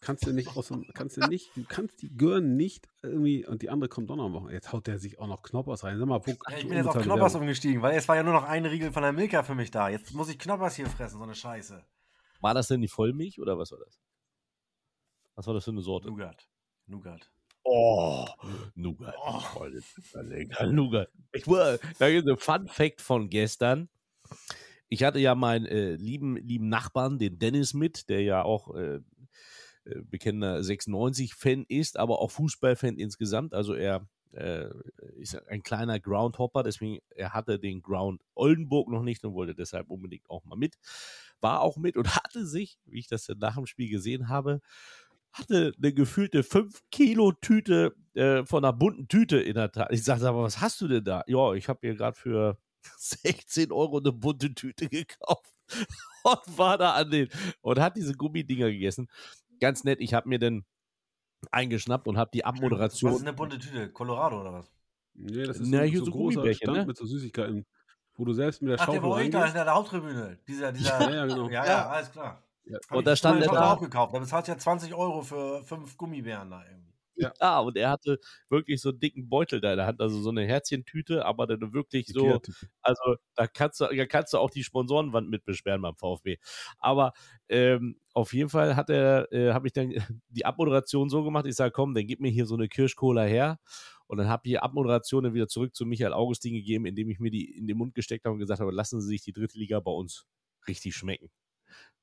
Kannst 0.00 0.26
du 0.26 0.32
nicht 0.32 0.56
aus 0.56 0.68
dem, 0.68 0.86
kannst 0.94 1.16
du 1.16 1.26
nicht, 1.28 1.50
du 1.56 1.64
kannst 1.66 2.02
die 2.02 2.14
Gören 2.14 2.56
nicht 2.56 2.88
irgendwie, 3.02 3.46
und 3.46 3.62
die 3.62 3.70
andere 3.70 3.88
kommt 3.88 4.10
auch 4.10 4.16
noch 4.16 4.26
am 4.26 4.32
Wochenende. 4.32 4.54
Jetzt 4.54 4.72
haut 4.72 4.86
der 4.86 4.98
sich 4.98 5.18
auch 5.18 5.26
noch 5.26 5.42
Knoppers 5.42 5.82
rein. 5.82 5.98
Sag 5.98 6.06
mal, 6.06 6.20
wo, 6.24 6.30
ich 6.30 6.68
bin 6.68 6.76
jetzt 6.76 6.86
auf 6.86 6.94
Knoppers 7.02 7.34
Werbung. 7.34 7.42
umgestiegen, 7.42 7.82
weil 7.82 7.96
es 7.96 8.06
war 8.08 8.16
ja 8.16 8.22
nur 8.22 8.34
noch 8.34 8.44
ein 8.44 8.66
Riegel 8.66 8.92
von 8.92 9.02
der 9.02 9.12
Milka 9.12 9.42
für 9.42 9.54
mich 9.54 9.70
da. 9.70 9.88
Jetzt 9.88 10.14
muss 10.14 10.28
ich 10.28 10.38
Knoppers 10.38 10.76
hier 10.76 10.86
fressen, 10.86 11.18
so 11.18 11.24
eine 11.24 11.34
Scheiße. 11.34 11.84
War 12.40 12.54
das 12.54 12.68
denn 12.68 12.80
die 12.80 12.88
Vollmilch 12.88 13.40
oder 13.40 13.58
was 13.58 13.72
war 13.72 13.78
das? 13.78 13.98
Was 15.38 15.46
war 15.46 15.54
das 15.54 15.62
für 15.62 15.70
eine 15.70 15.82
Sorte? 15.82 16.08
Nougat. 16.08 16.48
Nougat. 16.88 17.30
Oh, 17.62 18.26
Nougat. 18.74 19.14
Oh. 19.24 19.64
Lecker. 20.20 20.66
Nougat. 20.66 21.10
Ich, 21.32 21.44
da 21.44 22.10
gibt 22.10 22.26
es 22.26 22.32
ein 22.32 22.38
Fun 22.38 22.66
Fact 22.66 23.00
von 23.00 23.30
gestern. 23.30 23.88
Ich 24.88 25.04
hatte 25.04 25.20
ja 25.20 25.36
meinen 25.36 25.64
äh, 25.66 25.94
lieben, 25.94 26.38
lieben 26.38 26.68
Nachbarn, 26.68 27.20
den 27.20 27.38
Dennis, 27.38 27.72
mit, 27.72 28.08
der 28.08 28.22
ja 28.22 28.42
auch 28.42 28.74
äh, 28.74 28.96
äh, 28.96 29.00
bekennender 30.02 30.58
96-Fan 30.58 31.66
ist, 31.68 32.00
aber 32.00 32.18
auch 32.18 32.32
Fußballfan 32.32 32.96
insgesamt. 32.96 33.54
Also 33.54 33.74
er 33.74 34.08
äh, 34.32 34.70
ist 35.14 35.36
ein 35.46 35.62
kleiner 35.62 36.00
Groundhopper, 36.00 36.64
deswegen 36.64 36.98
er 37.10 37.32
hatte 37.32 37.60
den 37.60 37.80
Ground 37.80 38.22
Oldenburg 38.34 38.88
noch 38.88 39.04
nicht 39.04 39.24
und 39.24 39.34
wollte 39.34 39.54
deshalb 39.54 39.88
unbedingt 39.88 40.28
auch 40.28 40.44
mal 40.44 40.56
mit. 40.56 40.78
War 41.40 41.60
auch 41.60 41.76
mit 41.76 41.96
und 41.96 42.08
hatte 42.16 42.44
sich, 42.44 42.80
wie 42.86 42.98
ich 42.98 43.06
das 43.06 43.26
dann 43.26 43.38
nach 43.38 43.54
dem 43.54 43.66
Spiel 43.66 43.88
gesehen 43.88 44.28
habe, 44.28 44.60
hatte 45.32 45.72
eine 45.76 45.92
gefühlte 45.92 46.42
5 46.42 46.82
Kilo 46.90 47.32
Tüte 47.32 47.94
äh, 48.14 48.44
von 48.44 48.64
einer 48.64 48.72
bunten 48.72 49.08
Tüte 49.08 49.38
in 49.40 49.54
der 49.54 49.70
Tasche. 49.70 49.92
Ich 49.92 50.04
sagte, 50.04 50.28
aber 50.28 50.42
was 50.42 50.60
hast 50.60 50.80
du 50.80 50.88
denn 50.88 51.04
da? 51.04 51.22
Ja, 51.26 51.52
ich 51.54 51.68
habe 51.68 51.86
mir 51.86 51.94
gerade 51.94 52.16
für 52.16 52.58
16 52.98 53.72
Euro 53.72 53.98
eine 53.98 54.12
bunte 54.12 54.54
Tüte 54.54 54.88
gekauft 54.88 55.54
und 56.24 56.58
war 56.58 56.78
da 56.78 56.92
an 56.92 57.10
den 57.10 57.28
und 57.60 57.78
hat 57.78 57.96
diese 57.96 58.14
Gummidinger 58.14 58.70
gegessen. 58.70 59.08
Ganz 59.60 59.84
nett, 59.84 60.00
ich 60.00 60.14
habe 60.14 60.28
mir 60.28 60.38
dann 60.38 60.64
eingeschnappt 61.50 62.08
und 62.08 62.16
habe 62.18 62.30
die 62.32 62.40
Was 62.40 62.44
ist 62.54 62.56
Abmoderation. 62.56 63.20
eine 63.20 63.32
bunte 63.32 63.58
Tüte? 63.58 63.90
Colorado 63.92 64.40
oder 64.40 64.52
was? 64.54 64.72
Nee, 65.14 65.44
das 65.44 65.58
ist 65.58 65.68
Na, 65.68 65.78
so, 65.78 65.84
hier 65.84 65.98
so 66.00 66.04
so 66.06 66.10
großer 66.12 66.34
Gummibärchen, 66.36 66.64
Stand 66.66 66.78
ne? 66.78 66.86
mit 66.86 66.96
so 66.96 67.04
Süßigkeiten, 67.06 67.66
wo 68.14 68.24
du 68.24 68.32
selbst 68.32 68.62
mit 68.62 68.70
der 68.72 68.80
Ach, 68.80 68.88
der 68.88 69.00
bei 69.00 69.08
euch 69.08 69.30
da 69.30 69.46
in 69.46 69.54
der 69.54 69.66
Haupttribüne. 69.74 70.38
Dieser, 70.46 70.72
dieser. 70.72 71.00
Ja, 71.00 71.10
ja, 71.14 71.26
genau. 71.26 71.48
Ja, 71.48 71.64
Ja. 71.64 71.66
ja, 71.66 71.88
alles 71.88 72.10
klar. 72.12 72.42
Ja. 72.68 72.78
Hab 72.88 72.98
Und 72.98 73.06
da 73.06 73.16
stand 73.16 73.42
er 73.42 73.52
da. 73.52 73.72
auch 73.72 73.80
gekauft. 73.80 74.14
Da 74.14 74.18
bezahlst 74.18 74.48
du 74.48 74.52
ja 74.52 74.58
20 74.58 74.94
Euro 74.94 75.22
für 75.22 75.62
fünf 75.64 75.96
Gummibären 75.96 76.50
da 76.50 76.62
irgendwie. 76.64 76.88
Ja, 77.18 77.58
und 77.58 77.76
er 77.76 77.90
hatte 77.90 78.20
wirklich 78.48 78.80
so 78.80 78.90
einen 78.90 79.00
dicken 79.00 79.28
Beutel 79.28 79.60
da 79.60 79.72
in 79.72 79.78
der 79.78 79.86
Hand, 79.86 80.00
also 80.00 80.20
so 80.20 80.30
eine 80.30 80.46
Herzchentüte, 80.46 81.24
aber 81.24 81.48
dann 81.48 81.72
wirklich 81.72 82.06
so. 82.06 82.40
Also 82.80 83.16
da 83.34 83.48
kannst 83.48 83.80
du, 83.80 83.86
da 83.86 84.06
kannst 84.06 84.32
du 84.32 84.38
auch 84.38 84.50
die 84.50 84.62
Sponsorenwand 84.62 85.28
mit 85.28 85.44
beschweren 85.44 85.82
beim 85.82 85.96
VfB. 85.96 86.36
Aber 86.78 87.12
ähm, 87.48 87.98
auf 88.14 88.32
jeden 88.32 88.48
Fall 88.48 88.76
hat 88.76 88.88
er, 88.88 89.32
äh, 89.32 89.52
habe 89.52 89.66
ich 89.66 89.72
dann 89.72 89.92
die 90.28 90.46
Abmoderation 90.46 91.10
so 91.10 91.24
gemacht. 91.24 91.46
Ich 91.46 91.56
sage, 91.56 91.72
komm, 91.72 91.94
dann 91.94 92.06
gib 92.06 92.20
mir 92.20 92.30
hier 92.30 92.46
so 92.46 92.54
eine 92.54 92.68
Kirschcola 92.68 93.24
her. 93.24 93.58
Und 94.06 94.18
dann 94.18 94.28
habe 94.28 94.42
ich 94.44 94.52
die 94.52 94.58
Abmoderation 94.58 95.24
dann 95.24 95.34
wieder 95.34 95.48
zurück 95.48 95.74
zu 95.74 95.84
Michael 95.86 96.12
Augustin 96.12 96.54
gegeben, 96.54 96.86
indem 96.86 97.10
ich 97.10 97.18
mir 97.18 97.30
die 97.30 97.56
in 97.58 97.66
den 97.66 97.76
Mund 97.76 97.94
gesteckt 97.94 98.24
habe 98.24 98.34
und 98.34 98.38
gesagt 98.38 98.60
habe, 98.60 98.70
lassen 98.70 99.00
Sie 99.00 99.08
sich 99.08 99.22
die 99.22 99.32
dritte 99.32 99.58
Liga 99.58 99.80
bei 99.80 99.90
uns 99.90 100.24
richtig 100.66 100.94
schmecken. 100.94 101.30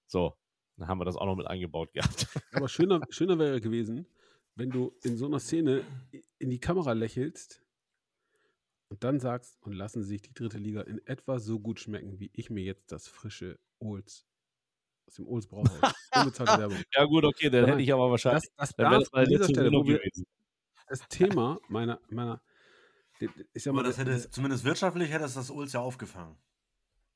So, 0.07 0.35
dann 0.77 0.87
haben 0.87 0.99
wir 0.99 1.05
das 1.05 1.15
auch 1.17 1.25
noch 1.25 1.35
mit 1.35 1.47
eingebaut 1.47 1.93
gehabt. 1.93 2.27
Aber 2.53 2.67
schöner, 2.67 3.01
schöner 3.09 3.39
wäre 3.39 3.61
gewesen, 3.61 4.07
wenn 4.55 4.69
du 4.69 4.93
in 5.03 5.17
so 5.17 5.25
einer 5.25 5.39
Szene 5.39 5.83
in 6.39 6.49
die 6.49 6.59
Kamera 6.59 6.93
lächelst 6.93 7.61
und 8.89 9.03
dann 9.03 9.19
sagst, 9.19 9.57
und 9.61 9.73
lassen 9.73 10.03
Sie 10.03 10.09
sich 10.09 10.21
die 10.21 10.33
dritte 10.33 10.57
Liga 10.57 10.81
in 10.81 11.05
etwa 11.07 11.39
so 11.39 11.59
gut 11.59 11.79
schmecken, 11.79 12.19
wie 12.19 12.29
ich 12.33 12.49
mir 12.49 12.63
jetzt 12.63 12.91
das 12.91 13.07
frische 13.07 13.59
Olds 13.79 14.25
aus 15.07 15.15
dem 15.15 15.27
Olds 15.27 15.51
Werbung. 15.51 16.81
Ja 16.93 17.05
gut, 17.05 17.23
okay, 17.25 17.49
dann 17.49 17.65
hätte 17.65 17.81
ich 17.81 17.93
aber 17.93 18.09
wahrscheinlich, 18.09 18.43
Das, 18.55 18.69
das 18.69 18.75
dann 18.75 19.03
an 19.11 19.25
dieser 19.27 19.45
Stelle, 19.45 19.71
gewesen. 19.71 20.25
das 20.87 21.07
Thema 21.09 21.59
meiner, 21.67 21.99
meiner, 22.09 22.41
ich 23.53 23.63
sag 23.63 23.71
Aber 23.71 23.81
mal, 23.81 23.87
das 23.87 23.97
hätte, 23.97 24.11
das- 24.11 24.29
zumindest 24.31 24.63
wirtschaftlich 24.63 25.11
hätte 25.11 25.25
es 25.25 25.33
das 25.33 25.49
Ulz 25.49 25.73
ja 25.73 25.79
aufgefangen. 25.81 26.37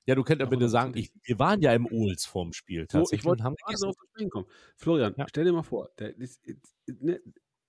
Ja, 0.05 0.15
du 0.15 0.23
könntest 0.23 0.47
ja 0.51 0.57
bitte 0.57 0.69
sagen, 0.69 0.93
ich, 0.95 1.11
wir 1.23 1.37
waren 1.39 1.61
ja 1.61 1.73
im 1.73 1.85
Ohls 1.85 2.25
vorm 2.25 2.53
Spiel. 2.53 2.81
So, 2.91 2.99
tatsächlich 2.99 3.21
ich 3.21 3.25
wollte 3.25 3.41
und 3.41 3.45
haben 3.45 3.55
gerade 3.55 3.77
darauf 3.79 3.95
zu 3.95 4.07
sprechen 4.07 4.29
kommen. 4.29 4.47
Florian, 4.77 5.13
Ja. 5.17 5.25
stell 5.29 5.45
dir 5.45 5.53
mal 5.53 5.63
vor, 5.63 5.89
der 5.99 6.15
ist, 6.17 6.41
ne, 6.87 7.21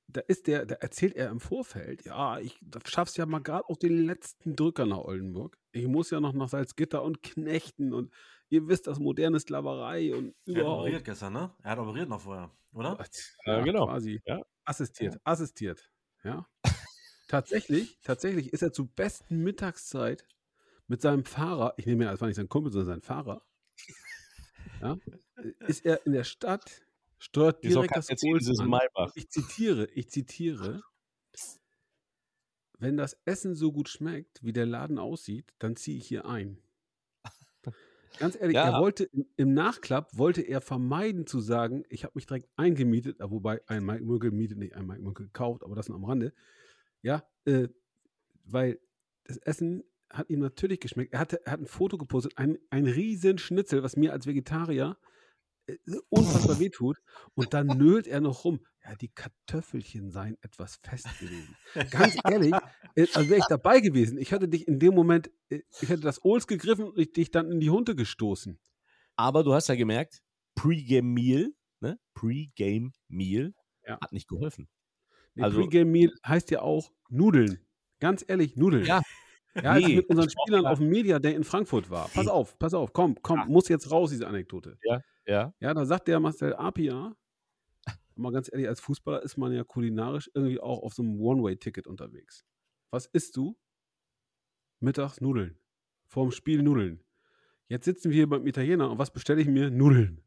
da 0.09 0.21
ist 0.23 0.47
der, 0.47 0.67
da 0.67 0.75
erzählt 0.77 1.15
er 1.15 1.29
im 1.31 1.39
Vorfeld, 1.39 2.05
ja, 2.05 2.39
ich 2.41 2.59
schaff's 2.87 3.17
ja 3.17 3.27
mal 3.27 3.41
gerade 3.41 3.69
auf 3.69 3.79
den 3.79 4.07
letzten 4.07 4.57
Drücker 4.57 4.87
nach 4.87 4.99
Oldenburg. 4.99 5.57
Ich 5.73 5.87
muss 5.87 6.11
ja 6.11 6.19
noch 6.21 6.33
nach 6.33 6.49
Salzgitter 6.49 7.03
und 7.03 7.23
Knechten 7.23 7.93
und 7.93 8.13
ihr 8.49 8.67
wisst, 8.69 8.87
das 8.89 8.99
moderne 8.99 9.39
Sklaverei 9.39 10.15
und 10.15 10.35
Er 10.47 10.55
hat 10.55 10.61
überhaupt. 10.63 10.81
operiert 10.81 11.05
gestern, 11.05 11.33
ne? 11.35 11.55
Er 11.63 11.71
hat 11.73 11.79
operiert 11.79 12.09
noch 12.09 12.21
vorher, 12.23 12.51
oder? 12.73 12.99
Ja, 13.45 13.61
genau. 13.63 13.87
Quasi. 13.87 14.21
Ja. 14.27 14.43
Assistiert, 14.65 15.19
assistiert. 15.25 15.91
Ja. 16.25 16.47
tatsächlich, 17.29 17.99
tatsächlich 18.03 18.53
ist 18.53 18.63
er 18.63 18.73
zur 18.73 18.89
besten 18.89 19.39
Mittagszeit 19.45 20.27
mit 20.91 21.01
seinem 21.01 21.25
Fahrer, 21.25 21.75
ich 21.77 21.87
nehme 21.87 22.07
an, 22.07 22.15
das 22.15 22.21
war 22.21 22.27
nicht 22.27 22.37
sein 22.37 22.49
Kumpel, 22.49 22.73
sondern 22.73 23.01
sein 23.01 23.03
Fahrer, 23.03 23.47
ja, 24.83 24.99
ist 25.69 25.87
er 25.87 26.05
in 26.05 26.13
der 26.13 26.25
Stadt, 26.25 26.83
steuert 27.19 27.63
direkt 27.63 27.97
das 27.97 28.09
an. 28.11 28.69
Maybach. 28.69 29.13
Ich 29.15 29.31
zitiere, 29.31 29.87
ich 29.95 30.11
zitiere, 30.11 30.83
wenn 32.79 32.97
das 32.97 33.17
Essen 33.25 33.55
so 33.55 33.71
gut 33.71 33.89
schmeckt, 33.89 34.43
wie 34.43 34.53
der 34.53 34.67
Laden 34.67 34.99
aussieht, 34.99 35.55
dann 35.61 35.77
ziehe 35.77 35.97
ich 35.97 36.09
hier 36.09 36.25
ein. 36.27 36.59
Ganz 38.19 38.35
ehrlich, 38.35 38.57
Ja. 38.57 38.71
er 38.71 38.81
wollte 38.81 39.09
im, 39.37 39.55
Nachklapp 39.55 40.19
wollte 40.19 40.43
er 40.43 40.61
vermeiden 40.61 41.25
zu 41.25 41.39
sagen, 41.39 41.85
ich 41.89 42.03
habe 42.03 42.13
mich 42.17 42.27
direkt 42.27 42.49
eingemietet, 42.57 43.21
äh, 43.21 43.31
wobei 43.31 43.63
ein 43.69 43.85
Mike 43.85 44.05
Münkel 44.05 44.33
mietet 44.33 44.59
nicht, 44.59 44.75
ein 44.75 44.87
Mike 44.87 45.03
Münkel 45.03 45.31
kauft, 45.33 45.63
aber 45.63 45.77
das 45.77 45.89
nur 45.89 45.97
am 45.97 46.05
Rande. 46.05 46.35
Ja, 47.01 47.23
äh, 47.45 47.69
weil 48.45 48.81
das 49.25 49.37
Essen 49.37 49.85
hat 50.11 50.31
ihm 50.31 50.41
natürlich 50.41 50.81
geschmeckt. 50.81 51.13
Er, 51.13 51.21
hatte, 51.21 51.41
er 51.47 51.53
hat 51.53 51.61
ein 51.61 51.67
Foto 51.67 51.97
gepostet, 51.99 52.33
ein, 52.37 52.59
ein 52.71 52.87
riesen 52.87 53.39
Schnitzel, 53.39 53.83
was 53.83 53.97
mir 53.97 54.13
als 54.13 54.27
Vegetarier 54.27 54.97
äh, 55.67 55.77
unfassbar 56.09 56.59
wehtut. 56.59 56.99
Und 57.35 57.55
dann 57.55 57.67
nölt 57.67 58.07
er 58.07 58.21
noch 58.21 58.45
rum. 58.45 58.61
Ja, 58.85 58.95
die 58.95 59.09
Kartoffelchen 59.09 60.11
seien 60.11 60.37
etwas 60.43 60.77
fest 60.83 61.07
gewesen. 61.21 61.55
Ganz 61.91 62.17
ehrlich, 62.25 62.53
äh, 62.97 63.07
also 63.15 63.29
wäre 63.29 63.39
ich 63.41 63.47
dabei 63.49 63.81
gewesen, 63.81 64.17
ich 64.19 64.33
hätte 64.33 64.49
dich 64.49 64.67
in 64.67 64.79
dem 64.79 64.95
Moment, 64.95 65.31
äh, 65.51 65.61
ich 65.83 65.89
hätte 65.89 66.01
das 66.03 66.25
Ols 66.25 66.47
gegriffen 66.47 66.87
und 66.87 66.99
ich 66.99 67.13
dich 67.13 67.31
dann 67.31 67.51
in 67.53 67.61
die 67.61 67.71
Hunde 67.71 67.95
gestoßen. 67.95 68.59
Aber 69.17 69.45
du 69.45 69.53
hast 69.53 69.69
ja 69.69 69.75
gemerkt, 69.75 70.23
Pre-Game 70.55 71.13
Meal, 71.13 71.53
ne? 71.81 71.99
Pre-Game 72.15 72.93
Meal 73.09 73.53
Ja. 73.87 73.99
hat 74.01 74.13
nicht 74.13 74.29
geholfen. 74.29 74.69
Nee, 75.35 75.43
Also- 75.43 75.59
Pre-Game 75.61 75.91
Meal 75.91 76.13
heißt 76.27 76.51
ja 76.51 76.63
auch 76.63 76.91
Nudeln. 77.11 77.65
Ganz 78.01 78.25
ehrlich, 78.27 78.57
Nudeln. 78.57 78.87
Ja. 78.87 79.03
Ja, 79.55 79.73
als 79.73 79.87
ich 79.89 79.97
mit 79.97 80.09
unseren 80.09 80.31
Spielern 80.31 80.67
auf 80.67 80.79
dem 80.79 80.89
Media 80.89 81.19
Day 81.19 81.35
in 81.35 81.45
Frankfurt 81.45 81.91
war. 81.91 82.09
Pass 82.09 82.29
auf, 82.29 82.59
pass 82.59 82.73
auf, 82.75 82.93
komm, 82.93 83.17
komm, 83.23 83.41
Ja. 83.41 83.45
muss 83.47 83.69
jetzt 83.69 83.91
raus, 83.91 84.11
diese 84.11 84.27
Anekdote. 84.27 84.79
Ja. 84.83 85.53
Ja, 85.61 85.75
da 85.75 85.85
sagt 85.85 86.09
der 86.09 86.19
Marcel 86.21 86.55
Apia, 86.55 87.15
mal 88.17 88.33
ganz 88.33 88.51
ehrlich, 88.53 88.69
als 88.69 88.81
Fußballer 88.81 89.23
ist 89.23 89.37
man 89.37 89.53
ja 89.53 89.65
kulinarisch 89.65 90.31
irgendwie 90.35 90.61
auch 90.61 90.83
auf 90.83 90.95
so 90.95 91.03
einem 91.03 91.21
One-Way-Ticket 91.21 91.87
unterwegs. 91.87 92.45
Was 92.91 93.07
isst 93.07 93.37
du? 93.37 93.57
Mittags 94.81 95.21
Nudeln. 95.21 95.59
Vorm 96.07 96.31
Spiel 96.33 96.63
Nudeln. 96.63 97.05
Jetzt 97.69 97.85
sitzen 97.85 98.11
wir 98.11 98.17
hier 98.17 98.29
beim 98.29 98.47
Italiener 98.47 98.91
und 98.91 98.99
was 98.99 99.13
bestelle 99.13 99.41
ich 99.41 99.47
mir? 99.47 99.71
Nudeln. 99.71 100.25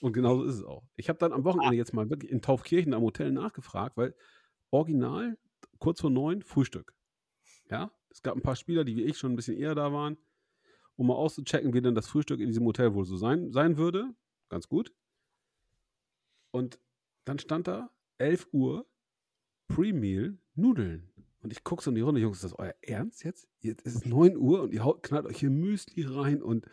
Und 0.00 0.14
genauso 0.14 0.44
ist 0.44 0.54
es 0.54 0.64
auch. 0.64 0.84
Ich 0.96 1.08
habe 1.08 1.18
dann 1.18 1.32
am 1.32 1.44
Wochenende 1.44 1.76
jetzt 1.76 1.92
mal 1.92 2.08
wirklich 2.08 2.30
in 2.32 2.40
Taufkirchen 2.40 2.94
am 2.94 3.02
Hotel 3.02 3.30
nachgefragt, 3.30 3.96
weil 3.96 4.14
original 4.70 5.36
kurz 5.78 6.00
vor 6.00 6.10
neun 6.10 6.42
Frühstück. 6.42 6.94
Ja, 7.70 7.92
es 8.12 8.22
gab 8.22 8.36
ein 8.36 8.42
paar 8.42 8.56
Spieler, 8.56 8.84
die 8.84 8.96
wie 8.96 9.04
ich 9.04 9.18
schon 9.18 9.32
ein 9.32 9.36
bisschen 9.36 9.56
eher 9.56 9.74
da 9.74 9.92
waren, 9.92 10.16
um 10.96 11.06
mal 11.06 11.14
auszuchecken, 11.14 11.72
wie 11.72 11.80
denn 11.80 11.94
das 11.94 12.08
Frühstück 12.08 12.40
in 12.40 12.48
diesem 12.48 12.64
Hotel 12.66 12.94
wohl 12.94 13.04
so 13.04 13.16
sein, 13.16 13.50
sein 13.52 13.76
würde. 13.76 14.14
Ganz 14.48 14.68
gut. 14.68 14.92
Und 16.50 16.78
dann 17.24 17.38
stand 17.38 17.66
da 17.68 17.90
11 18.18 18.48
Uhr 18.52 18.86
Pre-Meal 19.68 20.38
Nudeln. 20.54 21.08
Und 21.40 21.52
ich 21.52 21.64
gucke 21.64 21.82
so 21.82 21.90
in 21.90 21.94
die 21.96 22.02
Runde, 22.02 22.20
Jungs, 22.20 22.36
ist 22.36 22.44
das 22.44 22.58
euer 22.58 22.74
Ernst 22.82 23.24
jetzt? 23.24 23.48
Jetzt 23.60 23.84
ist 23.86 23.96
es 23.96 24.04
9 24.04 24.36
Uhr 24.36 24.62
und 24.62 24.72
ihr 24.72 24.84
haut, 24.84 25.02
knallt 25.02 25.26
euch 25.26 25.40
hier 25.40 25.50
Müsli 25.50 26.04
rein 26.04 26.42
und 26.42 26.66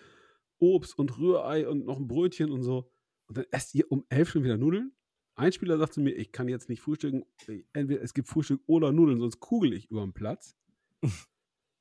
Obst 0.60 1.00
und 1.00 1.18
Rührei 1.18 1.68
und 1.68 1.86
noch 1.86 1.98
ein 1.98 2.08
Brötchen 2.08 2.52
und 2.52 2.64
so. 2.64 2.92
Und 3.28 3.38
dann 3.38 3.46
esst 3.52 3.74
ihr 3.74 3.90
um 3.92 4.06
11 4.10 4.30
schon 4.30 4.44
wieder 4.44 4.58
Nudeln? 4.58 4.92
Ein 5.36 5.54
Spieler 5.54 5.78
sagt 5.78 5.94
zu 5.94 6.02
mir, 6.02 6.12
ich 6.12 6.34
kann 6.34 6.50
jetzt 6.50 6.68
nicht 6.68 6.82
frühstücken, 6.82 7.26
entweder 7.72 8.02
es 8.02 8.14
gibt 8.14 8.28
Frühstück 8.28 8.62
oder 8.66 8.92
Nudeln, 8.92 9.20
sonst 9.20 9.40
kugel 9.40 9.74
ich 9.74 9.90
über 9.90 10.02
den 10.02 10.12
Platz. 10.12 10.58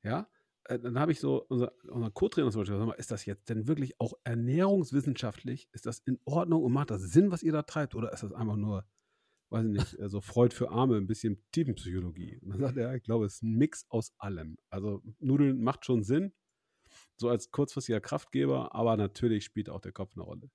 ja, 0.03 0.27
äh, 0.65 0.79
dann 0.79 0.99
habe 0.99 1.11
ich 1.11 1.19
so, 1.19 1.45
unser, 1.47 1.73
unser 1.87 2.11
Co-Trainer 2.11 2.51
zum 2.51 2.61
Beispiel, 2.61 2.77
sag 2.77 2.87
mal, 2.87 2.93
ist 2.93 3.11
das 3.11 3.25
jetzt 3.25 3.49
denn 3.49 3.67
wirklich 3.67 3.99
auch 3.99 4.13
ernährungswissenschaftlich, 4.23 5.67
ist 5.71 5.85
das 5.85 5.99
in 5.99 6.19
Ordnung 6.25 6.63
und 6.63 6.71
macht 6.71 6.91
das 6.91 7.01
Sinn, 7.01 7.31
was 7.31 7.43
ihr 7.43 7.51
da 7.51 7.63
treibt, 7.63 7.95
oder 7.95 8.13
ist 8.13 8.23
das 8.23 8.33
einfach 8.33 8.55
nur, 8.55 8.85
weiß 9.49 9.65
ich 9.65 9.71
nicht, 9.71 9.99
äh, 9.99 10.09
so 10.09 10.21
Freud 10.21 10.55
für 10.55 10.69
Arme, 10.69 10.97
ein 10.97 11.07
bisschen 11.07 11.43
Tiefenpsychologie? 11.51 12.39
Und 12.41 12.49
dann 12.51 12.59
sagt 12.59 12.77
er, 12.77 12.95
ich 12.95 13.03
glaube, 13.03 13.25
es 13.25 13.35
ist 13.35 13.43
ein 13.43 13.55
Mix 13.55 13.85
aus 13.89 14.13
allem. 14.19 14.57
Also 14.69 15.01
Nudeln 15.19 15.61
macht 15.61 15.85
schon 15.85 16.03
Sinn, 16.03 16.33
so 17.17 17.29
als 17.29 17.51
kurzfristiger 17.51 17.99
Kraftgeber, 17.99 18.75
aber 18.75 18.95
natürlich 18.97 19.43
spielt 19.43 19.69
auch 19.69 19.81
der 19.81 19.91
Kopf 19.91 20.13
eine 20.15 20.23
Rolle. 20.23 20.49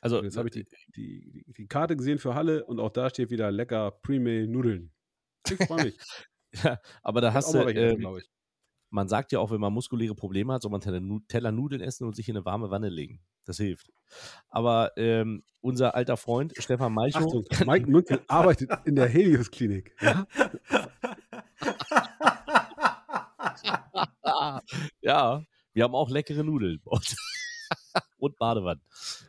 Also, 0.00 0.18
Und 0.18 0.24
jetzt 0.24 0.36
habe 0.36 0.48
ich 0.48 0.54
die, 0.54 0.64
die, 0.94 1.30
die, 1.30 1.52
die 1.52 1.66
Karte 1.66 1.96
gesehen 1.96 2.18
für 2.18 2.34
Halle 2.34 2.64
und 2.64 2.78
auch 2.78 2.90
da 2.90 3.10
steht 3.10 3.30
wieder 3.30 3.50
lecker 3.50 3.90
Pre-Mail 3.90 4.46
Nudeln. 4.46 4.92
Ich 5.48 5.66
freue 5.66 5.84
mich. 5.84 5.98
ja, 6.52 6.78
aber 7.02 7.20
da 7.20 7.32
hast 7.32 7.54
du, 7.54 7.64
glaub 7.64 8.18
ich. 8.18 8.28
man 8.90 9.08
sagt 9.08 9.32
ja 9.32 9.40
auch, 9.40 9.50
wenn 9.50 9.60
man 9.60 9.72
muskuläre 9.72 10.14
Probleme 10.14 10.52
hat, 10.52 10.62
soll 10.62 10.70
man 10.70 10.80
Teller, 10.80 11.00
Teller 11.28 11.52
Nudeln 11.52 11.82
essen 11.82 12.06
und 12.06 12.16
sich 12.16 12.28
in 12.28 12.36
eine 12.36 12.44
warme 12.44 12.70
Wanne 12.70 12.88
legen. 12.88 13.20
Das 13.46 13.56
hilft. 13.56 13.90
Aber 14.48 14.92
ähm, 14.96 15.42
unser 15.60 15.94
alter 15.94 16.18
Freund 16.18 16.52
Stefan 16.58 16.92
Malchow, 16.92 17.22
Achtung, 17.22 17.44
Mike 17.66 17.90
Münkel 17.90 18.22
arbeitet 18.28 18.70
in 18.84 18.94
der 18.94 19.08
Helios-Klinik. 19.08 19.94
Ja? 20.00 20.26
ja, 25.00 25.42
wir 25.72 25.84
haben 25.84 25.94
auch 25.94 26.10
leckere 26.10 26.44
Nudeln. 26.44 26.80
Und, 28.18 28.36
Badewannen. 28.38 28.82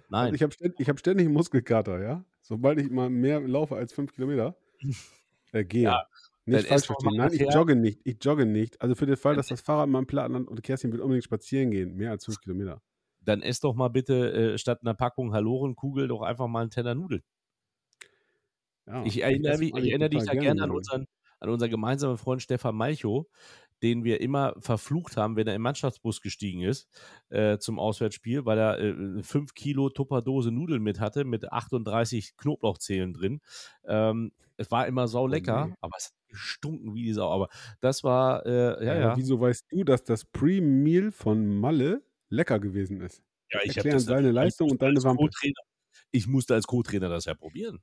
Nein. 0.09 0.25
Also 0.25 0.35
ich 0.35 0.43
habe 0.43 0.53
ständig, 0.53 0.89
hab 0.89 0.99
ständig 0.99 1.27
einen 1.27 1.33
Muskelkater, 1.33 2.01
ja. 2.01 2.25
Sobald 2.41 2.79
ich 2.79 2.89
mal 2.89 3.09
mehr 3.09 3.39
laufe 3.39 3.75
als 3.75 3.93
fünf 3.93 4.13
Kilometer, 4.13 4.55
äh, 5.51 5.63
gehe. 5.63 5.83
Ja, 5.83 6.07
nicht 6.49 6.67
falsch 6.67 6.85
verstehen. 6.85 7.15
Nein, 7.15 7.33
ich 7.33 7.53
jogge 7.53 7.75
nicht. 7.75 7.99
Ich 8.03 8.17
jogge 8.21 8.45
nicht. 8.45 8.81
Also 8.81 8.95
für 8.95 9.05
den 9.05 9.17
Fall, 9.17 9.35
dass 9.35 9.47
das 9.47 9.61
Fahrrad 9.61 9.89
mal 9.89 9.99
im 9.99 10.07
Platten 10.07 10.33
landet 10.33 10.49
und 10.49 10.63
Kerstin 10.63 10.91
will 10.91 11.01
unbedingt 11.01 11.23
spazieren 11.23 11.71
gehen, 11.71 11.95
mehr 11.95 12.11
als 12.11 12.25
fünf 12.25 12.39
Kilometer. 12.39 12.81
Dann 13.21 13.41
ess 13.41 13.59
doch 13.59 13.75
mal 13.75 13.89
bitte 13.89 14.53
äh, 14.53 14.57
statt 14.57 14.79
einer 14.81 14.93
Packung 14.93 15.33
Halorenkugel 15.33 16.07
doch 16.07 16.21
einfach 16.21 16.47
mal 16.47 16.61
einen 16.61 16.71
Teller 16.71 16.95
Nudeln. 16.95 17.21
Ja, 18.87 19.03
Ich 19.05 19.21
erinnere, 19.21 19.63
ich 19.63 19.73
eigentlich 19.73 19.89
erinnere 19.91 20.09
dich 20.09 20.19
da 20.19 20.25
total 20.25 20.41
gerne 20.41 20.63
an 20.63 20.71
unseren, 20.71 21.05
an 21.39 21.49
unseren 21.49 21.69
gemeinsamen 21.69 22.17
Freund 22.17 22.41
Stefan 22.41 22.75
Malchow, 22.75 23.27
den 23.81 24.03
wir 24.03 24.21
immer 24.21 24.55
verflucht 24.59 25.17
haben, 25.17 25.35
wenn 25.35 25.47
er 25.47 25.55
im 25.55 25.61
Mannschaftsbus 25.61 26.21
gestiegen 26.21 26.61
ist 26.61 26.87
äh, 27.29 27.57
zum 27.59 27.79
Auswärtsspiel, 27.79 28.45
weil 28.45 28.57
er 28.57 28.79
äh, 28.79 29.23
5 29.23 29.53
Kilo 29.53 29.89
Tupperdose 29.89 30.51
Nudeln 30.51 30.81
mit 30.81 30.99
hatte, 30.99 31.23
mit 31.23 31.51
38 31.51 32.35
Knoblauchzehen 32.37 33.13
drin. 33.13 33.41
Ähm, 33.85 34.31
es 34.57 34.71
war 34.71 34.87
immer 34.87 35.07
sau 35.07 35.27
lecker, 35.27 35.67
nee. 35.67 35.73
aber 35.81 35.97
es 35.97 36.05
hat 36.07 36.18
gestunken 36.29 36.93
wie 36.95 37.03
die 37.03 37.13
Sau. 37.13 37.31
Aber 37.31 37.49
das 37.81 38.03
war, 38.03 38.45
äh, 38.45 38.85
ja, 38.85 38.91
Aber 38.91 38.99
ja. 39.01 39.17
Wieso 39.17 39.39
weißt 39.39 39.65
du, 39.71 39.83
dass 39.83 40.03
das 40.03 40.25
Pre-Meal 40.25 41.11
von 41.11 41.47
Malle 41.59 42.03
lecker 42.29 42.59
gewesen 42.59 43.01
ist? 43.01 43.23
ja 43.51 43.59
ich 43.63 43.71
hab 43.71 43.77
erklären 43.77 43.97
das 43.97 44.05
deine 44.05 44.31
Leistung 44.31 44.71
und 44.71 44.81
deine 44.81 45.03
Wampe. 45.03 45.29
Ich 46.11 46.27
musste 46.27 46.53
als 46.53 46.67
Co-Trainer 46.67 47.09
das 47.09 47.25
ja 47.25 47.33
probieren. 47.33 47.79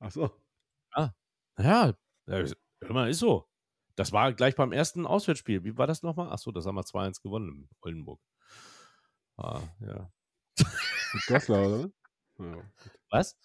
Ach 0.00 0.10
so. 0.10 0.30
Ja, 1.58 1.90
äh, 2.26 2.44
hör 2.80 2.92
mal, 2.92 3.10
ist 3.10 3.18
so. 3.18 3.46
Das 3.96 4.12
war 4.12 4.32
gleich 4.32 4.56
beim 4.56 4.72
ersten 4.72 5.06
Auswärtsspiel. 5.06 5.64
Wie 5.64 5.76
war 5.76 5.86
das 5.86 6.02
nochmal? 6.02 6.30
Achso, 6.30 6.52
das 6.52 6.66
haben 6.66 6.76
wir 6.76 6.84
2-1 6.84 7.22
gewonnen 7.22 7.48
in 7.50 7.68
Oldenburg. 7.82 8.20
Ah, 9.36 9.60
ja. 9.80 10.10
Goslar, 11.26 11.66
oder? 11.66 11.90
Ja. 12.40 12.56
Was? 13.10 13.36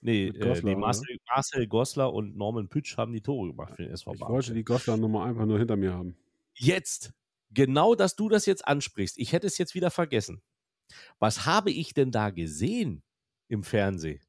Nee, 0.00 0.28
äh, 0.28 0.38
Goslar, 0.38 0.74
nee? 0.74 0.80
Marcel, 0.80 1.18
Marcel 1.28 1.66
Goslar 1.66 2.12
und 2.12 2.36
Norman 2.36 2.68
Pütsch 2.68 2.96
haben 2.96 3.12
die 3.12 3.20
Tore 3.20 3.48
gemacht 3.48 3.74
für 3.74 3.82
den 3.82 3.92
SV 3.92 4.14
Ich 4.14 4.20
wollte 4.20 4.54
die 4.54 4.64
Goslar-Nummer 4.64 5.24
einfach 5.24 5.46
nur 5.46 5.58
hinter 5.58 5.76
mir 5.76 5.92
haben. 5.92 6.16
Jetzt, 6.54 7.12
genau, 7.50 7.94
dass 7.94 8.14
du 8.14 8.28
das 8.28 8.46
jetzt 8.46 8.66
ansprichst. 8.66 9.18
Ich 9.18 9.32
hätte 9.32 9.46
es 9.46 9.58
jetzt 9.58 9.74
wieder 9.74 9.90
vergessen. 9.90 10.42
Was 11.18 11.46
habe 11.46 11.70
ich 11.70 11.94
denn 11.94 12.12
da 12.12 12.30
gesehen 12.30 13.02
im 13.48 13.64
Fernsehen? 13.64 14.20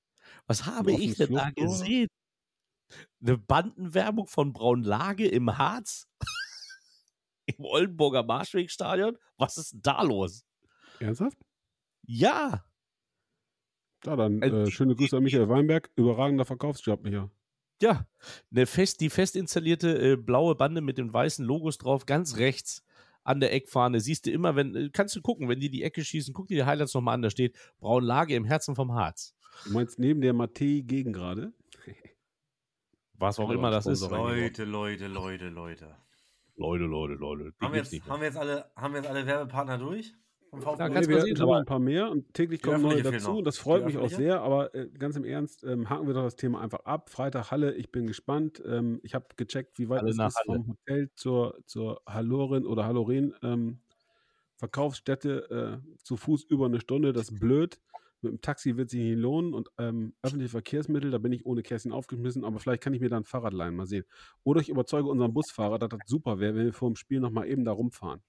Was 0.48 0.66
habe 0.66 0.92
ich 0.92 1.16
denn 1.16 1.34
da 1.34 1.48
offenes 1.48 1.56
Luftrohr? 1.58 1.80
gesehen? 1.80 2.08
Eine 3.22 3.38
Bandenwerbung 3.38 4.28
von 4.28 4.54
Braunlage 4.54 5.28
im 5.28 5.58
Harz? 5.58 6.08
Im 7.46 7.66
Oldenburger 7.66 8.24
Marschwegstadion? 8.24 9.18
Was 9.38 9.58
ist 9.58 9.74
denn 9.74 9.82
da 9.82 10.04
los? 10.04 10.46
Ernsthaft? 11.00 11.38
Ja, 12.06 12.64
Ja, 14.06 14.16
dann 14.16 14.42
Also 14.42 14.58
äh, 14.58 14.64
die- 14.66 14.72
schöne 14.72 14.96
Grüße 14.96 15.18
an 15.18 15.24
Michael 15.24 15.50
Weinberg. 15.50 15.90
Überragender 15.96 16.46
Verkaufsjob, 16.46 17.04
Micha. 17.04 17.30
ja. 17.82 18.08
Eine 18.52 18.66
fest, 18.66 19.02
die 19.02 19.10
fest 19.10 19.36
installierte 19.36 20.12
äh, 20.14 20.16
blaue 20.16 20.56
Bande 20.56 20.82
mit 20.82 20.98
den 20.98 21.14
weißen 21.14 21.46
Logos 21.46 21.78
drauf, 21.78 22.06
ganz 22.06 22.38
rechts 22.38 22.84
an 23.24 23.40
der 23.42 23.54
Eckfahne. 23.54 24.00
Siehst 24.00 24.26
du 24.26 24.32
immer, 24.32 24.56
wenn, 24.56 24.76
äh, 24.76 24.90
kannst 24.92 25.16
du 25.16 25.22
gucken, 25.22 25.50
wenn 25.50 25.60
die 25.60 25.70
die 25.70 25.84
Ecke 25.84 26.04
schießen, 26.04 26.34
guck 26.34 26.48
dir 26.48 26.56
die 26.56 26.66
Highlights 26.66 26.94
nochmal 26.94 27.16
an, 27.16 27.22
da 27.22 27.30
steht 27.30 27.58
Braunlage 27.80 28.36
im 28.36 28.46
Herzen 28.46 28.76
vom 28.76 28.94
Harz. 28.94 29.36
Du 29.66 29.74
meinst 29.74 30.00
neben 30.00 30.22
der 30.22 30.34
Matei 30.34 30.84
Gegengrade? 30.86 31.52
Was 33.16 33.38
auch 33.40 33.50
immer 33.50 33.70
das 33.70 33.86
ist. 33.86 34.02
Leute, 34.10 34.64
Leute, 34.64 35.08
Leute, 35.08 35.50
Leute. 35.50 35.96
Leute, 36.56 36.84
Leute, 36.86 37.14
Leute. 37.16 37.54
Haben 37.60 37.74
wir, 37.74 37.82
jetzt, 37.82 38.08
haben, 38.08 38.20
wir 38.22 38.28
jetzt 38.28 38.38
alle, 38.38 38.72
haben 38.76 38.94
wir 38.94 39.02
jetzt 39.02 39.10
alle 39.10 39.26
Werbepartner 39.26 39.78
durch? 39.78 40.14
Vom 40.50 40.62
VfB? 40.62 40.80
Ja, 40.82 40.90
Nee, 40.90 41.06
kannst 41.08 41.28
noch 41.40 41.42
aber- 41.48 41.58
ein 41.58 41.66
paar 41.66 41.80
mehr 41.80 42.10
und 42.10 42.34
täglich 42.34 42.62
Die 42.62 42.68
kommen 42.70 42.82
neue 42.82 43.04
dazu. 43.04 43.42
das 43.42 43.58
freut 43.58 43.86
mich 43.86 43.98
auch 43.98 44.10
sehr. 44.10 44.42
Aber 44.42 44.74
äh, 44.74 44.88
ganz 44.90 45.16
im 45.16 45.24
Ernst, 45.26 45.64
ähm, 45.64 45.90
haken 45.90 46.08
wir 46.08 46.14
doch 46.14 46.24
das 46.24 46.36
Thema 46.36 46.62
einfach 46.62 46.86
ab. 46.86 47.10
Freitag 47.10 47.52
Halle, 47.52 47.74
ich 47.76 47.92
bin 47.92 48.08
gespannt. 48.08 48.62
Ähm, 48.66 49.00
ich 49.04 49.14
habe 49.16 49.26
gecheckt, 49.38 49.78
wie 49.80 49.90
weit 49.90 50.04
es 50.04 50.12
ist 50.16 50.20
Halle. 50.20 50.34
vom 50.46 50.68
Hotel 50.70 51.10
zur, 51.16 51.60
zur 51.66 52.02
Hallorin 52.08 52.66
oder 52.66 52.86
Halloren 52.86 53.34
ähm, 53.44 53.80
Verkaufsstätte 54.58 55.82
äh, 55.86 55.98
zu 56.04 56.18
Fuß 56.18 56.44
über 56.46 56.66
eine 56.66 56.80
Stunde. 56.82 57.14
Das 57.14 57.30
ist 57.30 57.40
blöd. 57.40 57.80
Mit 58.22 58.34
dem 58.34 58.42
Taxi 58.42 58.76
wird 58.76 58.90
sich 58.90 59.00
nicht 59.00 59.18
lohnen 59.18 59.54
und 59.54 59.70
ähm, 59.78 60.14
öffentliche 60.22 60.52
Verkehrsmittel, 60.52 61.10
da 61.10 61.20
bin 61.20 61.32
ich 61.32 61.46
ohne 61.46 61.62
Kerstin 61.64 61.94
aufgeschmissen, 61.94 62.44
aber 62.44 62.60
vielleicht 62.60 62.84
kann 62.84 62.94
ich 62.94 63.00
mir 63.00 63.08
dann 63.08 63.22
ein 63.22 63.26
Fahrrad 63.26 63.54
leihen, 63.54 63.78
mal 63.78 63.86
sehen. 63.86 64.04
Oder 64.44 64.60
ich 64.60 64.68
überzeuge 64.68 65.08
unseren 65.08 65.34
Busfahrer, 65.34 65.80
dass 65.80 65.88
das 65.88 66.00
super 66.06 66.38
wäre, 66.40 66.54
wenn 66.56 66.66
wir 66.66 66.74
vor 66.74 66.90
dem 66.90 66.98
Spiel 66.98 67.22
nochmal 67.22 67.48
eben 67.48 67.64
da 67.64 67.72
rumfahren. 67.72 68.20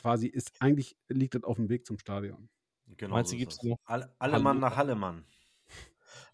Quasi 0.00 0.26
ist, 0.28 0.52
eigentlich 0.60 0.96
liegt 1.08 1.34
das 1.34 1.44
auf 1.44 1.56
dem 1.56 1.68
Weg 1.68 1.86
zum 1.86 1.98
Stadion. 1.98 2.48
Genau 2.96 3.14
Meinst 3.14 3.30
so 3.30 3.36
du, 3.36 3.38
gibt's 3.38 3.56
das. 3.56 3.64
noch 3.66 3.78
Alle, 3.84 4.14
alle 4.18 4.38
Mann 4.40 4.58
nach 4.58 4.76
Hallemann. 4.76 5.24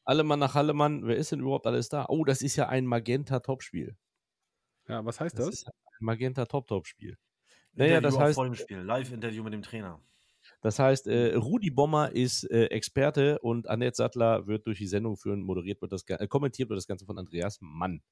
Alle 0.04 0.22
Mann 0.24 0.38
nach 0.38 0.54
Hallemann. 0.54 1.06
Wer 1.06 1.16
ist 1.16 1.32
denn 1.32 1.40
überhaupt 1.40 1.66
alles 1.66 1.88
da? 1.88 2.06
Oh, 2.08 2.24
das 2.24 2.40
ist 2.42 2.56
ja 2.56 2.68
ein 2.68 2.86
Magenta-Topspiel. 2.86 3.96
Ja, 4.88 5.04
was 5.04 5.20
heißt 5.20 5.38
Das 5.38 5.46
das? 5.46 5.54
ist 5.54 5.66
ein 5.68 5.72
Magenta-Top-Top-Spiel. 6.00 7.16
Naja, 7.74 7.98
Interview 7.98 8.00
das 8.02 8.14
auch 8.14 8.20
heißt, 8.20 8.34
vor 8.36 8.44
dem 8.44 8.54
Spiel. 8.54 8.78
Live-Interview 8.78 9.42
mit 9.42 9.52
dem 9.52 9.62
Trainer. 9.62 10.00
Das 10.60 10.78
heißt, 10.78 11.08
äh, 11.08 11.34
Rudi 11.34 11.70
Bommer 11.70 12.12
ist 12.12 12.44
äh, 12.50 12.66
Experte 12.66 13.40
und 13.40 13.68
Annette 13.68 13.96
Sattler 13.96 14.46
wird 14.46 14.66
durch 14.66 14.78
die 14.78 14.86
Sendung 14.86 15.16
führen. 15.16 15.42
Moderiert 15.42 15.82
wird 15.82 15.92
das, 15.92 16.04
äh, 16.08 16.26
kommentiert 16.28 16.68
wird 16.70 16.78
das 16.78 16.86
Ganze 16.86 17.04
von 17.04 17.18
Andreas 17.18 17.58
Mann. 17.60 18.02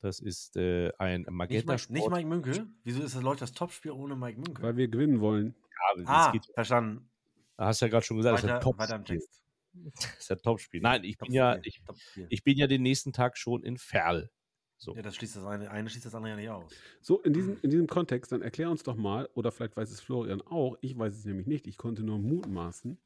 Das 0.00 0.18
ist 0.18 0.56
äh, 0.56 0.90
ein 0.98 1.20
Nicht, 1.20 1.30
Mike, 1.30 1.32
Magenta-Sport. 1.32 1.90
nicht 1.90 2.10
Mike 2.10 2.26
Münkel? 2.26 2.66
Wieso 2.84 3.02
ist 3.02 3.14
das 3.14 3.22
Leute 3.22 3.40
das 3.40 3.52
Topspiel 3.52 3.92
ohne 3.92 4.16
Mike 4.16 4.40
Münkel? 4.40 4.64
Weil 4.64 4.76
wir 4.76 4.88
gewinnen 4.88 5.20
wollen. 5.20 5.54
Ja, 5.70 6.02
das 6.02 6.08
ah, 6.08 6.32
geht, 6.32 6.46
verstanden. 6.54 7.10
hast 7.58 7.80
ja 7.80 7.88
gerade 7.88 8.04
schon 8.04 8.16
gesagt, 8.16 8.38
das 8.38 8.44
ist 8.44 8.50
ein 8.50 8.56
Weiter, 8.56 8.78
weiter 8.78 8.96
im 8.96 9.04
Top-Spiel. 9.04 9.18
Text. 9.18 9.42
Das 9.72 10.18
ist 10.18 10.32
ein 10.32 10.38
Top-Spiel. 10.38 10.80
Nein, 10.80 11.04
ich 11.04 11.18
bin 11.18 11.32
ja, 11.32 11.56
Topspiel, 11.56 12.24
ich, 12.26 12.32
ich 12.32 12.44
bin 12.44 12.56
ja 12.56 12.66
den 12.66 12.82
nächsten 12.82 13.12
Tag 13.12 13.36
schon 13.36 13.62
in 13.62 13.76
Ferl. 13.76 14.30
So. 14.78 14.96
Ja, 14.96 15.02
das 15.02 15.14
schließt 15.16 15.36
das 15.36 15.44
eine, 15.44 15.70
eine 15.70 15.90
schließt 15.90 16.06
das 16.06 16.14
andere 16.14 16.30
ja 16.30 16.36
nicht 16.36 16.48
aus. 16.48 16.72
So, 17.02 17.20
in 17.20 17.34
diesem, 17.34 17.58
in 17.60 17.68
diesem 17.68 17.86
Kontext, 17.86 18.32
dann 18.32 18.40
erklär 18.40 18.70
uns 18.70 18.82
doch 18.82 18.96
mal, 18.96 19.28
oder 19.34 19.52
vielleicht 19.52 19.76
weiß 19.76 19.90
es 19.90 20.00
Florian 20.00 20.40
auch, 20.40 20.78
ich 20.80 20.98
weiß 20.98 21.14
es 21.14 21.26
nämlich 21.26 21.46
nicht, 21.46 21.66
ich 21.66 21.76
konnte 21.76 22.02
nur 22.02 22.18
mutmaßen, 22.18 22.98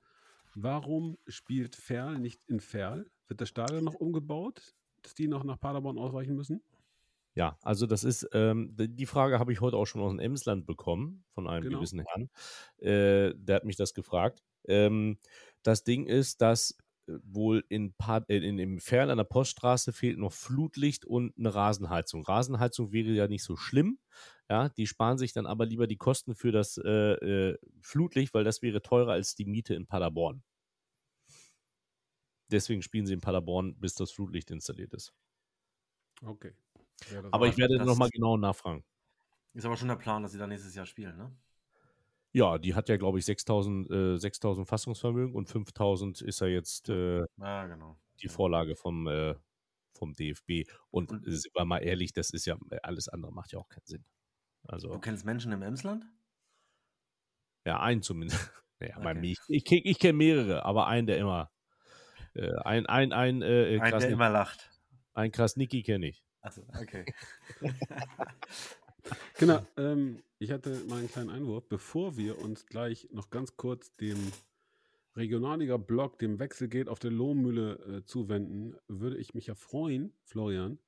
warum 0.54 1.18
spielt 1.26 1.74
Ferl 1.74 2.20
nicht 2.20 2.40
in 2.46 2.60
Ferl? 2.60 3.10
Wird 3.26 3.40
das 3.40 3.48
Stadion 3.48 3.82
noch 3.82 3.94
umgebaut, 3.94 4.76
dass 5.02 5.14
die 5.14 5.26
noch 5.26 5.42
nach 5.42 5.58
Paderborn 5.58 5.98
ausweichen 5.98 6.36
müssen? 6.36 6.62
Ja, 7.36 7.58
also 7.62 7.86
das 7.86 8.04
ist, 8.04 8.28
ähm, 8.32 8.70
die 8.76 9.06
Frage 9.06 9.38
habe 9.40 9.52
ich 9.52 9.60
heute 9.60 9.76
auch 9.76 9.86
schon 9.86 10.00
aus 10.00 10.12
dem 10.12 10.20
Emsland 10.20 10.66
bekommen, 10.66 11.24
von 11.34 11.48
einem 11.48 11.66
Genau. 11.66 11.68
gewissen 11.68 12.00
Herrn. 12.06 12.30
Äh, 12.78 13.34
der 13.36 13.56
hat 13.56 13.64
mich 13.64 13.76
das 13.76 13.92
gefragt. 13.94 14.42
Ähm, 14.68 15.18
das 15.62 15.82
Ding 15.84 16.06
ist, 16.06 16.40
dass 16.42 16.78
äh, 17.08 17.14
wohl 17.24 17.64
in, 17.68 17.92
pa 17.94 18.18
äh, 18.28 18.36
in 18.36 18.58
im 18.60 18.78
Fern 18.78 19.10
an 19.10 19.18
der 19.18 19.24
Poststraße 19.24 19.92
fehlt 19.92 20.18
noch 20.18 20.32
Flutlicht 20.32 21.04
und 21.04 21.36
eine 21.36 21.52
Rasenheizung. 21.54 22.22
Rasenheizung 22.24 22.92
wäre 22.92 23.10
ja 23.10 23.26
nicht 23.26 23.42
so 23.44 23.56
schlimm. 23.56 23.98
Ja, 24.48 24.68
die 24.68 24.86
sparen 24.86 25.18
sich 25.18 25.32
dann 25.32 25.46
aber 25.46 25.66
lieber 25.66 25.86
die 25.88 25.96
Kosten 25.96 26.34
für 26.36 26.52
das 26.52 26.76
äh, 26.78 26.88
äh, 26.90 27.58
Flutlicht, 27.82 28.32
weil 28.34 28.44
das 28.44 28.62
wäre 28.62 28.80
teurer 28.82 29.12
als 29.12 29.34
die 29.34 29.44
Miete 29.46 29.74
in 29.74 29.86
Paderborn. 29.86 30.44
Deswegen 32.50 32.80
spielen 32.80 33.04
sie 33.04 33.12
in 33.12 33.20
Paderborn, 33.20 33.78
bis 33.78 33.94
das 33.96 34.10
Flutlicht 34.10 34.50
installiert 34.50 34.94
ist. 34.94 35.12
Okay. 36.24 36.54
Ja, 37.12 37.22
Aber 37.30 37.46
ich 37.48 37.56
werde 37.58 37.84
nochmal 37.84 38.08
genau 38.10 38.36
nachfragen. 38.36 38.84
Ist 39.52 39.64
aber 39.66 39.76
schon 39.76 39.88
der 39.88 39.96
Plan, 39.96 40.22
dass 40.22 40.32
sie 40.32 40.38
da 40.38 40.46
nächstes 40.46 40.74
Jahr 40.74 40.86
spielen, 40.86 41.16
ne? 41.16 41.30
Ja, 42.32 42.58
die 42.58 42.74
hat 42.74 42.88
ja, 42.88 42.96
glaube 42.96 43.18
ich, 43.20 43.24
6000 43.24 43.90
äh, 43.90 44.16
6000 44.18 44.66
Fassungsvermögen 44.66 45.34
und 45.36 45.48
5000 45.48 46.20
ist 46.20 46.40
ja 46.40 46.48
jetzt 46.48 46.88
äh, 46.88 47.24
Ja, 47.36 47.66
genau. 47.66 47.96
die 48.20 48.28
Vorlage 48.28 48.74
vom, 48.74 49.06
äh, 49.06 49.36
vom 49.92 50.14
DFB. 50.14 50.68
Und 50.90 51.10
Und- 51.12 51.26
äh, 51.26 51.30
sind 51.30 51.54
wir 51.54 51.64
mal 51.64 51.78
ehrlich, 51.78 52.12
das 52.12 52.30
ist 52.30 52.46
ja, 52.46 52.56
äh, 52.70 52.78
alles 52.82 53.08
andere 53.08 53.32
macht 53.32 53.52
ja 53.52 53.60
auch 53.60 53.68
keinen 53.68 53.86
Sinn. 53.86 54.04
Du 54.64 54.68
Also, 54.72 54.98
kennst 54.98 55.24
Menschen 55.24 55.52
im 55.52 55.62
Emsland? 55.62 56.06
ja, 57.64 57.80
einen 57.80 58.02
zumindest. 58.02 58.38
Naja, 58.80 58.98
bei 58.98 59.12
Okay. 59.12 59.20
mir. 59.20 59.30
Ich, 59.30 59.70
ich, 59.70 59.86
ich 59.86 59.98
kenne 60.00 60.14
mehrere, 60.14 60.64
aber 60.64 60.88
einen, 60.88 61.06
der 61.06 61.18
immer. 61.18 61.52
Äh, 62.34 62.52
ein, 62.64 62.86
ein, 62.86 63.12
ein, 63.12 63.40
äh, 63.40 63.78
Ein, 63.80 63.92
der 64.00 64.08
immer 64.08 64.28
lacht. 64.30 64.68
ein 65.14 65.30
Krasniki 65.30 65.84
kenne 65.84 66.08
ich. 66.08 66.24
Also, 66.44 66.62
okay. 66.80 67.04
Genau, 69.38 69.60
ähm, 69.76 70.22
ich 70.38 70.50
hatte 70.50 70.80
mal 70.88 70.98
einen 70.98 71.10
kleinen 71.10 71.28
Einwurf. 71.28 71.68
Bevor 71.68 72.16
wir 72.16 72.38
uns 72.38 72.64
gleich 72.64 73.06
noch 73.12 73.28
ganz 73.28 73.54
kurz 73.58 73.94
dem 73.96 74.16
Regionalliga-Blog, 75.14 76.18
dem 76.18 76.38
Wechselgeld 76.38 76.88
auf 76.88 77.00
der 77.00 77.10
Lohmühle 77.10 77.98
äh, 77.98 78.04
zuwenden, 78.04 78.74
würde 78.88 79.18
ich 79.18 79.34
mich 79.34 79.48
ja 79.48 79.54
freuen, 79.54 80.14
Florian, 80.24 80.78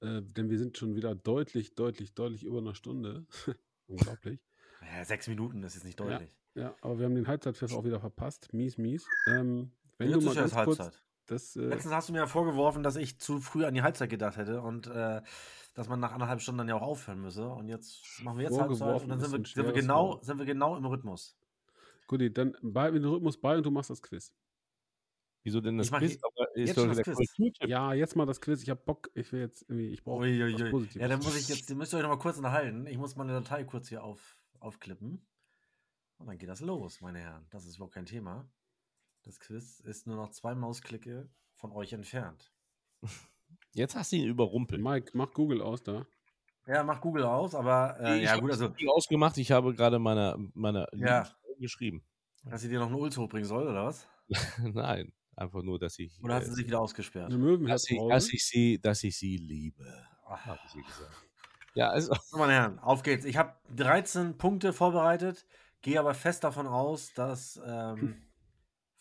äh, 0.00 0.22
denn 0.22 0.48
wir 0.48 0.58
sind 0.58 0.78
schon 0.78 0.94
wieder 0.94 1.16
deutlich, 1.16 1.74
deutlich, 1.74 2.14
deutlich 2.14 2.44
über 2.44 2.58
einer 2.58 2.76
Stunde. 2.76 3.26
Unglaublich. 3.88 4.40
Ja, 4.80 5.04
sechs 5.04 5.26
Minuten, 5.26 5.60
das 5.60 5.74
ist 5.74 5.84
nicht 5.84 5.98
Ja. 5.98 6.06
deutlich. 6.06 6.38
Ja, 6.54 6.76
aber 6.82 6.98
wir 7.00 7.06
haben 7.06 7.16
den 7.16 7.26
Halbzeitpfiff 7.26 7.72
auch 7.74 7.84
wieder 7.84 7.98
verpasst. 7.98 8.52
Mies, 8.52 8.78
mies. 8.78 9.08
Ähm, 9.26 9.72
wenn 9.98 10.10
Jetzt 10.10 10.20
du 10.20 10.24
mal 10.24 10.30
ist 10.30 10.36
ja 10.36 10.42
ganz 10.42 10.54
kurz 10.64 10.78
Halbzeit. 10.78 11.02
Das, 11.26 11.56
äh, 11.56 11.62
Letztens 11.62 11.94
hast 11.94 12.08
du 12.08 12.12
mir 12.12 12.20
ja 12.20 12.26
vorgeworfen, 12.26 12.82
dass 12.82 12.96
ich 12.96 13.18
zu 13.18 13.40
früh 13.40 13.64
an 13.64 13.74
die 13.74 13.82
Halbzeit 13.82 14.10
gedacht 14.10 14.36
hätte 14.36 14.60
und 14.60 14.86
äh, 14.86 15.22
dass 15.74 15.88
man 15.88 16.00
nach 16.00 16.12
anderthalb 16.12 16.40
Stunden 16.40 16.58
dann 16.58 16.68
ja 16.68 16.76
auch 16.76 16.82
aufhören 16.82 17.20
müsse. 17.20 17.48
Und 17.48 17.68
jetzt 17.68 18.22
machen 18.22 18.38
wir 18.38 18.44
jetzt 18.44 18.58
Halbzeit 18.58 19.02
und 19.02 19.08
dann 19.08 19.20
sind 19.20 19.32
wir, 19.32 19.44
sind 19.44 19.66
wir, 19.66 19.72
genau, 19.72 20.20
sind 20.22 20.38
wir 20.38 20.44
genau 20.44 20.76
im 20.76 20.84
Rhythmus. 20.84 21.36
Guti, 22.06 22.32
dann 22.32 22.56
behalten 22.62 22.94
wir 22.94 23.00
den 23.00 23.10
Rhythmus 23.10 23.40
bei 23.40 23.56
und 23.56 23.64
du 23.64 23.70
machst 23.70 23.90
das 23.90 24.02
Quiz. 24.02 24.32
Wieso 25.42 25.60
denn 25.60 25.76
das 25.76 25.90
Quiz? 25.90 26.18
ist 26.54 26.76
jetzt 26.76 27.06
das 27.06 27.34
Quiz. 27.34 27.54
Ja, 27.66 27.92
jetzt 27.92 28.16
mal 28.16 28.24
das 28.24 28.40
Quiz. 28.40 28.62
Ich 28.62 28.70
hab 28.70 28.84
Bock. 28.86 29.10
Ich 29.14 29.30
will 29.32 29.40
jetzt 29.40 29.62
irgendwie, 29.62 29.88
ich 29.88 30.02
brauche 30.02 30.22
was. 30.22 30.70
Positives. 30.70 30.94
Ja, 30.94 31.08
dann 31.08 31.18
muss 31.18 31.36
ich 31.36 31.48
jetzt, 31.48 31.68
den 31.68 31.76
müsst 31.76 31.92
ihr 31.92 31.98
euch 31.98 32.02
noch 32.02 32.10
mal 32.10 32.18
kurz 32.18 32.38
unterhalten. 32.38 32.86
Ich 32.86 32.96
muss 32.96 33.14
meine 33.16 33.32
Datei 33.32 33.64
kurz 33.64 33.88
hier 33.88 34.02
auf, 34.02 34.38
aufklippen. 34.58 35.26
Und 36.16 36.26
dann 36.28 36.38
geht 36.38 36.48
das 36.48 36.60
los, 36.60 37.02
meine 37.02 37.18
Herren. 37.18 37.46
Das 37.50 37.66
ist 37.66 37.76
überhaupt 37.76 37.94
kein 37.94 38.06
Thema. 38.06 38.48
Das 39.24 39.40
Quiz 39.40 39.80
ist 39.80 40.06
nur 40.06 40.16
noch 40.16 40.30
zwei 40.30 40.54
Mausklicke 40.54 41.30
von 41.54 41.72
euch 41.72 41.94
entfernt. 41.94 42.52
Jetzt 43.72 43.96
hast 43.96 44.12
du 44.12 44.16
ihn 44.16 44.28
überrumpelt. 44.28 44.82
Mike, 44.82 45.12
mach 45.14 45.32
Google 45.32 45.62
aus 45.62 45.82
da. 45.82 46.06
Ja, 46.66 46.82
mach 46.82 47.00
Google 47.00 47.24
aus, 47.24 47.54
aber 47.54 47.96
äh, 48.00 48.18
ich 48.18 48.24
ja 48.24 48.32
habe 48.32 48.42
gut, 48.42 48.50
also, 48.50 48.68
Ding 48.68 48.88
ausgemacht. 48.88 49.38
Ich 49.38 49.50
habe 49.50 49.74
gerade 49.74 49.98
meiner, 49.98 50.36
meiner 50.54 50.86
Ja. 50.94 51.26
geschrieben. 51.58 52.04
dass 52.44 52.60
sie 52.60 52.68
dir 52.68 52.78
noch 52.78 52.88
eine 52.88 52.96
Ulz 52.96 53.16
hochbringen 53.16 53.48
soll, 53.48 53.66
oder 53.66 53.86
was? 53.86 54.06
Nein, 54.58 55.12
einfach 55.36 55.62
nur, 55.62 55.78
dass 55.78 55.98
ich, 55.98 56.22
Oder 56.22 56.34
hat 56.36 56.42
äh, 56.42 56.46
sie 56.46 56.54
sich 56.54 56.66
wieder 56.66 56.80
ausgesperrt? 56.80 57.32
Dass, 57.66 57.88
ich, 57.90 57.98
dass, 58.08 58.30
ich 58.30 58.46
sie, 58.46 58.78
dass 58.78 59.04
ich 59.04 59.16
sie 59.18 59.36
liebe, 59.36 59.84
habe 60.26 60.60
sie 60.68 60.82
gesagt. 60.82 61.28
Ja, 61.74 61.88
also, 61.88 62.14
So, 62.26 62.36
meine 62.38 62.52
Herren, 62.52 62.78
auf 62.78 63.02
geht's. 63.02 63.24
Ich 63.24 63.38
habe 63.38 63.54
13 63.74 64.36
Punkte 64.36 64.72
vorbereitet, 64.72 65.46
gehe 65.82 65.98
aber 65.98 66.14
fest 66.14 66.44
davon 66.44 66.66
aus, 66.66 67.12
dass 67.14 67.60
ähm, 67.66 68.16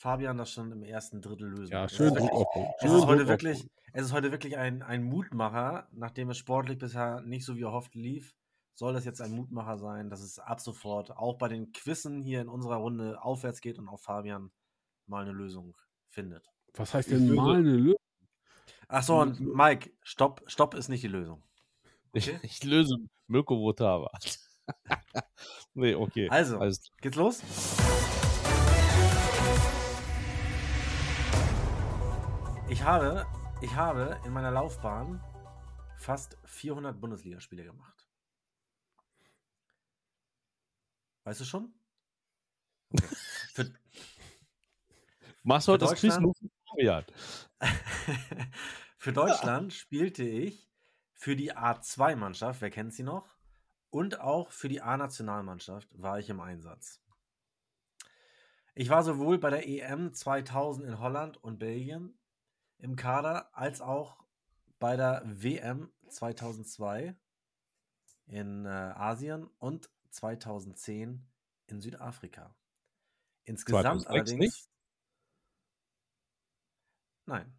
Fabian 0.04 0.38
das 0.38 0.52
schon 0.52 0.70
im 0.74 0.84
ersten 0.84 1.22
Drittel 1.22 1.48
lösen 1.48 1.72
Ja, 1.72 1.88
schön 1.88 2.14
Es 2.18 2.24
ist 2.26 2.34
wirklich, 2.34 2.68
es 2.82 2.92
ist 2.92 3.06
heute 3.06 3.28
wirklich, 3.30 3.70
es 3.94 4.06
ist 4.06 4.12
heute 4.12 4.32
wirklich 4.34 4.58
ein, 4.58 4.82
ein 4.82 5.02
Mutmacher, 5.02 5.88
nachdem 5.94 6.30
es 6.30 6.38
sportlich 6.38 6.78
bisher 6.78 7.22
nicht 7.22 7.46
so 7.46 7.56
wie 7.56 7.62
erhofft 7.62 7.96
lief. 7.96 8.36
Soll 8.74 8.92
das 8.92 9.06
jetzt 9.06 9.22
ein 9.22 9.32
Mutmacher 9.32 9.78
sein, 9.78 10.10
dass 10.10 10.20
es 10.20 10.40
ab 10.40 10.60
sofort 10.60 11.12
auch 11.16 11.38
bei 11.38 11.48
den 11.48 11.72
Quizzen 11.72 12.22
hier 12.22 12.42
in 12.42 12.50
unserer 12.50 12.76
Runde 12.76 13.24
aufwärts 13.24 13.62
geht 13.62 13.80
und 13.80 13.88
auch 13.88 14.02
Fabian 14.02 14.52
mal 15.08 15.22
eine 15.22 15.32
Lösung 15.32 15.74
findet. 16.10 16.50
Was 16.74 16.94
heißt 16.94 17.08
Ich 17.10 17.20
denn 17.20 17.34
mal 17.34 17.56
eine 17.60 17.72
Lösung? 17.72 18.00
Ach 18.90 19.04
so, 19.04 19.22
und 19.22 19.40
Mike, 19.40 19.90
Stopp, 20.02 20.44
Stopp 20.48 20.74
ist 20.74 20.90
nicht 20.90 21.04
die 21.04 21.08
Lösung. 21.08 21.44
ich, 22.12 22.28
Okay. 22.28 22.40
ich 22.44 22.62
löse 22.66 22.98
Mirko 23.28 23.58
Votava. 23.58 24.12
nee, 25.74 25.96
okay. 25.96 26.28
Also, 26.28 26.58
klar. 26.58 26.74
geht's 27.00 27.16
los? 27.16 27.42
Ich 32.74 32.82
habe, 32.82 33.28
ich 33.62 33.76
habe 33.76 34.20
in 34.26 34.34
meiner 34.34 34.50
Laufbahn 34.50 35.24
fast 35.96 36.40
400 36.46 37.00
Bundesligaspiele 37.00 37.64
gemacht. 37.66 38.10
Weißt 41.24 41.42
du 41.42 41.46
schon? 41.46 41.72
Okay. 42.92 43.06
Für, 43.54 43.72
Machst 45.44 45.68
du 45.68 45.74
heute 45.74 45.86
das 45.86 46.00
Quiz 46.00 46.18
für 48.98 49.14
Deutschland 49.14 49.72
spielte 49.72 50.24
ich 50.24 50.68
für 51.14 51.36
die 51.36 51.56
A2-Mannschaft, 51.56 52.62
wer 52.62 52.72
kennt 52.72 52.96
sie 52.96 53.04
noch? 53.04 53.38
Und 53.92 54.20
auch 54.20 54.50
für 54.50 54.68
die 54.68 54.82
A-Nationalmannschaft 54.82 55.90
war 55.92 56.18
ich 56.18 56.28
im 56.28 56.40
Einsatz. 56.40 57.04
Ich 58.74 58.90
war 58.90 59.04
sowohl 59.04 59.38
bei 59.38 59.52
der 59.52 59.68
EM 59.68 60.12
2000 60.12 60.88
in 60.88 60.98
Holland 60.98 61.38
und 61.38 61.60
Belgien 61.60 62.18
im 62.84 62.98
Kader, 62.98 63.50
als 63.58 63.80
auch 63.80 64.18
bei 64.78 64.98
der 64.98 65.24
WM 65.26 65.92
2002 66.10 67.16
in 68.26 68.66
äh, 68.66 68.70
Asien 68.70 69.48
und 69.60 69.90
2010 70.10 71.26
in 71.68 71.80
Südafrika. 71.80 72.54
Insgesamt 73.46 74.04
2006 74.04 74.10
allerdings. 74.10 74.40
nicht? 74.40 74.70
Nein. 77.26 77.58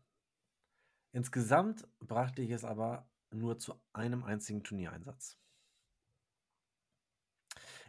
Insgesamt 1.13 1.89
brachte 2.01 2.43
ich 2.43 2.51
es 2.51 2.65
aber 2.65 3.09
nur 3.31 3.59
zu 3.59 3.81
einem 3.95 4.25
einzigen 4.25 4.63
Turniereinsatz. 4.63 5.39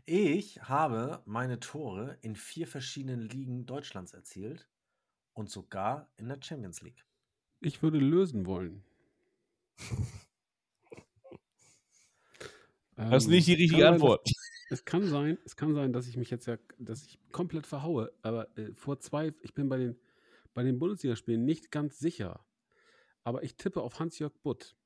Ich 0.06 0.62
habe 0.62 1.22
meine 1.26 1.60
Tore 1.60 2.18
in 2.22 2.36
vier 2.36 2.68
verschiedenen 2.68 3.22
Ligen 3.22 3.66
Deutschlands 3.66 4.14
erzielt 4.14 4.70
und 5.34 5.50
sogar 5.50 6.10
in 6.16 6.30
der 6.30 6.42
Champions 6.42 6.82
League. 6.82 7.06
Ich 7.62 7.82
würde 7.82 7.98
lösen 8.00 8.46
wollen. 8.46 8.84
Das 12.98 13.24
ist 13.24 13.26
Ähm, 13.26 13.32
nicht 13.32 13.48
die 13.48 13.54
kann 13.56 13.62
richtige 13.62 13.82
sein, 13.82 13.94
Antwort. 13.96 14.26
Dass, 14.26 14.36
es 14.70 14.86
kann 14.86 15.06
sein, 15.08 15.38
es 15.46 15.56
kann 15.58 15.74
sein, 15.74 15.92
dass 15.92 16.08
ich 16.08 16.16
mich 16.16 16.30
jetzt 16.30 16.46
ja, 16.46 16.58
dass 16.80 17.04
ich 17.06 17.20
komplett 17.32 17.68
verhaue, 17.68 18.14
aber 18.22 18.58
äh, 18.58 18.74
vor 18.74 19.00
zwei, 19.00 19.34
ich 19.42 19.54
bin 19.54 19.68
bei 19.68 19.78
den, 19.78 20.00
bei 20.54 20.64
den 20.64 20.80
Bundesligaspielen 20.80 21.44
nicht 21.44 21.72
ganz 21.72 22.00
sicher. 22.00 22.46
Aber 23.24 23.44
ich 23.44 23.58
tippe 23.58 23.82
auf 23.82 24.00
Hans-Jörg 24.00 24.32
Butt. 24.44 24.78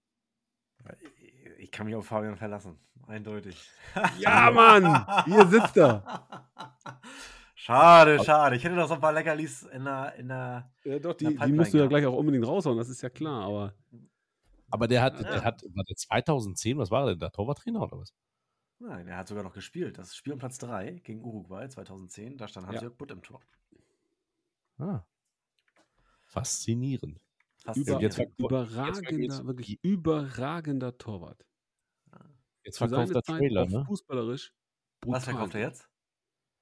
Ich 1.60 1.72
kann 1.72 1.86
mich 1.86 1.96
auf 1.96 2.08
Fabian 2.08 2.38
verlassen. 2.38 2.80
Eindeutig. 3.06 3.70
Ja, 4.18 4.50
Mann! 4.50 5.06
Hier 5.26 5.46
sitzt 5.48 5.78
er. 5.78 6.50
Schade, 7.62 8.24
schade. 8.24 8.56
Ich 8.56 8.64
hätte 8.64 8.76
noch 8.76 8.88
so 8.88 8.94
ein 8.94 9.02
paar 9.02 9.12
Leckerlis 9.12 9.64
in 9.64 9.84
der, 9.84 10.16
in 10.16 10.30
der 10.30 10.72
Ja, 10.86 10.98
doch, 11.00 11.12
in 11.20 11.36
der 11.36 11.46
die, 11.46 11.52
die 11.52 11.58
musst 11.58 11.74
du 11.74 11.78
ja 11.78 11.88
gleich 11.88 12.06
auch 12.06 12.14
unbedingt 12.16 12.48
raushauen, 12.48 12.78
das 12.78 12.88
ist 12.88 13.02
ja 13.02 13.10
klar, 13.10 13.44
aber 13.44 13.74
Aber 14.72 14.88
der 14.88 15.02
hat, 15.02 15.16
Ja. 15.20 15.24
der 15.24 15.44
hat, 15.44 15.62
war 15.76 15.84
der 15.84 15.96
2010, 15.98 16.78
was 16.78 16.90
war 16.90 17.04
der 17.06 17.16
denn 17.16 17.20
da? 17.20 17.30
Torwarttrainer 17.30 17.82
oder 17.82 18.00
was? 18.00 18.14
Nein, 18.80 19.10
er 19.10 19.18
hat 19.18 19.28
sogar 19.28 19.44
noch 19.44 19.54
gespielt. 19.54 19.98
Das 19.98 20.16
Spiel 20.16 20.32
um 20.32 20.40
Platz 20.40 20.58
3 20.60 21.02
gegen 21.04 21.22
Uruguay 21.22 21.68
2010. 21.68 22.38
Da 22.38 22.48
stand 22.48 22.66
Hans-Jörg 22.68 22.96
Butt 22.96 23.12
im 23.12 23.22
Tor. 23.22 23.42
Ah. 24.78 25.02
Faszinierend. 26.28 27.20
Faszinierend. 27.66 28.02
jetzt 28.02 28.22
überragender, 28.38 29.12
jetzt- 29.22 29.46
wirklich 29.46 29.80
überragender 29.84 30.98
Torwart. 30.98 31.46
Jetzt 32.64 32.78
verkauft 32.78 33.14
der 33.14 33.22
Zeit 33.24 33.38
Trailer, 33.40 33.66
ne? 33.66 33.84
fußballerisch 33.86 34.54
brutal. 35.02 35.18
Was 35.18 35.24
verkauft 35.26 35.56
er 35.56 35.62
jetzt? 35.62 35.89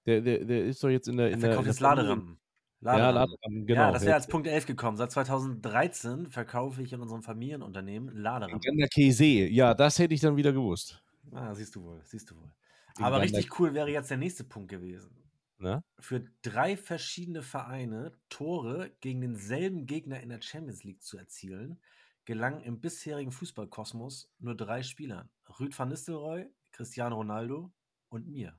Der, 0.07 0.21
der, 0.21 0.45
der 0.45 0.65
ist 0.65 0.83
doch 0.83 0.89
jetzt 0.89 1.07
in 1.07 1.17
der. 1.17 1.27
Er 1.27 1.33
In 1.33 1.39
der, 1.41 1.49
verkauft 1.49 1.67
jetzt 1.67 1.81
der 1.81 1.89
Laderampen. 1.89 2.39
Ja, 2.81 3.09
Laderampen, 3.09 3.65
genau. 3.65 3.81
Ja, 3.81 3.91
das 3.91 4.03
wäre 4.05 4.15
als 4.15 4.27
Punkt 4.27 4.47
11 4.47 4.65
gekommen. 4.67 4.97
Seit 4.97 5.11
2013 5.11 6.29
verkaufe 6.29 6.81
ich 6.81 6.93
in 6.93 7.01
unserem 7.01 7.23
Familienunternehmen 7.23 8.15
Laderampen. 8.15 8.61
Gander 8.61 8.87
Käse. 8.87 9.25
Ja, 9.25 9.73
das 9.73 9.99
hätte 9.99 10.13
ich 10.13 10.21
dann 10.21 10.37
wieder 10.37 10.53
gewusst. 10.53 11.03
Ah, 11.31 11.53
siehst 11.53 11.75
du 11.75 11.83
wohl, 11.83 12.01
siehst 12.05 12.31
du 12.31 12.35
wohl. 12.35 12.49
Den 12.97 13.03
Aber 13.03 13.19
Gander- 13.19 13.23
richtig 13.37 13.59
cool 13.59 13.73
wäre 13.73 13.89
jetzt 13.91 14.09
der 14.09 14.17
nächste 14.17 14.43
Punkt 14.43 14.69
gewesen. 14.69 15.11
Ne? 15.59 15.83
Für 15.99 16.23
drei 16.43 16.77
verschiedene 16.77 17.41
Vereine 17.41 18.13
Tore 18.29 18.91
gegen 19.01 19.21
denselben 19.21 19.87
Gegner 19.87 20.21
in 20.21 20.29
der 20.29 20.41
Champions 20.41 20.83
League 20.83 21.01
zu 21.01 21.17
erzielen, 21.17 21.79
gelangen 22.25 22.61
im 22.61 22.79
bisherigen 22.79 23.31
Fußballkosmos 23.31 24.29
nur 24.39 24.55
drei 24.55 24.83
Spielern. 24.83 25.29
Rüd 25.59 25.77
van 25.77 25.89
Nistelrooy, 25.89 26.45
Cristiano 26.71 27.15
Ronaldo 27.15 27.71
und 28.09 28.27
mir. 28.27 28.53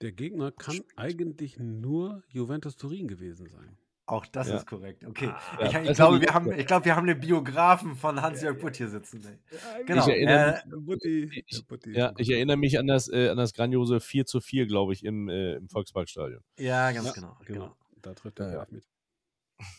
Der 0.00 0.12
Gegner 0.12 0.52
kann 0.52 0.80
eigentlich 0.96 1.58
nur 1.58 2.22
Juventus 2.28 2.76
Turin 2.76 3.08
gewesen 3.08 3.48
sein. 3.48 3.76
Auch 4.06 4.24
das 4.26 4.48
Ja. 4.48 4.56
ist 4.56 4.66
korrekt. 4.66 5.04
Okay. 5.04 5.26
Ja, 5.60 5.82
ich, 5.82 5.90
ich, 5.90 5.96
glaube, 5.96 6.20
wir 6.20 6.32
haben, 6.32 6.50
ich 6.52 6.66
glaube, 6.66 6.86
wir 6.86 6.96
haben 6.96 7.06
den 7.06 7.20
Biografen 7.20 7.94
von 7.94 8.22
Hans-Jörg 8.22 8.58
Butt 8.58 8.76
hier 8.76 8.88
sitzen. 8.88 9.22
Ey. 9.26 9.84
Genau. 9.84 10.02
Ich 10.06 10.08
erinnere 10.14 10.62
äh, 10.64 10.76
Butti, 10.78 11.42
Ich- 11.46 11.66
Butti 11.66 11.92
Ja, 11.92 12.14
ich 12.16 12.30
erinnere 12.30 12.56
mich 12.56 12.78
an 12.78 12.86
das, 12.86 13.08
äh, 13.12 13.28
an 13.28 13.36
das 13.36 13.52
grandiose 13.52 14.00
4 14.00 14.24
zu 14.24 14.40
4, 14.40 14.66
glaube 14.66 14.94
ich, 14.94 15.04
im, 15.04 15.28
äh, 15.28 15.56
im 15.56 15.68
Volksparkstadion. 15.68 16.42
ja, 16.58 16.90
ganz 16.92 17.08
Ja, 17.08 17.12
genau. 17.12 17.36
Genau, 17.44 17.60
genau. 17.64 17.76
da 18.00 18.14
trifft 18.14 18.40
er 18.40 18.52
Ja, 18.52 18.66
mit. 18.70 18.84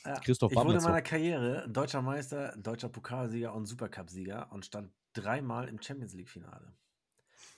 Ja, 0.06 0.20
Christoph 0.20 0.52
ich 0.52 0.58
wurde 0.60 0.78
in 0.78 0.84
meiner 0.84 1.02
Karriere 1.02 1.68
deutscher 1.70 2.02
Meister, 2.04 2.54
deutscher 2.58 2.90
Pokalsieger 2.90 3.56
und 3.56 3.66
Supercup-Sieger 3.66 4.52
und 4.52 4.66
stand 4.66 4.91
dreimal 5.14 5.70
im 5.70 5.82
Champions 5.82 6.14
League-Finale. 6.14 6.74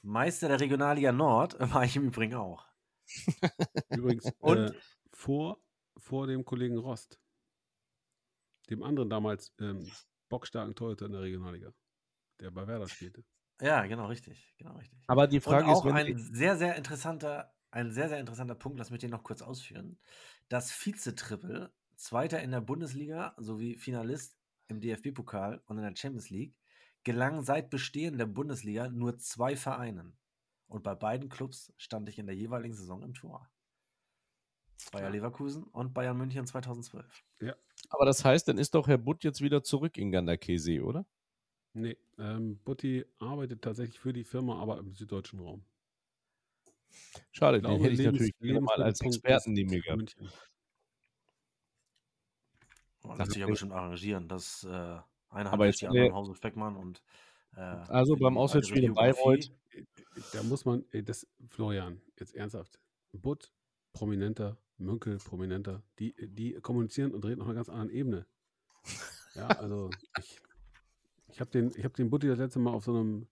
Meister 0.02 0.48
der 0.48 0.60
Regionalliga 0.60 1.12
Nord 1.12 1.58
war 1.74 1.84
ich 1.84 1.96
im 1.96 2.06
Übrigen 2.06 2.36
auch. 2.36 2.66
Übrigens, 3.90 4.26
Und- 4.40 4.58
äh, 4.58 4.74
vor, 5.14 5.62
vor 5.98 6.28
dem 6.28 6.46
Kollegen 6.46 6.78
Rost, 6.78 7.20
dem 8.70 8.82
anderen 8.84 9.10
damals 9.10 9.54
ähm, 9.60 9.92
bockstarken 10.30 10.74
Torhüter 10.76 11.06
in 11.06 11.12
der 11.12 11.22
Regionalliga, 11.22 11.74
der 12.40 12.52
bei 12.52 12.66
Werder 12.68 12.88
spielte. 12.88 13.24
Ja, 13.62 13.86
genau, 13.86 14.08
richtig. 14.08 14.56
Genau, 14.58 14.76
richtig. 14.78 14.98
Aber 15.08 15.28
die 15.28 15.40
Frage 15.40 15.66
und 15.66 15.72
ist, 15.72 15.78
auch 15.78 15.86
wenn 15.86 15.96
ein 15.96 16.18
sehr, 16.18 16.58
sehr 16.58 16.76
interessanter, 16.76 17.54
ein 17.70 17.92
sehr, 17.92 18.10
sehr 18.10 18.20
interessanter 18.20 18.56
Punkt, 18.56 18.80
lass 18.80 18.90
mich 18.90 19.02
den 19.02 19.12
noch 19.12 19.24
kurz 19.24 19.42
ausführen. 19.42 20.00
Das 20.50 20.72
Vize-Triple, 20.72 21.72
Zweiter 21.96 22.42
in 22.42 22.50
der 22.50 22.62
Bundesliga 22.62 23.36
sowie 23.38 23.78
Finalist 23.78 24.40
im 24.68 24.80
DFB-Pokal 24.82 25.62
und 25.66 25.78
in 25.78 25.84
der 25.84 25.96
Champions 25.96 26.32
League, 26.32 26.56
gelang 27.04 27.42
seit 27.44 27.70
Bestehen 27.70 28.18
der 28.18 28.26
Bundesliga 28.28 28.90
nur 28.90 29.18
zwei 29.18 29.56
Vereinen. 29.56 30.18
Und 30.68 30.84
bei 30.84 30.96
beiden 30.96 31.30
Clubs 31.30 31.74
stand 31.78 32.08
ich 32.10 32.18
in 32.20 32.28
der 32.28 32.36
jeweiligen 32.36 32.74
Saison 32.74 33.02
im 33.04 33.14
Tor. 33.14 33.50
Bayer 34.92 35.04
Ja. 35.06 35.10
Leverkusen 35.10 35.64
und 35.64 35.94
Bayern 35.94 36.18
München 36.18 36.48
2012. 36.48 37.24
aber 37.90 38.06
das 38.06 38.24
heißt, 38.26 38.48
dann 38.48 38.58
ist 38.58 38.74
doch 38.74 38.88
Herr 38.88 38.98
Butt 38.98 39.24
jetzt 39.24 39.42
wieder 39.42 39.64
zurück 39.64 39.98
in 39.98 40.12
Gander 40.12 40.38
Käse, 40.38 40.82
oder? 40.84 41.06
Nee, 41.74 41.98
ähm, 42.18 42.58
Butti 42.64 43.06
arbeitet 43.20 43.62
tatsächlich 43.62 44.00
für 44.00 44.12
die 44.14 44.24
Firma, 44.24 44.60
aber 44.62 44.78
im 44.80 44.94
süddeutschen 44.94 45.40
Raum. 45.40 45.64
Schade, 47.32 47.58
Ich 47.58 47.64
den 47.64 47.70
glaube, 47.70 47.84
hätte 47.84 47.94
ich 47.94 48.00
Lebens- 48.00 48.14
natürlich 48.14 48.38
gerne 48.40 48.62
mal 48.62 48.82
als 48.84 49.02
Experten 49.02 49.54
neben 49.54 49.70
mir 49.70 49.82
gehabt. 49.82 50.16
Oh, 53.04 53.14
lässt 53.14 53.32
sich 53.32 53.42
ja 53.42 53.48
bestimmt 53.48 53.72
arrangieren. 53.74 54.28
Das 54.28 54.64
äh, 54.64 55.00
eine 55.32 55.50
Aber 55.52 55.64
Hand 55.64 55.72
jetzt 55.72 55.82
die 55.82 55.88
haben 55.88 55.94
wir- 55.94 56.02
andere 56.04 56.10
im 56.10 56.16
Hause 56.16 56.36
Speckmann 56.36 56.76
und 56.76 57.02
äh, 57.56 57.60
Also 57.60 58.16
beim 58.16 58.34
die 58.34 58.40
Auswärtsspiel 58.40 58.84
in 58.84 58.96
weitere 58.96 59.22
Biografie- 59.24 59.52
Bayreuth, 59.74 60.34
Da 60.34 60.44
muss 60.44 60.66
man, 60.66 60.86
ey, 60.92 61.04
das, 61.04 61.28
Florian, 61.48 62.02
jetzt 62.20 62.36
ernsthaft. 62.36 62.80
Butt, 63.14 63.52
prominenter, 63.94 64.58
Münkel, 64.78 65.18
prominenter, 65.18 65.84
die, 66.00 66.14
die 66.20 66.54
kommunizieren 66.56 67.14
und 67.14 67.24
reden 67.26 67.42
auf 67.42 67.48
einer 67.48 67.56
ganz 67.56 67.70
anderen 67.70 67.90
Ebene. 67.90 68.26
Ja, 69.36 69.48
also 69.48 69.90
ich, 70.20 70.40
ich 71.30 71.40
habe 71.40 71.52
den, 71.52 71.72
ich 71.76 71.84
hab 71.86 71.94
den 71.96 72.10
Butti 72.10 72.28
das 72.28 72.38
letzte 72.40 72.60
Mal 72.60 72.72
auf 72.74 72.84
so 72.84 72.94
einem, 72.94 73.28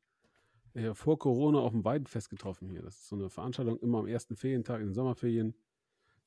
äh, 0.76 0.94
vor 0.94 1.18
Corona 1.20 1.60
auf 1.60 1.72
dem 1.72 1.84
Weidenfest 1.84 2.30
getroffen 2.30 2.70
hier. 2.70 2.82
Das 2.82 2.96
ist 2.96 3.08
so 3.10 3.16
eine 3.16 3.30
Veranstaltung 3.30 3.80
immer 3.80 4.00
am 4.00 4.08
ersten 4.08 4.36
Ferientag 4.36 4.80
in 4.82 4.88
den 4.88 4.94
Sommerferien, 4.94 5.56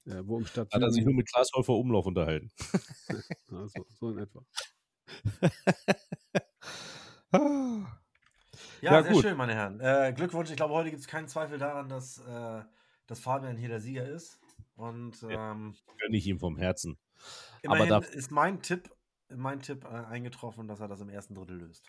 äh, 0.07 0.23
wo 0.25 0.39
im 0.39 0.45
Stadt 0.47 0.73
hat 0.73 0.83
er 0.83 0.91
sich 0.91 1.05
nur 1.05 1.15
mit 1.15 1.29
Klaas 1.31 1.51
Umlauf 1.55 2.05
unterhalten. 2.07 2.51
ja, 3.51 3.69
so, 3.69 3.87
so 3.89 4.11
in 4.11 4.19
etwa. 4.19 4.45
Ja, 7.33 7.87
Ja, 8.81 9.03
sehr 9.03 9.13
gut. 9.13 9.23
schön, 9.23 9.37
meine 9.37 9.55
Herren. 9.55 9.81
Äh, 9.81 10.13
Glückwunsch. 10.15 10.51
Ich 10.51 10.57
glaube, 10.57 10.75
heute 10.75 10.91
gibt 10.91 11.01
es 11.01 11.09
keinen 11.09 11.29
Zweifel 11.29 11.59
daran, 11.59 11.89
dass, 11.89 12.19
äh, 12.19 12.63
dass 13.07 13.21
Fabian 13.21 13.57
hier 13.57 13.69
der 13.69 13.81
Sieger 13.81 14.07
ist. 14.07 14.39
Und 14.75 15.23
ähm, 15.23 15.75
Gönne 15.99 16.17
ich 16.17 16.27
ihm 16.27 16.39
vom 16.39 16.57
Herzen. 16.57 16.99
Aber 17.65 17.77
immerhin 17.85 17.89
da- 17.89 17.99
ist 17.99 18.31
mein 18.31 18.61
Tipp, 18.61 18.91
mein 19.29 19.61
Tipp 19.61 19.85
äh, 19.85 19.89
eingetroffen, 19.89 20.67
dass 20.69 20.81
er 20.81 20.89
das 20.89 21.01
im 21.01 21.09
ersten 21.09 21.35
Drittel 21.35 21.59
löst. 21.59 21.87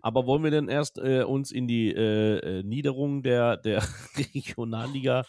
Aber 0.00 0.26
wollen 0.26 0.44
wir 0.44 0.50
denn 0.50 0.68
erst 0.68 0.98
äh, 0.98 1.22
uns 1.22 1.50
in 1.50 1.66
die 1.66 1.90
äh, 1.90 2.38
äh, 2.38 2.62
Niederung 2.62 3.22
der, 3.22 3.56
der 3.56 3.82
Regionalliga 4.16 5.24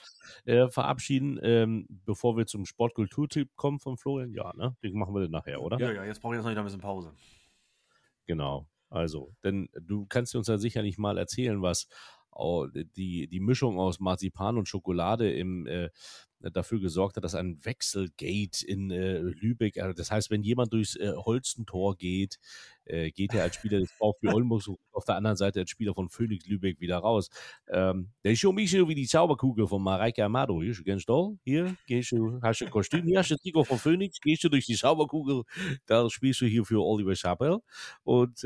äh, 0.45 0.67
verabschieden, 0.69 1.39
ähm, 1.41 1.87
bevor 2.05 2.37
wir 2.37 2.45
zum 2.45 2.65
Sportkulturtipp 2.65 3.55
kommen 3.55 3.79
von 3.79 3.97
Florian? 3.97 4.33
Ja, 4.33 4.53
ne? 4.55 4.75
Den 4.83 4.93
machen 4.97 5.13
wir 5.13 5.21
dann 5.21 5.31
nachher, 5.31 5.61
oder? 5.61 5.79
Ja, 5.79 5.91
ja, 5.91 6.05
jetzt 6.05 6.21
brauche 6.21 6.35
ich 6.35 6.37
jetzt 6.37 6.45
noch 6.45 6.55
ein 6.55 6.63
bisschen 6.63 6.81
Pause. 6.81 7.13
Genau. 8.25 8.67
Also, 8.89 9.33
denn 9.43 9.67
du 9.79 10.05
kannst 10.05 10.35
uns 10.35 10.47
ja 10.47 10.57
sicherlich 10.57 10.97
mal 10.97 11.17
erzählen, 11.17 11.61
was 11.61 11.87
die, 12.95 13.27
die 13.27 13.39
Mischung 13.39 13.79
aus 13.79 13.99
Marzipan 13.99 14.57
und 14.57 14.67
Schokolade 14.67 15.31
im, 15.31 15.67
äh, 15.67 15.89
dafür 16.51 16.79
gesorgt 16.79 17.15
hat, 17.15 17.23
dass 17.23 17.35
ein 17.35 17.63
Wechselgate 17.63 18.61
in 18.63 18.91
äh, 18.91 19.19
Lübeck, 19.19 19.77
also 19.79 19.93
das 19.93 20.11
heißt, 20.11 20.29
wenn 20.29 20.43
jemand 20.43 20.73
durchs 20.73 20.95
äh, 20.95 21.13
Holstentor 21.15 21.95
geht, 21.95 22.37
äh, 22.85 23.11
geht 23.11 23.33
er 23.33 23.43
als 23.43 23.55
Spieler 23.55 23.79
des 23.79 23.91
VfB 23.91 24.29
Oldenburg 24.29 24.63
auf 24.91 25.05
der 25.05 25.15
anderen 25.15 25.37
Seite 25.37 25.61
als 25.61 25.69
Spieler 25.69 25.93
von 25.93 26.09
Phoenix 26.09 26.45
Lübeck 26.45 26.79
wieder 26.79 26.97
raus. 26.97 27.29
Ähm, 27.69 28.11
der 28.23 28.33
ist 28.33 28.39
schon 28.39 28.57
ein 28.57 28.87
wie 28.87 28.95
die 28.95 29.07
Zauberkugel 29.07 29.67
von 29.67 29.81
Mareike 29.81 30.23
Amado. 30.23 30.61
Hier, 30.61 30.75
kennst 30.83 31.09
du? 31.09 31.39
Hier, 31.43 31.75
gehst 31.87 32.11
du, 32.11 32.39
hast 32.41 32.61
du 32.61 32.65
ein 32.65 32.71
Kostüm, 32.71 33.05
hier 33.05 33.19
hast 33.19 33.31
du 33.31 33.37
Trikot 33.37 33.63
von 33.63 33.79
Phoenix, 33.79 34.19
gehst 34.21 34.43
du 34.43 34.49
durch 34.49 34.65
die 34.65 34.75
Zauberkugel, 34.75 35.43
da 35.85 36.09
spielst 36.09 36.41
du 36.41 36.45
hier 36.45 36.65
für 36.65 36.83
Oliver 36.83 37.13
Chappell 37.13 37.59
und 38.03 38.43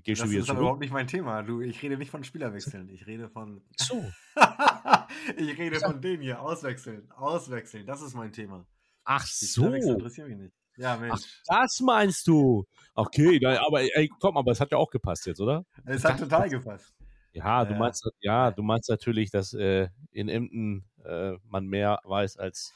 gehst 0.00 0.22
Das 0.22 0.30
ist 0.30 0.48
aber 0.48 0.60
überhaupt 0.60 0.80
nicht 0.80 0.92
mein 0.92 1.06
Thema. 1.06 1.42
Du, 1.42 1.60
ich 1.60 1.82
rede 1.82 1.98
nicht 1.98 2.10
von 2.10 2.24
Spielerwechseln. 2.24 2.88
Ich 2.88 3.06
rede 3.06 3.28
von. 3.28 3.62
So. 3.76 4.02
ich 5.36 5.58
rede 5.58 5.80
von 5.80 6.00
denen 6.00 6.22
hier. 6.22 6.40
Auswechseln. 6.40 7.10
Auswechseln. 7.12 7.86
Das 7.86 8.00
ist 8.00 8.14
mein 8.14 8.32
Thema. 8.32 8.66
Ach 9.04 9.24
Die 9.24 9.44
so. 9.44 9.66
Interessieren 9.66 10.28
mich 10.28 10.38
nicht. 10.38 10.54
Ja, 10.76 10.94
Ach, 10.94 11.00
Mensch. 11.00 11.42
das 11.46 11.80
meinst 11.80 12.26
du. 12.26 12.64
Okay, 12.94 13.38
na, 13.42 13.60
aber 13.66 13.82
ey, 13.82 14.10
komm, 14.18 14.36
aber 14.38 14.52
es 14.52 14.60
hat 14.60 14.72
ja 14.72 14.78
auch 14.78 14.90
gepasst 14.90 15.26
jetzt, 15.26 15.40
oder? 15.40 15.66
Es 15.84 16.04
hat 16.04 16.18
total 16.18 16.48
gepasst. 16.48 16.94
Ja, 17.32 17.64
du 17.64 17.74
meinst, 17.74 18.08
ja, 18.20 18.50
du 18.50 18.62
meinst 18.62 18.88
natürlich, 18.90 19.30
dass 19.30 19.54
äh, 19.54 19.88
in 20.10 20.28
Emden 20.28 20.84
äh, 21.04 21.32
man 21.44 21.66
mehr 21.66 21.98
weiß 22.04 22.36
als 22.36 22.74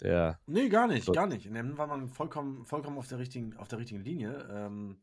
der. 0.00 0.38
Nee, 0.46 0.68
gar 0.68 0.86
nicht, 0.86 1.10
gar 1.12 1.26
nicht. 1.26 1.46
In 1.46 1.56
Emden 1.56 1.78
war 1.78 1.86
man 1.86 2.08
vollkommen, 2.08 2.64
vollkommen 2.64 2.98
auf 2.98 3.08
der 3.08 3.18
richtigen, 3.18 3.56
auf 3.56 3.68
der 3.68 3.78
richtigen 3.78 4.02
Linie. 4.02 4.46
Ähm, 4.50 4.98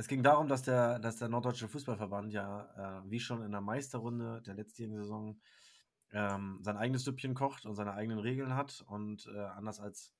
es 0.00 0.08
ging 0.08 0.22
darum, 0.22 0.48
dass 0.48 0.62
der, 0.62 0.98
dass 0.98 1.18
der 1.18 1.28
Norddeutsche 1.28 1.68
Fußballverband 1.68 2.32
ja, 2.32 3.02
äh, 3.02 3.10
wie 3.10 3.20
schon 3.20 3.42
in 3.42 3.52
der 3.52 3.60
Meisterrunde 3.60 4.40
der 4.46 4.54
letztjährigen 4.54 4.96
Saison, 4.96 5.38
ähm, 6.12 6.58
sein 6.62 6.78
eigenes 6.78 7.04
Süppchen 7.04 7.34
kocht 7.34 7.66
und 7.66 7.74
seine 7.74 7.92
eigenen 7.92 8.18
Regeln 8.18 8.54
hat. 8.54 8.82
Und 8.86 9.26
äh, 9.26 9.38
anders 9.38 9.78
als 9.78 10.14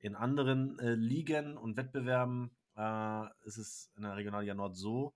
in 0.00 0.16
anderen 0.16 0.76
äh, 0.80 0.94
Ligen 0.94 1.56
und 1.56 1.76
Wettbewerben 1.76 2.50
äh, 2.76 3.26
ist 3.44 3.58
es 3.58 3.92
in 3.96 4.02
der 4.02 4.16
Regionalliga 4.16 4.54
Nord 4.54 4.76
so, 4.76 5.14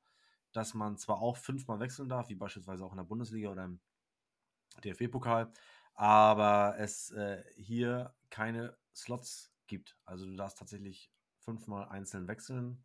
dass 0.52 0.72
man 0.72 0.96
zwar 0.98 1.18
auch 1.18 1.36
fünfmal 1.36 1.80
wechseln 1.80 2.08
darf, 2.08 2.28
wie 2.28 2.36
beispielsweise 2.36 2.84
auch 2.84 2.92
in 2.92 2.98
der 2.98 3.04
Bundesliga 3.04 3.50
oder 3.50 3.64
im 3.64 3.80
DFB-Pokal, 4.84 5.52
aber 5.94 6.76
es 6.78 7.10
äh, 7.10 7.42
hier 7.56 8.14
keine 8.30 8.76
Slots 8.94 9.52
gibt. 9.66 9.96
Also 10.04 10.26
du 10.26 10.36
darfst 10.36 10.58
tatsächlich 10.58 11.10
fünfmal 11.40 11.88
einzeln 11.88 12.28
wechseln. 12.28 12.84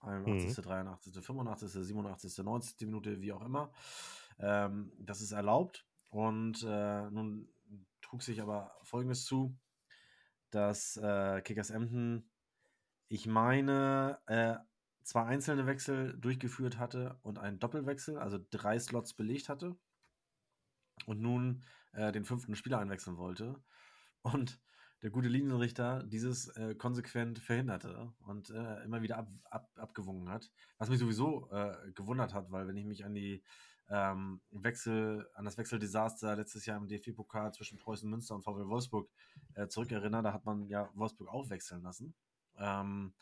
81., 0.00 0.56
83., 0.64 1.24
85., 1.24 1.70
87., 1.70 2.38
90. 2.44 2.86
Minute, 2.86 3.20
wie 3.20 3.32
auch 3.32 3.42
immer. 3.42 3.72
Ähm, 4.38 4.92
das 4.98 5.20
ist 5.20 5.32
erlaubt. 5.32 5.86
Und 6.10 6.62
äh, 6.62 7.10
nun 7.10 7.48
trug 8.00 8.22
sich 8.22 8.40
aber 8.40 8.74
Folgendes 8.82 9.24
zu, 9.24 9.56
dass 10.50 10.96
äh, 10.96 11.42
Kickers 11.42 11.70
Emden, 11.70 12.30
ich 13.08 13.26
meine, 13.26 14.18
äh, 14.26 14.56
zwei 15.02 15.24
einzelne 15.24 15.66
Wechsel 15.66 16.18
durchgeführt 16.18 16.78
hatte 16.78 17.18
und 17.22 17.38
einen 17.38 17.58
Doppelwechsel, 17.58 18.18
also 18.18 18.38
drei 18.50 18.78
Slots 18.78 19.14
belegt 19.14 19.48
hatte 19.48 19.76
und 21.06 21.20
nun 21.20 21.64
äh, 21.92 22.12
den 22.12 22.24
fünften 22.24 22.54
Spieler 22.54 22.78
einwechseln 22.78 23.16
wollte. 23.16 23.62
Und 24.22 24.60
der 25.02 25.10
gute 25.10 25.28
Linienrichter 25.28 26.02
dieses 26.02 26.48
äh, 26.56 26.74
konsequent 26.74 27.38
verhinderte 27.38 28.12
und 28.20 28.50
äh, 28.50 28.82
immer 28.84 29.02
wieder 29.02 29.18
ab, 29.18 29.28
ab, 29.44 29.70
abgewungen 29.76 30.28
hat. 30.28 30.50
Was 30.78 30.88
mich 30.88 30.98
sowieso 30.98 31.48
äh, 31.50 31.92
gewundert 31.92 32.34
hat, 32.34 32.50
weil 32.50 32.66
wenn 32.66 32.76
ich 32.76 32.84
mich 32.84 33.04
an 33.04 33.14
die 33.14 33.42
ähm, 33.90 34.40
Wechsel, 34.50 35.28
an 35.34 35.44
das 35.44 35.56
Wechseldesaster 35.56 36.36
letztes 36.36 36.66
Jahr 36.66 36.76
im 36.78 36.88
DFB-Pokal 36.88 37.52
zwischen 37.54 37.78
Preußen 37.78 38.08
Münster 38.08 38.34
und 38.34 38.42
VW 38.42 38.66
Wolfsburg 38.66 39.08
äh, 39.54 39.68
zurückerinnere, 39.68 40.22
da 40.22 40.32
hat 40.32 40.44
man 40.44 40.68
ja 40.68 40.90
Wolfsburg 40.94 41.28
auch 41.28 41.48
wechseln 41.48 41.82
lassen. 41.82 42.14
Ähm, 42.56 43.14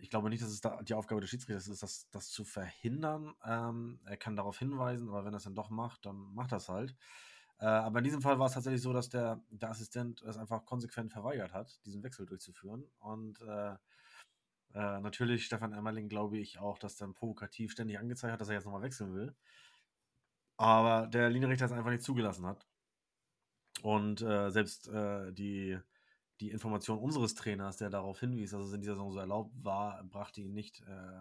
ich 0.00 0.10
glaube 0.10 0.30
nicht, 0.30 0.42
dass 0.42 0.50
es 0.50 0.60
da 0.60 0.82
die 0.82 0.94
Aufgabe 0.94 1.20
des 1.20 1.30
Schiedsrichters 1.30 1.68
ist, 1.68 1.82
das, 1.82 2.08
das 2.10 2.30
zu 2.30 2.44
verhindern. 2.44 3.34
Ähm, 3.44 4.00
er 4.04 4.16
kann 4.16 4.36
darauf 4.36 4.58
hinweisen, 4.58 5.08
aber 5.08 5.24
wenn 5.24 5.34
er 5.34 5.38
es 5.38 5.44
dann 5.44 5.54
doch 5.54 5.70
macht, 5.70 6.06
dann 6.06 6.16
macht 6.34 6.52
das 6.52 6.68
halt. 6.68 6.94
Äh, 7.62 7.66
aber 7.66 8.00
in 8.00 8.04
diesem 8.04 8.20
Fall 8.20 8.40
war 8.40 8.46
es 8.46 8.54
tatsächlich 8.54 8.82
so, 8.82 8.92
dass 8.92 9.08
der, 9.08 9.40
der 9.50 9.70
Assistent 9.70 10.20
es 10.22 10.36
einfach 10.36 10.64
konsequent 10.66 11.12
verweigert 11.12 11.52
hat, 11.52 11.80
diesen 11.86 12.02
Wechsel 12.02 12.26
durchzuführen. 12.26 12.84
Und 12.98 13.40
äh, 13.42 13.74
äh, 14.74 15.00
natürlich 15.00 15.46
Stefan 15.46 15.72
Emmerling 15.72 16.08
glaube 16.08 16.38
ich 16.38 16.58
auch, 16.58 16.76
dass 16.78 16.96
dann 16.96 17.14
provokativ 17.14 17.70
ständig 17.70 18.00
angezeigt 18.00 18.32
hat, 18.32 18.40
dass 18.40 18.48
er 18.48 18.56
jetzt 18.56 18.64
nochmal 18.64 18.82
wechseln 18.82 19.14
will. 19.14 19.36
Aber 20.56 21.06
der 21.06 21.30
Linienrichter 21.30 21.66
es 21.66 21.72
einfach 21.72 21.92
nicht 21.92 22.02
zugelassen 22.02 22.46
hat. 22.46 22.66
Und 23.82 24.22
äh, 24.22 24.50
selbst 24.50 24.88
äh, 24.88 25.32
die, 25.32 25.78
die 26.40 26.50
Information 26.50 26.98
unseres 26.98 27.36
Trainers, 27.36 27.76
der 27.76 27.90
darauf 27.90 28.18
hinwies, 28.18 28.50
dass 28.50 28.66
es 28.66 28.72
in 28.72 28.80
dieser 28.80 28.94
Saison 28.94 29.12
so 29.12 29.20
erlaubt 29.20 29.52
war, 29.62 30.02
brachte 30.02 30.40
ihn 30.40 30.52
nicht 30.52 30.80
äh, 30.80 31.20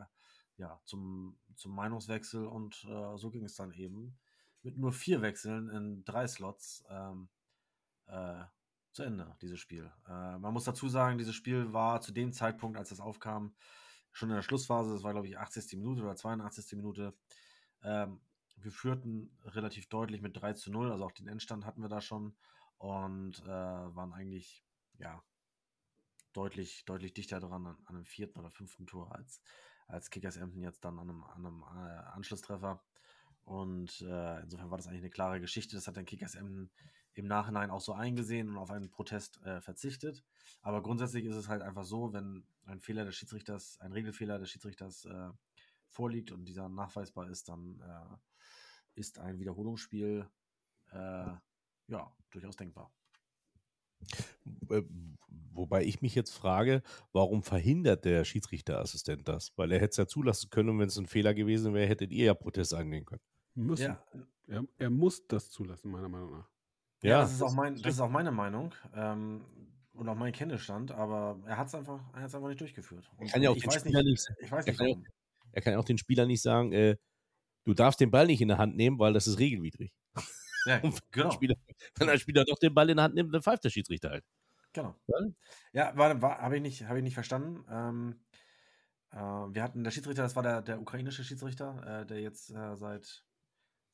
ja, 0.58 0.82
zum, 0.86 1.38
zum 1.56 1.76
Meinungswechsel 1.76 2.48
und 2.48 2.84
äh, 2.90 3.18
so 3.18 3.30
ging 3.30 3.44
es 3.44 3.54
dann 3.54 3.72
eben 3.74 4.18
mit 4.64 4.78
nur 4.78 4.92
vier 4.94 5.22
Wechseln 5.22 5.70
in 5.70 6.04
drei 6.06 6.28
Slots 6.28 6.84
ähm, 6.90 7.30
äh, 8.08 8.44
zu 8.92 9.04
Ende, 9.04 9.36
dieses 9.42 9.60
Spiel. 9.60 9.92
Äh, 10.08 10.38
man 10.38 10.54
muss 10.54 10.66
dazu 10.66 10.88
sagen, 10.90 11.18
dieses 11.18 11.36
Spiel 11.36 11.74
war 11.74 12.02
zu 12.02 12.12
dem 12.12 12.34
Zeitpunkt, 12.34 12.78
als 12.78 12.90
das 12.90 13.00
aufkam, 13.00 13.56
schon 14.12 14.30
in 14.30 14.36
der 14.36 14.42
Schlussphase, 14.42 14.94
das 14.94 15.04
war 15.04 15.14
glaube 15.14 15.28
ich 15.28 15.38
80. 15.38 15.78
Minute 15.78 16.04
oder 16.04 16.16
82. 16.16 16.76
Minute. 16.76 17.14
Ähm, 17.84 18.20
wir 18.58 18.72
führten 18.72 19.36
relativ 19.44 19.88
deutlich 19.88 20.22
mit 20.22 20.40
3 20.40 20.54
zu 20.54 20.72
0, 20.72 20.92
also 20.92 21.06
auch 21.06 21.12
den 21.12 21.28
Endstand 21.28 21.66
hatten 21.66 21.82
wir 21.82 21.90
da 21.90 22.02
schon 22.02 22.36
und 22.78 23.40
äh, 23.44 23.48
waren 23.48 24.14
eigentlich, 24.14 24.64
ja, 24.98 25.24
deutlich, 26.34 26.86
deutlich 26.86 27.14
dichter 27.14 27.40
dran 27.40 27.68
an, 27.68 27.78
an 27.86 27.96
einem 27.96 28.06
vierten 28.06 28.40
oder 28.40 28.52
fünften 28.52 28.88
Tor 28.88 29.14
als, 29.16 29.42
als 29.88 30.10
Kickers 30.10 30.38
Emden 30.38 30.62
jetzt 30.62 30.84
dann 30.86 31.00
an 31.00 31.10
einem, 31.10 31.24
an 31.24 31.46
einem 31.46 31.64
äh, 31.64 32.00
Anschlusstreffer. 32.14 32.84
Und 33.52 34.02
äh, 34.08 34.40
insofern 34.44 34.72
war 34.72 34.78
das 34.78 34.88
eigentlich 34.88 35.02
eine 35.02 35.10
klare 35.10 35.42
Geschichte. 35.42 35.76
Das 35.76 35.86
hat 35.86 35.98
dann 35.98 36.06
Kickers 36.06 36.36
Emden 36.36 36.72
im 37.16 37.28
Nachhinein 37.28 37.70
auch 37.70 37.82
so 37.82 37.92
eingesehen 37.92 38.48
und 38.48 38.58
auf 38.58 38.72
einen 38.72 38.90
Protest 38.90 39.42
äh, 39.44 39.60
verzichtet. 39.60 40.24
Aber 40.62 40.82
grundsätzlich 40.82 41.26
ist 41.26 41.36
es 41.36 41.50
halt 41.50 41.62
einfach 41.62 41.84
so, 41.84 42.14
wenn 42.14 42.46
ein 42.66 42.80
Fehler 42.80 43.04
des 43.04 43.18
Schiedsrichters, 43.18 43.78
ein 43.82 43.92
Regelfehler 43.92 44.40
des 44.40 44.50
Schiedsrichters 44.52 45.04
äh, 45.04 45.32
vorliegt 45.90 46.32
und 46.32 46.46
dieser 46.46 46.70
nachweisbar 46.70 47.30
ist, 47.30 47.50
dann 47.50 47.82
äh, 47.82 48.16
ist 48.98 49.20
ein 49.20 49.38
Wiederholungsspiel 49.38 50.30
äh, 50.94 50.96
ja 50.96 52.16
durchaus 52.30 52.56
denkbar. 52.56 52.90
Wobei 55.52 55.84
ich 55.84 56.02
mich 56.02 56.16
jetzt 56.16 56.34
frage, 56.34 56.84
warum 57.12 57.44
verhindert 57.44 58.06
der 58.06 58.24
Schiedsrichterassistent 58.24 59.28
das? 59.28 59.52
Weil 59.58 59.74
er 59.74 59.80
hätte 59.82 59.92
es 59.92 59.98
ja 59.98 60.08
zulassen 60.08 60.50
können 60.50 60.70
und 60.70 60.80
wenn 60.80 60.88
es 60.88 60.98
ein 60.98 61.08
Fehler 61.08 61.34
gewesen 61.34 61.74
wäre, 61.74 61.90
hättet 61.90 62.12
ihr 62.12 62.28
ja 62.28 62.34
Protest 62.34 62.74
angehen 62.74 63.04
können. 63.04 63.22
Müssen. 63.56 63.84
Ja. 63.84 64.04
Er, 64.48 64.64
er 64.78 64.90
muss 64.90 65.28
das 65.28 65.50
zulassen, 65.50 65.92
meiner 65.92 66.10
Meinung 66.10 66.32
nach. 66.32 66.50
Ja, 67.02 67.10
Ja, 67.10 67.22
das, 67.22 67.34
ist 67.34 67.42
auch 67.42 67.54
mein, 67.54 67.76
das 67.82 67.94
ist 67.96 68.00
auch 68.00 68.10
meine 68.10 68.32
Meinung 68.32 68.74
ähm, 68.94 69.44
und 69.94 70.08
auch 70.10 70.16
mein 70.16 70.34
Kenntnisstand, 70.34 70.92
aber 70.92 71.40
er 71.46 71.58
hat 71.58 71.68
es 71.68 71.76
einfach, 71.76 72.00
er 72.14 72.24
einfach 72.24 72.48
nicht 72.48 72.62
durchgeführt. 72.62 73.10
Und 73.18 73.32
kann 73.32 73.42
ja 73.42 73.50
auch 73.50 73.56
ich, 73.56 73.64
den 73.64 73.72
weiß 73.72 73.82
Spieler 73.82 74.04
nicht, 74.04 74.28
nicht- 74.30 74.40
ich 74.42 74.52
weiß 74.52 74.66
er 74.66 74.72
nicht, 74.72 74.78
kann 74.80 74.88
ja. 74.90 74.96
Er 75.54 75.62
kann 75.62 75.76
auch 75.76 75.84
den 75.86 75.98
Spieler 75.98 76.26
nicht 76.26 76.42
sagen, 76.42 76.72
äh, 76.72 76.96
du 77.66 77.74
darfst 77.74 78.00
den 78.00 78.10
Ball 78.12 78.26
nicht 78.28 78.42
in 78.42 78.48
der 78.48 78.58
Hand 78.58 78.76
nehmen, 78.76 79.00
weil 79.00 79.14
das 79.14 79.28
ist 79.28 79.40
regelwidrig. 79.40 79.94
Ja, 80.68 80.78
genau. 81.12 81.30
der 81.30 81.32
Spieler, 81.32 81.56
wenn 81.98 82.08
der 82.08 82.18
Spieler 82.20 82.46
doch 82.46 82.60
den 82.60 82.72
Ball 82.76 82.88
in 82.92 82.98
der 82.98 83.06
Hand 83.06 83.16
nimmt, 83.16 83.34
dann 83.34 83.42
pfeift 83.42 83.64
der 83.64 83.72
Schiedsrichter 83.72 84.12
halt. 84.12 84.24
Genau. 84.74 84.96
Ja? 85.74 85.98
War, 85.98 86.22
war, 86.22 86.38
habe 86.38 86.58
ich, 86.58 86.62
nicht- 86.62 86.84
habe 86.86 87.00
ich 87.00 87.04
nicht 87.04 87.16
verstanden. 87.16 87.66
Ähm, 87.68 88.20
äh, 89.12 89.16
wir 89.18 89.64
hatten, 89.64 89.84
der 89.84 89.90
Schiedsrichter, 89.90 90.22
das 90.22 90.36
war 90.36 90.44
der, 90.44 90.62
der 90.62 90.80
ukrainische 90.80 91.24
Schiedsrichter, 91.24 92.02
äh, 92.02 92.06
der 92.06 92.22
jetzt 92.22 92.52
äh, 92.52 92.76
seit, 92.76 93.26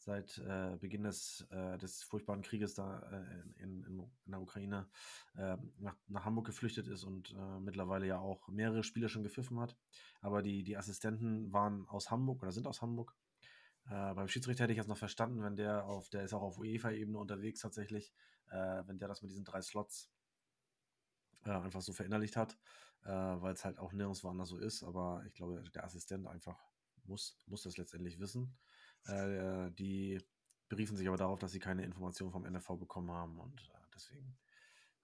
seit 0.07 0.37
äh, 0.37 0.77
Beginn 0.79 1.03
des, 1.03 1.45
äh, 1.51 1.77
des 1.77 2.01
furchtbaren 2.01 2.41
Krieges 2.41 2.73
da 2.73 2.99
äh, 3.11 3.61
in, 3.61 3.83
in, 3.83 3.99
in 4.25 4.31
der 4.31 4.41
Ukraine 4.41 4.87
äh, 5.35 5.57
nach, 5.79 5.97
nach 6.07 6.23
Hamburg 6.23 6.45
geflüchtet 6.45 6.87
ist 6.87 7.03
und 7.03 7.35
äh, 7.37 7.59
mittlerweile 7.59 8.07
ja 8.07 8.17
auch 8.17 8.47
mehrere 8.47 8.83
Spiele 8.83 9.09
schon 9.09 9.23
gepfiffen 9.23 9.59
hat. 9.59 9.75
Aber 10.21 10.41
die, 10.41 10.63
die 10.63 10.77
Assistenten 10.77 11.51
waren 11.51 11.85
aus 11.89 12.09
Hamburg 12.09 12.41
oder 12.41 12.53
sind 12.53 12.67
aus 12.67 12.81
Hamburg. 12.81 13.17
Äh, 13.89 14.13
beim 14.13 14.29
Schiedsrichter 14.29 14.63
hätte 14.63 14.71
ich 14.71 14.77
jetzt 14.77 14.87
noch 14.87 14.97
verstanden, 14.97 15.43
wenn 15.43 15.57
der 15.57 15.85
auf, 15.85 16.09
der 16.09 16.23
ist 16.23 16.33
auch 16.33 16.41
auf 16.41 16.57
UEFA-Ebene 16.57 17.17
unterwegs 17.17 17.59
tatsächlich, 17.59 18.13
äh, 18.49 18.83
wenn 18.85 18.99
der 18.99 19.09
das 19.09 19.21
mit 19.21 19.31
diesen 19.31 19.43
drei 19.43 19.61
Slots 19.61 20.09
einfach 21.43 21.81
so 21.81 21.93
verinnerlicht 21.93 22.35
hat, 22.35 22.57
weil 23.03 23.53
es 23.53 23.63
halt 23.63 23.77
auch 23.77 23.93
nirgendwo 23.93 24.27
anders 24.27 24.49
so 24.49 24.57
ist. 24.57 24.83
Aber 24.83 25.23
ich 25.27 25.33
glaube, 25.33 25.63
der 25.73 25.85
Assistent 25.85 26.27
einfach 26.27 26.59
muss, 27.05 27.37
muss 27.45 27.63
das 27.63 27.77
letztendlich 27.77 28.19
wissen. 28.19 28.57
Äh, 29.07 29.71
die 29.71 30.19
beriefen 30.69 30.97
sich 30.97 31.07
aber 31.07 31.17
darauf, 31.17 31.39
dass 31.39 31.51
sie 31.51 31.59
keine 31.59 31.83
Informationen 31.83 32.31
vom 32.31 32.43
NFV 32.43 32.77
bekommen 32.77 33.11
haben 33.11 33.39
und 33.39 33.61
äh, 33.61 33.87
deswegen 33.93 34.37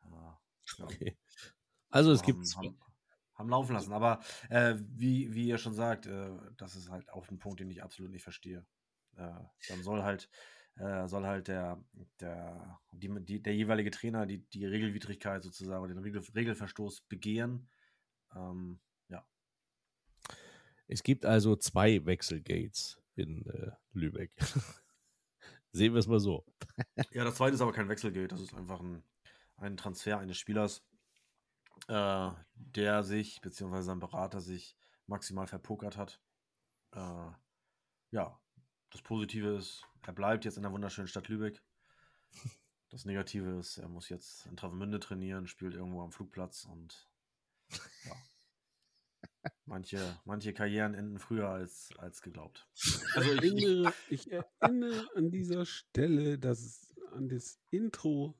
äh, 0.03 0.33
Okay. 0.81 1.17
Also 1.89 2.11
es 2.11 2.23
gibt 2.23 2.39
haben, 2.55 2.79
haben 3.35 3.49
laufen 3.49 3.73
lassen. 3.73 3.93
Aber 3.93 4.21
äh, 4.49 4.75
wie, 4.77 5.33
wie 5.33 5.47
ihr 5.47 5.57
schon 5.57 5.73
sagt, 5.73 6.05
äh, 6.05 6.31
das 6.57 6.75
ist 6.75 6.89
halt 6.89 7.09
auch 7.09 7.29
ein 7.29 7.39
Punkt, 7.39 7.59
den 7.59 7.69
ich 7.69 7.83
absolut 7.83 8.11
nicht 8.11 8.23
verstehe. 8.23 8.65
Äh, 9.15 9.31
dann 9.69 9.83
soll 9.83 10.03
halt, 10.03 10.29
äh, 10.77 11.07
soll 11.07 11.25
halt 11.25 11.47
der, 11.47 11.83
der, 12.19 12.79
die, 12.91 13.09
die, 13.23 13.43
der 13.43 13.55
jeweilige 13.55 13.91
Trainer 13.91 14.25
die, 14.25 14.39
die 14.39 14.65
Regelwidrigkeit 14.65 15.43
sozusagen 15.43 15.83
oder 15.83 15.93
den 15.93 16.03
Regel, 16.03 16.23
Regelverstoß 16.33 17.01
begehen. 17.01 17.69
Ähm, 18.35 18.79
ja. 19.09 19.23
Es 20.87 21.03
gibt 21.03 21.25
also 21.25 21.55
zwei 21.55 22.03
Wechselgates 22.05 23.02
in 23.15 23.45
äh, 23.47 23.71
Lübeck. 23.93 24.31
Sehen 25.71 25.93
wir 25.93 25.99
es 25.99 26.07
mal 26.07 26.19
so. 26.19 26.45
ja, 27.11 27.23
das 27.23 27.35
zweite 27.35 27.55
ist 27.55 27.61
aber 27.61 27.73
kein 27.73 27.89
Wechselgeld, 27.89 28.31
das 28.31 28.41
ist 28.41 28.53
einfach 28.53 28.79
ein, 28.79 29.03
ein 29.57 29.77
Transfer 29.77 30.19
eines 30.19 30.37
Spielers, 30.37 30.85
äh, 31.87 32.29
der 32.53 33.03
sich, 33.03 33.41
beziehungsweise 33.41 33.83
sein 33.83 33.99
Berater 33.99 34.39
sich 34.39 34.77
maximal 35.07 35.47
verpokert 35.47 35.97
hat. 35.97 36.21
Äh, 36.91 37.31
ja, 38.11 38.39
das 38.91 39.01
Positive 39.01 39.55
ist, 39.55 39.83
er 40.05 40.13
bleibt 40.13 40.45
jetzt 40.45 40.57
in 40.57 40.63
der 40.63 40.71
wunderschönen 40.71 41.07
Stadt 41.07 41.27
Lübeck. 41.27 41.63
Das 42.89 43.05
Negative 43.05 43.57
ist, 43.57 43.79
er 43.79 43.89
muss 43.89 44.09
jetzt 44.09 44.45
in 44.45 44.55
Travemünde 44.55 44.99
trainieren, 44.99 45.47
spielt 45.47 45.73
irgendwo 45.73 46.03
am 46.03 46.11
Flugplatz 46.11 46.65
und 46.65 47.09
ja. 48.05 48.15
Manche, 49.65 50.19
manche 50.25 50.53
Karrieren 50.53 50.93
enden 50.93 51.19
früher 51.19 51.47
als, 51.49 51.89
als 51.97 52.21
geglaubt. 52.21 52.67
Also 53.15 53.31
ich, 53.33 53.41
erinnere, 53.41 53.93
ich 54.09 54.31
erinnere 54.31 55.07
an 55.15 55.31
dieser 55.31 55.65
Stelle 55.65 56.37
dass, 56.37 56.93
an 57.13 57.29
das 57.29 57.59
Intro 57.71 58.37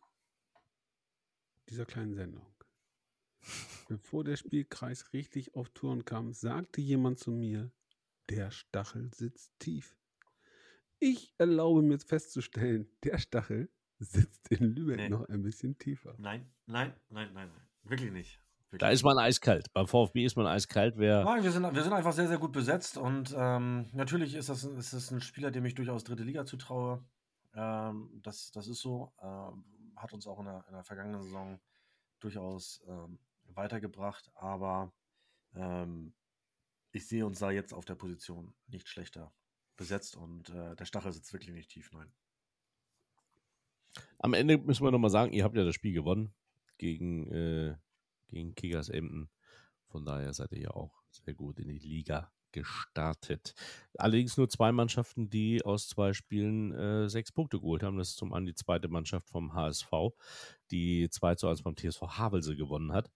dieser 1.70 1.86
kleinen 1.86 2.14
Sendung. 2.14 2.46
Bevor 3.88 4.24
der 4.24 4.36
Spielkreis 4.36 5.14
richtig 5.14 5.56
auf 5.56 5.70
Touren 5.70 6.04
kam, 6.06 6.34
sagte 6.34 6.82
jemand 6.82 7.20
zu 7.20 7.32
mir, 7.32 7.72
der 8.30 8.52
Stachel 8.52 9.14
sitzt 9.14 9.52
tief. 9.60 9.96
Ich 11.00 11.34
erlaube 11.38 11.82
mir 11.82 11.94
jetzt 11.94 12.08
festzustellen, 12.08 12.90
der 13.04 13.18
Stachel 13.18 13.70
sitzt 14.00 14.50
in 14.50 14.76
Lübeck 14.76 14.98
Nee. 14.98 15.10
noch 15.10 15.28
ein 15.30 15.42
bisschen 15.44 15.78
tiefer. 15.78 16.16
nein, 16.20 16.52
nein, 16.66 16.94
nein, 17.10 17.34
nein, 17.34 17.50
nein. 17.50 17.68
Wirklich 17.84 18.12
nicht. 18.12 18.43
Da 18.80 18.90
ist 18.90 19.04
man 19.04 19.18
eiskalt. 19.18 19.72
Beim 19.74 19.88
VfB 19.88 20.26
ist 20.26 20.36
man 20.36 20.48
eiskalt. 20.48 20.96
Wer 20.98 21.24
Nein, 21.24 21.44
wir 21.44 21.52
sind, 21.52 21.64
wir 21.64 21.84
sind 21.84 21.94
einfach 21.94 22.14
sehr, 22.14 22.28
sehr 22.28 22.38
gut 22.38 22.52
besetzt 22.52 22.98
und 22.98 23.34
ähm, 23.38 23.90
natürlich 23.94 24.36
ist 24.36 24.50
das, 24.50 24.64
ist 24.64 24.94
das 24.94 25.12
ein 25.12 25.22
Spieler, 25.22 25.52
dem 25.52 25.66
ich 25.66 25.76
durchaus 25.76 26.04
dritte 26.04 26.24
Liga 26.24 26.46
zutraue. 26.46 27.04
Ähm, 27.56 28.10
das, 28.24 28.52
das 28.52 28.68
ist 28.68 28.82
so. 28.82 29.14
Ähm, 29.22 29.64
hat 29.96 30.14
uns 30.14 30.28
auch 30.28 30.40
in 30.40 30.46
der, 30.46 30.66
in 30.68 30.74
der 30.74 30.84
vergangenen 30.84 31.22
Saison 31.22 31.60
durchaus 32.20 32.84
ähm, 32.88 33.20
weitergebracht, 33.46 34.32
aber 34.36 34.92
ähm, 35.56 36.14
ich 36.92 37.08
sehe 37.08 37.26
uns 37.26 37.40
da 37.40 37.52
jetzt 37.52 37.74
auf 37.74 37.86
der 37.86 37.96
Position 37.96 38.54
nicht 38.68 38.88
schlechter 38.88 39.34
besetzt 39.78 40.16
und 40.16 40.50
äh, 40.50 40.76
der 40.76 40.86
Stachel 40.86 41.12
sitzt 41.12 41.34
wirklich 41.34 41.54
nicht 41.54 41.70
tief, 41.70 41.92
nein. 41.92 42.12
Am 44.20 44.34
Ende 44.34 44.58
müssen 44.58 44.84
wir 44.84 44.92
nochmal 44.92 45.10
sagen, 45.10 45.34
ihr 45.34 45.44
habt 45.44 45.56
ja 45.56 45.64
das 45.64 45.76
Spiel 45.76 45.94
gewonnen 45.94 46.34
gegen, 46.78 47.32
äh, 47.32 47.76
gegen 48.34 48.56
Kickers 48.56 48.90
Emden. 48.90 49.30
Von 49.88 50.06
daher 50.06 50.34
seid 50.34 50.52
ihr 50.52 50.62
ja 50.62 50.72
auch 50.72 51.04
sehr 51.10 51.34
gut 51.34 51.60
in 51.60 51.68
die 51.68 51.80
Liga 51.80 52.32
gestartet. 52.54 53.54
Allerdings 53.98 54.38
nur 54.38 54.48
zwei 54.48 54.72
Mannschaften, 54.72 55.30
die 55.30 55.64
aus 55.66 55.90
zwei 55.90 56.14
Spielen 56.14 56.72
äh, 56.72 57.10
sechs 57.10 57.32
Punkte 57.32 57.60
geholt 57.60 57.84
haben. 57.84 57.98
Das 57.98 58.10
ist 58.10 58.18
zum 58.18 58.32
einen 58.32 58.46
die 58.46 58.56
zweite 58.56 58.88
Mannschaft 58.88 59.30
vom 59.30 59.54
HSV, 59.54 59.92
die 60.72 61.10
2 61.10 61.36
zu 61.36 61.48
1 61.48 61.64
beim 61.64 61.76
TSV 61.76 62.02
Havelse 62.02 62.56
gewonnen 62.56 62.94
hat. 62.94 63.12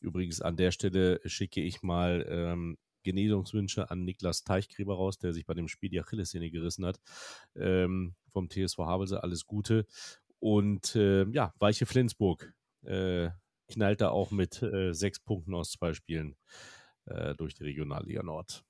Übrigens 0.00 0.40
an 0.40 0.56
der 0.56 0.70
Stelle 0.70 1.20
schicke 1.24 1.60
ich 1.60 1.82
mal 1.82 2.24
ähm, 2.28 2.78
Genesungswünsche 3.02 3.90
an 3.90 4.04
Niklas 4.04 4.44
Teichgräber 4.44 4.94
raus, 4.94 5.18
der 5.18 5.32
sich 5.32 5.44
bei 5.44 5.54
dem 5.54 5.68
Spiel 5.68 5.90
die 5.90 6.00
Achillessehne 6.00 6.50
gerissen 6.50 6.86
hat. 6.86 7.00
Ähm, 7.56 8.14
vom 8.32 8.48
TSV 8.48 8.78
Havelse 8.78 9.22
alles 9.22 9.46
Gute. 9.46 9.86
Und 10.38 10.94
äh, 10.94 11.28
ja, 11.30 11.52
Weiche 11.58 11.86
Flensburg 11.86 12.54
äh, 12.84 13.30
knallt 13.68 14.00
da 14.00 14.10
auch 14.10 14.30
mit 14.30 14.62
äh, 14.62 14.92
sechs 14.92 15.20
Punkten 15.20 15.54
aus 15.54 15.72
zwei 15.72 15.94
Spielen 15.94 16.36
äh, 17.06 17.34
durch 17.34 17.54
die 17.54 17.64
Regionalliga 17.64 18.22
Nord. 18.22 18.64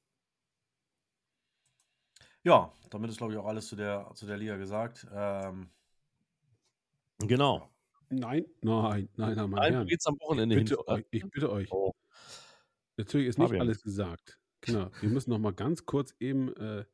Ja, 2.44 2.72
damit 2.90 3.10
ist, 3.10 3.18
glaube 3.18 3.32
ich, 3.32 3.38
auch 3.38 3.46
alles 3.46 3.68
zu 3.68 3.76
der, 3.76 4.10
zu 4.14 4.26
der 4.26 4.36
Liga 4.36 4.56
gesagt. 4.56 5.06
Ähm, 5.12 5.70
genau. 7.18 7.70
Nein, 8.10 8.46
nein, 8.62 9.08
nein, 9.16 9.36
nein, 9.36 9.50
mein 9.50 9.72
Herrn. 9.72 9.86
geht's 9.86 10.06
am 10.06 10.18
Wochenende 10.20 10.56
ich 10.56 10.64
bitte 10.64 10.76
hin. 10.76 10.94
euch, 10.94 11.04
ich 11.10 11.30
bitte 11.30 11.52
euch. 11.52 11.70
Oh. 11.70 11.92
Natürlich 12.96 13.28
ist 13.28 13.38
nicht 13.38 13.48
Fabian. 13.48 13.62
alles 13.66 13.82
gesagt. 13.82 14.40
Genau. 14.62 14.90
Wir 15.00 15.10
müssen 15.10 15.30
noch 15.30 15.38
mal 15.38 15.52
ganz 15.52 15.84
kurz 15.84 16.14
eben 16.18 16.54
äh, 16.56 16.84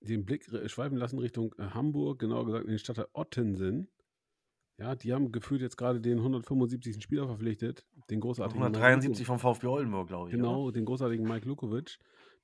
den 0.00 0.24
Blick 0.24 0.44
schweifen 0.66 0.96
lassen 0.96 1.18
Richtung 1.18 1.54
äh, 1.58 1.70
Hamburg, 1.70 2.20
genauer 2.20 2.46
gesagt 2.46 2.64
in 2.64 2.70
den 2.70 2.78
Stadtteil 2.78 3.08
Ottensen. 3.12 3.88
Ja, 4.78 4.96
die 4.96 5.12
haben 5.12 5.30
gefühlt 5.30 5.60
jetzt 5.60 5.76
gerade 5.76 6.00
den 6.00 6.18
175. 6.18 7.02
Spieler 7.02 7.26
verpflichtet, 7.26 7.86
den 8.10 8.20
großartigen 8.20 8.60
Mike 8.60 8.76
173 8.76 9.26
vom 9.26 9.38
VfB 9.38 9.68
Oldenburg, 9.68 10.08
glaube 10.08 10.28
ich. 10.28 10.34
Genau, 10.34 10.70
den 10.70 10.84
großartigen 10.84 11.26
Mike 11.26 11.46
Lukovic, 11.46 11.98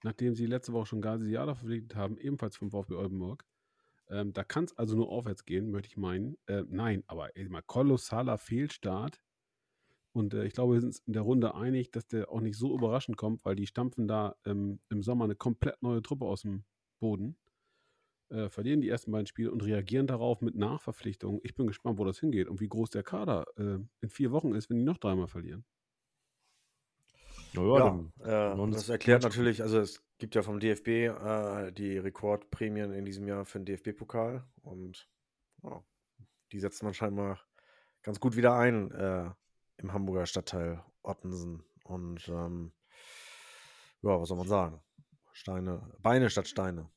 nachdem 0.05 0.35
sie 0.35 0.47
letzte 0.47 0.73
Woche 0.73 0.86
schon 0.86 1.01
Gazi 1.01 1.28
Jada 1.28 1.55
verpflichtet 1.55 1.97
haben, 1.97 2.19
ebenfalls 2.19 2.57
vom 2.57 2.70
VfB 2.70 2.94
Oldenburg. 2.94 3.44
Ähm, 4.09 4.32
da 4.32 4.44
kann 4.44 4.65
es 4.65 4.77
also 4.77 4.97
nur 4.97 5.09
aufwärts 5.09 5.44
gehen, 5.44 5.70
möchte 5.70 5.89
ich 5.89 5.97
meinen. 5.97 6.36
Äh, 6.47 6.65
nein, 6.69 7.02
aber 7.07 7.36
ey, 7.36 7.48
mal 7.48 7.62
kolossaler 7.62 8.39
Fehlstart. 8.39 9.20
Und 10.12 10.35
äh, 10.35 10.44
ich 10.44 10.55
glaube, 10.55 10.74
wir 10.74 10.81
sind 10.81 10.89
uns 10.89 10.98
in 11.07 11.12
der 11.12 11.23
Runde 11.23 11.55
einig, 11.55 11.90
dass 11.93 12.07
der 12.07 12.31
auch 12.31 12.40
nicht 12.40 12.57
so 12.57 12.74
überraschend 12.74 13.16
kommt, 13.16 13.44
weil 13.44 13.55
die 13.55 13.66
stampfen 13.66 14.09
da 14.09 14.36
ähm, 14.44 14.81
im 14.89 15.02
Sommer 15.02 15.24
eine 15.24 15.36
komplett 15.36 15.82
neue 15.82 16.02
Truppe 16.02 16.27
aus 16.27 16.43
dem 16.43 16.65
Boden, 16.98 17.36
äh, 18.31 18.48
verlieren 18.48 18.81
die 18.81 18.89
ersten 18.89 19.11
beiden 19.12 19.27
Spiele 19.27 19.51
und 19.51 19.62
reagieren 19.65 20.07
darauf 20.07 20.40
mit 20.40 20.55
Nachverpflichtungen. 20.55 21.40
Ich 21.44 21.55
bin 21.55 21.66
gespannt, 21.66 21.98
wo 21.98 22.05
das 22.05 22.19
hingeht 22.20 22.48
und 22.48 22.61
wie 22.61 22.69
groß 22.69 22.90
der 22.90 23.02
Kader 23.02 23.47
äh, 23.57 23.78
in 24.01 24.09
vier 24.11 24.31
Wochen 24.32 24.55
ist, 24.55 24.70
wenn 24.70 24.78
die 24.78 24.85
noch 24.85 24.98
dreimal 24.98 25.28
verlieren. 25.28 25.65
Naja, 27.52 27.78
Ja, 27.78 27.85
dann- 28.59 28.69
äh, 28.70 28.73
das 28.73 28.89
erklärt 28.89 29.23
natürlich, 29.23 29.62
also 29.62 29.78
es 29.81 30.02
gibt 30.19 30.35
ja 30.35 30.43
vom 30.43 30.61
DFB 30.61 30.89
äh, 31.09 31.73
die 31.73 31.98
Rekordprämien 31.98 32.93
in 32.93 33.05
diesem 33.05 33.27
Jahr 33.27 33.44
für 33.44 33.59
den 33.59 33.66
DFB-Pokal 33.66 34.44
und 34.62 35.09
ja, 35.62 35.82
die 36.52 36.61
setzt 36.61 36.82
man 36.82 36.94
scheinbar 36.94 37.40
ganz 38.02 38.20
gut 38.20 38.36
wieder 38.36 38.55
ein 38.57 38.90
äh, 38.93 39.31
im 39.78 39.93
Hamburger 39.93 40.27
Stadtteil 40.27 40.85
Ottensen. 41.02 41.65
Und 41.85 42.28
ähm, 42.28 42.73
ja, 44.02 44.20
was 44.20 44.28
soll 44.28 44.36
man 44.39 44.47
sagen? 44.47 44.81
Steine, 45.32 45.90
Beine 46.01 46.31
statt 46.31 46.47
Steine. 46.48 46.89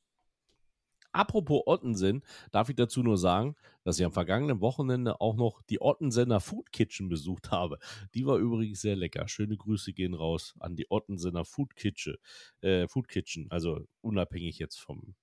Apropos 1.14 1.62
Ottensen, 1.66 2.24
darf 2.50 2.68
ich 2.68 2.74
dazu 2.74 3.04
nur 3.04 3.16
sagen, 3.16 3.54
dass 3.84 4.00
ich 4.00 4.04
am 4.04 4.12
vergangenen 4.12 4.60
Wochenende 4.60 5.20
auch 5.20 5.36
noch 5.36 5.62
die 5.62 5.80
Ottensener 5.80 6.40
Food 6.40 6.72
Kitchen 6.72 7.08
besucht 7.08 7.52
habe. 7.52 7.78
Die 8.14 8.26
war 8.26 8.38
übrigens 8.38 8.80
sehr 8.80 8.96
lecker. 8.96 9.28
Schöne 9.28 9.56
Grüße 9.56 9.92
gehen 9.92 10.14
raus 10.14 10.54
an 10.58 10.74
die 10.74 10.90
Ottensener 10.90 11.44
Food 11.44 11.76
Kitchen. 11.76 12.16
Äh, 12.62 12.88
Food 12.88 13.06
Kitchen, 13.06 13.48
also 13.50 13.86
unabhängig 14.00 14.58
jetzt 14.58 14.80
vom, 14.80 15.14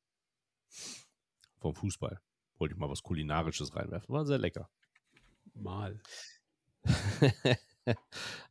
vom 1.59 1.75
Fußball. 1.75 2.21
Wollte 2.57 2.73
ich 2.73 2.79
mal 2.79 2.89
was 2.89 3.03
Kulinarisches 3.03 3.75
reinwerfen. 3.75 4.13
War 4.15 4.25
sehr 4.25 4.37
lecker. 4.37 4.69
Mal. 5.53 5.99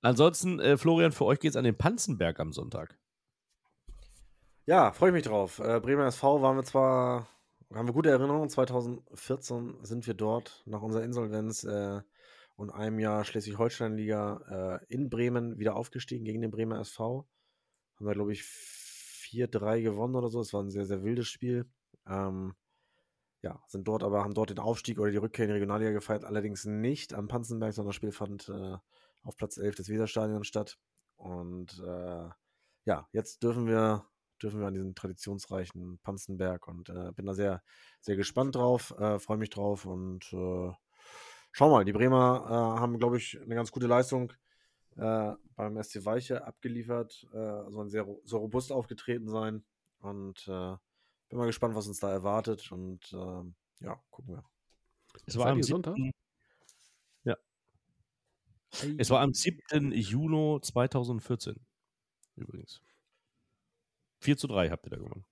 Ansonsten, 0.03 0.61
äh, 0.61 0.77
Florian, 0.77 1.13
für 1.13 1.25
euch 1.25 1.41
geht 1.41 1.51
es 1.51 1.57
an 1.57 1.65
den 1.65 1.79
Panzenberg 1.79 2.39
am 2.39 2.53
Sonntag. 2.53 2.99
Ja, 4.71 4.93
freue 4.93 5.09
ich 5.11 5.15
mich 5.15 5.25
drauf. 5.25 5.59
Äh, 5.59 5.81
Bremer 5.81 6.07
SV 6.07 6.43
waren 6.43 6.55
wir 6.55 6.63
zwar, 6.63 7.27
haben 7.75 7.89
wir 7.89 7.93
gute 7.93 8.11
Erinnerungen. 8.11 8.49
2014 8.49 9.79
sind 9.83 10.07
wir 10.07 10.15
dort 10.15 10.63
nach 10.65 10.81
unserer 10.81 11.03
Insolvenz 11.03 11.65
äh, 11.65 12.01
und 12.55 12.71
einem 12.71 13.01
Jahr 13.01 13.25
Schleswig-Holstein-Liga 13.25 14.79
äh, 14.89 14.95
in 14.95 15.11
Bremen 15.11 15.59
wieder 15.59 15.75
aufgestiegen 15.75 16.25
gegen 16.25 16.41
den 16.41 16.53
Bremer 16.53 16.79
SV. 16.79 17.27
Haben 17.97 18.07
wir, 18.07 18.15
glaube 18.15 18.33
ich, 18.33 18.43
4-3 18.43 19.83
gewonnen 19.83 20.15
oder 20.15 20.29
so. 20.29 20.39
Es 20.39 20.53
war 20.53 20.63
ein 20.63 20.71
sehr, 20.71 20.87
sehr 20.87 21.03
wildes 21.03 21.27
Spiel. 21.27 21.69
Ähm, 22.07 22.55
ja, 23.43 23.61
sind 23.67 23.89
dort 23.89 24.05
aber, 24.05 24.23
haben 24.23 24.35
dort 24.35 24.51
den 24.51 24.61
Aufstieg 24.61 25.01
oder 25.01 25.11
die 25.11 25.17
Rückkehr 25.17 25.47
in 25.47 25.49
die 25.49 25.55
Regionalliga 25.55 25.91
gefeiert, 25.91 26.25
allerdings 26.25 26.65
nicht 26.65 27.13
am 27.13 27.27
Panzenberg, 27.27 27.75
sondern 27.75 27.89
das 27.89 27.97
Spiel 27.97 28.13
fand 28.13 28.49
äh, 28.49 28.77
auf 29.25 29.37
Platz 29.37 29.57
11 29.57 29.75
des 29.75 29.89
Weserstadions 29.89 30.47
statt. 30.47 30.79
Und 31.17 31.83
äh, 31.85 32.29
ja, 32.85 33.09
jetzt 33.11 33.43
dürfen 33.43 33.67
wir 33.67 34.07
dürfen 34.43 34.61
wir 34.61 34.67
an 34.67 34.75
diesen 34.75 34.95
traditionsreichen 34.95 35.99
Panzenberg 36.03 36.67
und 36.69 36.89
äh, 36.89 37.13
bin 37.13 37.27
da 37.27 37.35
sehr, 37.35 37.63
sehr 38.01 38.17
gespannt 38.17 38.57
drauf, 38.57 38.95
äh, 38.99 39.19
freue 39.19 39.39
mich 39.39 39.51
drauf 39.51 39.87
und 39.87 40.33
äh, 40.33 40.73
schau 41.53 41.71
mal, 41.71 41.85
die 41.85 41.93
Bremer 41.93 42.45
äh, 42.47 42.81
haben, 42.81 42.99
glaube 42.99 43.17
ich, 43.19 43.41
eine 43.41 43.55
ganz 43.55 43.71
gute 43.71 43.87
Leistung 43.87 44.33
äh, 44.97 45.33
beim 45.57 45.83
SC 45.83 46.05
Weiche 46.05 46.47
abgeliefert, 46.47 47.27
äh, 47.33 47.71
sollen 47.71 47.89
sehr, 47.89 48.07
so 48.25 48.39
robust 48.39 48.73
aufgetreten 48.73 49.29
sein 49.29 49.65
und 50.01 50.47
äh, 50.49 50.77
bin 51.29 51.39
mal 51.39 51.47
gespannt, 51.47 51.75
was 51.75 51.87
uns 51.87 52.01
da 52.01 52.11
erwartet 52.11 52.71
und 52.73 53.13
ähm, 53.13 53.55
ja, 53.81 54.01
gucken 54.11 54.35
wir. 54.35 54.45
Es 55.27 55.37
war, 55.37 55.47
am 55.47 55.63
Sonntag? 55.63 55.97
7. 55.97 56.11
Ja. 57.25 57.37
es 58.99 59.11
war 59.11 59.21
am 59.21 59.33
7. 59.33 59.93
Juni 59.93 60.61
2014. 60.61 61.57
Übrigens. 62.37 62.81
4 64.21 64.37
zu 64.37 64.47
3 64.47 64.71
habt 64.71 64.87
ihr 64.87 64.91
da 64.91 64.97
gewonnen. 64.97 65.25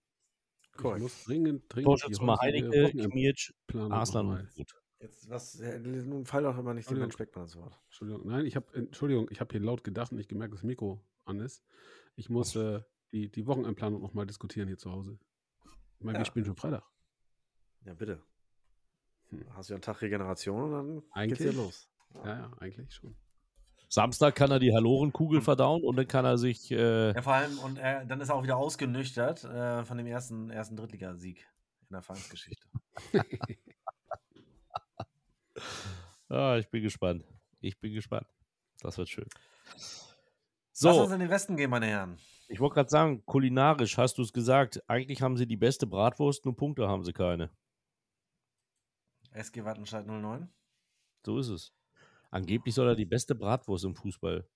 Ich 0.62 0.70
Korrekt. 0.82 1.02
muss 1.02 1.24
dringend, 1.24 1.64
dringend 1.68 1.86
Torschütze 2.00 2.22
mal 2.24 2.38
Heineke, 2.40 2.90
Kimic, 2.90 3.52
und 3.74 3.92
Ruth. 3.92 4.74
Jetzt, 5.00 5.28
was, 5.28 5.60
nun 5.60 6.24
fall 6.24 6.42
doch 6.42 6.58
immer 6.58 6.74
nicht 6.74 6.90
den. 6.90 6.98
Mensch 6.98 7.16
Beckmann 7.16 7.44
ins 7.44 7.56
Wort. 7.56 7.78
Entschuldigung, 7.86 8.26
nein, 8.26 8.46
ich 8.46 8.56
habe, 8.56 8.66
Entschuldigung, 8.74 9.28
ich 9.30 9.40
habe 9.40 9.52
hier 9.52 9.60
laut 9.60 9.84
gedacht 9.84 10.10
und 10.10 10.18
nicht 10.18 10.28
gemerkt, 10.28 10.52
dass 10.54 10.60
das 10.60 10.66
Mikro 10.66 11.04
an 11.24 11.38
ist. 11.40 11.62
Ich 12.16 12.28
muss 12.30 12.56
äh, 12.56 12.80
die, 13.12 13.30
die 13.30 13.46
Wochenendplanung 13.46 14.02
nochmal 14.02 14.26
diskutieren 14.26 14.66
hier 14.66 14.78
zu 14.78 14.90
Hause. 14.90 15.18
Ich 15.98 16.04
meine, 16.04 16.18
Ja. 16.18 16.20
wir 16.22 16.26
spielen 16.26 16.44
schon 16.46 16.56
Freitag. 16.56 16.84
Ja, 17.84 17.94
bitte. 17.94 18.22
Hm. 19.28 19.44
Hast 19.54 19.68
du 19.68 19.74
ja 19.74 19.76
einen 19.76 19.82
Tag 19.82 20.02
Regeneration 20.02 20.62
und 20.64 20.72
dann 20.72 20.94
geht's 20.94 21.12
Eigentlich. 21.12 21.40
ja 21.40 21.52
los. 21.52 21.88
Ja, 22.14 22.26
ja, 22.26 22.52
eigentlich 22.58 22.92
schon. 22.94 23.14
Samstag 23.88 24.34
kann 24.34 24.50
er 24.50 24.58
die 24.58 24.74
Hallorenkugel 24.74 25.40
verdauen 25.40 25.82
und 25.82 25.96
dann 25.96 26.06
kann 26.06 26.24
er 26.24 26.38
sich. 26.38 26.70
Äh, 26.70 27.12
Ja, 27.12 27.22
vor 27.22 27.34
allem, 27.34 27.58
und 27.60 27.78
er, 27.78 28.04
dann 28.04 28.20
ist 28.20 28.28
er 28.28 28.34
auch 28.34 28.42
wieder 28.42 28.56
ausgenüchtert 28.56 29.44
äh, 29.44 29.84
von 29.84 29.96
dem 29.96 30.06
ersten, 30.06 30.50
ersten 30.50 30.76
Drittligasieg 30.76 31.46
in 31.88 31.94
der 31.94 32.02
Vereinsgeschichte. 32.02 32.66
ah, 36.28 36.56
ich 36.58 36.68
bin 36.68 36.82
gespannt. 36.82 37.24
Ich 37.60 37.78
bin 37.80 37.94
gespannt. 37.94 38.26
Das 38.80 38.98
wird 38.98 39.08
schön. 39.08 39.26
Lass 39.74 40.14
uns 40.96 41.08
So, 41.08 41.14
in 41.14 41.20
den 41.20 41.30
Westen 41.30 41.56
gehen, 41.56 41.70
meine 41.70 41.86
Herren. 41.86 42.18
ich 42.48 42.60
wollte 42.60 42.74
gerade 42.74 42.90
sagen, 42.90 43.24
kulinarisch 43.24 43.96
hast 43.98 44.18
du 44.18 44.22
es 44.22 44.32
gesagt. 44.32 44.82
Eigentlich 44.88 45.22
haben 45.22 45.36
sie 45.36 45.46
die 45.46 45.56
beste 45.56 45.86
Bratwurst, 45.86 46.44
nur 46.44 46.56
Punkte 46.56 46.88
haben 46.88 47.04
sie 47.04 47.12
keine. 47.12 47.50
SG 49.32 49.64
Wattenscheid 49.64 50.06
09. 50.06 50.48
So 51.24 51.38
ist 51.38 51.48
es. 51.48 51.72
Angeblich 52.30 52.74
soll 52.74 52.88
er 52.88 52.94
die 52.94 53.06
beste 53.06 53.34
Bratwurst 53.34 53.84
im 53.84 53.94
Fußball. 53.94 54.48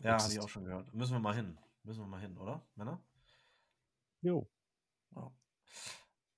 Ja, 0.00 0.22
hatte 0.22 0.32
ich 0.32 0.40
auch 0.40 0.48
schon 0.48 0.64
gehört. 0.64 0.92
Müssen 0.94 1.12
wir 1.12 1.20
mal 1.20 1.34
hin. 1.34 1.58
Müssen 1.82 2.00
wir 2.00 2.06
mal 2.06 2.20
hin, 2.20 2.36
oder, 2.38 2.66
Männer? 2.74 3.02
Jo. 4.20 4.48
Ja. 5.14 5.32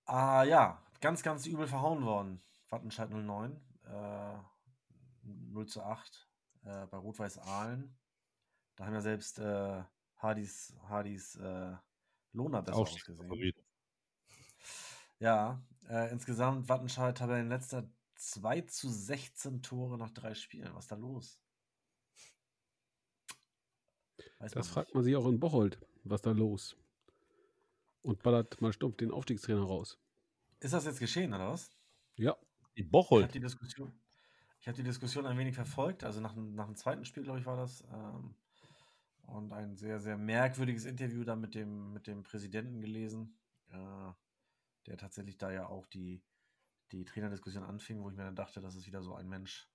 Ah, 0.05 0.43
ja, 0.45 0.83
ganz, 1.01 1.23
ganz 1.23 1.47
übel 1.47 1.67
verhauen 1.67 2.05
worden. 2.05 2.43
Wattenscheid 2.69 3.11
09. 3.11 3.61
Äh, 3.85 4.39
0 5.23 5.67
zu 5.67 5.83
8 5.83 6.29
äh, 6.65 6.87
bei 6.87 6.97
Rot-Weiß 6.97 7.39
Aalen. 7.39 7.97
Da 8.77 8.87
haben 8.87 8.95
ja 8.95 9.01
selbst 9.01 9.39
äh, 9.39 9.83
Hardys, 10.17 10.75
Hardys 10.89 11.37
äh, 11.37 11.77
Lohner 12.33 12.63
besser 12.63 12.79
ausgesehen. 12.79 13.53
Ja, 15.19 15.63
äh, 15.89 16.11
insgesamt 16.11 16.69
Wattenscheid 16.69 17.17
Tabellenletzter 17.17 17.89
2 18.21 18.63
zu 18.63 18.89
16 18.91 19.63
Tore 19.63 19.97
nach 19.99 20.11
drei 20.11 20.35
Spielen. 20.35 20.75
Was 20.75 20.85
ist 20.85 20.93
da 20.93 20.97
los? 20.97 21.41
Weiß 24.39 24.53
Das 24.53 24.67
man 24.67 24.75
fragt 24.75 24.95
man 24.95 25.05
sich 25.05 25.17
auch 25.17 25.27
in 25.27 25.41
Bocholt. 25.41 25.79
Was 26.05 26.23
da 26.23 26.33
los? 26.33 26.77
und 28.03 28.23
ballert 28.23 28.63
mal 28.63 28.73
stumpf 28.73 28.97
den 28.97 29.11
Aufstiegstrainer 29.11 29.61
raus. 29.63 29.99
Ist 30.61 30.73
das 30.73 30.87
jetzt 30.87 31.01
geschehen, 31.01 31.35
oder 31.35 31.51
was? 31.51 31.71
Ja. 32.17 32.35
Die 32.75 32.81
Ich 32.81 32.85
habe 32.87 32.91
Bocholt. 32.93 33.35
die 33.35 33.41
Diskussion, 33.41 33.93
ich 34.59 34.67
habe 34.69 34.77
die 34.77 34.83
Diskussion 34.83 35.27
ein 35.27 35.37
wenig 35.37 35.55
verfolgt. 35.55 36.03
Also 36.03 36.21
nach, 36.23 36.33
dem- 36.33 36.55
nach 36.55 36.65
dem 36.65 36.77
zweiten 36.77 37.05
Spiel, 37.05 37.25
glaube 37.25 37.41
ich, 37.41 37.45
war 37.47 37.59
das. 37.59 37.83
Ähm, 37.93 38.35
und 39.27 39.53
ein 39.53 39.77
sehr, 39.77 40.01
sehr 40.01 40.17
merkwürdiges 40.17 40.87
Interview 40.87 41.25
da 41.25 41.37
mit 41.37 41.55
dem, 41.55 41.93
mit 41.93 42.07
dem 42.07 42.23
Präsidenten 42.23 42.81
gelesen, 42.81 43.39
äh, 43.69 44.13
der 44.87 44.97
tatsächlich 44.97 45.37
da 45.37 45.53
ja 45.53 45.67
auch 45.69 45.85
die, 45.87 46.23
die 46.93 47.05
Trainerdiskussion 47.05 47.63
anfing, 47.65 48.03
wo 48.03 48.11
ich 48.11 48.17
mir 48.17 48.25
dann 48.25 48.37
dachte, 48.37 48.61
das 48.61 48.75
ist 48.75 48.87
wieder 48.87 49.03
so 49.03 49.15
ein 49.15 49.29
Mensch, 49.29 49.69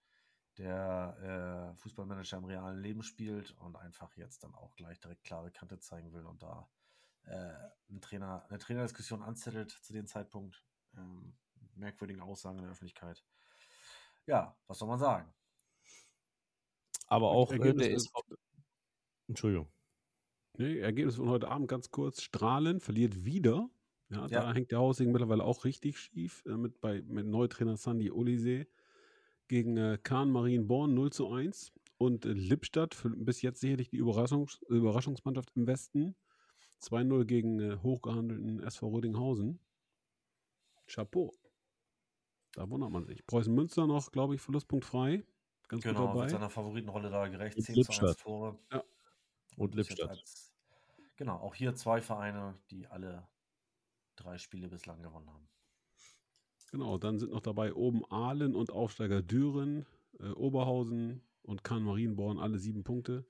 der 0.57 1.71
äh, 1.73 1.75
Fußballmanager 1.77 2.37
im 2.37 2.45
realen 2.45 2.81
Leben 2.81 3.03
spielt 3.03 3.51
und 3.59 3.75
einfach 3.75 4.15
jetzt 4.15 4.43
dann 4.43 4.53
auch 4.55 4.75
gleich 4.75 4.99
direkt 4.99 5.23
klare 5.23 5.51
Kante 5.51 5.79
zeigen 5.79 6.13
will 6.13 6.25
und 6.25 6.41
da 6.41 6.69
äh, 7.23 7.53
einen 7.89 8.01
Trainer, 8.01 8.45
eine 8.49 8.59
Trainerdiskussion 8.59 9.21
anzettelt 9.21 9.71
zu 9.71 9.93
dem 9.93 10.07
Zeitpunkt. 10.07 10.63
Ähm, 10.95 11.35
merkwürdigen 11.75 12.21
Aussagen 12.21 12.57
in 12.57 12.63
der 12.63 12.71
Öffentlichkeit. 12.71 13.25
Ja, 14.27 14.57
was 14.67 14.79
soll 14.79 14.87
man 14.87 14.99
sagen? 14.99 15.33
Aber 17.07 17.29
auch 17.31 17.51
äh, 17.51 17.55
Ergebnis 17.55 17.85
der 17.85 17.95
ist- 17.95 18.05
ist. 18.15 18.37
Entschuldigung. 19.27 19.71
Nee, 20.57 20.79
Ergebnis 20.79 21.17
von 21.17 21.29
heute 21.29 21.49
Abend 21.49 21.67
ganz 21.67 21.91
kurz. 21.91 22.21
Strahlen 22.21 22.79
verliert 22.79 23.25
wieder. 23.25 23.69
Ja, 24.09 24.21
Ja. 24.27 24.27
da 24.27 24.53
hängt 24.53 24.71
der 24.71 24.79
Hausing 24.79 25.11
mittlerweile 25.11 25.43
auch 25.43 25.65
richtig 25.65 25.97
schief. 25.99 26.43
Äh, 26.45 26.57
mit, 26.57 26.79
bei, 26.81 27.01
mit 27.01 27.25
Neutrainer 27.25 27.75
Sandy 27.77 28.11
Olise 28.11 28.67
gegen 29.47 29.77
äh, 29.77 29.97
Kahn 30.01 30.29
Marienborn 30.31 30.93
0 30.93 31.11
zu 31.11 31.31
1. 31.31 31.71
Und 31.97 32.25
äh, 32.25 32.33
Lippstadt, 32.33 32.93
für, 32.93 33.09
bis 33.09 33.41
jetzt 33.41 33.61
sicherlich 33.61 33.89
die 33.89 33.97
Überraschungs 33.97 34.59
Überraschungsmannschaft 34.69 35.51
im 35.55 35.65
Westen. 35.67 36.15
2-0 36.81 37.25
gegen 37.25 37.59
äh, 37.59 37.77
hochgehandelten 37.81 38.61
SV 38.61 38.89
Rödinghausen. 38.89 39.59
Chapeau. 40.87 41.33
Da 42.53 42.69
wundert 42.69 42.91
man 42.91 43.05
sich. 43.05 43.25
Preußen 43.25 43.53
Münster 43.53 43.87
noch, 43.87 44.11
glaube 44.11 44.35
ich, 44.35 44.41
verlustpunktfrei. 44.41 45.25
Ganz 45.67 45.83
gut 45.83 45.93
Genau, 45.93 46.07
wird 46.07 46.15
dabei. 46.15 46.27
seiner 46.29 46.49
Favoritenrolle 46.49 47.09
da 47.09 47.27
gerecht. 47.27 47.57
Und 47.57 47.63
10 47.63 47.75
zu 47.75 47.79
1 47.79 47.87
Lippstadt. 48.01 48.19
Tore. 48.19 48.59
Und 49.57 49.75
Bis 49.75 49.89
jetzt 49.89 49.97
Lippstadt. 49.97 50.09
als- 50.19 50.51
Genau, 51.17 51.37
auch 51.37 51.55
hier 51.55 51.73
zwei 51.75 52.01
Vereine, 52.01 52.57
die 52.69 52.87
alle 52.87 53.25
drei 54.15 54.37
Spiele 54.37 54.67
bislang 54.67 55.01
gewonnen 55.01 55.29
haben. 55.29 55.47
Genau, 56.71 56.97
dann 56.97 57.19
sind 57.19 57.31
noch 57.31 57.41
dabei 57.41 57.73
oben 57.73 58.03
Aalen 58.11 58.55
und 58.55 58.71
Aufsteiger 58.71 59.21
Düren, 59.21 59.85
äh, 60.19 60.29
Oberhausen 60.29 61.21
und 61.43 61.63
Kahn 61.63 61.83
Marienborn, 61.83 62.39
alle 62.39 62.59
sieben 62.59 62.83
Punkte. 62.83 63.25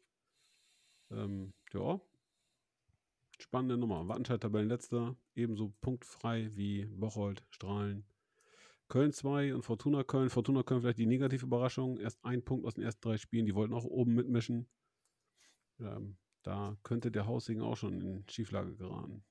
Ähm, 1.11 1.53
ja, 1.73 1.99
spannende 3.39 3.77
Nummer. 3.77 4.07
Wattenscheid 4.07 4.41
Tabellenletzter, 4.41 5.15
ebenso 5.35 5.73
punktfrei 5.81 6.49
wie 6.55 6.85
Bocholt, 6.85 7.45
Strahlen. 7.49 8.05
Köln 8.87 9.11
2 9.11 9.55
und 9.55 9.63
Fortuna 9.63 10.03
Köln. 10.03 10.29
Fortuna 10.29 10.63
Köln 10.63 10.81
vielleicht 10.81 10.99
die 10.99 11.07
negative 11.07 11.45
Überraschung. 11.45 11.97
Erst 11.97 12.23
ein 12.23 12.43
Punkt 12.43 12.65
aus 12.65 12.75
den 12.75 12.83
ersten 12.83 13.01
drei 13.01 13.17
Spielen. 13.17 13.45
Die 13.45 13.55
wollten 13.55 13.73
auch 13.73 13.85
oben 13.85 14.13
mitmischen. 14.13 14.67
Ähm, 15.79 16.17
da 16.43 16.77
könnte 16.83 17.11
der 17.11 17.25
Hausing 17.25 17.61
auch 17.61 17.77
schon 17.77 18.01
in 18.01 18.23
Schieflage 18.29 18.75
geraten. 18.75 19.23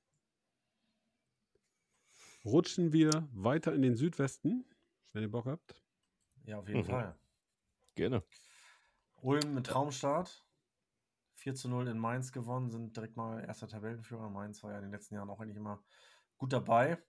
Rutschen 2.45 2.93
wir 2.93 3.29
weiter 3.33 3.73
in 3.75 3.83
den 3.83 3.97
Südwesten, 3.97 4.65
wenn 5.13 5.23
ihr 5.23 5.31
Bock 5.31 5.47
habt. 5.47 5.83
Ja, 6.45 6.59
auf 6.59 6.69
jeden 6.69 6.81
Mhm. 6.81 6.85
Fall. 6.85 7.19
Gerne. 7.95 8.23
Ulm 9.23 9.55
mit 9.55 9.67
Traumstart. 9.67 10.45
4 11.37 11.55
zu 11.55 11.69
0 11.69 11.89
in 11.89 11.99
Mainz 11.99 12.33
gewonnen, 12.33 12.71
sind 12.71 12.97
direkt 12.97 13.17
mal 13.17 13.43
erster 13.45 13.67
Tabellenführer. 13.69 14.31
Mainz 14.31 14.63
war 14.63 14.71
ja 14.73 14.79
in 14.79 14.85
den 14.85 14.93
letzten 14.93 15.15
Jahren 15.15 15.31
auch 15.31 15.41
eigentlich 15.41 15.57
immer 15.57 15.83
gut 16.39 16.53
dabei. 16.53 17.03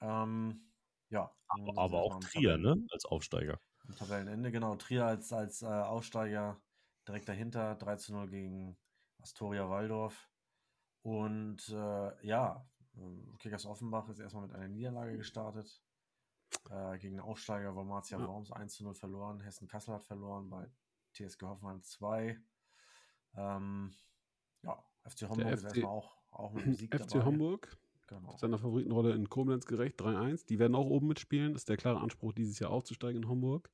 Ähm, 0.00 0.72
ja. 1.08 1.34
sie 1.56 1.76
Aber 1.76 2.02
auch 2.02 2.20
Trier, 2.20 2.52
Tabellen- 2.56 2.80
ne? 2.80 2.86
Als 2.90 3.04
Aufsteiger. 3.06 3.60
Am 3.86 3.94
Tabellenende, 3.96 4.50
genau. 4.52 4.76
Trier 4.76 5.06
als, 5.06 5.32
als 5.32 5.62
äh, 5.62 5.66
Aussteiger 5.66 6.60
direkt 7.08 7.28
dahinter. 7.28 7.74
3 7.76 7.96
zu 7.96 8.12
0 8.12 8.28
gegen 8.28 8.78
Astoria 9.18 9.68
Waldorf. 9.68 10.30
Und 11.02 11.68
äh, 11.70 12.26
ja, 12.26 12.64
Kickers 13.38 13.66
Offenbach 13.66 14.08
ist 14.08 14.18
erstmal 14.18 14.46
mit 14.46 14.54
einer 14.54 14.68
Niederlage 14.68 15.16
gestartet. 15.16 15.82
Äh, 16.70 16.98
gegen 16.98 17.14
den 17.14 17.20
Aufsteiger 17.22 17.74
Wormatia 17.74 18.18
Ja. 18.18 18.26
Worms 18.28 18.52
1 18.52 18.74
zu 18.74 18.84
0 18.84 18.94
verloren. 18.94 19.40
Hessen 19.40 19.66
Kassel 19.68 19.94
hat 19.94 20.04
verloren 20.04 20.50
bei 20.50 20.70
TSG 21.14 21.42
Hoffenheim 21.46 21.82
2. 21.82 22.38
Ähm, 23.36 23.94
ja, 24.62 24.84
FC 25.04 25.22
Homburg 25.28 25.52
ist 25.52 25.60
FC 25.60 25.64
erstmal 25.64 25.90
auch, 25.90 26.16
auch 26.30 26.52
mit 26.52 26.66
dem 26.66 26.74
Sieg 26.74 26.94
FC 26.94 27.08
dabei. 27.08 27.24
Homburg, 27.24 27.76
Genau. 28.08 28.36
seiner 28.36 28.58
Favoritenrolle 28.58 29.14
in 29.14 29.30
Koblenz 29.30 29.64
gerecht, 29.64 29.98
3-1. 29.98 30.44
Die 30.46 30.58
werden 30.58 30.74
auch 30.74 30.84
oben 30.84 31.06
mitspielen. 31.08 31.54
Das 31.54 31.62
ist 31.62 31.68
der 31.70 31.78
klare 31.78 32.00
Anspruch, 32.00 32.34
dieses 32.34 32.58
Jahr 32.58 32.70
aufzusteigen 32.70 33.22
in 33.22 33.28
Homburg. 33.28 33.70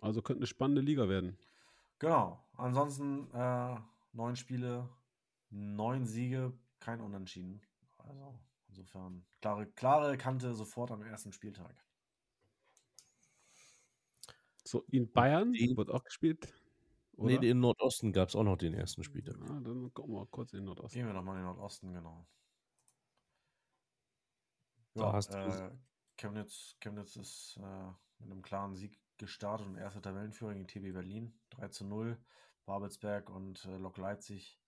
Also 0.00 0.22
könnte 0.22 0.40
eine 0.40 0.46
spannende 0.46 0.80
Liga 0.80 1.08
werden. 1.08 1.36
Genau. 1.98 2.42
Ansonsten 2.56 3.28
äh, 3.34 3.76
neun 4.12 4.36
Spiele, 4.36 4.88
neun 5.50 6.06
Siege, 6.06 6.52
kein 6.78 7.00
Unentschieden. 7.00 7.60
Also 7.98 8.38
insofern 8.68 9.26
klare, 9.40 9.66
klare 9.66 10.16
Kante 10.16 10.54
sofort 10.54 10.90
am 10.90 11.02
ersten 11.02 11.32
Spieltag. 11.32 11.84
So, 14.64 14.84
in 14.88 15.10
Bayern 15.10 15.52
Den- 15.52 15.76
wird 15.76 15.90
auch 15.90 16.04
gespielt. 16.04 16.52
Nee, 17.16 17.36
Oder? 17.36 17.48
im 17.48 17.60
Nordosten 17.60 18.12
gab 18.12 18.28
es 18.30 18.36
auch 18.36 18.44
noch 18.44 18.56
den 18.56 18.72
ersten 18.72 19.02
Spieltag. 19.04 19.36
Ah, 19.42 19.60
dann 19.60 19.92
gucken 19.92 20.14
wir 20.14 20.20
mal 20.20 20.26
kurz 20.26 20.52
in 20.52 20.60
den 20.60 20.66
Nordosten. 20.66 20.96
Gehen 20.98 21.06
wir 21.06 21.12
nochmal 21.12 21.36
in 21.36 21.42
den 21.42 21.52
Nordosten, 21.54 21.92
genau. 21.92 22.26
Da 24.94 25.02
Ja, 25.02 25.12
hast 25.12 25.32
du- 25.34 25.38
äh, 25.38 25.70
Chemnitz, 26.16 26.76
Chemnitz 26.80 27.16
ist 27.16 27.58
äh, 27.58 27.86
mit 28.20 28.30
einem 28.30 28.42
klaren 28.42 28.74
Sieg 28.74 28.98
gestartet 29.18 29.66
und 29.66 29.76
erster 29.76 30.00
Tabellenführer 30.02 30.54
gegen 30.54 30.66
TB 30.66 30.92
Berlin. 30.92 31.38
3 31.50 31.68
zu 31.68 31.84
0. 31.84 32.18
Babelsberg 32.66 33.28
und 33.30 33.64
äh, 33.66 33.76
Lok 33.76 33.96
Leipzig 33.98 34.59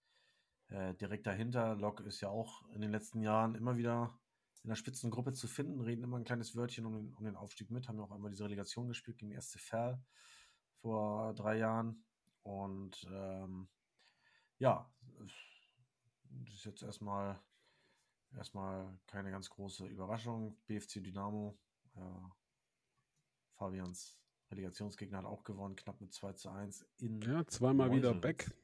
äh, 0.73 0.95
direkt 0.95 1.27
dahinter. 1.27 1.75
Lok 1.77 2.01
ist 2.01 2.21
ja 2.21 2.29
auch 2.29 2.63
in 2.71 2.81
den 2.81 2.91
letzten 2.91 3.21
Jahren 3.21 3.55
immer 3.55 3.77
wieder 3.77 4.19
in 4.63 4.69
der 4.69 4.77
Spitzengruppe 4.77 5.33
zu 5.33 5.49
finden, 5.49 5.81
reden 5.81 6.05
immer 6.05 6.19
ein 6.19 6.25
kleines 6.25 6.55
Wörtchen 6.57 6.87
um 6.87 6.95
den, 6.95 7.15
um 7.15 7.25
den 7.25 7.37
Aufstieg 7.37 7.71
mit, 7.71 7.89
haben 7.89 7.99
ja 7.99 8.05
auch 8.05 8.13
einmal 8.13 8.31
diese 8.31 8.45
Relegation 8.45 8.89
gespielt 8.89 9.19
gegen 9.19 9.39
SC 9.39 9.59
Verl 9.61 10.01
vor 10.81 11.35
drei 11.35 11.59
Jahren. 11.59 12.05
Und 12.43 13.07
ähm, 13.13 13.69
ja, 14.59 14.91
das 16.31 16.55
ist 16.55 16.65
jetzt 16.65 16.83
erstmal 16.83 17.41
erstmal 18.37 18.99
keine 19.07 19.31
ganz 19.31 19.51
große 19.51 19.87
Überraschung. 19.87 20.57
BFC 20.67 21.03
Dynamo, 21.03 21.59
äh, 21.97 22.01
Fabians 23.57 24.19
Relegationsgegner 24.51 25.19
hat 25.19 25.25
auch 25.25 25.45
gewonnen, 25.45 25.77
knapp 25.77 26.01
mit 26.01 26.13
2 26.13 26.33
zu 26.35 26.51
1 26.51 26.87
in 26.99 27.21
Ja, 27.23 27.47
zweimal 27.47 27.91
wieder 27.91 28.15
Meuselwitz. 28.15 28.55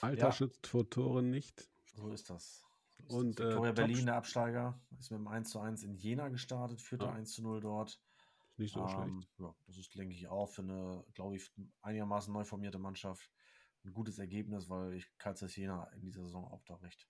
Alter 0.00 0.26
Ja. 0.26 0.32
schützt 0.32 0.66
vor 0.66 0.88
Toren 0.88 1.30
nicht. 1.30 1.68
So 1.94 2.10
ist 2.10 2.28
das. 2.30 2.64
Ist 2.98 3.12
Und, 3.12 3.38
das. 3.38 3.46
äh, 3.46 3.48
Viktoria 3.50 3.70
Top- 3.72 3.76
Berlin, 3.76 4.06
der 4.06 4.16
Absteiger, 4.16 4.80
ist 4.98 5.10
mit 5.10 5.20
dem 5.20 5.28
1 5.28 5.50
zu 5.50 5.60
1 5.60 5.82
in 5.82 5.94
Jena 5.94 6.28
gestartet, 6.28 6.80
führte 6.80 7.06
Ja. 7.06 7.12
1 7.12 7.32
zu 7.32 7.42
0 7.42 7.60
dort. 7.60 8.00
Ist 8.52 8.58
nicht 8.58 8.74
so 8.74 8.80
Ähm, 8.86 9.20
schlecht. 9.20 9.34
ja, 9.38 9.54
das 9.66 9.76
ist, 9.76 9.94
denke 9.94 10.14
ich, 10.14 10.28
auch 10.28 10.46
für 10.48 10.62
eine, 10.62 11.04
glaube 11.14 11.36
ich, 11.36 11.52
einigermaßen 11.82 12.32
neu 12.32 12.44
formierte 12.44 12.78
Mannschaft 12.78 13.30
ein 13.84 13.92
gutes 13.92 14.18
Ergebnis, 14.18 14.68
weil 14.70 14.94
ich 14.94 15.06
Kaisers 15.18 15.54
Jena 15.56 15.84
in 15.94 16.00
dieser 16.00 16.22
Saison 16.24 16.44
auch 16.50 16.62
da 16.64 16.74
recht, 16.76 17.06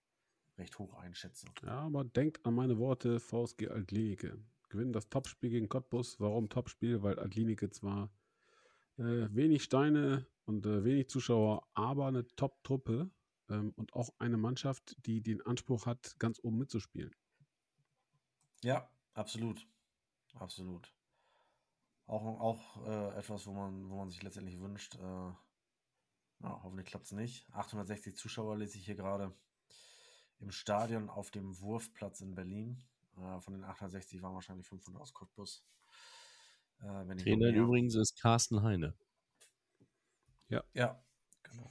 recht 0.58 0.76
hoch 0.78 0.94
einschätze. 0.94 1.46
Ja, 1.62 1.80
aber 1.82 2.04
denkt 2.04 2.44
an 2.44 2.54
meine 2.54 2.78
Worte, 2.78 3.20
VSG 3.20 3.68
Altlinike. 3.68 4.38
Gewinnen 4.68 4.92
das 4.92 5.08
Topspiel 5.08 5.50
gegen 5.50 5.68
Cottbus. 5.68 6.18
Warum 6.18 6.48
Topspiel? 6.48 7.02
Weil 7.02 7.18
Altlinike 7.20 7.70
zwar 7.70 8.10
äh, 8.98 9.28
wenig 9.32 9.62
Steine 9.62 10.26
und 10.46 10.64
äh, 10.64 10.84
wenig 10.84 11.08
Zuschauer, 11.08 11.66
aber 11.74 12.06
eine 12.06 12.26
Top-Truppe 12.36 13.10
ähm, 13.48 13.72
und 13.76 13.92
auch 13.92 14.10
eine 14.18 14.36
Mannschaft, 14.36 14.96
die 15.06 15.22
den 15.22 15.42
Anspruch 15.42 15.86
hat, 15.86 16.18
ganz 16.18 16.40
oben 16.42 16.58
mitzuspielen. 16.58 17.14
Ja, 18.62 18.88
absolut. 19.14 19.66
Absolut. 20.34 20.92
Auch, 22.06 22.40
auch 22.40 22.86
äh, 22.86 23.18
etwas, 23.18 23.46
wo 23.46 23.52
man, 23.52 23.90
wo 23.90 23.96
man 23.96 24.10
sich 24.10 24.22
letztendlich 24.22 24.60
wünscht. 24.60 24.94
Äh, 24.94 25.00
ja, 26.40 26.60
hoffentlich 26.62 26.86
klappt 26.86 27.06
es 27.06 27.12
nicht. 27.12 27.46
860 27.52 28.16
Zuschauer 28.16 28.56
lese 28.56 28.78
ich 28.78 28.84
hier 28.84 28.94
gerade 28.94 29.34
im 30.38 30.50
Stadion 30.50 31.08
auf 31.08 31.30
dem 31.30 31.58
Wurfplatz 31.60 32.20
in 32.20 32.34
Berlin. 32.34 32.84
Äh, 33.16 33.40
von 33.40 33.54
den 33.54 33.64
860 33.64 34.22
waren 34.22 34.34
wahrscheinlich 34.34 34.66
500 34.66 35.02
aus 35.02 35.14
Cottbus. 35.14 35.64
Äh, 36.80 37.16
Trainer 37.16 37.48
übrigens 37.48 37.94
ist 37.94 38.20
Carsten 38.20 38.62
Heine. 38.62 38.94
Ja, 40.48 41.02
genau. 41.42 41.70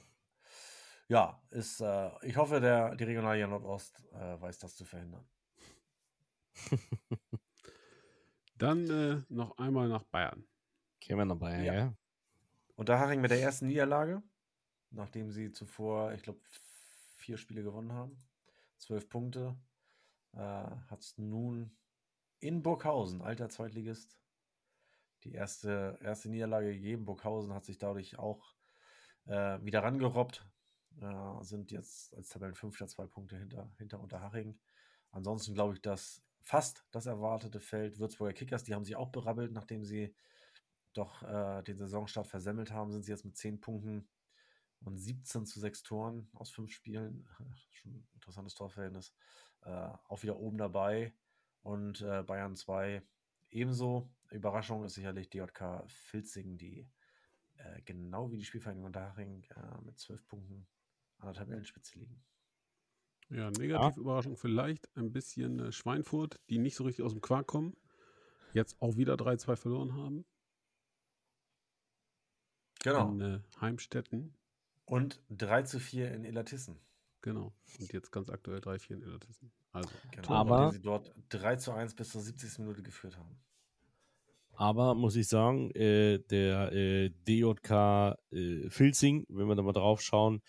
Ja, 1.08 1.40
ist, 1.50 1.80
äh, 1.80 2.10
ich 2.22 2.36
hoffe, 2.36 2.60
der, 2.60 2.94
die 2.96 3.04
Regionalliga 3.04 3.46
Nordost 3.46 4.02
äh, 4.12 4.40
weiß 4.40 4.58
das 4.58 4.76
zu 4.76 4.84
verhindern. 4.84 5.26
Dann 8.56 8.88
äh, 8.90 9.22
noch 9.28 9.58
einmal 9.58 9.88
nach 9.88 10.04
Bayern. 10.04 10.46
Kennen 11.00 11.18
wir 11.20 11.26
dabei, 11.26 11.62
Ja. 11.62 11.74
ja. 11.74 11.94
Unterhaching 12.76 13.20
mit 13.20 13.30
der 13.30 13.40
ersten 13.40 13.68
Niederlage, 13.68 14.22
nachdem 14.90 15.30
sie 15.30 15.52
zuvor, 15.52 16.12
ich 16.12 16.22
glaube, 16.22 16.40
vier 17.16 17.38
Spiele 17.38 17.62
gewonnen 17.62 17.92
haben. 17.92 18.22
zwölf 18.78 19.08
Punkte. 19.08 19.56
Äh, 20.32 20.38
Hat 20.38 21.00
es 21.00 21.16
nun 21.16 21.74
in 22.40 22.62
Burghausen, 22.62 23.22
alter 23.22 23.48
Zweitligist, 23.48 24.18
die 25.24 25.32
erste, 25.32 25.98
erste 26.02 26.28
Niederlage 26.28 26.72
gegeben. 26.74 27.04
Burghausen 27.06 27.54
hat 27.54 27.64
sich 27.64 27.78
dadurch 27.78 28.18
auch 28.18 28.55
äh, 29.26 29.58
wieder 29.64 29.82
rangerobbt. 29.82 30.46
Äh, 31.00 31.44
sind 31.44 31.72
jetzt 31.72 32.14
als 32.14 32.30
Tabellenfünfter 32.30 32.86
zwei 32.88 33.06
Punkte 33.06 33.36
hinter, 33.36 33.70
hinter 33.78 34.00
Unterhaching. 34.00 34.58
Ansonsten 35.10 35.54
glaube 35.54 35.74
ich, 35.74 35.82
dass 35.82 36.22
fast 36.40 36.84
das 36.90 37.06
erwartete 37.06 37.60
Feld 37.60 37.98
Würzburger 37.98 38.32
Kickers, 38.32 38.64
die 38.64 38.74
haben 38.74 38.84
sich 38.84 38.96
auch 38.96 39.10
berabbelt, 39.10 39.52
nachdem 39.52 39.84
sie 39.84 40.14
doch 40.92 41.22
äh, 41.22 41.62
den 41.62 41.76
Saisonstart 41.76 42.26
versemmelt 42.26 42.70
haben, 42.70 42.92
sind 42.92 43.04
sie 43.04 43.12
jetzt 43.12 43.24
mit 43.24 43.36
10 43.36 43.60
Punkten 43.60 44.08
und 44.80 44.98
17 44.98 45.46
zu 45.46 45.60
6 45.60 45.82
Toren 45.82 46.28
aus 46.34 46.50
5 46.50 46.72
Spielen. 46.72 47.28
Schon 47.70 47.92
ein 47.92 48.08
interessantes 48.14 48.54
Torverhältnis. 48.54 49.14
Äh, 49.62 49.90
auch 50.08 50.22
wieder 50.22 50.38
oben 50.38 50.58
dabei. 50.58 51.12
Und 51.62 52.00
äh, 52.02 52.22
Bayern 52.22 52.56
2 52.56 53.02
ebenso. 53.50 54.08
Überraschung 54.30 54.84
ist 54.84 54.94
sicherlich 54.94 55.28
DJK 55.30 55.84
Filzing, 55.88 56.58
die 56.58 56.88
äh, 57.74 57.82
genau 57.82 58.30
wie 58.30 58.36
die 58.38 58.44
Spielvereinigung 58.44 58.86
Unterhaching 58.86 59.44
äh, 59.54 59.80
mit 59.84 59.98
12 59.98 60.26
Punkten 60.26 60.66
an 61.18 61.26
der 61.28 61.34
Tabellenspitze 61.34 61.98
liegen. 61.98 62.22
Ja, 63.28 63.50
negativ 63.50 63.96
Überraschung 63.96 64.36
vielleicht 64.36 64.88
ein 64.96 65.12
bisschen 65.12 65.58
äh, 65.58 65.72
Schweinfurt, 65.72 66.40
die 66.48 66.58
nicht 66.58 66.76
so 66.76 66.84
richtig 66.84 67.04
aus 67.04 67.12
dem 67.12 67.20
Quark 67.20 67.46
kommen. 67.46 67.76
Jetzt 68.52 68.80
auch 68.80 68.96
wieder 68.96 69.14
3-2 69.14 69.56
verloren 69.56 69.94
haben. 69.94 70.24
Genau. 72.82 73.10
In 73.10 73.20
äh, 73.20 73.40
Heimstetten. 73.60 74.34
Und 74.84 75.20
3 75.30 75.62
zu 75.62 75.80
4 75.80 76.12
in 76.12 76.24
Illertissen. 76.24 76.78
Genau. 77.22 77.52
Und 77.80 77.92
jetzt 77.92 78.12
ganz 78.12 78.30
aktuell 78.30 78.60
3-4 78.60 78.94
in 78.94 79.02
Illertissen. 79.02 79.52
Also, 79.72 79.90
Genau, 80.12 80.28
Aber- 80.30 80.70
sie 80.70 80.80
dort 80.80 81.12
3 81.30 81.56
zu 81.56 81.72
1 81.72 81.96
bis 81.96 82.10
zur 82.10 82.20
70. 82.20 82.60
Minute 82.60 82.82
geführt 82.82 83.16
haben. 83.18 83.36
Aber 84.56 84.94
muss 84.94 85.16
ich 85.16 85.28
sagen, 85.28 85.70
äh, 85.72 86.18
der 86.18 86.72
äh, 86.72 87.10
DJK 87.28 88.16
äh, 88.32 88.70
Filzing, 88.70 89.26
wenn 89.28 89.46
wir 89.46 89.54
da 89.54 89.62
mal 89.62 89.72
drauf 89.72 90.00
schauen, 90.00 90.40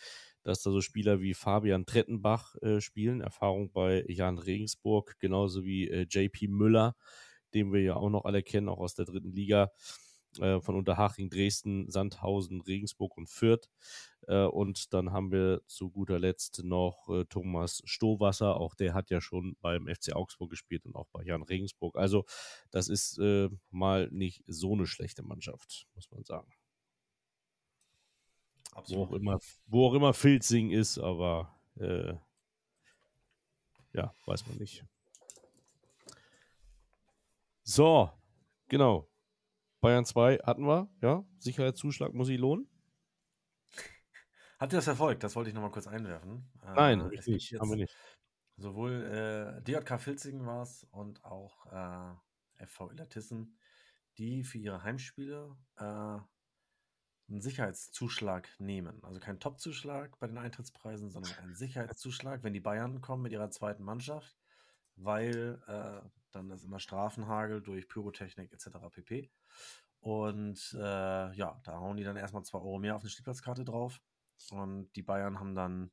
dass 0.44 0.62
da 0.62 0.72
so 0.72 0.80
Spieler 0.80 1.20
wie 1.20 1.34
Fabian 1.34 1.86
Trettenbach 1.86 2.56
äh, 2.62 2.80
spielen, 2.80 3.20
Erfahrung 3.20 3.70
bei 3.74 4.06
Jan 4.08 4.38
Regensburg, 4.38 5.18
genauso 5.20 5.66
wie 5.66 5.90
äh, 5.90 6.08
JP 6.10 6.48
Müller, 6.48 6.96
den 7.54 7.74
wir 7.74 7.82
ja 7.82 7.96
auch 7.98 8.10
noch 8.10 8.24
alle 8.24 8.44
kennen, 8.44 8.70
auch 8.70 8.80
aus 8.80 8.96
der 8.96 9.06
dritten 9.06 9.34
Liga, 9.34 9.72
äh, 10.40 10.62
von 10.62 10.76
Unterhaching, 10.76 11.30
Dresden, 11.30 11.90
Sandhausen, 11.90 12.62
Regensburg 12.62 13.18
und 13.18 13.30
Fürth. 13.30 13.70
Äh, 14.28 14.46
und 14.46 14.94
dann 14.94 15.12
haben 15.12 15.32
wir 15.32 15.62
zu 15.68 15.90
guter 15.90 16.20
Letzt 16.20 16.64
noch 16.64 17.08
äh, 17.10 17.26
Thomas 17.26 17.82
Stohwasser, 17.86 18.58
auch 18.58 18.76
der 18.76 18.94
hat 18.94 19.10
ja 19.10 19.22
schon 19.22 19.56
beim 19.62 19.88
FC 19.88 20.14
Augsburg 20.14 20.50
gespielt 20.50 20.86
und 20.86 20.96
auch 20.96 21.08
bei 21.12 21.24
Jan 21.24 21.44
Regensburg. 21.44 21.96
Also 21.98 22.26
das 22.72 22.90
ist 22.90 23.20
mal 23.72 24.10
nicht 24.12 24.44
so 24.48 24.74
eine 24.74 24.86
schlechte 24.86 25.24
Mannschaft, 25.24 25.88
muss 25.96 26.10
man 26.12 26.24
sagen. 26.24 26.52
Wo 28.88 29.04
auch 29.04 29.12
immer, 29.14 29.40
wo 29.66 29.88
auch 29.88 29.94
immer 29.94 30.14
Filzing 30.14 30.72
ist, 30.72 31.00
aber 31.00 31.58
ja, 33.94 34.14
weiß 34.26 34.48
man 34.48 34.58
nicht. 34.58 34.84
So, 37.64 38.10
genau. 38.70 39.10
Bayern 39.80 40.06
2 40.06 40.38
hatten 40.38 40.66
wir, 40.66 40.90
ja. 41.02 41.26
Sicherheitszuschlag 41.40 42.14
muss 42.14 42.28
sich 42.28 42.40
lohnen. 42.40 42.70
Habt 44.60 44.74
ihr 44.74 44.78
das 44.78 44.86
verfolgt? 44.86 45.24
Das 45.24 45.36
wollte 45.36 45.50
ich 45.50 45.54
nochmal 45.54 45.72
kurz 45.72 45.88
einwerfen. 45.88 46.50
Äh, 46.64 46.74
Nein, 46.74 47.02
es 47.02 47.12
ich 47.12 47.12
gibt 47.12 47.28
nicht, 47.28 47.60
haben 47.60 47.70
wir 47.70 47.78
nicht. 47.78 47.96
Sowohl 48.56 49.04
äh, 49.04 49.62
DJK 49.64 50.00
Filzingen 50.00 50.46
war 50.48 50.64
es 50.64 50.84
und 50.86 51.24
auch 51.24 51.68
äh, 51.68 52.66
FV 52.66 52.92
Illertissen, 52.92 53.56
die 54.18 54.44
für 54.44 54.58
ihre 54.58 54.82
Heimspiele 54.82 55.56
äh, 55.78 55.84
einen 55.84 57.42
Sicherheitszuschlag 57.42 58.50
nehmen. 58.60 59.04
Also 59.04 59.20
kein 59.20 59.40
Topzuschlag 59.40 60.18
bei 60.20 60.26
den 60.26 60.40
Eintrittspreisen, 60.40 61.12
sondern 61.12 61.34
einen 61.38 61.56
Sicherheitszuschlag, 61.56 62.44
wenn 62.44 62.54
die 62.54 62.60
Bayern 62.60 63.02
kommen 63.02 63.22
mit 63.22 63.34
ihrer 63.34 63.52
zweiten 63.52 63.84
Mannschaft, 63.84 64.36
weil 64.98 65.62
äh, 65.68 66.08
dann 66.32 66.52
ist 66.52 66.64
immer 66.64 66.80
Strafenhagel 66.80 67.62
durch 67.62 67.88
Pyrotechnik 67.88 68.52
etc. 68.52 68.70
pp. 68.92 69.32
Und 70.00 70.76
äh, 70.80 71.34
ja, 71.34 71.60
da 71.64 71.80
hauen 71.80 71.98
die 71.98 72.04
dann 72.04 72.18
erstmal 72.18 72.44
2 72.44 72.58
Euro 72.60 72.80
mehr 72.80 72.96
auf 72.96 73.02
eine 73.02 73.10
Spielplatzkarte 73.10 73.66
drauf. 73.66 74.02
Und 74.52 74.92
die 74.96 75.02
Bayern 75.02 75.40
haben 75.40 75.56
dann, 75.56 75.92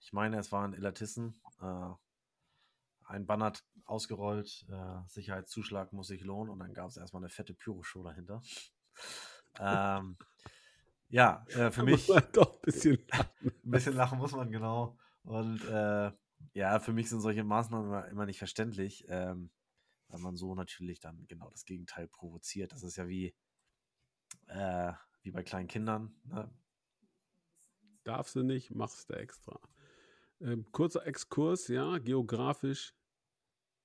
ich 0.00 0.12
meine, 0.12 0.38
es 0.38 0.50
waren 0.52 0.72
Illertissen, 0.72 1.40
äh, 1.60 1.90
ein 3.04 3.26
Banner 3.26 3.52
ausgerollt, 3.84 4.66
äh, 4.70 5.08
Sicherheitszuschlag 5.08 5.92
muss 5.92 6.06
sich 6.06 6.22
lohnen 6.22 6.50
und 6.50 6.60
dann 6.60 6.72
gab 6.72 6.88
es 6.88 6.96
erstmal 6.96 7.22
eine 7.22 7.28
fette 7.28 7.52
Pyro-Show 7.52 8.02
dahinter. 8.02 8.40
ähm, 9.60 10.16
ja, 11.08 11.44
äh, 11.50 11.70
für 11.70 11.82
mich 11.82 12.08
muss 12.08 12.08
man 12.08 12.32
doch 12.32 12.54
ein 12.54 12.60
bisschen 12.62 13.06
lachen. 13.10 13.30
ein 13.42 13.70
bisschen 13.70 13.94
lachen 13.94 14.18
muss 14.18 14.32
man, 14.32 14.50
genau. 14.50 14.96
Und 15.24 15.62
äh, 15.68 16.10
ja, 16.54 16.78
für 16.80 16.92
mich 16.92 17.08
sind 17.08 17.20
solche 17.20 17.44
Maßnahmen 17.44 17.86
immer, 17.86 18.08
immer 18.08 18.26
nicht 18.26 18.38
verständlich, 18.38 19.04
ähm, 19.08 19.50
weil 20.08 20.20
man 20.20 20.36
so 20.36 20.54
natürlich 20.54 21.00
dann 21.00 21.26
genau 21.26 21.50
das 21.50 21.64
Gegenteil 21.64 22.08
provoziert. 22.08 22.72
Das 22.72 22.82
ist 22.82 22.96
ja 22.96 23.08
wie, 23.08 23.34
äh, 24.48 24.92
wie 25.22 25.30
bei 25.30 25.42
kleinen 25.42 25.68
Kindern. 25.68 26.14
Ne? 26.24 26.50
Darfst 28.04 28.34
du 28.34 28.42
nicht, 28.42 28.74
machst 28.74 29.08
du 29.08 29.14
extra. 29.14 29.60
Ähm, 30.40 30.70
kurzer 30.72 31.06
Exkurs, 31.06 31.68
ja, 31.68 31.98
geografisch 31.98 32.94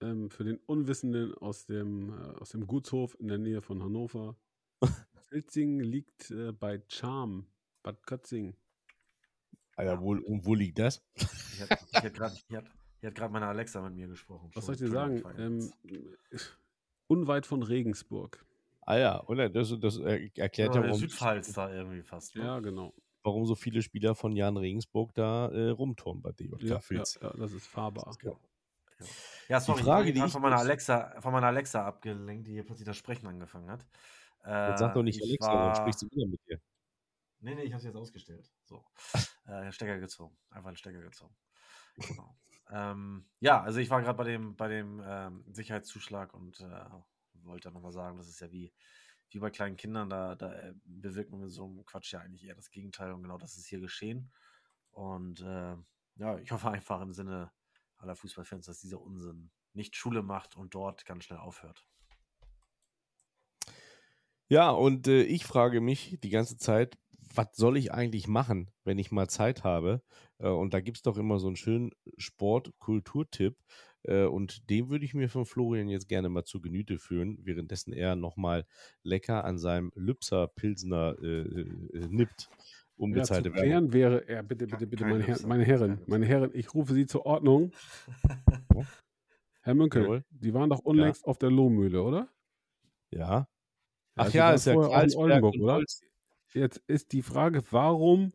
ähm, 0.01 0.29
für 0.29 0.43
den 0.43 0.57
Unwissenden 0.65 1.33
aus 1.35 1.65
dem, 1.65 2.09
äh, 2.09 2.39
aus 2.39 2.49
dem 2.49 2.67
Gutshof 2.67 3.15
in 3.19 3.27
der 3.27 3.37
Nähe 3.37 3.61
von 3.61 3.83
Hannover. 3.83 4.37
Filzing 5.29 5.79
liegt 5.79 6.31
äh, 6.31 6.51
bei 6.51 6.81
Charm, 6.87 7.47
Bad 7.83 8.05
Kötzing. 8.05 8.55
Alter, 9.77 10.01
wo, 10.01 10.11
und 10.13 10.45
wo 10.45 10.55
liegt 10.55 10.79
das? 10.79 11.01
Ich 11.15 11.61
hatte 11.61 11.77
ich 11.89 11.95
hatte 11.95 12.11
gerade 12.11 12.35
ich 12.49 12.55
hatte- 12.55 12.71
ich 12.99 13.05
hatte 13.05 13.13
gerade 13.13 13.31
meine 13.31 13.45
Alexa 13.47 13.79
mit 13.81 13.93
mir 13.93 14.07
gesprochen. 14.07 14.49
Was 14.55 14.65
soll 14.65 14.73
ich 14.73 14.81
dir 14.81 14.89
sagen? 14.89 15.23
Ähm, 15.37 15.71
unweit 17.07 17.45
von 17.45 17.61
Regensburg. 17.61 18.43
Ah 18.81 18.97
ja, 18.97 19.17
und 19.17 19.37
das, 19.37 19.73
das 19.79 19.97
er- 19.97 20.19
erklärt 20.37 20.73
ja, 20.73 20.81
ja, 20.81 20.87
warum, 20.87 20.99
Südpfalz 20.99 21.53
da 21.53 21.71
irgendwie 21.71 22.01
fast. 22.01 22.35
Ne? 22.35 22.43
Ja, 22.43 22.59
genau. 22.59 22.93
warum 23.23 23.45
so 23.45 23.53
viele 23.53 23.81
Spieler 23.83 24.15
von 24.15 24.35
Jan 24.35 24.57
Regensburg 24.57 25.13
da 25.13 25.49
äh, 25.49 25.69
rumturnen 25.69 26.23
bei 26.23 26.31
DJK 26.31 26.63
Ja, 26.63 26.79
ja, 26.89 27.03
ja, 27.21 27.33
das 27.37 27.51
ist 27.51 27.67
fahrbar. 27.67 28.15
Ja, 29.47 29.59
sorry, 29.59 29.83
Frage, 29.83 30.07
ich 30.09 30.13
die 30.15 30.19
war 30.21 30.27
ich 30.27 30.33
von 30.33 30.41
meiner 30.41 30.57
Alexa, 30.57 31.21
von 31.21 31.31
meiner 31.33 31.47
Alexa 31.47 31.85
abgelenkt, 31.85 32.47
die 32.47 32.53
hier 32.53 32.65
plötzlich 32.65 32.87
das 32.87 32.97
Sprechen 32.97 33.27
angefangen 33.27 33.69
hat. 33.69 33.85
Jetzt 34.43 34.79
sag 34.79 34.93
doch 34.95 35.03
nicht 35.03 35.17
ich 35.21 35.23
Alexa, 35.23 35.51
dann 35.53 35.67
war- 35.67 35.75
sprichst 35.75 36.01
du 36.01 36.07
wieder 36.09 36.25
mit 36.27 36.39
dir. 36.47 36.59
Nee, 37.39 37.55
nee, 37.55 37.63
ich 37.63 37.73
habe 37.73 37.83
jetzt 37.83 37.95
ausgestellt. 37.95 38.51
So. 38.63 38.85
äh, 39.45 39.71
Stecker 39.71 39.99
gezogen. 39.99 40.37
Einfach 40.49 40.69
einen 40.69 40.77
Stecker 40.77 41.01
gezogen. 41.01 41.35
Genau. 41.95 42.37
ähm, 42.71 43.25
ja, 43.39 43.61
also 43.61 43.79
ich 43.79 43.89
war 43.89 44.01
gerade 44.01 44.17
bei 44.17 44.23
dem, 44.23 44.55
bei 44.55 44.67
dem 44.67 45.01
ähm, 45.05 45.43
Sicherheitszuschlag 45.51 46.33
und 46.33 46.59
äh, 46.59 46.85
wollte 47.43 47.71
nochmal 47.71 47.91
sagen, 47.91 48.17
das 48.17 48.27
ist 48.27 48.39
ja 48.39 48.51
wie, 48.51 48.73
wie 49.29 49.39
bei 49.39 49.49
kleinen 49.49 49.77
Kindern, 49.77 50.09
da, 50.09 50.35
da 50.35 50.53
äh, 50.53 50.73
bewirkt 50.85 51.31
man 51.31 51.41
mit 51.41 51.51
so 51.51 51.65
einem 51.65 51.85
Quatsch 51.85 52.13
ja 52.13 52.19
eigentlich 52.19 52.45
eher 52.45 52.55
das 52.55 52.71
Gegenteil 52.71 53.11
und 53.11 53.23
genau 53.23 53.37
das 53.37 53.57
ist 53.57 53.67
hier 53.67 53.79
geschehen. 53.79 54.31
Und 54.91 55.41
äh, 55.41 55.75
ja, 56.15 56.37
ich 56.39 56.51
hoffe 56.51 56.69
einfach 56.69 57.01
im 57.01 57.13
Sinne 57.13 57.51
aller 57.97 58.15
Fußballfans, 58.15 58.65
dass 58.65 58.81
dieser 58.81 59.01
Unsinn 59.01 59.51
nicht 59.73 59.95
Schule 59.95 60.23
macht 60.23 60.55
und 60.55 60.73
dort 60.73 61.05
ganz 61.05 61.25
schnell 61.25 61.39
aufhört. 61.39 61.87
Ja, 64.49 64.69
und 64.69 65.07
äh, 65.07 65.23
ich 65.23 65.45
frage 65.45 65.81
mich 65.81 66.19
die 66.23 66.29
ganze 66.29 66.57
Zeit, 66.57 66.97
was 67.37 67.55
soll 67.55 67.77
ich 67.77 67.93
eigentlich 67.93 68.27
machen, 68.27 68.71
wenn 68.83 68.97
ich 68.97 69.11
mal 69.11 69.29
Zeit 69.29 69.63
habe? 69.63 70.01
Äh, 70.39 70.49
und 70.49 70.73
da 70.73 70.81
gibt 70.81 70.97
es 70.97 71.03
doch 71.03 71.17
immer 71.17 71.39
so 71.39 71.47
einen 71.47 71.55
schönen 71.55 71.91
Sport-Kulturtipp. 72.17 73.55
Äh, 74.03 74.25
und 74.25 74.69
den 74.69 74.89
würde 74.89 75.05
ich 75.05 75.13
mir 75.13 75.29
von 75.29 75.45
Florian 75.45 75.89
jetzt 75.89 76.07
gerne 76.07 76.29
mal 76.29 76.43
zu 76.43 76.61
Genüte 76.61 76.97
führen, 76.97 77.37
währenddessen 77.43 77.93
er 77.93 78.15
nochmal 78.15 78.65
lecker 79.03 79.45
an 79.45 79.57
seinem 79.57 79.91
Lübser 79.95 80.47
Pilsner 80.47 81.15
äh, 81.21 81.41
äh, 81.41 82.07
nippt. 82.09 82.49
Ja, 82.49 82.57
zu 82.57 83.03
Unbezahlte 83.03 83.53
Werbung. 83.53 83.61
klären 83.61 83.93
wäre, 83.93 84.27
ja, 84.27 84.41
bitte, 84.41 84.65
bitte, 84.65 84.87
bitte, 84.87 85.05
meine, 85.05 85.23
Herr, 85.23 85.37
meine 85.45 85.63
Herren, 85.63 86.01
meine 86.07 86.25
Herren, 86.25 86.49
ich 86.53 86.73
rufe 86.73 86.95
Sie 86.95 87.05
zur 87.05 87.27
Ordnung. 87.27 87.71
Herr 89.61 89.75
Münkel, 89.75 90.01
Jawohl. 90.01 90.25
Sie 90.39 90.53
waren 90.53 90.69
doch 90.69 90.79
unlängst 90.79 91.23
auf 91.25 91.37
der 91.37 91.51
Lohmühle, 91.51 92.01
oder? 92.01 92.27
Ja. 93.11 93.47
Ach 94.15 94.29
Sie 94.29 94.37
ja, 94.37 94.51
ist 94.51 94.65
ja 94.65 94.73
Karlsberg 94.73 95.15
Oldenburg, 95.15 95.55
oder? 95.59 95.73
Holz. 95.75 96.01
Jetzt 96.53 96.81
ist 96.87 97.11
die 97.13 97.21
Frage, 97.21 97.63
warum 97.71 98.33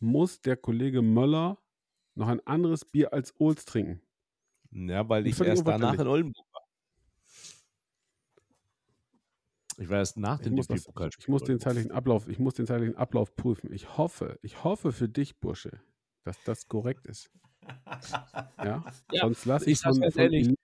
muss 0.00 0.40
der 0.40 0.56
Kollege 0.56 1.02
Möller 1.02 1.58
noch 2.14 2.28
ein 2.28 2.46
anderes 2.46 2.84
Bier 2.84 3.12
als 3.12 3.34
Ohls 3.40 3.64
trinken? 3.64 4.02
Ja, 4.72 5.08
weil 5.08 5.26
ich 5.26 5.36
völlig 5.36 5.52
erst 5.52 5.66
danach 5.66 5.98
in 5.98 6.06
Oldenburg 6.06 6.46
war. 6.52 6.62
Ich 9.76 9.88
war 9.88 9.98
erst 9.98 10.16
nach 10.16 10.38
Ich 10.38 10.44
dem 10.46 10.56
DFB-Pokalspiel. 10.56 11.22
ich 11.24 11.28
muss 11.28 11.42
den 11.42 11.58
zeitlichen 11.60 11.90
Ablauf, 11.90 12.28
ich 12.28 12.38
muss 12.38 12.54
den 12.54 12.66
zeitlichen 12.66 12.96
Ablauf 12.96 13.34
prüfen. 13.36 13.72
Ich 13.72 13.96
hoffe, 13.98 14.38
ich 14.42 14.62
hoffe 14.64 14.92
für 14.92 15.08
dich, 15.08 15.40
Bursche, 15.40 15.80
dass 16.24 16.42
das 16.44 16.68
korrekt 16.68 17.06
ist. 17.06 17.30
Ja, 18.60 18.84
Ja, 19.10 19.22
sonst 19.22 19.44
lasse 19.44 19.70
ich 19.70 19.72
ich 19.72 19.80
von, 19.80 19.94
von 20.10 20.12
ehrlich, 20.16 20.54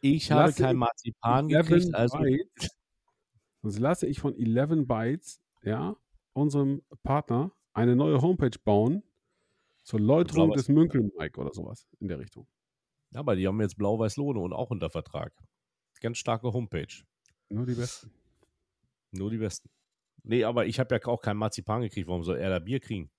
Ich 0.00 0.32
habe 0.32 0.42
Lasse 0.46 0.62
kein 0.62 0.76
ich 0.76 0.80
Marzipan 0.80 1.48
11 1.48 1.66
gekriegt, 1.68 1.94
also 1.94 2.18
Bytes, 2.18 2.68
sonst 3.62 3.78
lasse 3.78 4.06
ich 4.06 4.20
von 4.20 4.34
11 4.34 4.86
Bytes, 4.86 5.40
ja, 5.62 5.96
unserem 6.32 6.82
Partner 7.02 7.52
eine 7.72 7.96
neue 7.96 8.20
Homepage 8.20 8.58
bauen 8.64 9.02
zur 9.82 10.00
Läuterung 10.00 10.52
des 10.52 10.68
Münkel-Mike 10.68 11.40
oder 11.40 11.52
sowas 11.52 11.86
in 11.98 12.08
der 12.08 12.18
Richtung. 12.18 12.46
aber 13.14 13.36
die 13.36 13.46
haben 13.46 13.60
jetzt 13.60 13.76
Blau-Weiß-Lohne 13.76 14.40
und 14.40 14.52
auch 14.52 14.70
unter 14.70 14.90
Vertrag. 14.90 15.32
Ganz 16.00 16.18
starke 16.18 16.52
Homepage. 16.52 17.04
Nur 17.48 17.66
die 17.66 17.74
besten. 17.74 18.10
Nur 19.12 19.30
die 19.30 19.38
besten. 19.38 19.70
Nee, 20.24 20.44
aber 20.44 20.66
ich 20.66 20.80
habe 20.80 20.94
ja 20.94 21.04
auch 21.06 21.20
kein 21.20 21.36
Marzipan 21.36 21.82
gekriegt. 21.82 22.08
Warum 22.08 22.24
soll 22.24 22.38
er 22.38 22.50
da 22.50 22.58
Bier 22.58 22.80
kriegen? 22.80 23.10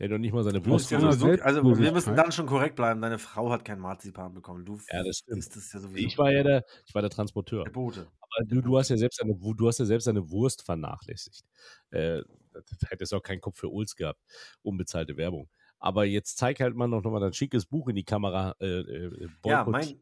Der 0.00 0.08
hat 0.08 0.14
doch 0.14 0.18
nicht 0.18 0.32
mal 0.32 0.42
seine 0.42 0.62
bist 0.62 0.90
ja 0.90 0.98
sowieso, 0.98 1.42
also 1.42 1.62
wir 1.78 1.92
müssen 1.92 2.16
dann 2.16 2.32
schon 2.32 2.46
korrekt 2.46 2.74
bleiben. 2.74 3.02
Deine 3.02 3.18
Frau 3.18 3.50
hat 3.50 3.66
kein 3.66 3.78
Marzipan 3.78 4.32
bekommen. 4.32 4.64
Du 4.64 4.80
Ja, 4.90 5.02
das 5.04 5.18
stimmt. 5.18 5.40
es 5.40 5.72
ja 5.74 5.78
sowieso. 5.78 5.98
Ich 5.98 6.16
war 6.16 6.32
ja 6.32 6.42
der, 6.42 6.64
ich 6.86 6.94
war 6.94 7.02
der 7.02 7.10
Transporteur. 7.10 7.64
der 7.64 7.70
Bote. 7.70 8.06
Aber 8.18 8.46
du, 8.46 8.62
du 8.62 8.78
hast 8.78 8.88
ja 8.88 8.96
selbst 8.96 9.20
deine, 9.20 9.34
du 9.36 9.68
hast 9.68 9.78
ja 9.78 9.84
selbst 9.84 10.06
deine 10.06 10.30
Wurst 10.30 10.62
vernachlässigt. 10.62 11.44
Äh, 11.90 12.22
das 12.52 12.64
hättest 12.88 13.12
auch 13.12 13.22
keinen 13.22 13.42
Kopf 13.42 13.58
für 13.58 13.68
Uls 13.68 13.94
gehabt. 13.94 14.20
Unbezahlte 14.62 15.18
Werbung. 15.18 15.50
Aber 15.78 16.04
jetzt 16.06 16.38
zeig 16.38 16.60
halt 16.60 16.74
mal 16.74 16.88
noch 16.88 17.02
mal 17.02 17.20
dein 17.20 17.34
schickes 17.34 17.66
Buch 17.66 17.88
in 17.88 17.96
die 17.96 18.04
Kamera. 18.04 18.56
Äh, 18.58 18.80
äh, 18.80 19.28
Ja, 19.44 19.64
mein, 19.64 20.00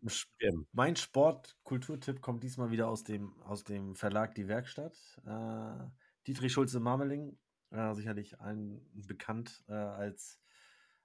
mein 0.72 0.94
Sport-Kulturtipp 0.94 2.20
kommt 2.20 2.44
diesmal 2.44 2.70
wieder 2.70 2.88
aus 2.88 3.02
dem, 3.02 3.40
aus 3.42 3.64
dem 3.64 3.96
Verlag 3.96 4.34
Die 4.36 4.46
Werkstatt. 4.46 4.96
Äh, 5.26 5.86
Dietrich 6.26 6.52
Schulze-Marmeling, 6.52 7.36
äh, 7.70 7.94
sicherlich 7.94 8.40
allen 8.40 8.80
bekannt 9.06 9.64
äh, 9.68 9.72
als, 9.72 10.40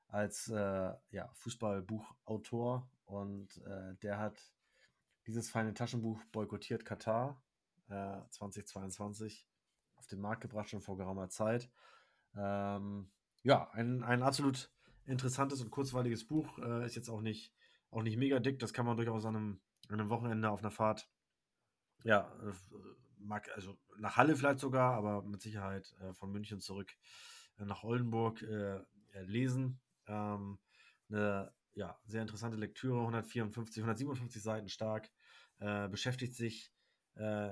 als 0.08 0.50
äh, 0.50 0.94
ja, 1.12 1.30
Fußballbuchautor. 1.34 2.90
Und 3.06 3.58
äh, 3.66 3.96
der 4.02 4.20
hat 4.20 4.40
dieses 5.28 5.50
feine 5.50 5.74
Taschenbuch 5.74 6.24
Boykottiert 6.32 6.86
Katar 6.86 7.42
äh, 7.90 8.22
2022 8.30 9.48
auf 9.96 10.08
den 10.08 10.20
Markt 10.20 10.42
gebracht, 10.42 10.70
schon 10.70 10.82
vor 10.82 10.98
geraumer 10.98 11.30
Zeit. 11.30 11.70
Ähm, 12.36 13.12
ja, 13.44 13.70
ein, 13.72 14.04
ein 14.04 14.24
absolut 14.24 14.72
interessantes 15.06 15.62
und 15.62 15.72
kurzweiliges 15.72 16.26
Buch. 16.26 16.58
Äh, 16.60 16.86
ist 16.86 16.96
jetzt 16.96 17.10
auch 17.10 17.22
nicht, 17.22 17.54
auch 17.92 18.04
nicht 18.04 18.18
mega 18.18 18.40
dick. 18.40 18.60
Das 18.60 18.74
kann 18.74 18.86
man 18.86 18.98
durchaus 18.98 19.26
an 19.26 19.36
einem, 19.36 19.62
an 19.90 20.00
einem 20.00 20.10
Wochenende 20.10 20.50
auf 20.50 20.60
einer 20.60 20.72
Fahrt, 20.72 21.10
ja, 22.04 22.32
äh, 22.42 22.54
mag, 23.24 23.50
also 23.56 23.78
nach 23.98 24.18
Halle 24.18 24.36
vielleicht 24.36 24.60
sogar, 24.60 24.94
aber 24.96 25.24
mit 25.24 25.42
Sicherheit 25.42 25.94
äh, 26.02 26.14
von 26.14 26.32
München 26.32 26.60
zurück 26.60 26.96
äh, 27.58 27.66
nach 27.66 27.84
Oldenburg 27.84 28.42
äh, 28.42 28.76
äh, 28.76 29.24
lesen. 29.24 29.80
Ähm, 30.08 30.60
eine 31.10 31.54
ja, 31.76 31.98
sehr 32.06 32.22
interessante 32.22 32.58
Lektüre, 32.58 33.00
154, 33.00 33.84
157 33.84 34.42
Seiten 34.42 34.70
stark, 34.70 35.10
beschäftigt 35.90 36.36
sich 36.36 36.72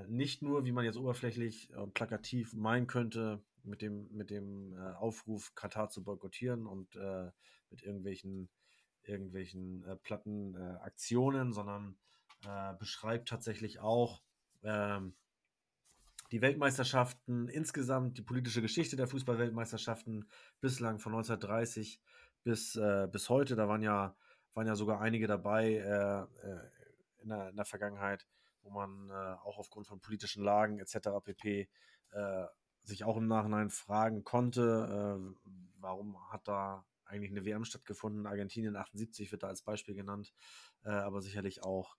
nicht 0.08 0.44
nur, 0.44 0.64
wie 0.66 0.72
man 0.72 0.86
jetzt 0.86 0.98
oberflächlich 0.98 1.74
und 1.76 1.96
plakativ 1.96 2.54
meinen 2.54 2.86
könnte, 2.86 3.44
mit 3.64 3.82
dem, 3.82 4.08
mit 4.12 4.30
dem 4.30 4.78
Aufruf, 4.96 5.56
Katar 5.56 5.90
zu 5.90 6.04
boykottieren 6.04 6.68
und 6.68 6.96
mit 7.72 7.82
irgendwelchen, 7.82 8.50
irgendwelchen 9.04 9.84
äh, 9.84 9.96
platten 9.98 10.56
äh, 10.56 10.78
Aktionen, 10.82 11.54
sondern 11.54 11.98
äh, 12.46 12.74
beschreibt 12.76 13.30
tatsächlich 13.30 13.80
auch 13.80 14.22
ähm, 14.64 15.16
die 16.32 16.42
Weltmeisterschaften 16.42 17.50
insgesamt, 17.50 18.18
die 18.18 18.22
politische 18.22 18.62
Geschichte 18.62 18.96
der 18.96 19.08
Fußballweltmeisterschaften 19.08 20.30
bislang 20.62 21.00
von 21.00 21.14
1930 21.14 22.02
bis, 22.44 22.76
äh, 22.76 23.08
bis 23.12 23.30
heute. 23.30 23.56
Da 23.56 23.68
waren 23.68 23.82
ja, 23.82 24.16
waren 24.54 24.68
ja 24.68 24.76
sogar 24.76 25.02
einige 25.02 25.28
dabei 25.28 25.74
äh, 25.74 26.22
äh, 26.22 26.70
in, 27.22 27.30
der, 27.30 27.50
in 27.50 27.56
der 27.56 27.66
Vergangenheit, 27.66 28.26
wo 28.62 28.70
man 28.70 29.10
äh, 29.10 29.14
auch 29.44 29.58
aufgrund 29.58 29.88
von 29.88 30.00
politischen 30.00 30.44
Lagen 30.44 30.80
etc. 30.80 31.10
pp. 31.24 31.70
Äh, 32.12 32.46
sich 32.84 33.04
auch 33.04 33.18
im 33.18 33.28
Nachhinein 33.28 33.70
fragen 33.70 34.24
konnte, 34.24 35.20
äh, 35.20 35.52
warum 35.80 36.18
hat 36.32 36.48
da 36.48 36.86
eigentlich 37.06 37.32
eine 37.32 37.46
WM 37.46 37.66
stattgefunden. 37.66 38.26
Argentinien 38.26 38.78
78 38.78 39.32
wird 39.34 39.44
da 39.44 39.48
als 39.48 39.64
Beispiel 39.64 39.96
genannt, 39.96 40.34
aber 40.84 41.22
sicherlich 41.22 41.62
auch 41.62 41.98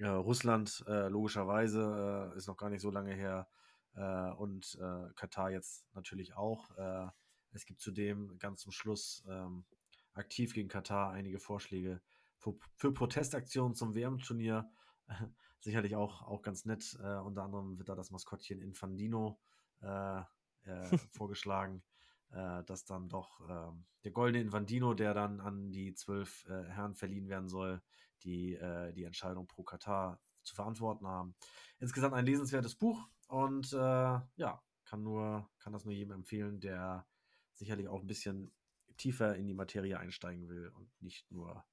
Russland 0.00 0.84
logischerweise 0.88 2.32
ist 2.36 2.48
noch 2.48 2.56
gar 2.56 2.68
nicht 2.68 2.80
so 2.80 2.90
lange 2.90 3.14
her 3.14 3.46
äh, 3.94 4.30
und 4.32 4.78
äh, 4.80 5.12
Katar 5.14 5.50
jetzt 5.50 5.86
natürlich 5.94 6.34
auch. 6.34 6.70
Äh, 6.76 7.08
es 7.52 7.64
gibt 7.64 7.80
zudem 7.80 8.38
ganz 8.38 8.60
zum 8.60 8.72
Schluss 8.72 9.24
ähm, 9.28 9.64
aktiv 10.12 10.52
gegen 10.52 10.68
Katar 10.68 11.12
einige 11.12 11.38
Vorschläge 11.38 12.00
für, 12.36 12.56
für 12.74 12.92
Protestaktionen 12.92 13.74
zum 13.74 13.94
WM-Turnier. 13.94 14.70
sicherlich 15.60 15.96
auch, 15.96 16.22
auch 16.22 16.42
ganz 16.42 16.64
nett. 16.64 16.98
Äh, 17.02 17.16
unter 17.18 17.42
anderem 17.42 17.78
wird 17.78 17.88
da 17.88 17.94
das 17.94 18.10
Maskottchen 18.10 18.60
Infandino 18.60 19.40
äh, 19.80 20.20
äh, 20.20 20.24
vorgeschlagen, 21.12 21.82
dass 22.30 22.84
dann 22.84 23.08
doch 23.08 23.40
ähm, 23.48 23.86
der 24.04 24.10
goldene 24.10 24.44
Infandino, 24.44 24.92
der 24.92 25.14
dann 25.14 25.40
an 25.40 25.72
die 25.72 25.94
zwölf 25.94 26.44
Herren 26.46 26.94
verliehen 26.94 27.30
werden 27.30 27.48
soll, 27.48 27.80
die 28.22 28.58
die 28.94 29.04
Entscheidung 29.04 29.46
pro 29.46 29.62
Katar 29.62 30.20
zu 30.42 30.54
verantworten 30.54 31.06
haben. 31.06 31.34
Insgesamt 31.78 32.12
ein 32.12 32.26
lesenswertes 32.26 32.74
Buch 32.74 33.08
und 33.28 33.72
äh, 33.72 33.76
ja, 33.76 34.62
kann 34.84 35.02
nur, 35.02 35.48
kann 35.58 35.72
das 35.72 35.84
nur 35.84 35.94
jedem 35.94 36.12
empfehlen, 36.12 36.60
der 36.60 37.06
sicherlich 37.54 37.88
auch 37.88 38.00
ein 38.00 38.06
bisschen 38.06 38.52
tiefer 38.96 39.36
in 39.36 39.46
die 39.46 39.54
Materie 39.54 39.98
einsteigen 39.98 40.48
will 40.48 40.68
und 40.68 40.90
nicht 41.00 41.30
nur 41.30 41.64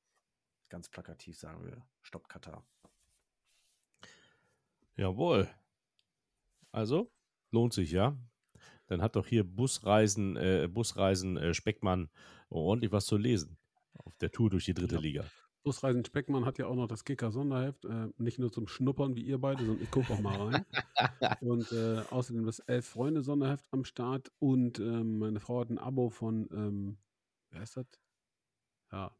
ganz 0.69 0.90
plakativ 0.90 1.38
sagen 1.38 1.64
will, 1.64 1.82
Stopp 2.02 2.27
Katar. 2.30 2.65
Jawohl. 4.98 5.49
Also, 6.72 7.11
lohnt 7.52 7.73
sich, 7.73 7.91
ja. 7.91 8.18
Dann 8.88 9.02
hat 9.02 9.15
doch 9.15 9.27
hier 9.27 9.44
Busreisen, 9.44 10.36
äh, 10.38 10.68
Busreisen 10.72 11.38
äh, 11.38 11.53
Speckmann 11.53 12.10
ordentlich 12.49 12.91
was 12.91 13.06
zu 13.06 13.18
lesen. 13.18 13.57
Auf 13.98 14.15
der 14.18 14.32
Tour 14.32 14.49
durch 14.49 14.65
die 14.65 14.73
dritte 14.73 14.95
Ja. 14.95 15.02
Liga. 15.02 15.26
Busreisen 15.66 16.06
Speckmann 16.06 16.46
hat 16.46 16.60
ja 16.60 16.68
auch 16.68 16.76
noch 16.76 16.88
das 16.88 17.04
Kicker-Sonderheft, 17.06 17.86
äh, 17.86 18.10
nicht 18.18 18.38
nur 18.38 18.52
zum 18.52 18.68
Schnuppern 18.68 19.16
wie 19.16 19.24
ihr 19.24 19.40
beide, 19.40 19.66
sondern 19.66 19.84
ich 19.84 19.90
gucke 19.90 20.14
auch 20.14 20.22
mal 20.22 20.38
rein. 20.38 20.66
und 21.42 21.72
äh, 21.72 22.04
außerdem 22.12 22.46
das 22.46 22.60
Elf-Freunde-Sonderheft 22.60 23.66
am 23.72 23.84
Start 23.84 24.32
und 24.38 24.80
ähm, 24.80 25.18
meine 25.18 25.40
Frau 25.40 25.62
hat 25.62 25.72
ein 25.72 25.80
Abo 25.80 26.12
von, 26.12 26.48
ähm, 26.52 26.98
wer 27.50 27.64
ist 27.64 27.78
das? 27.78 27.88
Ja, 28.92 29.18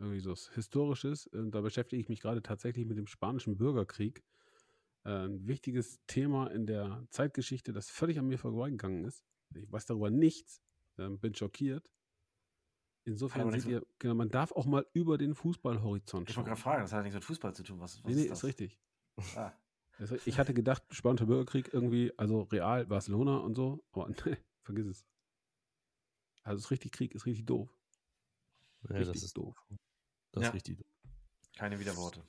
irgendwie 0.00 0.18
so 0.18 0.32
was 0.32 0.48
Historisches. 0.52 1.28
Und 1.28 1.52
da 1.52 1.60
beschäftige 1.60 2.02
ich 2.02 2.08
mich 2.08 2.20
gerade 2.20 2.42
tatsächlich 2.42 2.84
mit 2.84 2.98
dem 2.98 3.06
Spanischen 3.06 3.56
Bürgerkrieg. 3.56 4.24
Äh, 5.04 5.26
ein 5.26 5.46
wichtiges 5.46 6.00
Thema 6.08 6.48
in 6.48 6.66
der 6.66 7.06
Zeitgeschichte, 7.10 7.72
das 7.72 7.88
völlig 7.88 8.18
an 8.18 8.26
mir 8.26 8.38
vorbeigegangen 8.38 9.04
ist. 9.04 9.24
Ich 9.54 9.70
weiß 9.70 9.86
darüber 9.86 10.10
nichts, 10.10 10.60
ähm, 10.98 11.20
bin 11.20 11.36
schockiert. 11.36 11.88
Insofern 13.08 13.50
seht 13.50 13.64
ihr, 13.64 13.86
genau, 13.98 14.14
man 14.14 14.28
darf 14.28 14.52
auch 14.52 14.66
mal 14.66 14.86
über 14.92 15.16
den 15.16 15.34
Fußballhorizont 15.34 16.28
Ich 16.28 16.34
schauen. 16.34 16.42
wollte 16.44 16.50
gerade 16.50 16.60
fragen, 16.60 16.82
das 16.82 16.92
hat 16.92 16.98
ja 16.98 17.02
nichts 17.04 17.14
mit 17.14 17.24
Fußball 17.24 17.54
zu 17.54 17.62
tun. 17.62 17.80
Was, 17.80 18.04
was 18.04 18.10
Nee, 18.10 18.16
nee, 18.16 18.26
ist 18.26 18.32
ist 18.32 18.44
richtig. 18.44 18.78
Ah, 19.34 19.52
Also 19.98 20.16
ich 20.26 20.38
hatte 20.38 20.52
gedacht, 20.52 20.82
Spanischer 20.90 21.24
Bürgerkrieg 21.24 21.72
irgendwie, 21.72 22.12
also 22.18 22.42
Real, 22.42 22.84
Barcelona 22.86 23.38
und 23.38 23.54
so, 23.54 23.82
aber 23.92 24.08
nee, 24.26 24.36
vergiss 24.62 24.86
es. 24.86 25.06
Also 26.42 26.58
es 26.58 26.64
ist 26.66 26.70
richtig 26.70 26.92
Krieg, 26.92 27.14
ist 27.14 27.24
richtig 27.24 27.46
doof. 27.46 27.74
Ja, 28.82 28.96
Richtig 28.96 29.14
das 29.14 29.22
ist 29.24 29.36
doof. 29.38 29.56
Das 30.32 30.42
Ja. 30.42 30.48
ist 30.50 30.54
richtig. 30.54 30.84
keine 31.56 31.80
Widerworte. 31.80 32.22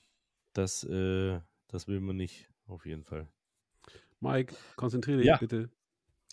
Das, 0.53 0.83
äh, 0.85 1.41
das 1.67 1.87
will 1.87 1.99
man 1.99 2.15
nicht, 2.15 2.49
auf 2.67 2.85
jeden 2.85 3.03
Fall. 3.03 3.27
Mike, 4.21 4.55
konzentriere 4.77 5.17
dich 5.17 5.27
Ja. 5.27 5.37
bitte. 5.37 5.69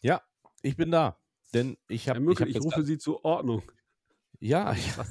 Ja, 0.02 0.22
ich 0.62 0.76
bin 0.76 0.90
da. 0.92 1.20
Denn 1.52 1.76
ich 1.88 2.08
habe 2.08 2.20
Mückel, 2.20 2.46
hab 2.46 2.48
ich, 2.48 2.60
rufe 2.60 2.82
Sie 2.84 2.96
zur 2.98 3.24
Ordnung. 3.24 3.62
Ja, 4.40 4.72
ja. 4.72 5.04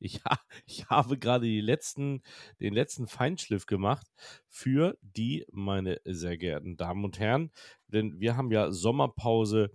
Ich, 0.00 0.20
ich 0.66 0.86
habe 0.88 1.18
gerade 1.18 1.46
die 1.46 1.60
letzten, 1.60 2.22
den 2.60 2.74
letzten 2.74 3.06
Feinschliff 3.06 3.66
gemacht 3.66 4.06
für 4.48 4.96
die, 5.02 5.46
meine 5.52 6.00
sehr 6.04 6.36
geehrten 6.38 6.76
Damen 6.76 7.04
und 7.04 7.18
Herren. 7.18 7.50
Denn 7.88 8.18
wir 8.20 8.36
haben 8.36 8.50
ja 8.50 8.70
Sommerpause, 8.70 9.70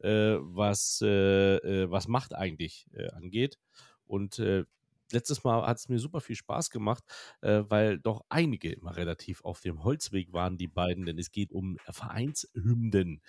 äh, 0.00 0.36
was, 0.40 1.00
äh, 1.02 1.56
äh, 1.56 1.90
was 1.90 2.08
Macht 2.08 2.34
eigentlich 2.34 2.86
äh, 2.92 3.08
angeht. 3.10 3.58
Und 4.06 4.38
äh, 4.38 4.64
letztes 5.12 5.44
Mal 5.44 5.66
hat 5.66 5.78
es 5.78 5.88
mir 5.88 5.98
super 5.98 6.20
viel 6.20 6.36
Spaß 6.36 6.70
gemacht, 6.70 7.04
äh, 7.42 7.62
weil 7.68 7.98
doch 7.98 8.22
einige 8.28 8.72
immer 8.72 8.96
relativ 8.96 9.42
auf 9.44 9.60
dem 9.60 9.84
Holzweg 9.84 10.32
waren, 10.32 10.56
die 10.58 10.68
beiden, 10.68 11.06
denn 11.06 11.18
es 11.18 11.30
geht 11.30 11.52
um 11.52 11.78
Vereinshymnen. 11.90 13.22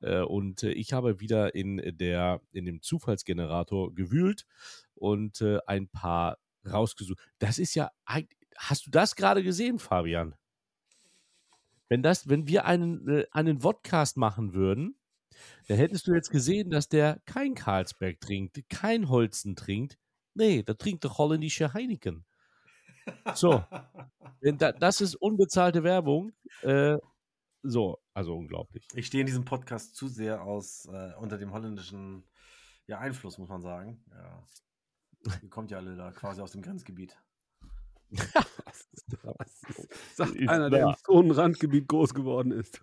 Äh, 0.00 0.20
und 0.22 0.62
äh, 0.62 0.72
ich 0.72 0.92
habe 0.92 1.20
wieder 1.20 1.54
in, 1.54 1.80
der, 1.98 2.40
in 2.52 2.64
dem 2.64 2.82
Zufallsgenerator 2.82 3.94
gewühlt 3.94 4.46
und 4.94 5.40
äh, 5.40 5.58
ein 5.66 5.88
paar 5.88 6.38
rausgesucht. 6.66 7.20
Das 7.38 7.58
ist 7.58 7.74
ja, 7.74 7.90
hast 8.56 8.86
du 8.86 8.90
das 8.90 9.16
gerade 9.16 9.42
gesehen, 9.42 9.78
Fabian? 9.78 10.34
Wenn 11.88 12.02
das, 12.02 12.28
wenn 12.28 12.46
wir 12.48 12.64
einen, 12.64 13.08
äh, 13.08 13.26
einen 13.30 13.60
Vodcast 13.60 14.16
machen 14.16 14.54
würden, 14.54 14.96
Da 15.68 15.74
hättest 15.74 16.06
du 16.08 16.14
jetzt 16.14 16.30
gesehen, 16.30 16.70
dass 16.70 16.88
der 16.88 17.20
kein 17.26 17.54
Carlsberg 17.54 18.20
trinkt, 18.20 18.58
kein 18.70 19.08
Holzen 19.08 19.56
trinkt. 19.56 19.98
Nee, 20.36 20.62
der 20.62 20.76
trinkt 20.76 21.04
doch 21.04 21.16
holländische 21.16 21.72
Heineken. 21.72 22.24
So, 23.34 23.64
denn 24.42 24.58
da, 24.58 24.72
das 24.72 25.00
ist 25.00 25.14
unbezahlte 25.14 25.82
Werbung. 25.82 26.32
Äh, 26.62 26.98
so, 27.62 27.98
also 28.12 28.36
unglaublich. 28.36 28.86
Ich 28.94 29.06
stehe 29.06 29.22
in 29.22 29.26
diesem 29.26 29.44
Podcast 29.44 29.96
zu 29.96 30.08
sehr 30.08 30.42
aus 30.42 30.86
äh, 30.92 31.14
unter 31.18 31.38
dem 31.38 31.52
holländischen 31.52 32.28
ja, 32.86 32.98
Einfluss, 32.98 33.38
muss 33.38 33.48
man 33.48 33.62
sagen. 33.62 34.04
Ja. 34.10 34.46
Ihr 35.42 35.48
kommt 35.48 35.70
ja 35.70 35.78
alle 35.78 35.96
da 35.96 36.12
quasi 36.12 36.42
aus 36.42 36.52
dem 36.52 36.60
Grenzgebiet. 36.60 37.16
Was 38.10 38.88
ist 38.92 39.06
da? 39.10 39.34
Was 39.38 39.62
ist, 39.62 40.16
sagt 40.16 40.48
einer, 40.48 40.68
der 40.70 40.88
im 40.88 40.94
Zonenrandgebiet 41.04 41.88
groß 41.88 42.14
geworden 42.14 42.52
ist. 42.52 42.80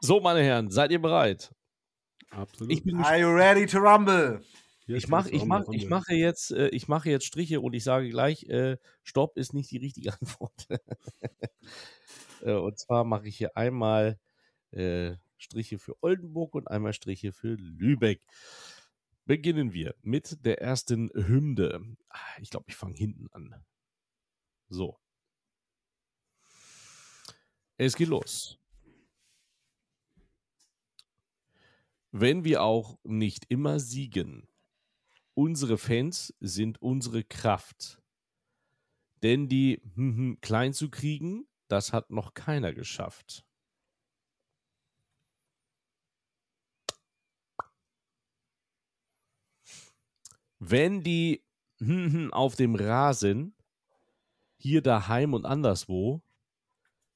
So, 0.00 0.20
meine 0.20 0.42
Herren, 0.42 0.70
seid 0.70 0.90
ihr 0.90 1.00
bereit? 1.00 1.54
Absolut. 2.30 2.72
Ich 2.72 2.82
bin 2.82 2.96
Are 2.98 3.18
you 3.18 3.28
ready 3.28 3.66
to 3.66 3.78
rumble? 3.78 4.40
Jetzt 4.86 5.04
Ich, 5.04 5.08
mach, 5.08 5.24
wird's 5.24 5.36
ich, 5.36 5.44
mach, 5.44 5.64
ich, 5.72 5.88
mache 5.88 6.14
jetzt, 6.14 6.50
äh, 6.52 6.68
ich 6.68 6.86
mache 6.88 7.10
jetzt 7.10 7.26
Striche 7.26 7.60
und 7.60 7.72
ich 7.74 7.82
sage 7.82 8.08
gleich, 8.08 8.44
äh, 8.44 8.76
Stopp 9.02 9.36
ist 9.36 9.52
nicht 9.52 9.70
die 9.70 9.78
richtige 9.78 10.12
Antwort. 10.20 10.68
äh, 12.42 12.52
und 12.52 12.78
zwar 12.78 13.04
mache 13.04 13.26
ich 13.26 13.36
hier 13.36 13.56
einmal 13.56 14.18
äh, 14.70 15.14
Striche 15.38 15.78
für 15.78 15.96
Oldenburg 16.02 16.54
und 16.54 16.68
einmal 16.68 16.92
Striche 16.92 17.32
für 17.32 17.54
Lübeck. 17.54 18.22
Beginnen 19.24 19.72
wir 19.72 19.96
mit 20.02 20.44
der 20.46 20.60
ersten 20.62 21.10
Hymne. 21.12 21.96
Ah, 22.08 22.18
Ich 22.40 22.50
glaube, 22.50 22.66
ich 22.68 22.76
fange 22.76 22.94
hinten 22.96 23.26
an. 23.32 23.54
So. 24.68 24.98
Es 27.76 27.96
geht 27.96 28.08
los. 28.08 28.58
Wenn 32.18 32.44
wir 32.44 32.62
auch 32.62 32.98
nicht 33.04 33.44
immer 33.50 33.78
siegen, 33.78 34.48
unsere 35.34 35.76
Fans 35.76 36.34
sind 36.40 36.80
unsere 36.80 37.24
Kraft. 37.24 38.00
Denn 39.22 39.48
die 39.48 39.82
hm, 39.96 40.16
hm, 40.16 40.40
klein 40.40 40.72
zu 40.72 40.88
kriegen, 40.88 41.46
das 41.68 41.92
hat 41.92 42.08
noch 42.08 42.32
keiner 42.32 42.72
geschafft. 42.72 43.44
Wenn 50.58 51.02
die 51.02 51.44
hm, 51.80 52.12
hm, 52.12 52.32
auf 52.32 52.56
dem 52.56 52.76
Rasen, 52.76 53.54
hier 54.56 54.80
daheim 54.80 55.34
und 55.34 55.44
anderswo, 55.44 56.22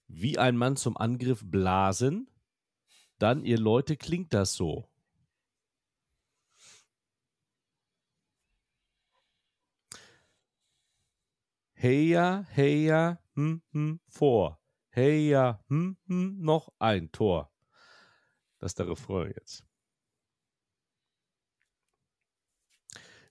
wie 0.08 0.36
ein 0.36 0.58
Mann 0.58 0.76
zum 0.76 0.98
Angriff 0.98 1.42
blasen, 1.42 2.28
dann, 3.18 3.46
ihr 3.46 3.58
Leute, 3.58 3.96
klingt 3.96 4.34
das 4.34 4.52
so. 4.52 4.89
Heya, 11.82 12.44
heya, 12.54 13.18
hm, 13.34 13.62
hm, 13.72 14.00
vor. 14.06 14.60
Heya, 14.90 15.64
hm, 15.68 15.96
hm, 16.06 16.38
noch 16.40 16.68
ein 16.78 17.10
Tor. 17.10 17.50
Das 18.60 18.70
ist 18.72 18.78
der 18.78 18.88
Refrain 18.88 19.32
jetzt. 19.36 19.64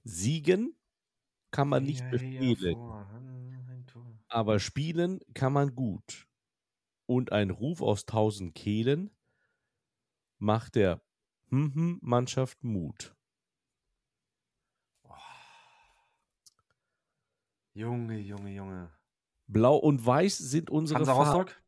Siegen 0.04 0.76
kann 1.52 1.70
man 1.70 1.86
nicht 1.86 2.10
befehlen, 2.10 2.76
aber 4.28 4.60
spielen 4.60 5.20
kann 5.34 5.54
man 5.54 5.76
gut. 5.76 6.28
Und 7.06 7.32
ein 7.32 7.50
Ruf 7.50 7.82
aus 7.82 8.06
tausend 8.06 8.56
Kehlen 8.56 9.12
macht 10.40 10.76
der 10.76 11.02
hm, 11.50 11.74
hm, 11.74 12.00
Mannschaft 12.02 12.64
Mut. 12.64 13.16
Junge, 17.74 18.20
Junge, 18.20 18.54
Junge. 18.54 18.92
Blau 19.48 19.78
und 19.78 20.06
Weiß 20.06 20.38
sind 20.38 20.70
unsere 20.70 21.00
Hansa 21.00 21.16
Farben. 21.16 21.32
Rostock? 21.32 21.64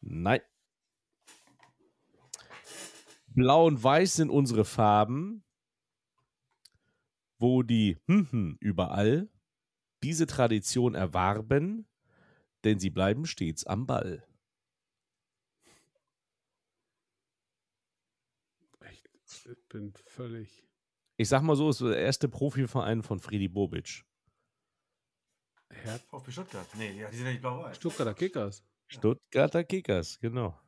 Nein. 0.00 0.40
Blau 3.28 3.66
und 3.66 3.82
Weiß 3.82 4.14
sind 4.14 4.30
unsere 4.30 4.64
Farben, 4.64 5.44
wo 7.38 7.62
die 7.62 7.98
überall 8.60 9.28
diese 10.02 10.26
Tradition 10.26 10.94
erwarben, 10.94 11.88
denn 12.62 12.78
sie 12.78 12.90
bleiben 12.90 13.26
stets 13.26 13.66
am 13.66 13.86
Ball. 13.86 14.26
Ich 19.46 19.68
bin 19.68 19.92
völlig. 20.06 20.64
Ich 21.16 21.28
sag 21.28 21.42
mal 21.42 21.56
so, 21.56 21.68
es 21.68 21.80
ist 21.80 21.88
der 21.88 21.98
erste 21.98 22.28
Profiverein 22.28 23.02
von 23.02 23.18
Fredi 23.18 23.48
Bobic. 23.48 24.04
VfB 26.10 26.30
Stuttgart. 26.30 26.66
Nee, 26.76 26.92
ja, 26.92 27.08
die 27.10 27.16
sind 27.16 27.26
ja 27.26 27.32
nicht 27.32 27.40
blau-weiß. 27.42 27.76
Stuttgarter 27.76 28.14
Kickers. 28.14 28.64
Stuttgarter 28.88 29.64
Kickers, 29.64 30.18
genau. 30.20 30.58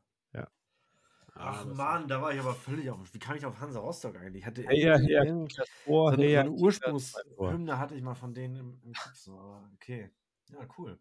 Ach 1.38 1.64
Ah, 1.64 1.64
Mann, 1.66 2.08
da 2.08 2.22
war 2.22 2.32
ich 2.32 2.40
aber 2.40 2.54
völlig 2.54 2.88
auf. 2.90 3.12
Wie 3.12 3.18
kam 3.18 3.36
ich 3.36 3.44
auf 3.44 3.60
Hansa 3.60 3.78
Rostock 3.78 4.16
eigentlich? 4.16 4.40
Ich 4.42 4.46
hatte 4.46 4.62
Ja, 4.62 4.98
ja, 4.98 5.22
Kickers 5.24 5.68
vor, 5.84 6.10
so 6.12 6.16
eine, 6.16 6.30
ja, 6.30 6.44
so 6.44 6.50
eine. 6.50 6.60
Ursprungshymne 6.62 7.78
hatte 7.78 7.94
ich 7.94 8.02
mal 8.02 8.14
von 8.14 8.32
denen 8.32 8.56
im, 8.56 8.80
im 8.82 8.92
Kopf. 8.94 9.14
So, 9.14 9.32
aber 9.38 9.68
okay. 9.74 10.10
Ja, 10.48 10.66
cool. 10.78 10.98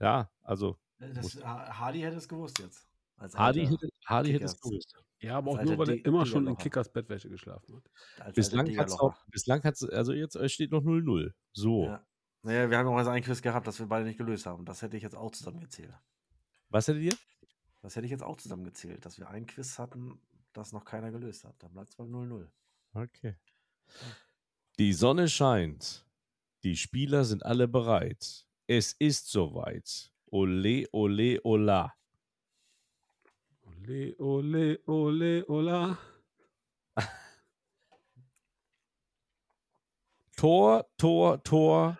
Ja, 0.00 0.30
also 0.42 0.76
Das, 0.98 1.36
äh, 1.36 1.42
Hardy 1.42 2.00
hätte 2.00 2.16
es 2.16 2.28
gewusst 2.28 2.58
jetzt. 2.58 2.88
Als 3.18 3.36
Hardy 3.36 3.66
hätte, 3.66 3.88
Hardy 4.06 4.32
hätte 4.32 4.46
es 4.46 4.60
gewusst. 4.60 4.96
Ja, 5.20 5.38
aber 5.38 5.52
auch 5.52 5.62
nur, 5.62 5.78
weil 5.78 5.90
er 5.90 6.04
immer 6.04 6.26
schon 6.26 6.46
in. 6.48 6.56
Kickers 6.56 6.92
Bettwäsche 6.92 7.28
geschlafen 7.28 7.76
hat. 8.16 8.34
Bislang 8.34 8.66
hat 8.76 8.86
es 8.88 8.92
Diggerlocher. 8.94 9.18
bislang 9.30 9.62
hat's, 9.62 9.84
also 9.84 10.12
jetzt 10.12 10.34
äh, 10.34 10.48
steht 10.48 10.72
noch 10.72 10.82
0-0. 10.82 11.32
So. 11.52 11.84
Ja. 11.84 12.04
Naja, 12.48 12.70
wir 12.70 12.78
haben 12.78 12.86
auch 12.88 12.94
mal 12.94 13.04
so 13.04 13.10
ein 13.10 13.22
Quiz 13.22 13.42
gehabt, 13.42 13.66
das 13.66 13.78
wir 13.78 13.84
beide 13.84 14.06
nicht 14.06 14.16
gelöst 14.16 14.46
haben. 14.46 14.64
Das 14.64 14.80
hätte 14.80 14.96
ich 14.96 15.02
jetzt 15.02 15.14
auch 15.14 15.30
zusammengezählt. 15.32 15.92
Was 16.70 16.88
hättet 16.88 17.02
ihr? 17.02 17.14
Das 17.82 17.94
hätte 17.94 18.06
ich 18.06 18.10
jetzt 18.10 18.22
auch 18.22 18.38
zusammengezählt, 18.38 19.04
dass 19.04 19.18
wir 19.18 19.28
ein 19.28 19.44
Quiz 19.44 19.78
hatten, 19.78 20.18
das 20.54 20.72
noch 20.72 20.86
keiner 20.86 21.10
gelöst 21.10 21.44
hat. 21.44 21.62
Dann 21.62 21.74
bleibt 21.74 21.90
es 21.90 21.96
bei 21.96 22.04
0-0. 22.04 22.48
Okay. 22.94 23.36
Die 24.78 24.94
Sonne 24.94 25.28
scheint. 25.28 26.06
Die 26.62 26.74
Spieler 26.74 27.26
sind 27.26 27.44
alle 27.44 27.68
bereit. 27.68 28.46
Es 28.66 28.94
ist 28.94 29.28
soweit. 29.28 30.10
Ole, 30.30 30.86
ole, 30.92 31.44
ola. 31.44 31.94
Ole, 33.60 34.16
ole, 34.18 34.80
ole, 34.86 35.44
ola. 35.50 35.98
Tor, 40.34 40.88
Tor, 40.96 41.42
Tor. 41.42 41.98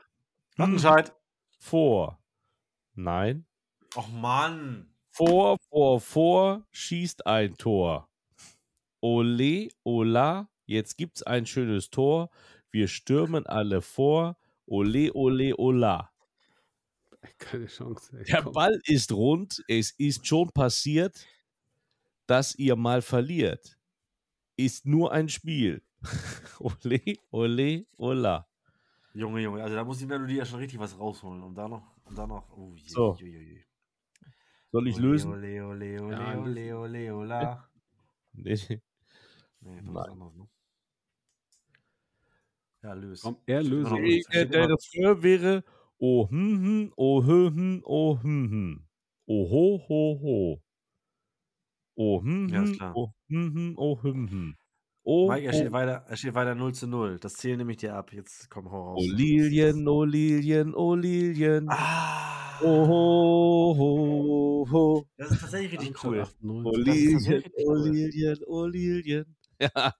Wattenscheid. 0.58 1.14
Vor. 1.58 2.18
Nein. 2.94 3.46
Och 3.94 4.08
Mann. 4.08 4.92
Vor, 5.08 5.56
vor, 5.70 6.00
vor 6.00 6.66
schießt 6.72 7.26
ein 7.26 7.56
Tor. 7.56 8.08
Ole, 9.00 9.68
ola. 9.84 10.50
Jetzt 10.66 10.96
gibt's 10.96 11.22
ein 11.22 11.46
schönes 11.46 11.90
Tor. 11.90 12.30
Wir 12.70 12.88
stürmen 12.88 13.46
alle 13.46 13.82
vor. 13.82 14.36
Ole, 14.66 15.12
ole, 15.14 15.56
ola. 15.56 16.10
Keine 17.38 17.66
Chance. 17.66 18.16
Ey, 18.18 18.24
Der. 18.24 18.42
Ball 18.42 18.80
ist 18.84 19.12
rund. 19.12 19.62
Es 19.68 19.92
ist 19.92 20.26
schon 20.26 20.50
passiert, 20.50 21.24
dass 22.26 22.54
ihr 22.56 22.76
mal 22.76 23.00
verliert. 23.00 23.78
Ist 24.56 24.86
nur 24.86 25.12
ein 25.12 25.28
Spiel. 25.28 25.82
ole, 26.58 27.00
ole, 27.30 27.86
ola. 27.96 28.48
Junge, 29.14 29.40
Junge, 29.40 29.62
also 29.62 29.74
da 29.74 29.84
muss 29.84 29.98
die 29.98 30.06
Melodie 30.06 30.36
ja 30.36 30.44
schon 30.44 30.58
richtig 30.60 30.78
was 30.78 30.98
rausholen. 30.98 31.42
Und 31.42 31.54
da 31.54 31.68
noch, 31.68 31.96
und 32.04 32.16
da 32.16 32.26
noch. 32.26 32.50
Oh, 32.56 32.74
je, 32.76 32.94
So. 32.94 33.18
je, 33.18 33.26
je, 33.26 33.42
je. 33.54 33.64
Soll 34.72 34.86
ich 34.88 34.96
Ole, 34.96 34.98
lösen? 34.98 35.32
Ole, 35.32 35.62
ole, 35.64 36.00
ole, 36.02 36.26
Ja, 36.26 36.38
ole, 36.38 36.74
ole, 36.76 37.12
ola. 37.14 37.68
Nee. 38.34 38.82
Nee, 39.60 39.82
das 39.82 39.94
Nein. 39.94 40.04
ist 40.04 40.08
anders, 40.08 40.34
ne? 40.34 40.48
Ja, 42.82 42.92
löst. 42.94 43.22
Komm, 43.22 43.36
er 43.46 43.62
löse. 43.62 43.94
Der, 44.32 44.44
der, 44.46 44.68
immer- 44.68 44.68
Refrain 44.68 45.22
wäre 45.22 45.64
Oh 46.00 46.28
hm 46.30 46.58
hm, 46.62 46.92
oh 46.96 47.24
hö 47.24 47.50
hm, 47.50 47.82
oh 47.84 48.16
hm 48.22 48.48
hm. 48.50 48.86
Oh 49.26 49.44
ho 49.50 49.78
ho 49.88 50.18
ho. 50.22 50.62
Oh 51.96 52.20
hm 52.22 52.48
Ja, 52.48 52.66
hm, 52.74 52.78
klar. 52.78 52.98
oh 52.98 53.08
hm 53.28 53.50
hm, 53.54 53.74
oh 53.76 53.96
hm 54.02 54.28
hm. 54.30 54.57
Oh, 55.10 55.26
Mike, 55.26 55.46
er 55.46 55.54
oh, 55.54 55.56
steht, 55.56 55.72
weiter, 55.72 56.04
er 56.06 56.16
steht 56.18 56.34
weiter 56.34 56.54
0 56.54 56.74
zu 56.74 56.86
0. 56.86 57.18
Das 57.18 57.32
zählen 57.32 57.56
nämlich 57.56 57.78
dir 57.78 57.94
ab. 57.94 58.12
Jetzt 58.12 58.50
komm, 58.50 58.70
hau 58.70 58.90
raus. 58.90 58.98
oh 59.00 59.16
Lilien, 59.16 59.88
oh 59.88 60.04
Lilien, 60.04 60.74
oh 60.74 60.94
Lilien. 60.94 61.66
Ah! 61.70 62.60
Oh 62.60 62.86
ho 62.86 63.74
ho 63.78 64.66
ho. 64.70 65.06
Das 65.16 65.30
ist 65.30 65.40
tatsächlich 65.40 65.80
richtig 65.80 66.04
cool. 66.04 66.20
98. 66.20 66.62
Oh 66.62 66.76
Lilien, 66.76 67.42
oh. 67.64 67.74
Lilien, 67.74 68.38
oh 68.46 68.66
Lilien. 68.66 69.36
Ja. 69.58 69.94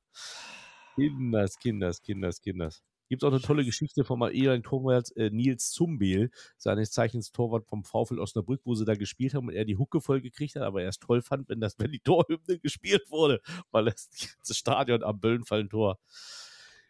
Kinders, 0.94 1.58
Kinders, 1.58 2.02
Kinders, 2.02 2.40
Kinders. 2.42 2.82
Gibt 3.08 3.24
auch 3.24 3.30
eine 3.30 3.40
tolle 3.40 3.64
Geschichte 3.64 4.04
vom 4.04 4.22
ehemaligen 4.22 4.62
Torwart 4.62 5.16
äh, 5.16 5.30
Nils 5.30 5.70
Zumbel, 5.70 6.30
seines 6.56 6.92
Zeichens 6.92 7.32
Torwart 7.32 7.66
vom 7.66 7.84
VfL 7.84 8.18
Osnabrück, 8.18 8.60
wo 8.64 8.74
sie 8.74 8.84
da 8.84 8.94
gespielt 8.94 9.34
haben 9.34 9.48
und 9.48 9.54
er 9.54 9.64
die 9.64 9.76
Hucke 9.76 10.00
voll 10.00 10.20
gekriegt 10.20 10.56
hat, 10.56 10.62
aber 10.62 10.82
er 10.82 10.88
es 10.88 10.98
toll 10.98 11.22
fand, 11.22 11.48
wenn 11.48 11.60
das 11.60 11.78
wenn 11.78 11.90
die 11.92 12.00
Torhymne 12.00 12.58
gespielt 12.62 13.10
wurde, 13.10 13.40
weil 13.70 13.86
das 13.86 14.10
ganze 14.36 14.54
Stadion 14.54 15.02
am 15.02 15.20
Böllenfallentor 15.20 15.98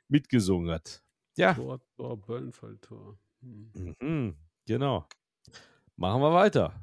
mitgesungen 0.09 0.71
hat. 0.71 1.03
Ja. 1.37 1.55
Tor, 1.55 1.81
Tor, 1.97 2.17
Böllenfalltor. 2.17 3.17
Hm. 3.41 3.97
Mhm, 4.01 4.37
genau. 4.67 5.07
Machen 5.97 6.21
wir 6.21 6.33
weiter. 6.33 6.75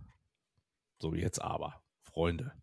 So, 1.00 1.14
jetzt 1.14 1.42
aber, 1.42 1.82
Freunde. 2.04 2.54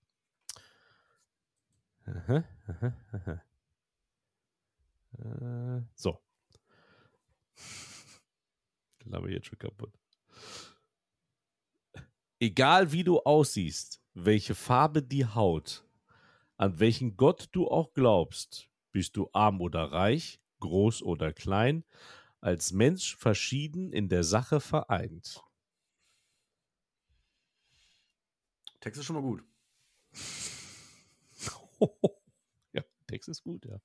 Aha, 2.06 2.44
aha, 2.66 2.96
aha. 3.12 3.42
Äh, 5.18 5.82
so. 5.94 6.18
Wir 9.04 9.30
jetzt 9.30 9.46
schon 9.46 9.58
kaputt. 9.58 9.92
Egal 12.40 12.92
wie 12.92 13.04
du 13.04 13.20
aussiehst, 13.20 14.02
welche 14.14 14.54
Farbe 14.54 15.02
die 15.02 15.26
Haut, 15.26 15.84
an 16.56 16.80
welchen 16.80 17.16
Gott 17.16 17.48
du 17.52 17.68
auch 17.68 17.92
glaubst, 17.94 18.68
bist 18.90 19.16
du 19.16 19.28
arm 19.32 19.60
oder 19.60 19.92
reich, 19.92 20.40
groß 20.60 21.02
oder 21.02 21.32
klein, 21.32 21.84
als 22.40 22.72
Mensch 22.72 23.16
verschieden 23.16 23.92
in 23.92 24.08
der 24.08 24.24
Sache 24.24 24.60
vereint. 24.60 25.42
Text 28.80 28.98
ist 28.98 29.06
schon 29.06 29.16
mal 29.16 29.22
gut. 29.22 29.44
ja, 32.72 32.82
Text 33.06 33.28
ist 33.28 33.44
gut, 33.44 33.64
ja. 33.64 33.80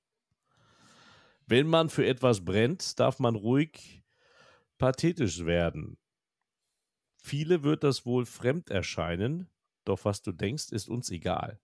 Wenn 1.48 1.68
man 1.68 1.90
für 1.90 2.06
etwas 2.06 2.44
brennt, 2.44 3.00
darf 3.00 3.20
man 3.20 3.36
ruhig 3.36 4.04
pathetisch 4.78 5.46
werden. 5.46 5.98
Viele 7.24 7.64
wird 7.64 7.84
das 7.84 8.06
wohl 8.06 8.26
fremd 8.26 8.70
erscheinen, 8.70 9.50
doch 9.86 10.06
was 10.06 10.22
du 10.22 10.34
denkst, 10.34 10.72
ist 10.72 10.90
uns 10.90 11.10
egal. 11.10 11.60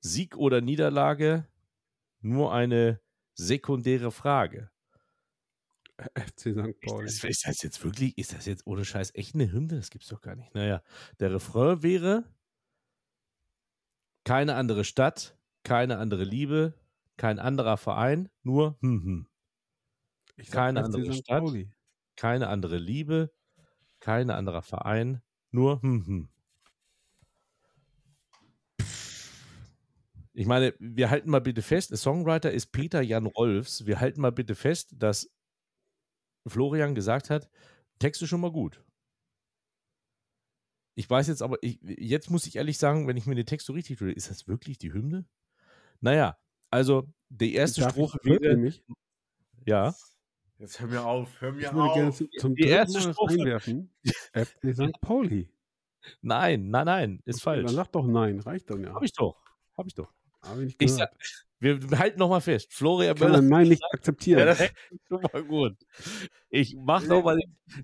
Sieg 0.00 0.36
oder 0.36 0.60
Niederlage, 0.60 1.48
nur 2.20 2.52
eine 2.52 3.00
sekundäre 3.34 4.10
Frage. 4.10 4.70
FC 6.14 6.52
St. 6.52 6.80
Pauli. 6.80 7.06
Ist 7.06 7.22
das, 7.22 7.30
ist 7.30 7.46
das 7.46 7.62
jetzt 7.62 7.84
wirklich, 7.84 8.18
ist 8.18 8.32
das 8.32 8.46
jetzt 8.46 8.66
ohne 8.66 8.84
Scheiß 8.84 9.14
echt 9.14 9.34
eine 9.34 9.50
Hymne? 9.50 9.76
Das 9.76 9.90
gibt's 9.90 10.08
doch 10.08 10.20
gar 10.20 10.34
nicht. 10.34 10.54
Naja, 10.54 10.82
der 11.20 11.32
Refrain 11.32 11.82
wäre 11.82 12.24
keine 14.24 14.56
andere 14.56 14.84
Stadt, 14.84 15.36
keine 15.62 15.98
andere 15.98 16.24
Liebe, 16.24 16.74
kein 17.16 17.38
anderer 17.38 17.76
Verein, 17.76 18.28
nur 18.42 18.76
hm, 18.80 19.02
hm. 19.04 19.26
Ich 20.36 20.48
sag 20.48 20.54
keine 20.54 20.80
FC 20.80 20.84
andere 20.86 21.12
St. 21.12 21.24
Stadt. 21.24 21.44
Pauli. 21.44 21.70
keine 22.16 22.48
andere 22.48 22.78
Liebe, 22.78 23.32
kein 24.00 24.30
anderer 24.30 24.62
Verein, 24.62 25.22
nur 25.50 25.82
hm, 25.82 26.06
hm. 26.06 26.28
Ich 30.34 30.46
meine, 30.46 30.74
wir 30.78 31.10
halten 31.10 31.28
mal 31.28 31.40
bitte 31.40 31.60
fest, 31.60 31.90
der 31.90 31.98
Songwriter 31.98 32.50
ist 32.50 32.72
Peter 32.72 33.02
Jan 33.02 33.26
Rolfs. 33.26 33.84
Wir 33.84 34.00
halten 34.00 34.22
mal 34.22 34.32
bitte 34.32 34.54
fest, 34.54 34.94
dass 34.96 35.30
Florian 36.46 36.94
gesagt 36.94 37.28
hat, 37.28 37.50
Text 37.98 38.22
ist 38.22 38.30
schon 38.30 38.40
mal 38.40 38.50
gut. 38.50 38.82
Ich 40.94 41.08
weiß 41.08 41.28
jetzt 41.28 41.42
aber, 41.42 41.58
ich, 41.62 41.80
jetzt 41.82 42.30
muss 42.30 42.46
ich 42.46 42.56
ehrlich 42.56 42.78
sagen, 42.78 43.06
wenn 43.06 43.16
ich 43.16 43.26
mir 43.26 43.34
den 43.34 43.46
Text 43.46 43.66
so 43.66 43.72
richtig 43.72 43.98
tue, 43.98 44.12
ist 44.12 44.30
das 44.30 44.48
wirklich 44.48 44.78
die 44.78 44.92
Hymne? 44.92 45.26
Naja, 46.00 46.38
also 46.72 47.04
die 47.28 47.54
erste 47.54 47.82
Darf 47.82 47.92
Strophe 47.92 48.18
wäre, 48.24 48.56
mich? 48.56 48.82
ja, 49.66 49.94
Jetzt 50.58 50.80
hör 50.80 50.86
mir 50.88 51.04
auf, 51.04 51.40
hör 51.40 51.52
mir 51.52 51.62
Ich 51.66 51.72
würde 51.72 51.92
gerne 51.94 52.08
auf. 52.10 52.16
zu, 52.16 52.28
zum 52.38 52.54
Die 52.56 52.68
erste 52.68 53.00
Mal 53.00 53.12
Strophe. 53.12 53.32
einwerfen. 53.34 53.90
FC 54.34 54.74
St. 54.74 55.00
Pauli. 55.00 55.48
nein, 56.22 56.70
nein, 56.70 56.86
nein, 56.86 57.22
ist 57.26 57.36
Okay, 57.36 57.44
falsch. 57.44 57.66
Dann 57.66 57.74
sag 57.76 57.92
doch 57.92 58.06
nein, 58.06 58.40
reicht 58.40 58.70
dann 58.70 58.82
ja. 58.84 58.94
Hab 58.94 59.02
ich 59.04 59.12
doch, 59.12 59.36
hab 59.76 59.86
ich 59.86 59.94
doch. 59.94 60.12
Ich 60.44 60.56
nicht 60.56 60.82
Ich 60.82 60.92
sag, 60.92 61.10
wir 61.62 61.78
halten 61.96 62.18
noch 62.18 62.28
mal 62.28 62.40
fest, 62.40 62.72
Florian 62.72 63.14
Ich 63.14 63.20
kann 63.20 63.30
Möller 63.30 63.42
ein 63.42 63.48
Nein 63.48 63.68
nicht 63.68 63.84
akzeptieren. 63.92 64.40
Ja, 64.40 64.46
das 64.46 64.62
ist 64.62 64.72
schon 65.08 65.22
mal 65.22 65.44
gut. 65.44 65.76
Ich 66.50 66.74
mach 66.76 67.06
noch 67.06 67.22
mal 67.22 67.38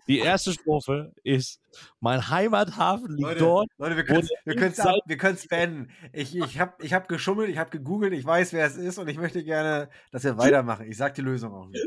die, 0.08 0.18
erste 0.18 0.52
Strophe 0.52 1.12
ist 1.22 1.60
mein 2.00 2.28
Heimathafen 2.28 3.12
liegt 3.12 3.22
Leute, 3.22 3.38
dort. 3.38 3.68
Leute, 3.78 3.96
wir 3.96 4.04
können 4.04 4.28
wir 4.44 4.56
können's 4.56 4.78
wir 4.78 5.16
können's 5.16 5.46
beenden. 5.46 5.92
Ich, 6.12 6.34
ich 6.34 6.58
habe 6.58 6.74
ich 6.82 6.92
hab 6.92 7.06
geschummelt, 7.06 7.50
ich 7.50 7.58
habe 7.58 7.70
gegoogelt, 7.70 8.12
ich 8.14 8.24
weiß, 8.24 8.52
wer 8.52 8.66
es 8.66 8.76
ist 8.76 8.98
und 8.98 9.06
ich 9.06 9.16
möchte 9.16 9.44
gerne, 9.44 9.88
dass 10.10 10.24
wir 10.24 10.36
weitermachen. 10.36 10.90
Ich 10.90 10.96
sag 10.96 11.14
die 11.14 11.22
Lösung 11.22 11.54
auch 11.54 11.68
nicht. 11.68 11.86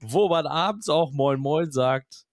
wo 0.00 0.28
man 0.28 0.46
abends 0.46 0.90
auch 0.90 1.12
Moin 1.12 1.40
Moin 1.40 1.72
sagt 1.72 2.26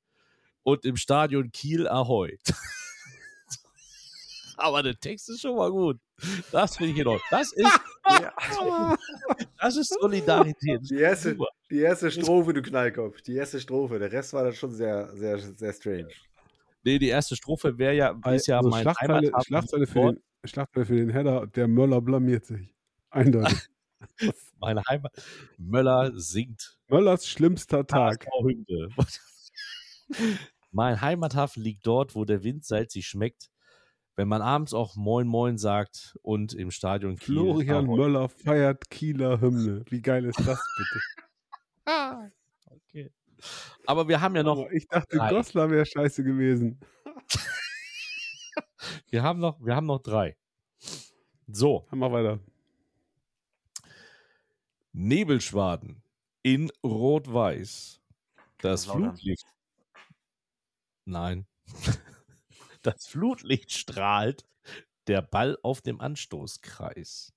und 0.63 0.83
im 0.83 0.97
Stadion 0.97 1.51
Kiel 1.51 1.87
Ahoi. 1.87 2.37
Aber 4.57 4.83
der 4.83 4.99
Text 4.99 5.29
ist 5.29 5.39
schon 5.39 5.55
mal 5.55 5.71
gut. 5.71 6.01
Das 6.51 6.77
finde 6.77 6.93
ich 6.93 6.99
Ordnung. 7.07 7.25
Das 7.29 7.51
ist, 7.53 7.79
das 9.61 9.77
ist 9.77 9.97
Solidarität. 9.99 10.81
Die 10.89 10.99
erste, 10.99 11.37
die 11.69 11.79
erste 11.79 12.11
Strophe, 12.11 12.53
du 12.53 12.61
Knallkopf. 12.61 13.21
Die 13.21 13.35
erste 13.35 13.59
Strophe. 13.59 13.99
Der 13.99 14.11
Rest 14.11 14.33
war 14.33 14.43
dann 14.43 14.53
schon 14.53 14.71
sehr, 14.71 15.15
sehr, 15.15 15.39
sehr 15.39 15.73
strange. 15.73 16.09
Nee, 16.83 16.97
die 16.97 17.09
erste 17.09 17.35
Strophe 17.35 17.77
wäre 17.77 17.93
ja, 17.93 18.19
ist 18.31 18.47
ja 18.47 18.57
also 18.57 18.69
mein 18.69 18.81
Schlagzeile, 18.83 19.13
Heimathafen 19.15 19.43
Schlagzeile, 19.45 19.81
liegt 19.81 19.91
für 19.91 20.13
den, 20.13 20.23
Schlagzeile 20.45 20.85
für 20.85 20.95
den 20.95 21.09
Header, 21.09 21.47
der 21.47 21.67
Möller 21.67 22.01
blamiert 22.01 22.45
sich. 22.45 22.73
Eindeutig. 23.09 23.69
Meine 24.59 24.81
Heimat. 24.87 25.11
Möller 25.57 26.11
singt 26.15 26.77
Möllers 26.87 27.27
schlimmster 27.27 27.85
Tag. 27.85 28.25
Mein 30.71 31.01
Heimathafen 31.01 31.63
liegt 31.63 31.85
dort, 31.85 32.15
wo 32.15 32.25
der 32.25 32.43
Wind 32.43 32.65
salzig 32.65 33.07
schmeckt. 33.07 33.49
Wenn 34.19 34.27
man 34.27 34.41
abends 34.41 34.73
auch 34.73 34.97
Moin 34.97 35.27
Moin 35.27 35.57
sagt 35.57 36.17
und 36.23 36.53
im 36.53 36.71
Stadion 36.71 37.15
Kiel. 37.15 37.35
Florian 37.35 37.85
Ahoi. 37.85 37.95
Möller 37.95 38.27
feiert 38.27 38.89
Kieler 38.89 39.39
Hymne. 39.39 39.85
Wie 39.89 40.01
geil 40.01 40.25
ist 40.25 40.45
das 40.45 40.61
bitte? 40.77 40.99
Okay. 42.65 43.11
Aber 43.87 44.09
wir 44.09 44.19
haben 44.19 44.35
ja 44.35 44.43
noch, 44.43 44.59
Aber 44.59 44.73
ich 44.73 44.89
dachte, 44.89 45.17
drei. 45.17 45.29
Goslar 45.29 45.71
wäre 45.71 45.85
scheiße 45.85 46.25
gewesen. 46.25 46.81
wir 49.09 49.23
haben 49.23 49.39
noch, 49.39 49.57
wir 49.63 49.75
haben 49.75 49.87
noch 49.87 50.01
drei. 50.01 50.35
So, 51.47 51.87
Haben 51.89 51.99
wir 51.99 52.11
weiter. 52.11 52.39
Nebelschwaden 54.91 56.03
in 56.43 56.69
Rot-Weiß. 56.83 58.01
Das 58.57 58.85
Lautern. 58.85 59.15
Flutlicht. 59.15 59.47
Nein. 61.05 61.47
Das 62.81 63.07
Flutlicht 63.07 63.71
strahlt, 63.71 64.47
der 65.07 65.21
Ball 65.21 65.57
auf 65.63 65.81
dem 65.81 65.99
Anstoßkreis. 65.99 67.33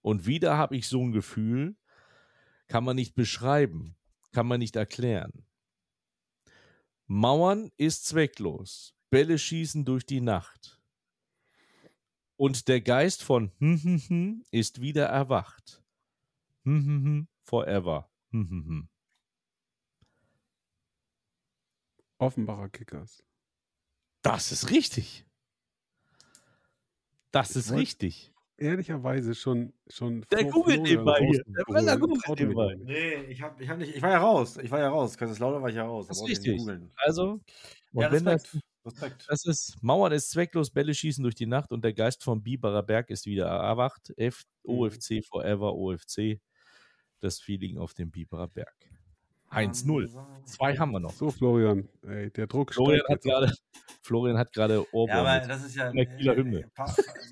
Und 0.00 0.26
wieder 0.26 0.56
habe 0.56 0.76
ich 0.76 0.88
so 0.88 1.02
ein 1.02 1.12
Gefühl, 1.12 1.76
kann 2.68 2.84
man 2.84 2.96
nicht 2.96 3.14
beschreiben, 3.14 3.96
kann 4.32 4.46
man 4.46 4.60
nicht 4.60 4.76
erklären. 4.76 5.44
Mauern 7.06 7.70
ist 7.76 8.06
zwecklos, 8.06 8.94
Bälle 9.10 9.38
schießen 9.38 9.84
durch 9.84 10.06
die 10.06 10.20
Nacht. 10.20 10.80
Und 12.36 12.68
der 12.68 12.80
Geist 12.80 13.22
von 13.22 13.52
hm, 13.58 13.82
hm, 13.82 13.98
hm 14.08 14.44
ist 14.50 14.80
wieder 14.80 15.06
erwacht. 15.06 15.82
Hm, 16.64 16.84
hm, 16.84 17.04
hm, 17.04 17.28
forever. 17.42 18.10
Hm, 18.30 18.48
hm, 18.50 18.66
hm. 18.66 18.88
Offenbacher 22.18 22.68
Kickers. 22.68 23.25
Das 24.28 24.52
ist 24.52 24.70
richtig. 24.70 25.24
Das 27.30 27.50
Ich 27.50 27.56
ist 27.56 27.72
richtig. 27.72 28.32
Ehrlicherweise 28.58 29.34
schon. 29.34 29.74
schon 29.88 30.24
Der 30.30 30.44
googelt 30.46 30.82
nebenbei 30.82 31.18
hier. 31.30 31.42
Der. 31.46 31.64
Möller 31.68 31.98
googelt 31.98 32.26
nebenbei. 32.40 32.74
Nee, 32.78 33.14
ich 33.28 33.42
hab, 33.42 33.60
ich 33.60 33.68
hab 33.68 33.76
nicht, 33.78 33.94
ich 33.94 34.00
war 34.02 34.10
ja 34.12 34.18
raus. 34.18 34.56
Ich 34.56 34.70
war 34.70 34.78
ja 34.80 34.88
raus. 34.88 35.16
Kaiserslautern 35.18 35.60
war 35.62 35.68
ich 35.68 35.76
ja 35.76 35.84
raus. 35.84 36.06
Da 36.06 36.12
Das 36.12 36.22
ist 36.22 36.28
richtig. 36.28 36.56
googeln. 36.58 36.90
Also, 36.96 37.40
und 37.92 38.02
Ja, 38.02 38.10
wenn 38.10 38.24
das, 38.24 38.44
Respekt. 38.44 38.64
Respekt. 38.86 39.24
das 39.28 39.44
ist, 39.44 39.76
Mauern 39.82 40.12
ist 40.12 40.30
zwecklos, 40.30 40.70
Bälle 40.70 40.94
schießen 40.94 41.22
durch 41.22 41.34
die 41.34 41.46
Nacht 41.46 41.70
und 41.72 41.84
der 41.84 41.92
Geist 41.92 42.24
vom 42.24 42.42
Biberer 42.42 42.82
Berg 42.82 43.10
ist 43.10 43.26
wieder 43.26 43.46
erwacht. 43.46 44.12
F, 44.16 44.44
Mhm. 44.64 44.78
OFC 44.78 45.22
forever, 45.22 45.74
OFC. 45.74 46.40
Das 47.20 47.40
Feeling 47.40 47.76
auf 47.78 47.92
dem 47.94 48.10
Biberer 48.10 48.48
Berg. 48.48 48.74
1-0. 49.56 50.44
Zwei 50.44 50.76
haben 50.76 50.92
wir 50.92 51.00
noch. 51.00 51.12
So, 51.12 51.30
Florian, 51.30 51.88
ey, 52.02 52.30
der 52.30 52.46
Druck 52.46 52.74
Florian 52.74 53.00
steigt 53.00 53.10
hat 53.10 53.24
jetzt. 53.24 53.24
gerade, 53.24 53.52
Florian 54.02 54.38
hat 54.38 54.52
gerade 54.52 54.74
Ja, 54.74 54.84
Ohrwurm. 54.92 55.16
aber 55.18 55.40
mit. 55.40 55.50
das 55.50 55.64
ist 55.64 55.74
ja. 55.76 55.90
der 55.92 56.06
Kieler 56.06 56.34
äh, 56.34 56.36
Hymne. 56.36 56.58
äh, 56.60 56.70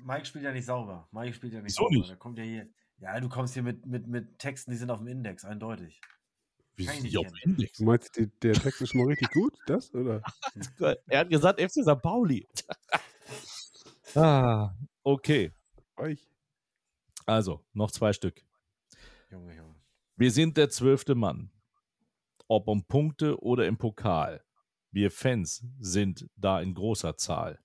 Mike 0.03 0.25
spielt 0.25 0.43
ja 0.43 0.51
nicht 0.51 0.65
sauber. 0.65 1.07
Mike 1.11 1.33
spielt 1.33 1.53
ja 1.53 1.59
nicht 1.61 1.69
Wieso 1.71 1.83
sauber. 1.83 1.95
nicht? 1.95 2.11
Da 2.11 2.15
kommt 2.15 2.37
ja 2.37 2.43
hier. 2.43 2.67
Ja, 2.99 3.19
du 3.19 3.29
kommst 3.29 3.53
hier 3.53 3.63
mit, 3.63 3.85
mit, 3.85 4.07
mit 4.07 4.39
Texten, 4.39 4.71
die 4.71 4.77
sind 4.77 4.89
auf 4.89 4.99
dem 4.99 5.07
Index, 5.07 5.43
eindeutig. 5.45 5.99
Wie 6.77 6.85
sind 6.85 7.03
nicht 7.03 7.13
die 7.13 7.17
auf 7.17 7.25
kennen. 7.27 7.55
Index? 7.55 7.77
Du 7.77 7.83
meinst, 7.85 8.15
die, 8.17 8.27
der 8.41 8.53
Text 8.53 8.81
ist 8.81 8.89
schon 8.91 9.01
mal 9.01 9.07
richtig 9.07 9.31
gut? 9.31 9.53
Das? 9.67 9.93
Oder? 9.93 10.21
Er 11.07 11.19
hat 11.19 11.29
gesagt 11.29 11.59
FC 11.61 11.83
St. 11.83 12.01
Pauli. 12.01 12.47
ah, 14.15 14.71
okay. 15.03 15.51
Euch? 15.97 16.27
Also, 17.25 17.63
noch 17.73 17.91
zwei 17.91 18.13
Stück. 18.13 18.41
Junge, 19.29 19.55
Junge. 19.55 19.75
Wir 20.17 20.31
sind 20.31 20.57
der 20.57 20.69
zwölfte 20.69 21.15
Mann. 21.15 21.49
Ob 22.47 22.67
um 22.67 22.85
Punkte 22.85 23.41
oder 23.41 23.65
im 23.65 23.77
Pokal. 23.77 24.43
Wir 24.91 25.11
Fans 25.11 25.65
sind 25.79 26.29
da 26.35 26.61
in 26.61 26.73
großer 26.73 27.17
Zahl. 27.17 27.59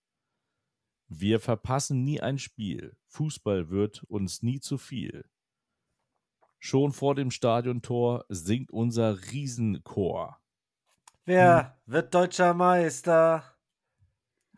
Wir 1.09 1.41
verpassen 1.41 2.05
nie 2.05 2.21
ein 2.21 2.39
Spiel. 2.39 2.97
Fußball 3.07 3.71
wird 3.71 4.05
uns 4.05 4.43
nie 4.43 4.61
zu 4.61 4.79
viel. 4.79 5.29
Schon 6.59 6.93
vor 6.93 7.15
dem 7.15 7.31
Stadiontor 7.31 8.25
singt 8.29 8.71
unser 8.71 9.21
Riesenchor. 9.31 10.41
Wer 11.25 11.81
wird 11.87 12.15
deutscher 12.15 12.55
Meister? 12.55 13.45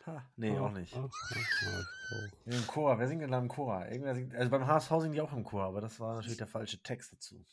Ha, 0.06 0.30
nee, 0.36 0.58
auch 0.58 0.72
nicht. 0.72 0.94
Ach, 0.96 1.08
ach. 1.08 2.02
Im 2.44 2.66
Chor, 2.66 2.98
wer 2.98 3.08
singt 3.08 3.22
denn 3.22 3.30
da 3.30 3.38
im 3.38 3.48
Chor? 3.48 3.86
Irgendwer 3.86 4.14
singt, 4.14 4.34
also 4.34 4.50
beim 4.50 4.66
HSV 4.66 4.90
singen 5.00 5.12
die 5.12 5.20
auch 5.20 5.32
im 5.32 5.44
Chor, 5.44 5.64
aber 5.64 5.80
das 5.80 5.98
war 6.00 6.14
natürlich 6.14 6.38
der 6.38 6.46
falsche 6.46 6.82
Text 6.82 7.12
dazu. 7.12 7.44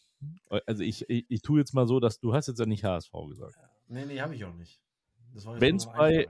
Also 0.66 0.84
ich, 0.84 1.10
ich, 1.10 1.26
ich 1.30 1.42
tue 1.42 1.60
jetzt 1.60 1.74
mal 1.74 1.88
so, 1.88 2.00
dass 2.00 2.20
du 2.20 2.34
hast 2.34 2.48
jetzt 2.48 2.60
ja 2.60 2.66
nicht 2.66 2.84
HSV 2.84 3.12
gesagt. 3.30 3.58
Nee, 3.88 4.06
nee, 4.06 4.20
habe 4.20 4.36
ich 4.36 4.44
auch 4.46 4.54
nicht. 4.54 4.82
Wenn's 5.34 5.86
bei-. 5.86 6.28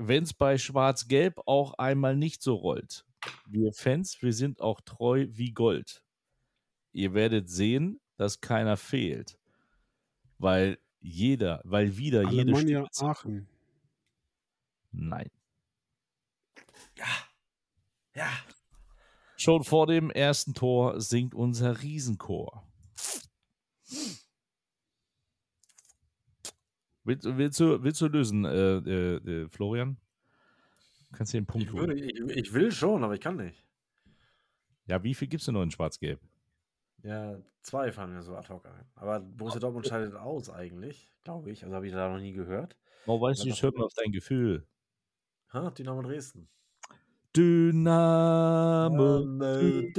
Wenn 0.00 0.22
es 0.22 0.32
bei 0.32 0.58
Schwarz-Gelb 0.58 1.40
auch 1.46 1.74
einmal 1.74 2.16
nicht 2.16 2.40
so 2.42 2.54
rollt. 2.54 3.04
Wir 3.48 3.72
Fans, 3.72 4.22
wir 4.22 4.32
sind 4.32 4.60
auch 4.60 4.80
treu 4.80 5.26
wie 5.30 5.52
Gold. 5.52 6.04
Ihr 6.92 7.14
werdet 7.14 7.50
sehen, 7.50 8.00
dass 8.16 8.40
keiner 8.40 8.76
fehlt. 8.76 9.38
Weil 10.38 10.78
jeder, 11.00 11.60
weil 11.64 11.96
wieder 11.96 12.22
jede 12.30 12.52
Alemannia 12.52 12.86
Stimme- 12.92 13.10
Aachen. 13.10 13.48
Nein. 14.92 15.30
Ja, 16.96 17.06
Schon 19.36 19.62
vor 19.62 19.86
dem 19.86 20.10
ersten 20.10 20.54
Tor 20.54 21.00
singt 21.00 21.32
unser 21.34 21.80
Riesenchor. 21.82 22.67
Willst, 27.04 27.24
willst, 27.24 27.60
du, 27.60 27.82
willst 27.82 28.00
du 28.00 28.06
lösen, 28.06 28.44
äh, 28.44 28.76
äh, 28.78 29.16
äh, 29.16 29.48
Florian? 29.48 29.96
Kannst 31.12 31.32
du 31.32 31.38
den 31.38 31.46
Punkt 31.46 31.66
ich, 31.66 31.72
holen? 31.72 31.88
würde, 31.88 32.00
ich, 32.00 32.18
ich 32.36 32.52
will 32.52 32.70
schon, 32.70 33.02
aber 33.02 33.14
ich 33.14 33.20
kann 33.20 33.36
nicht. 33.36 33.64
Ja, 34.86 35.02
wie 35.02 35.14
viel 35.14 35.28
gibt 35.28 35.40
es 35.40 35.46
denn 35.46 35.54
noch 35.54 35.62
in 35.62 35.70
Schwarz-Gelb? 35.70 36.20
Ja, 37.02 37.38
zwei 37.62 37.92
fallen 37.92 38.12
mir 38.12 38.22
so 38.22 38.36
ad 38.36 38.48
hoc 38.48 38.66
ein. 38.66 38.84
Aber 38.94 39.20
Borussia 39.20 39.60
Dortmund 39.60 39.86
scheidet 39.86 40.14
aus 40.14 40.50
eigentlich, 40.50 41.10
glaube 41.24 41.50
ich. 41.50 41.62
Also 41.62 41.76
habe 41.76 41.86
ich 41.86 41.92
da 41.92 42.08
noch 42.08 42.18
nie 42.18 42.32
gehört. 42.32 42.76
Oh, 43.06 43.20
weißt 43.20 43.44
du, 43.44 43.48
ich 43.48 43.62
höre 43.62 43.72
mal 43.72 43.84
auf 43.84 43.94
dein 43.94 44.12
Gefühl. 44.12 44.66
Ha, 45.52 45.70
Dynamo 45.70 46.02
Dresden. 46.02 46.48
Dynamo. 47.38 49.20
Dynamo, 49.20 49.92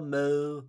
Dynamo. 0.00 0.62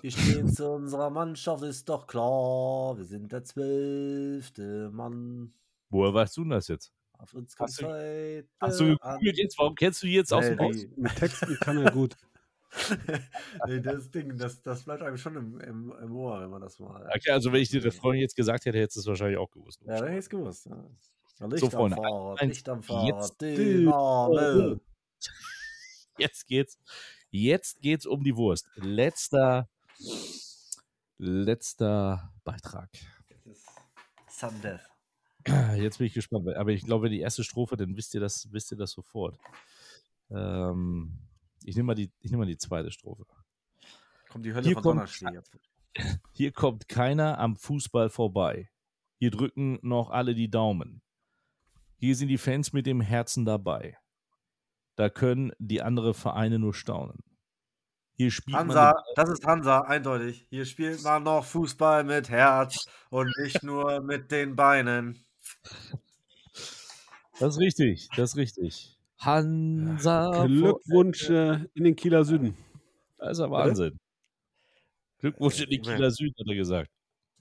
Wir 0.00 0.10
stehen 0.10 0.48
zu 0.52 0.68
unserer 0.68 1.10
Mannschaft, 1.10 1.62
ist 1.62 1.88
doch 1.88 2.08
klar. 2.08 2.96
Wir 2.98 3.04
sind 3.04 3.30
der 3.30 3.44
zwölfte 3.44 4.90
Mann. 4.90 5.54
Woher 5.90 6.12
weißt 6.12 6.36
du 6.36 6.40
denn 6.42 6.50
das 6.50 6.66
jetzt? 6.66 6.92
Auf 7.12 7.34
uns 7.34 7.54
kommt 7.54 7.70
Hast 7.70 7.82
du- 7.82 8.44
Hast 8.58 8.80
du 8.80 8.96
gegoogelt 8.98 9.38
jetzt? 9.38 9.56
Warum 9.58 9.76
kennst 9.76 10.02
du 10.02 10.08
die 10.08 10.14
jetzt 10.14 10.32
aus 10.32 10.44
dem 10.44 10.56
Nee, 10.56 10.64
Haus? 10.64 10.76
Mit 10.96 11.14
Texten 11.14 11.56
kann 11.60 11.78
er 11.78 11.92
gut. 11.92 12.16
nee, 13.68 13.80
das 13.80 14.10
Ding, 14.10 14.36
das, 14.36 14.60
das 14.60 14.82
bleibt 14.82 15.02
einem 15.02 15.16
schon 15.16 15.36
im, 15.36 15.60
im, 15.60 15.92
im 16.02 16.16
Ohr, 16.16 16.40
wenn 16.40 16.50
man 16.50 16.60
das 16.60 16.80
mal. 16.80 17.08
Okay, 17.14 17.30
also 17.30 17.52
wenn 17.52 17.62
ich 17.62 17.68
dir 17.68 17.80
das 17.80 17.94
vorhin 17.94 18.20
jetzt 18.20 18.34
gesagt 18.34 18.64
hätte, 18.64 18.78
hättest 18.78 18.96
du 18.96 19.00
es 19.02 19.06
wahrscheinlich 19.06 19.38
auch 19.38 19.52
gewusst. 19.52 19.80
Ja, 19.82 19.98
dann 19.98 20.06
hätte 20.06 20.14
ich 20.14 20.24
es 20.24 20.28
gewusst. 20.28 20.66
Ja. 20.66 20.84
Licht 21.40 21.60
So, 21.60 21.66
am 21.66 21.72
Freunde, 21.72 21.96
Fahrrad, 21.96 22.40
eins, 22.40 22.54
Licht 22.54 22.68
am 22.68 22.78
jetzt 22.78 22.86
Fahrrad. 22.86 23.40
Dynamo. 23.40 24.80
Jetzt 26.18 26.46
geht's. 26.46 26.78
Jetzt 27.30 27.80
geht's 27.80 28.06
um 28.06 28.22
die 28.22 28.36
Wurst. 28.36 28.68
Letzter, 28.76 29.68
letzter 31.18 32.32
Beitrag. 32.44 32.88
Sun 34.28 34.60
Death. 34.62 34.80
Jetzt 35.76 35.98
bin 35.98 36.06
ich 36.06 36.14
gespannt. 36.14 36.48
Aber 36.54 36.70
ich 36.70 36.84
glaube, 36.84 37.08
die 37.10 37.20
erste 37.20 37.42
Strophe, 37.44 37.76
dann 37.76 37.96
wisst 37.96 38.14
ihr 38.14 38.20
das, 38.20 38.50
wisst 38.52 38.70
ihr 38.72 38.78
das 38.78 38.92
sofort. 38.92 39.38
Ähm, 40.30 41.18
ich 41.64 41.74
nehme 41.76 41.88
mal, 41.88 41.94
die- 41.94 42.12
ich 42.20 42.30
nehm 42.30 42.38
mal 42.40 42.46
die 42.46 42.56
zweite 42.58 42.90
Strophe. 42.90 43.26
Kommt 44.30 44.46
die 44.46 44.54
Hölle 44.54 44.66
Hier 44.66 44.80
von 44.80 44.98
jetzt. 45.34 45.50
Hier 46.32 46.52
kommt 46.52 46.88
keiner 46.88 47.38
am 47.38 47.56
Fußball 47.56 48.08
vorbei. 48.08 48.70
Hier 49.18 49.30
drücken 49.30 49.78
noch 49.82 50.10
alle 50.10 50.34
die 50.34 50.48
Daumen. 50.50 51.02
Hier 51.96 52.16
sind 52.16 52.28
die 52.28 52.38
Fans 52.38 52.72
mit 52.72 52.86
dem 52.86 53.00
Herzen 53.00 53.44
dabei. 53.44 53.96
Da 54.96 55.08
können 55.08 55.52
die 55.58 55.82
anderen 55.82 56.14
Vereine 56.14 56.58
nur 56.58 56.74
staunen. 56.74 57.22
Hier 58.16 58.30
spielt 58.30 58.56
Hansa, 58.56 58.92
man. 58.92 59.02
das 59.16 59.28
ist 59.30 59.44
Hansa, 59.44 59.80
eindeutig. 59.80 60.46
Hier 60.48 60.64
spielt 60.66 61.02
man 61.02 61.24
noch 61.24 61.44
Fußball 61.44 62.04
mit 62.04 62.30
Herz 62.30 62.86
und 63.10 63.32
nicht 63.38 63.62
nur 63.64 64.00
mit 64.00 64.30
den 64.30 64.54
Beinen. 64.54 65.24
Das 67.40 67.54
ist 67.54 67.58
richtig, 67.60 68.08
das 68.16 68.30
ist 68.30 68.36
richtig. 68.36 68.96
Hansa. 69.18 70.46
Glückwunsch 70.46 71.28
äh, 71.28 71.64
in 71.74 71.84
den 71.84 71.96
Kieler 71.96 72.24
Süden. 72.24 72.56
Das 73.18 73.32
ist 73.32 73.38
ja 73.40 73.50
Wahnsinn. 73.50 73.98
Glückwunsch 75.18 75.60
in 75.60 75.80
Moment. 75.80 75.86
Kieler 75.86 76.10
Süd, 76.12 76.34
hat 76.38 76.46
er 76.46 76.54
gesagt. 76.54 76.90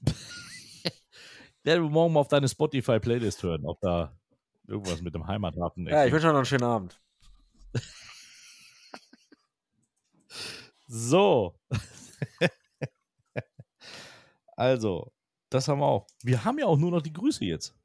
Werden 1.63 1.83
wir 1.83 1.89
morgen 1.89 2.13
mal 2.13 2.21
auf 2.21 2.29
deine 2.29 2.47
Spotify-Playlist 2.47 3.43
hören, 3.43 3.65
ob 3.65 3.79
da 3.81 4.17
irgendwas 4.67 5.01
mit 5.01 5.13
dem 5.13 5.27
Heimathafen 5.27 5.87
Ja, 5.87 6.05
ich 6.05 6.11
wünsche 6.11 6.27
euch 6.27 6.33
noch 6.33 6.39
einen 6.39 6.45
schönen 6.45 6.63
Abend. 6.63 6.99
So. 10.95 11.55
also, 14.55 15.11
das 15.49 15.67
haben 15.67 15.79
wir 15.79 15.87
auch. 15.87 16.05
Wir 16.21 16.45
haben 16.45 16.59
ja 16.59 16.67
auch 16.67 16.77
nur 16.77 16.91
noch 16.91 17.01
die 17.01 17.11
Grüße 17.11 17.43
jetzt. 17.45 17.75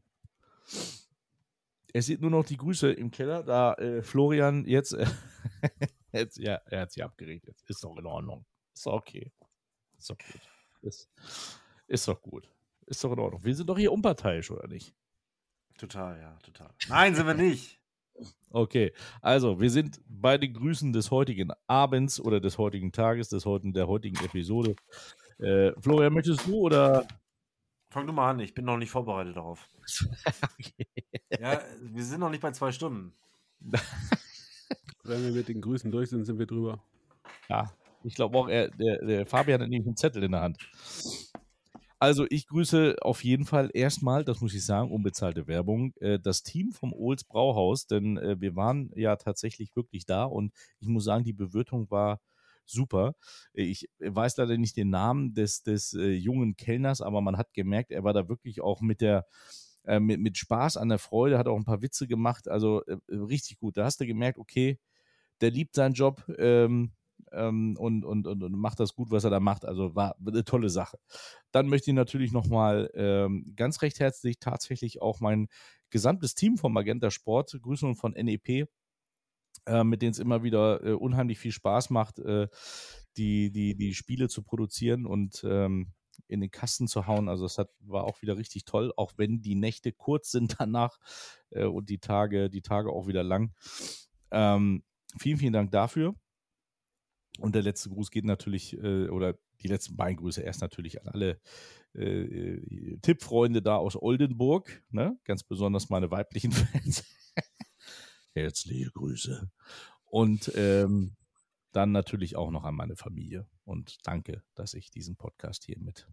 Es 1.95 2.05
sind 2.05 2.21
nur 2.21 2.31
noch 2.31 2.45
die 2.45 2.59
Grüße 2.59 2.93
im 2.93 3.11
Keller, 3.11 3.43
da 3.43 3.73
äh, 3.75 4.03
Florian 4.03 4.67
jetzt, 4.67 4.93
äh, 4.93 5.07
jetzt, 6.13 6.37
ja, 6.37 6.57
er 6.67 6.83
hat 6.83 6.93
sie 6.93 7.03
abgeregt. 7.03 7.47
Jetzt 7.47 7.63
ist 7.71 7.83
doch 7.83 7.97
in 7.97 8.05
Ordnung. 8.05 8.45
Ist 8.75 8.85
doch 8.85 8.93
okay. 8.93 9.33
Ist 9.97 10.11
doch 10.11 10.19
gut. 10.19 10.41
Ist, 10.83 11.11
ist 11.87 12.09
doch 12.09 12.21
gut. 12.21 12.53
Ist 12.85 13.03
doch 13.03 13.13
in 13.13 13.19
Ordnung. 13.21 13.43
Wir 13.43 13.55
sind 13.55 13.71
doch 13.71 13.79
hier 13.79 13.91
unparteiisch, 13.91 14.51
oder 14.51 14.69
nicht? 14.69 14.95
Total, 15.79 16.21
ja, 16.21 16.37
total. 16.43 16.71
Nein, 16.89 17.15
sind 17.15 17.27
wir 17.27 17.35
nicht. 17.35 17.79
Okay, 18.51 18.93
also 19.21 19.61
wir 19.61 19.71
sind 19.71 20.01
bei 20.09 20.39
den 20.39 20.53
Grüßen 20.55 20.93
des 20.93 21.13
heutigen 21.13 21.51
Abends 21.69 22.19
oder 22.19 22.41
des 22.41 22.59
heutigen 22.59 22.91
Tages, 22.91 23.29
des 23.29 23.45
heutigen, 23.45 23.75
der 23.75 23.87
heutigen 23.87 24.17
Episode. 24.25 24.75
Äh, 25.39 25.73
Florian, 25.81 26.15
möchtest 26.15 26.47
du 26.47 26.57
oder? 26.57 27.07
Fang 27.91 28.07
du 28.07 28.13
mal 28.13 28.31
an, 28.31 28.41
ich 28.41 28.55
bin 28.55 28.65
noch 28.65 28.79
nicht 28.79 28.91
vorbereitet 28.91 29.37
darauf. 29.37 29.69
Ja, 31.39 31.61
wir 31.81 32.03
sind 32.03 32.21
noch 32.21 32.31
nicht 32.31 32.41
bei 32.41 32.51
zwei 32.51 32.73
Stunden. 32.73 33.13
Wenn 35.05 35.23
wir 35.23 35.31
mit 35.31 35.49
den 35.49 35.61
Grüßen 35.61 35.93
durch 35.93 36.09
sind, 36.09 36.25
sind 36.25 36.39
wir 36.39 36.47
drüber. 36.47 36.83
Ja, 37.49 37.71
ich 38.03 38.15
glaube 38.15 38.37
auch, 38.37 38.49
er, 38.49 38.69
der, 38.71 39.05
der 39.05 39.27
Fabian 39.27 39.61
hat 39.61 39.69
nämlich 39.69 39.87
einen 39.87 39.97
Zettel 39.97 40.23
in 40.25 40.33
der 40.33 40.41
Hand. 40.41 40.59
Also 42.01 42.27
ich 42.31 42.47
grüße 42.47 42.97
auf 43.03 43.25
jeden 43.25 43.45
Fall 43.45 43.71
erstmal, 43.75 44.25
das 44.25 44.41
muss 44.41 44.55
ich 44.55 44.65
sagen, 44.65 44.91
unbezahlte 44.93 45.49
Werbung, 45.49 45.93
äh, 45.97 46.21
das 46.21 46.43
Team 46.45 46.71
vom 46.73 46.93
Ohls 46.93 47.25
Brauhaus, 47.25 47.87
denn 47.87 48.17
äh, 48.19 48.41
wir 48.41 48.55
waren 48.55 48.93
ja 48.95 49.17
tatsächlich 49.17 49.75
wirklich 49.75 50.07
da 50.07 50.25
und 50.25 50.53
ich 50.79 50.87
muss 50.89 51.05
sagen, 51.05 51.25
die 51.25 51.33
Bewirtung 51.33 51.91
war 51.91 52.21
super. 52.65 53.15
Ich 53.53 53.89
weiß 53.99 54.37
leider 54.37 54.57
nicht 54.59 54.77
den 54.77 54.91
Namen 54.91 55.35
des, 55.35 55.63
des 55.65 55.93
äh, 55.95 56.11
jungen 56.13 56.55
Kellners, 56.57 57.01
aber 57.01 57.21
man 57.21 57.37
hat 57.37 57.53
gemerkt, 57.53 57.91
er 57.91 58.05
war 58.05 58.13
da 58.13 58.29
wirklich 58.29 58.61
auch 58.61 58.81
mit 58.81 59.01
der 59.01 59.27
äh, 59.85 59.99
mit, 60.01 60.21
mit 60.21 60.39
Spaß 60.39 60.77
an 60.77 60.89
der 60.91 60.99
Freude, 60.99 61.39
hat 61.39 61.49
auch 61.49 61.57
ein 61.57 61.65
paar 61.65 61.83
Witze 61.83 62.07
gemacht, 62.07 62.47
also 62.49 62.85
äh, 62.87 62.97
richtig 63.11 63.59
gut. 63.59 63.77
Da 63.77 63.85
hast 63.85 64.01
du 64.01 64.07
gemerkt, 64.07 64.39
okay, 64.39 64.79
der 65.41 65.51
liebt 65.51 65.75
seinen 65.75 65.95
Job 65.95 66.25
ähm, 66.39 66.93
ähm, 67.33 67.77
und, 67.79 68.05
und, 68.05 68.27
und, 68.27 68.43
und 68.43 68.53
macht 68.53 68.81
das 68.81 68.95
gut, 68.95 69.11
was 69.11 69.25
er 69.25 69.31
da 69.31 69.41
macht. 69.41 69.65
Also 69.65 69.95
war 69.95 70.17
eine 70.25 70.45
tolle 70.45 70.71
Sache. 70.71 70.99
Dann 71.53 71.69
möchte 71.69 71.91
ich 71.91 71.95
natürlich 71.95 72.33
nochmal 72.33 72.91
ähm, 72.95 73.53
ganz 73.57 73.83
recht 73.83 74.01
herzlich 74.01 74.39
tatsächlich 74.39 75.01
auch 75.03 75.21
mein 75.21 75.49
gesamtes 75.91 76.35
Team 76.35 76.57
von 76.57 76.73
Magenta 76.73 77.11
Sport 77.11 77.59
grüßen 77.61 77.89
und 77.89 77.97
von 77.97 78.13
NEP, 78.13 78.69
äh, 79.67 79.85
mit 79.85 80.03
denen 80.03 80.13
es 80.13 80.19
immer 80.19 80.43
wieder 80.43 80.85
äh, 80.85 80.93
unheimlich 80.93 81.39
viel 81.39 81.53
Spaß 81.53 81.91
macht, 81.91 82.19
äh, 82.19 82.49
die, 83.17 83.51
die, 83.51 83.75
die 83.77 83.95
Spiele 83.95 84.29
zu 84.29 84.43
produzieren 84.43 85.07
und 85.07 85.45
ähm, 85.45 85.93
in 86.27 86.41
den 86.41 86.51
Kasten 86.51 86.89
zu 86.89 87.07
hauen. 87.07 87.29
Also 87.29 87.45
es 87.45 87.59
hat, 87.59 87.71
war 87.81 88.05
auch 88.05 88.23
wieder 88.23 88.37
richtig 88.37 88.65
toll, 88.65 88.93
auch 88.97 89.13
wenn 89.17 89.41
die 89.41 89.55
Nächte 89.55 89.93
kurz 89.93 90.31
sind 90.33 90.57
danach 90.59 90.99
äh, 91.51 91.65
und 91.65 91.89
die 91.89 91.99
Tage, 91.99 92.51
die 92.51 92.63
Tage 92.63 92.91
auch 92.91 93.07
wieder 93.07 93.23
lang. 93.23 93.55
Ähm, 94.31 94.83
vielen, 95.19 95.39
vielen 95.39 95.53
Dank 95.53 95.71
dafür. 95.71 96.15
Und 97.39 97.55
der 97.55 97.63
letzte 97.63 97.89
Gruß 97.89 98.11
geht 98.11 98.25
natürlich, 98.25 98.77
äh, 98.77 99.09
oder 99.09 99.39
die 99.63 99.69
letzten 99.69 99.97
beiden 99.97 100.17
Grüße 100.17 100.43
erst 100.43 100.61
natürlich 100.61 101.01
an 101.01 101.09
alle 101.09 101.41
äh, 101.95 102.05
äh, 102.05 102.99
Tippfreunde 103.01 103.63
da 103.63 103.77
aus 103.77 104.01
Oldenburg, 104.01 104.83
ne? 104.91 105.19
ganz 105.25 105.43
besonders 105.45 105.89
meine 105.89 106.11
weiblichen 106.11 106.53
Fans. 106.53 107.05
Herzliche 108.35 108.91
Grüße. 108.91 109.51
Und 110.05 110.53
ähm, 110.55 111.17
dann 111.73 111.93
natürlich 111.93 112.37
auch 112.37 112.51
noch 112.51 112.65
an 112.65 112.75
meine 112.75 112.97
Familie. 112.97 113.49
Und 113.65 113.99
danke, 114.07 114.43
dass 114.55 114.75
ich 114.75 114.91
diesen 114.91 115.17
Podcast 115.17 115.65
hier 115.65 115.79
mit 115.79 116.09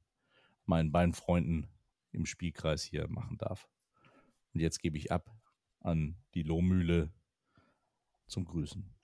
meinen 0.66 0.92
beiden 0.92 1.14
Freunden 1.14 1.70
im 2.12 2.26
Spielkreis 2.26 2.84
hier 2.84 3.08
machen 3.10 3.38
darf. 3.38 3.68
Und 4.54 4.62
jetzt 4.62 4.80
gebe 4.80 4.98
ich 4.98 5.12
ab 5.12 5.30
an 5.80 6.18
die 6.34 6.44
Lohmühle 6.44 7.14
zum 8.28 8.46
Grüßen. 8.46 8.95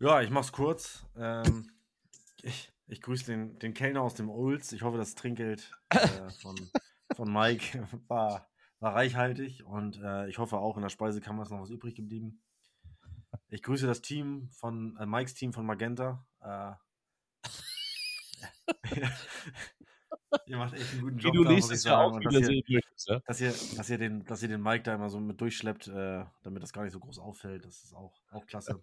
Ja, 0.00 0.22
ich 0.22 0.30
mach's 0.30 0.52
kurz. 0.52 1.04
Ähm, 1.16 1.72
ich, 2.42 2.72
ich 2.86 3.02
grüße 3.02 3.26
den, 3.26 3.58
den 3.58 3.74
Kellner 3.74 4.02
aus 4.02 4.14
dem 4.14 4.30
Olds. 4.30 4.70
Ich 4.72 4.82
hoffe, 4.82 4.96
das 4.96 5.16
Trinkgeld 5.16 5.72
äh, 5.90 6.30
von, 6.40 6.54
von 7.16 7.32
Mike 7.32 7.88
war, 8.08 8.48
war 8.78 8.94
reichhaltig 8.94 9.64
und 9.64 10.00
äh, 10.00 10.28
ich 10.28 10.38
hoffe 10.38 10.58
auch 10.58 10.76
in 10.76 10.82
der 10.82 10.88
Speisekammer 10.88 11.42
ist 11.42 11.50
noch 11.50 11.60
was 11.60 11.70
übrig 11.70 11.96
geblieben. 11.96 12.40
Ich 13.48 13.62
grüße 13.62 13.86
das 13.88 14.00
Team 14.00 14.50
von 14.52 14.96
äh, 14.98 15.06
Mikes 15.06 15.34
Team 15.34 15.52
von 15.52 15.66
Magenta. 15.66 16.24
Äh, 16.42 16.72
ihr 20.46 20.58
macht 20.58 20.74
echt 20.74 20.92
einen 20.92 21.00
guten 21.00 21.18
Job. 21.18 21.32
Die 21.32 21.38
du 21.38 21.44
da, 21.44 21.50
nächstes 21.50 21.82
Jahr 21.82 22.04
auch 22.04 22.12
Und 22.12 22.20
wieder 22.20 22.38
dass, 22.38 22.40
ihr, 22.40 22.46
sehen 22.46 22.62
möchtest, 22.68 23.08
ja? 23.08 23.20
dass, 23.26 23.40
ihr, 23.40 23.52
dass, 23.76 23.90
ihr 23.90 23.98
den, 23.98 24.24
dass 24.24 24.42
ihr 24.42 24.48
den 24.48 24.62
Mike 24.62 24.84
da 24.84 24.94
immer 24.94 25.10
so 25.10 25.18
mit 25.18 25.40
durchschleppt, 25.40 25.88
äh, 25.88 26.24
damit 26.44 26.62
das 26.62 26.72
gar 26.72 26.84
nicht 26.84 26.92
so 26.92 27.00
groß 27.00 27.18
auffällt. 27.18 27.64
Das 27.64 27.82
ist 27.82 27.94
auch, 27.94 28.14
auch 28.30 28.46
klasse. 28.46 28.80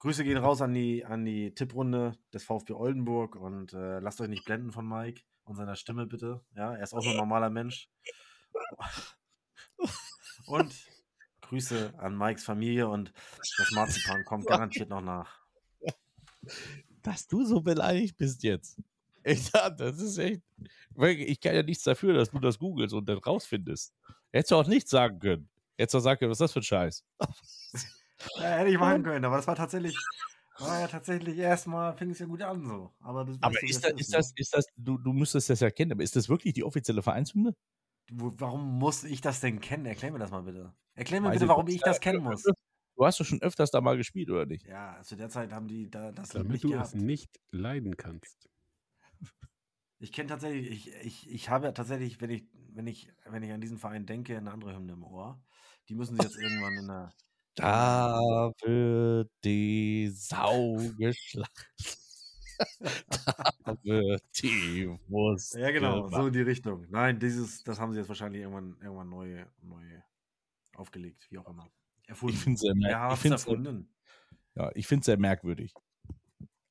Grüße 0.00 0.24
gehen 0.24 0.38
raus 0.38 0.62
an 0.62 0.74
die, 0.74 1.04
an 1.04 1.24
die 1.24 1.54
Tipprunde 1.54 2.12
des 2.32 2.44
VfB 2.44 2.72
Oldenburg 2.72 3.36
und 3.36 3.72
äh, 3.72 3.98
lasst 3.98 4.20
euch 4.20 4.28
nicht 4.28 4.44
blenden 4.44 4.70
von 4.70 4.88
Mike 4.88 5.22
und 5.44 5.56
seiner 5.56 5.76
Stimme 5.76 6.06
bitte. 6.06 6.40
Ja, 6.54 6.74
er 6.74 6.82
ist 6.82 6.94
auch 6.94 7.02
nur 7.02 7.12
ein 7.12 7.16
normaler 7.16 7.50
Mensch. 7.50 7.88
Und 10.46 10.74
Grüße 11.42 11.94
an 11.98 12.16
Mikes 12.16 12.44
Familie 12.44 12.88
und 12.88 13.12
das 13.56 13.70
Marzipan 13.72 14.24
kommt 14.24 14.46
garantiert 14.46 14.88
noch 14.88 15.00
nach. 15.00 15.40
Dass 17.02 17.26
du 17.26 17.44
so 17.44 17.60
beleidigt 17.60 18.16
bist 18.16 18.42
jetzt. 18.42 18.80
Echt, 19.22 19.54
das 19.78 19.98
ist 20.00 20.18
echt. 20.18 20.42
Ich 20.96 21.40
kann 21.40 21.54
ja 21.54 21.62
nichts 21.62 21.84
dafür, 21.84 22.14
dass 22.14 22.30
du 22.30 22.38
das 22.38 22.58
googelst 22.58 22.94
und 22.94 23.08
dann 23.08 23.18
rausfindest. 23.18 23.94
Hättest 24.30 24.50
du 24.50 24.56
auch 24.56 24.66
nichts 24.66 24.90
sagen 24.90 25.18
können. 25.18 25.48
Hättest 25.76 25.94
du 25.94 25.98
auch 25.98 26.02
sagen 26.02 26.18
können, 26.18 26.30
was 26.30 26.36
ist 26.36 26.40
das 26.40 26.52
für 26.52 26.60
ein 26.60 26.62
Scheiß? 26.62 27.04
Ja, 28.36 28.42
hätte 28.56 28.70
ich 28.70 28.78
machen 28.78 29.02
können, 29.02 29.24
aber 29.24 29.36
das 29.36 29.46
war 29.46 29.54
tatsächlich, 29.56 29.96
war 30.58 30.80
ja 30.80 30.88
tatsächlich 30.88 31.38
erstmal, 31.38 31.96
fing 31.96 32.10
es 32.10 32.18
ja 32.18 32.26
gut 32.26 32.42
an 32.42 32.64
so. 32.66 32.92
Aber, 33.00 33.24
das, 33.24 33.38
Aber 33.40 33.62
ist 33.62 33.84
das, 33.84 33.92
ist 33.92 34.12
das, 34.14 34.32
ist 34.36 34.54
das, 34.54 34.66
du, 34.76 34.98
du 34.98 35.12
müsstest 35.12 35.50
das 35.50 35.60
ja 35.60 35.70
kennen, 35.70 35.92
aber 35.92 36.02
ist 36.02 36.16
das 36.16 36.28
wirklich 36.28 36.54
die 36.54 36.64
offizielle 36.64 37.02
Vereinshymne? 37.02 37.54
Warum 38.10 38.78
muss 38.78 39.04
ich 39.04 39.20
das 39.20 39.40
denn 39.40 39.60
kennen? 39.60 39.84
Erklär 39.86 40.12
mir 40.12 40.18
das 40.18 40.30
mal 40.30 40.42
bitte. 40.42 40.72
Erklär 40.94 41.20
mir 41.20 41.28
Weiß 41.28 41.34
bitte, 41.34 41.48
warum 41.48 41.68
ich 41.68 41.80
das 41.80 42.00
kennen 42.00 42.22
muss. 42.22 42.42
Du 42.42 43.04
hast 43.06 43.20
doch 43.20 43.24
schon 43.24 43.42
öfters 43.42 43.70
da 43.70 43.80
mal 43.80 43.96
gespielt, 43.96 44.30
oder 44.30 44.46
nicht? 44.46 44.66
Ja, 44.66 45.00
zu 45.02 45.14
der 45.14 45.28
Zeit 45.28 45.52
haben 45.52 45.68
die 45.68 45.88
da 45.90 46.10
das 46.10 46.30
Damit 46.30 46.52
nicht 46.52 46.64
du 46.64 46.70
gehabt. 46.70 46.88
es 46.88 46.94
nicht 46.94 47.38
leiden 47.52 47.96
kannst. 47.96 48.48
Ich 50.00 50.12
kenne 50.12 50.28
tatsächlich, 50.28 50.70
ich, 50.70 50.94
ich, 51.04 51.30
ich 51.30 51.48
habe 51.50 51.72
tatsächlich, 51.74 52.20
wenn 52.20 52.30
ich, 52.30 52.44
wenn 52.72 52.86
ich, 52.86 53.12
wenn 53.26 53.42
ich 53.42 53.52
an 53.52 53.60
diesen 53.60 53.78
Verein 53.78 54.06
denke, 54.06 54.36
eine 54.36 54.50
andere 54.52 54.74
Hymne 54.74 54.92
im 54.92 55.04
Ohr. 55.04 55.40
Die 55.88 55.94
müssen 55.94 56.16
sie 56.16 56.22
jetzt 56.22 56.36
irgendwann 56.36 56.74
in 56.74 56.88
der. 56.88 57.10
Da 57.58 58.52
wird 58.62 59.30
die 59.44 60.08
Sau 60.14 60.76
geschlachtet. 60.96 61.66
da 63.64 63.76
wird 63.82 64.22
die 64.42 64.88
Wurst 65.08 65.54
Ja, 65.54 65.70
genau, 65.70 66.04
gemacht. 66.04 66.14
so 66.14 66.26
in 66.28 66.32
die 66.32 66.42
Richtung. 66.42 66.86
Nein, 66.88 67.18
dieses, 67.18 67.62
das 67.64 67.80
haben 67.80 67.92
sie 67.92 67.98
jetzt 67.98 68.08
wahrscheinlich 68.08 68.42
irgendwann, 68.42 68.76
irgendwann 68.80 69.08
neu, 69.08 69.44
neu 69.62 69.84
aufgelegt, 70.76 71.26
wie 71.30 71.38
auch 71.38 71.48
immer. 71.48 71.68
Erfunden. 72.06 72.34
Ich 72.36 72.42
finde 72.42 72.54
es 72.54 72.60
sehr, 72.60 72.74
mer 72.74 72.90
ja, 72.90 73.12
ich 73.12 73.24
erfunden. 73.24 73.88
ja, 74.54 74.70
ich 74.74 74.86
find's 74.86 75.06
sehr 75.06 75.18
merkwürdig. 75.18 75.74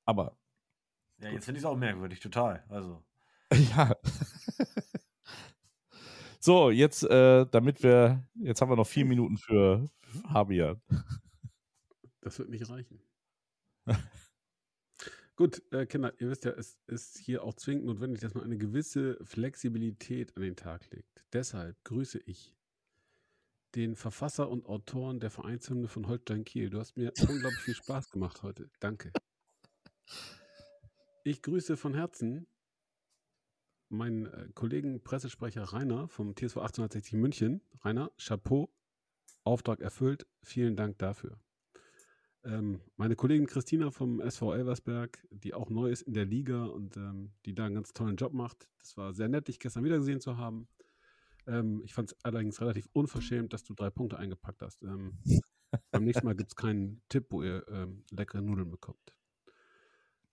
Aber, 0.05 0.37
Ja, 1.19 1.29
jetzt 1.31 1.45
finde 1.45 1.59
ich 1.59 1.63
es 1.63 1.69
auch 1.69 1.77
merkwürdig, 1.77 2.19
total. 2.21 2.63
Also. 2.69 3.03
ja. 3.53 3.93
so, 6.39 6.69
jetzt, 6.71 7.03
äh, 7.03 7.45
damit 7.45 7.83
wir, 7.83 8.23
jetzt 8.35 8.61
haben 8.61 8.69
wir 8.71 8.75
noch 8.77 8.87
vier 8.87 9.05
Minuten 9.05 9.37
für 9.37 9.89
Fabian. 10.07 10.81
Das 12.21 12.39
wird 12.39 12.49
nicht 12.49 12.69
reichen. 12.69 13.01
Gut, 15.35 15.61
äh, 15.71 15.85
Kinder, 15.85 16.13
ihr 16.19 16.29
wisst 16.29 16.45
ja, 16.45 16.51
es 16.51 16.79
ist 16.87 17.19
hier 17.19 17.43
auch 17.43 17.53
zwingend 17.53 17.85
notwendig, 17.85 18.21
dass 18.21 18.33
man 18.33 18.43
eine 18.43 18.57
gewisse 18.57 19.23
Flexibilität 19.23 20.35
an 20.35 20.41
den 20.41 20.55
Tag 20.55 20.89
legt. 20.89 21.23
Deshalb 21.31 21.83
grüße 21.83 22.19
ich 22.25 22.55
den 23.75 23.95
Verfasser 23.95 24.49
und 24.49 24.65
Autoren 24.65 25.19
der 25.19 25.29
Vereinshymne 25.29 25.87
von 25.87 26.07
Holstein 26.07 26.43
Kiel. 26.43 26.71
Du 26.71 26.79
hast 26.79 26.97
mir 26.97 27.13
unglaublich 27.21 27.61
viel 27.61 27.75
Spaß 27.75 28.09
gemacht 28.09 28.41
heute. 28.41 28.69
Danke. 28.79 29.11
Ich 31.23 31.41
grüße 31.43 31.77
von 31.77 31.93
Herzen 31.93 32.47
meinen 33.89 34.25
äh, 34.25 34.49
Kollegen 34.53 35.03
Pressesprecher 35.03 35.63
Rainer 35.63 36.07
vom 36.07 36.35
TSV 36.35 36.57
1860 36.57 37.13
München. 37.13 37.61
Rainer, 37.83 38.11
Chapeau, 38.17 38.69
Auftrag 39.47 39.81
erfüllt. 39.81 40.27
Vielen 40.43 40.75
Dank 40.75 40.97
dafür. 40.99 41.39
Ähm, 42.43 42.81
meine 42.95 43.15
Kollegin 43.15 43.47
Christina 43.47 43.91
vom 43.91 44.21
SV 44.21 44.53
Elversberg, 44.53 45.25
die 45.31 45.53
auch 45.53 45.69
neu 45.69 45.89
ist 45.89 46.03
in 46.03 46.13
der 46.13 46.25
Liga 46.25 46.65
und 46.65 46.95
ähm, 46.95 47.31
die 47.45 47.53
da 47.53 47.65
einen 47.65 47.75
ganz 47.75 47.93
tollen 47.93 48.15
Job 48.15 48.33
macht. 48.33 48.69
Das 48.79 48.95
war 48.95 49.13
sehr 49.13 49.27
nett, 49.27 49.47
dich 49.47 49.59
gestern 49.59 49.83
wieder 49.83 49.97
gesehen 49.97 50.21
zu 50.21 50.37
haben. 50.37 50.67
Ähm, 51.45 51.81
ich 51.83 51.93
fand 51.93 52.11
es 52.11 52.17
allerdings 52.23 52.61
relativ 52.61 52.87
unverschämt, 52.93 53.53
dass 53.53 53.63
du 53.63 53.73
drei 53.73 53.89
Punkte 53.89 54.17
eingepackt 54.17 54.61
hast. 54.61 54.83
Ähm, 54.83 55.17
beim 55.91 56.03
nächsten 56.03 56.25
Mal 56.25 56.35
gibt 56.35 56.51
es 56.51 56.55
keinen 56.55 57.01
Tipp, 57.09 57.27
wo 57.31 57.43
ihr 57.43 57.65
ähm, 57.69 58.03
leckere 58.11 58.41
Nudeln 58.41 58.69
bekommt. 58.69 59.13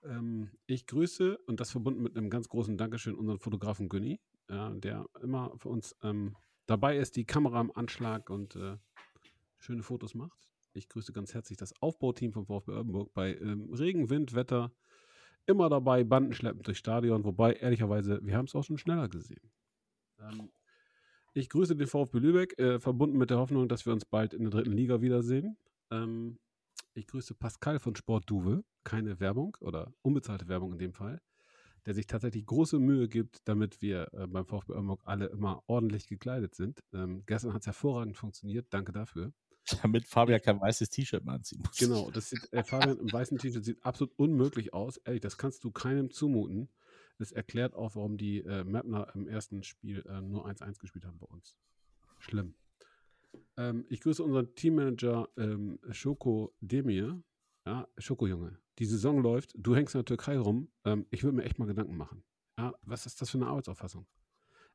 Ähm, 0.05 0.51
ich 0.67 0.87
grüße 0.87 1.39
und 1.39 1.61
das 1.61 1.71
verbunden 1.71 2.03
mit 2.03 2.17
einem 2.17 2.31
ganz 2.31 2.49
großen 2.49 2.77
Dankeschön 2.77 3.15
unseren 3.15 3.39
Fotografen 3.39 3.89
Günni, 3.89 4.21
ja, 4.51 4.71
der 4.71 5.07
immer 5.23 5.53
für 5.57 5.69
uns 5.69 5.97
ähm, 6.03 6.37
dabei 6.67 6.99
ist, 6.99 7.17
die 7.17 7.25
Kamera 7.25 7.61
am 7.61 7.73
Anschlag 7.75 8.31
und 8.31 8.57
äh, 8.57 8.77
schöne 9.65 9.83
Fotos 9.83 10.15
macht. 10.15 10.49
Ich 10.73 10.89
grüße 10.89 11.13
ganz 11.13 11.35
herzlich 11.35 11.57
das 11.57 11.73
Aufbauteam 11.81 12.33
vom 12.33 12.47
VfB 12.47 12.73
Oldenburg 12.73 13.13
bei 13.15 13.35
ähm, 13.37 13.73
Regen, 13.73 14.11
Wind, 14.11 14.35
Wetter. 14.35 14.73
Immer 15.47 15.69
dabei, 15.69 16.05
Banden 16.05 16.33
schleppend 16.33 16.67
durchs 16.67 16.81
Stadion. 16.81 17.25
Wobei, 17.25 17.55
ehrlicherweise, 17.55 18.21
wir 18.23 18.37
haben 18.37 18.47
es 18.47 18.55
auch 18.55 18.65
schon 18.65 18.79
schneller 18.79 19.09
gesehen. 19.09 19.53
Ähm, 20.19 20.51
ich 21.33 21.49
grüße 21.49 21.77
den 21.77 21.87
VfB 21.87 22.19
Lübeck, 22.19 22.59
äh, 22.59 22.79
verbunden 22.81 23.19
mit 23.19 23.31
der 23.31 23.39
Hoffnung, 23.39 23.69
dass 23.69 23.87
wir 23.87 23.93
uns 23.93 24.05
bald 24.05 24.35
in 24.35 24.43
der 24.43 24.51
dritten 24.51 24.73
Liga 24.73 25.01
wiedersehen. 25.01 25.57
Ähm, 25.91 26.39
ich 26.95 27.07
grüße 27.07 27.35
Pascal 27.35 27.79
von 27.79 27.97
Sport 27.97 28.31
Duve, 28.31 28.65
keine 28.85 29.19
Werbung 29.21 29.57
oder 29.61 29.93
unbezahlte 30.03 30.49
Werbung 30.49 30.73
in 30.73 30.79
dem 30.79 30.93
Fall, 30.93 31.21
der 31.87 31.95
sich 31.95 32.07
tatsächlich 32.07 32.47
große 32.47 32.79
Mühe 32.79 33.09
gibt, 33.09 33.41
damit 33.49 33.83
wir 33.83 34.09
äh, 34.13 34.27
beim 34.27 34.47
VfB 34.47 34.73
Oldenburg 34.73 35.03
alle 35.05 35.27
immer 35.27 35.63
ordentlich 35.67 36.07
gekleidet 36.07 36.55
sind. 36.55 36.81
Ähm, 36.93 37.25
gestern 37.27 37.53
hat 37.53 37.63
es 37.63 37.67
hervorragend 37.67 38.17
funktioniert, 38.17 38.67
danke 38.71 38.93
dafür. 38.93 39.33
Damit 39.83 40.07
Fabian 40.07 40.41
kein 40.41 40.61
weißes 40.61 40.91
T-Shirt 40.91 41.25
mehr 41.25 41.35
anziehen 41.35 41.63
muss. 41.65 41.77
Genau, 41.77 42.11
das 42.11 42.31
sieht, 42.31 42.53
äh, 42.53 42.63
Fabian 42.63 42.99
im 42.99 43.13
weißen 43.13 43.39
T-Shirt 43.39 43.65
sieht 43.65 43.85
absolut 43.85 44.13
unmöglich 44.19 44.75
aus. 44.75 44.99
Ehrlich, 44.99 45.23
das 45.23 45.39
kannst 45.39 45.65
du 45.65 45.71
keinem 45.71 46.11
zumuten. 46.11 46.69
Das 47.19 47.33
erklärt 47.33 47.75
auch, 47.75 47.95
warum 47.95 48.19
die 48.19 48.41
äh, 48.41 48.65
Mapner 48.65 49.11
im 49.15 49.29
ersten 49.29 49.63
Spiel 49.63 50.05
äh, 50.09 50.21
nur 50.21 50.47
1-1 50.47 50.79
gespielt 50.79 51.07
haben 51.07 51.19
bei 51.19 51.27
uns. 51.27 51.57
Schlimm. 52.19 52.55
Ähm, 53.57 53.87
ich 53.89 54.01
grüße 54.01 54.23
unseren 54.23 54.55
Teammanager 54.55 55.29
ähm, 55.37 55.79
Schoko 55.91 56.55
Demir. 56.61 57.23
Ja, 57.67 57.89
Schoko 57.99 58.27
Junge. 58.27 58.59
Die 58.79 58.85
Saison 58.85 59.23
läuft, 59.23 59.55
du 59.57 59.75
hängst 59.75 59.95
in 59.95 60.01
der 60.01 60.05
Türkei 60.05 60.37
rum. 60.39 60.69
Ähm, 60.85 61.07
ich 61.11 61.23
würde 61.23 61.37
mir 61.37 61.45
echt 61.45 61.59
mal 61.59 61.67
Gedanken 61.67 61.97
machen. 61.97 62.25
Ja, 62.59 62.75
was 62.83 63.07
ist 63.07 63.21
das 63.21 63.31
für 63.31 63.39
eine 63.39 63.47
Arbeitsauffassung? 63.47 64.07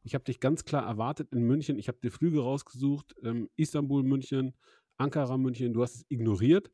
Ich 0.03 0.13
habe 0.15 0.23
dich 0.23 0.39
ganz 0.39 0.63
klar 0.65 0.85
erwartet 0.85 1.31
in 1.33 1.43
München. 1.43 1.77
Ich 1.77 1.87
habe 1.87 1.99
dir 2.01 2.11
Flüge 2.11 2.41
rausgesucht. 2.41 3.15
Ähm, 3.23 3.49
Istanbul, 3.55 4.03
München, 4.03 4.55
Ankara, 4.97 5.37
München. 5.37 5.73
Du 5.73 5.81
hast 5.81 5.95
es 5.95 6.05
ignoriert. 6.09 6.71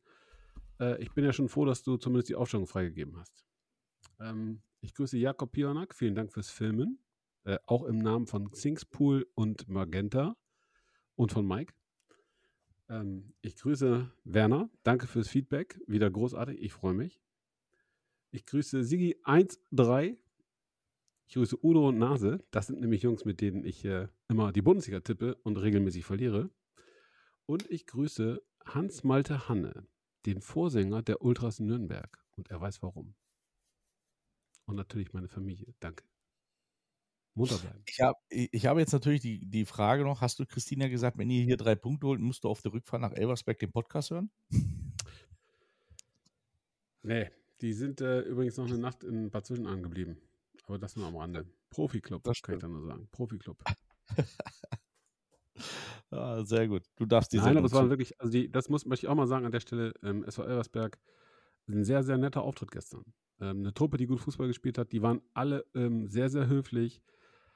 Äh, 0.80 1.02
ich 1.02 1.12
bin 1.12 1.24
ja 1.24 1.32
schon 1.32 1.48
froh, 1.48 1.64
dass 1.64 1.82
du 1.82 1.96
zumindest 1.96 2.28
die 2.28 2.36
Aufstellung 2.36 2.66
freigegeben 2.66 3.16
hast. 3.16 3.44
Ähm, 4.20 4.62
ich 4.80 4.94
grüße 4.94 5.18
Jakob 5.18 5.52
Pionak. 5.52 5.94
Vielen 5.94 6.14
Dank 6.14 6.32
fürs 6.32 6.50
Filmen. 6.50 6.98
Äh, 7.44 7.58
auch 7.66 7.84
im 7.84 7.98
Namen 7.98 8.26
von 8.26 8.50
Xingspool 8.50 9.26
und 9.34 9.68
Magenta 9.68 10.36
und 11.14 11.32
von 11.32 11.46
Mike. 11.46 11.74
Ähm, 12.88 13.34
ich 13.40 13.56
grüße 13.56 14.10
Werner. 14.24 14.70
Danke 14.82 15.06
fürs 15.06 15.28
Feedback. 15.28 15.80
Wieder 15.86 16.10
großartig. 16.10 16.60
Ich 16.60 16.72
freue 16.72 16.94
mich. 16.94 17.20
Ich 18.30 18.46
grüße 18.46 18.80
Sigi13. 18.80 20.16
Ich 21.28 21.34
grüße 21.34 21.64
Udo 21.64 21.88
und 21.88 21.98
Nase. 21.98 22.44
Das 22.50 22.68
sind 22.68 22.80
nämlich 22.80 23.02
Jungs, 23.02 23.24
mit 23.24 23.40
denen 23.40 23.64
ich 23.64 23.84
äh, 23.84 24.08
immer 24.28 24.52
die 24.52 24.62
Bundesliga 24.62 25.00
tippe 25.00 25.34
und 25.42 25.56
regelmäßig 25.56 26.04
verliere. 26.04 26.50
Und 27.46 27.68
ich 27.70 27.86
grüße 27.86 28.42
Hans-Malte 28.64 29.48
Hanne, 29.48 29.86
den 30.24 30.40
Vorsänger 30.40 31.02
der 31.02 31.22
Ultras 31.22 31.58
Nürnberg. 31.58 32.24
Und 32.36 32.50
er 32.50 32.60
weiß 32.60 32.82
warum. 32.82 33.14
Und 34.66 34.76
natürlich 34.76 35.12
meine 35.12 35.28
Familie. 35.28 35.74
Danke. 35.80 36.04
Munter 37.34 37.58
bleiben. 37.58 37.82
Ich, 37.86 38.00
hab, 38.00 38.16
ich 38.30 38.66
habe 38.66 38.80
jetzt 38.80 38.92
natürlich 38.92 39.20
die, 39.20 39.46
die 39.46 39.66
Frage 39.66 40.04
noch: 40.04 40.22
Hast 40.22 40.38
du 40.38 40.46
Christina 40.46 40.88
gesagt, 40.88 41.18
wenn 41.18 41.30
ihr 41.30 41.44
hier 41.44 41.56
drei 41.56 41.74
Punkte 41.74 42.06
holt, 42.06 42.20
musst 42.20 42.44
du 42.44 42.48
auf 42.48 42.62
der 42.62 42.72
Rückfahrt 42.72 43.02
nach 43.02 43.12
Elversberg 43.12 43.58
den 43.58 43.72
Podcast 43.72 44.10
hören? 44.10 44.30
Nee, 47.02 47.30
die 47.60 47.72
sind 47.72 48.00
äh, 48.00 48.22
übrigens 48.22 48.56
noch 48.56 48.66
eine 48.66 48.78
Nacht 48.78 49.04
in 49.04 49.30
Bad 49.30 49.46
Zwischenahn 49.46 49.82
geblieben. 49.82 50.16
Aber 50.66 50.78
das 50.78 50.96
nur 50.96 51.06
am 51.06 51.16
Rande. 51.16 51.46
Profi-Club, 51.70 52.22
Das 52.24 52.42
kann 52.42 52.56
ich 52.56 52.58
stimmt. 52.60 52.62
da 52.74 52.78
nur 52.78 52.86
sagen. 52.86 53.08
Profi-Club. 53.12 53.62
Ah, 56.10 56.44
sehr 56.44 56.68
gut. 56.68 56.84
Du 56.96 57.06
darfst 57.06 57.32
die 57.32 57.38
Nein, 57.38 57.44
aber 57.44 57.54
Sendung 57.54 57.64
es 57.66 57.72
war 57.72 57.90
wirklich, 57.90 58.20
also 58.20 58.30
die, 58.30 58.50
das 58.50 58.68
muss 58.68 58.86
möchte 58.86 59.06
ich 59.06 59.10
auch 59.10 59.14
mal 59.14 59.26
sagen 59.26 59.44
an 59.44 59.52
der 59.52 59.60
Stelle, 59.60 59.92
ähm, 60.02 60.22
SV 60.22 60.44
Elversberg, 60.44 60.98
ein 61.66 61.82
sehr, 61.84 62.04
sehr 62.04 62.16
netter 62.16 62.42
Auftritt 62.42 62.70
gestern. 62.70 63.04
Ähm, 63.40 63.58
eine 63.60 63.74
Truppe, 63.74 63.96
die 63.96 64.06
gut 64.06 64.20
Fußball 64.20 64.46
gespielt 64.46 64.78
hat, 64.78 64.92
die 64.92 65.02
waren 65.02 65.20
alle 65.34 65.64
ähm, 65.74 66.06
sehr, 66.08 66.28
sehr 66.28 66.46
höflich, 66.46 67.02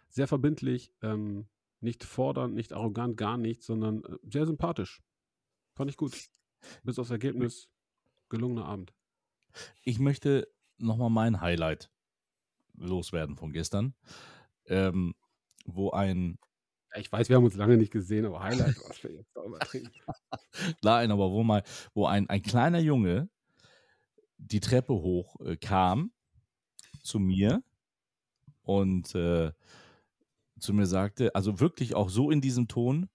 sehr 0.09 0.27
verbindlich, 0.27 0.93
ähm, 1.03 1.47
nicht 1.81 2.05
fordernd, 2.05 2.55
nicht 2.55 2.73
arrogant, 2.73 3.16
gar 3.16 3.37
nicht, 3.37 3.62
sondern 3.62 4.03
äh, 4.05 4.16
sehr 4.23 4.47
sympathisch. 4.47 5.01
Fand 5.74 5.91
ich 5.91 5.97
gut. 5.97 6.19
Bis 6.82 6.99
aufs 6.99 7.11
Ergebnis, 7.11 7.69
gelungener 8.28 8.66
Abend. 8.66 8.93
Ich 9.82 9.99
möchte 9.99 10.49
nochmal 10.78 11.11
mein 11.11 11.41
Highlight 11.41 11.91
loswerden 12.77 13.37
von 13.37 13.53
gestern, 13.53 13.95
ähm, 14.67 15.15
wo 15.65 15.91
ein, 15.91 16.39
ich 16.97 17.11
weiß, 17.11 17.29
wir 17.29 17.37
haben 17.37 17.45
uns 17.45 17.57
lange 17.57 17.77
nicht 17.77 17.93
gesehen, 17.93 18.27
aber 18.27 18.43
Highlight 18.43 18.77
war 18.83 18.93
für 18.93 19.13
jetzt 19.13 19.35
da 19.35 19.45
übertrieben. 19.45 19.91
nein, 20.83 21.11
aber 21.11 21.31
wo 21.31 21.43
mal, 21.43 21.63
wo 21.95 22.07
ein, 22.07 22.29
ein 22.29 22.43
kleiner 22.43 22.81
Junge 22.81 23.29
die 24.39 24.61
Treppe 24.61 24.95
hoch 24.95 25.39
äh, 25.41 25.57
kam 25.57 26.13
zu 27.03 27.19
mir 27.19 27.63
und 28.63 29.15
äh, 29.15 29.53
zu 30.59 30.75
mir 30.75 30.87
sagte, 30.87 31.35
also 31.35 31.61
wirklich 31.61 31.95
auch 31.95 32.11
so 32.11 32.31
in 32.31 32.41
diesem 32.41 32.69
Ton, 32.69 33.09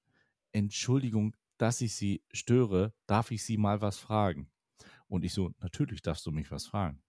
Entschuldigung, 0.52 1.36
dass 1.58 1.82
ich 1.82 1.96
Sie 1.96 2.24
störe, 2.32 2.94
darf 3.08 3.32
ich 3.32 3.44
Sie 3.44 3.58
mal 3.58 3.82
was 3.82 3.98
fragen? 3.98 4.50
Und 5.08 5.24
ich 5.24 5.34
so, 5.34 5.52
natürlich 5.60 6.02
darfst 6.02 6.26
du 6.26 6.32
mich 6.32 6.52
was 6.52 6.66
fragen. 6.66 7.02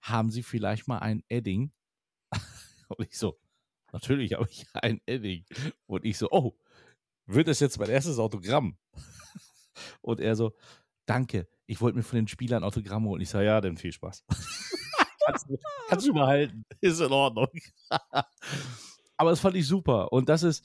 Haben 0.00 0.30
Sie 0.30 0.42
vielleicht 0.42 0.88
mal 0.88 0.98
ein 0.98 1.22
Edding? 1.28 1.72
Und 2.88 3.08
ich 3.08 3.18
so, 3.18 3.38
natürlich 3.92 4.34
habe 4.34 4.48
ich 4.50 4.66
ein 4.74 5.00
Edding. 5.06 5.44
Und 5.86 6.04
ich 6.04 6.18
so, 6.18 6.28
oh, 6.30 6.56
wird 7.26 7.48
das 7.48 7.60
jetzt 7.60 7.78
mein 7.78 7.90
erstes 7.90 8.18
Autogramm? 8.18 8.76
Und 10.02 10.20
er 10.20 10.36
so, 10.36 10.54
danke, 11.06 11.48
ich 11.66 11.80
wollte 11.80 11.96
mir 11.96 12.02
von 12.02 12.16
den 12.16 12.28
Spielern 12.28 12.64
Autogramme 12.64 13.08
holen. 13.08 13.22
Ich 13.22 13.30
sage, 13.30 13.46
ja, 13.46 13.60
dann 13.60 13.76
viel 13.76 13.92
Spaß. 13.92 14.24
kannst, 15.26 15.48
du, 15.48 15.58
kannst 15.88 16.06
du 16.06 16.12
behalten, 16.12 16.64
ist 16.80 17.00
in 17.00 17.12
Ordnung. 17.12 17.48
Aber 19.16 19.30
das 19.30 19.40
fand 19.40 19.56
ich 19.56 19.66
super. 19.66 20.12
Und 20.12 20.28
das 20.28 20.42
ist, 20.42 20.64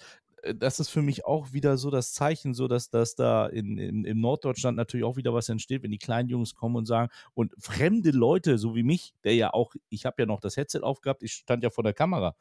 das 0.55 0.79
ist 0.79 0.89
für 0.89 1.01
mich 1.01 1.25
auch 1.25 1.53
wieder 1.53 1.77
so 1.77 1.89
das 1.89 2.13
Zeichen, 2.13 2.53
so 2.53 2.67
dass, 2.67 2.89
dass 2.89 3.15
da 3.15 3.47
in, 3.47 3.77
in, 3.77 4.05
im 4.05 4.19
Norddeutschland 4.21 4.77
natürlich 4.77 5.05
auch 5.05 5.17
wieder 5.17 5.33
was 5.33 5.49
entsteht, 5.49 5.83
wenn 5.83 5.91
die 5.91 5.97
kleinen 5.97 6.29
Jungs 6.29 6.55
kommen 6.55 6.75
und 6.75 6.85
sagen, 6.85 7.09
und 7.33 7.53
fremde 7.59 8.11
Leute, 8.11 8.57
so 8.57 8.75
wie 8.75 8.83
mich, 8.83 9.13
der 9.23 9.35
ja 9.35 9.53
auch, 9.53 9.73
ich 9.89 10.05
habe 10.05 10.21
ja 10.21 10.25
noch 10.25 10.39
das 10.39 10.57
Headset 10.57 10.81
aufgehabt, 10.81 11.23
ich 11.23 11.33
stand 11.33 11.63
ja 11.63 11.69
vor 11.69 11.83
der 11.83 11.93
Kamera 11.93 12.35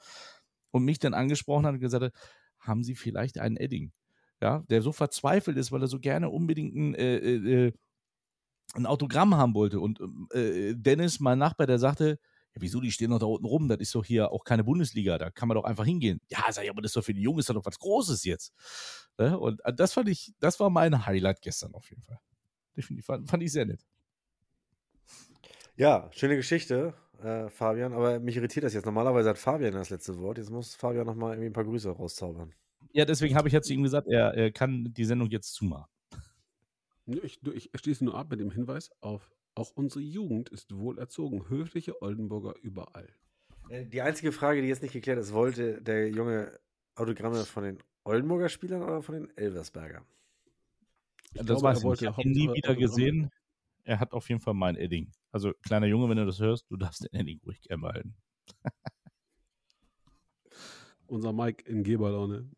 und 0.70 0.84
mich 0.84 0.98
dann 0.98 1.14
angesprochen 1.14 1.66
hat 1.66 1.74
und 1.74 1.80
gesagt 1.80 2.04
hat, 2.04 2.12
haben 2.58 2.82
Sie 2.82 2.94
vielleicht 2.94 3.38
einen 3.38 3.56
Edding? 3.56 3.92
Ja, 4.42 4.64
der 4.68 4.82
so 4.82 4.92
verzweifelt 4.92 5.56
ist, 5.56 5.72
weil 5.72 5.82
er 5.82 5.88
so 5.88 5.98
gerne 5.98 6.28
unbedingt 6.28 6.74
ein, 6.74 6.94
äh, 6.94 7.16
äh, 7.16 7.72
ein 8.74 8.86
Autogramm 8.86 9.34
haben 9.34 9.54
wollte. 9.54 9.80
Und 9.80 10.00
äh, 10.32 10.74
Dennis, 10.74 11.20
mein 11.20 11.38
Nachbar, 11.38 11.66
der 11.66 11.78
sagte, 11.78 12.18
ja, 12.56 12.62
wieso, 12.62 12.80
die 12.80 12.90
stehen 12.90 13.10
doch 13.10 13.18
da 13.18 13.26
unten 13.26 13.44
rum, 13.44 13.68
das 13.68 13.78
ist 13.80 13.94
doch 13.94 14.04
hier 14.04 14.32
auch 14.32 14.42
keine 14.44 14.64
Bundesliga, 14.64 15.18
da 15.18 15.30
kann 15.30 15.46
man 15.48 15.56
doch 15.56 15.64
einfach 15.64 15.84
hingehen. 15.84 16.20
Ja, 16.28 16.50
sag 16.50 16.64
ich, 16.64 16.70
aber 16.70 16.80
das 16.80 16.90
ist 16.90 16.96
doch 16.96 17.04
für 17.04 17.12
die 17.12 17.20
Jungen, 17.20 17.38
ist 17.38 17.50
doch 17.50 17.64
was 17.64 17.78
Großes 17.78 18.24
jetzt. 18.24 18.54
Ne? 19.18 19.38
Und 19.38 19.62
äh, 19.64 19.74
das 19.74 19.92
fand 19.92 20.08
ich, 20.08 20.32
das 20.40 20.58
war 20.58 20.70
mein 20.70 21.04
Highlight 21.04 21.42
gestern 21.42 21.74
auf 21.74 21.88
jeden 21.90 22.02
Fall. 22.02 22.18
Definitiv, 22.74 23.04
fand, 23.04 23.28
fand 23.28 23.42
ich 23.42 23.52
sehr 23.52 23.66
nett. 23.66 23.84
Ja, 25.76 26.08
schöne 26.12 26.36
Geschichte, 26.36 26.94
äh, 27.22 27.50
Fabian, 27.50 27.92
aber 27.92 28.18
mich 28.20 28.36
irritiert 28.36 28.64
das 28.64 28.72
jetzt. 28.72 28.86
Normalerweise 28.86 29.28
hat 29.28 29.38
Fabian 29.38 29.74
das 29.74 29.90
letzte 29.90 30.18
Wort. 30.18 30.38
Jetzt 30.38 30.50
muss 30.50 30.74
Fabian 30.74 31.06
nochmal 31.06 31.32
irgendwie 31.32 31.50
ein 31.50 31.52
paar 31.52 31.64
Grüße 31.64 31.90
rauszaubern. 31.90 32.54
Ja, 32.92 33.04
deswegen 33.04 33.36
habe 33.36 33.48
ich 33.48 33.54
ja 33.54 33.60
zu 33.60 33.74
ihm 33.74 33.82
gesagt, 33.82 34.08
er, 34.08 34.32
er 34.32 34.50
kann 34.50 34.94
die 34.94 35.04
Sendung 35.04 35.28
jetzt 35.28 35.52
zumachen. 35.52 35.90
Ich, 37.04 37.40
ich 37.44 37.70
schließe 37.74 38.04
nur 38.04 38.14
ab 38.14 38.30
mit 38.30 38.40
dem 38.40 38.50
Hinweis 38.50 38.90
auf, 39.00 39.30
auch 39.56 39.72
unsere 39.74 40.02
Jugend 40.04 40.48
ist 40.50 40.76
wohlerzogen. 40.76 41.48
Höfliche 41.48 42.00
Oldenburger 42.02 42.54
überall. 42.62 43.08
Äh, 43.68 43.86
Die 43.86 44.02
einzige 44.02 44.30
Frage, 44.32 44.62
die 44.62 44.68
jetzt 44.68 44.82
nicht 44.82 44.92
geklärt 44.92 45.18
ist, 45.18 45.32
wollte 45.32 45.80
der 45.82 46.10
Junge 46.10 46.60
Autogramme 46.94 47.44
von 47.46 47.64
den 47.64 47.78
Oldenburger 48.04 48.48
Spielern 48.48 48.82
oder 48.82 49.02
von 49.02 49.14
den 49.16 49.36
Elversberger? 49.36 50.04
Ich 51.34 51.42
das 51.42 51.60
glaube, 51.60 51.62
weiß 51.62 51.82
er 51.82 51.82
wollte 51.82 52.04
Ich 52.04 52.08
habe 52.08 52.22
ihn 52.22 52.32
nie 52.32 52.52
wieder 52.52 52.70
Autogramme. 52.70 52.76
gesehen. 52.76 53.30
Er 53.84 54.00
hat 54.00 54.12
auf 54.12 54.28
jeden 54.28 54.40
Fall 54.40 54.54
mein 54.54 54.76
Edding. 54.76 55.10
Also, 55.32 55.52
kleiner 55.62 55.86
Junge, 55.86 56.08
wenn 56.08 56.16
du 56.16 56.26
das 56.26 56.40
hörst, 56.40 56.70
du 56.70 56.76
darfst 56.76 57.04
den 57.04 57.18
Edding 57.20 57.40
ruhig 57.46 57.60
gerne 57.62 57.82
behalten. 57.82 58.16
Unser 61.06 61.32
Mike 61.32 61.64
in 61.70 61.82
Geberlaune. 61.84 62.50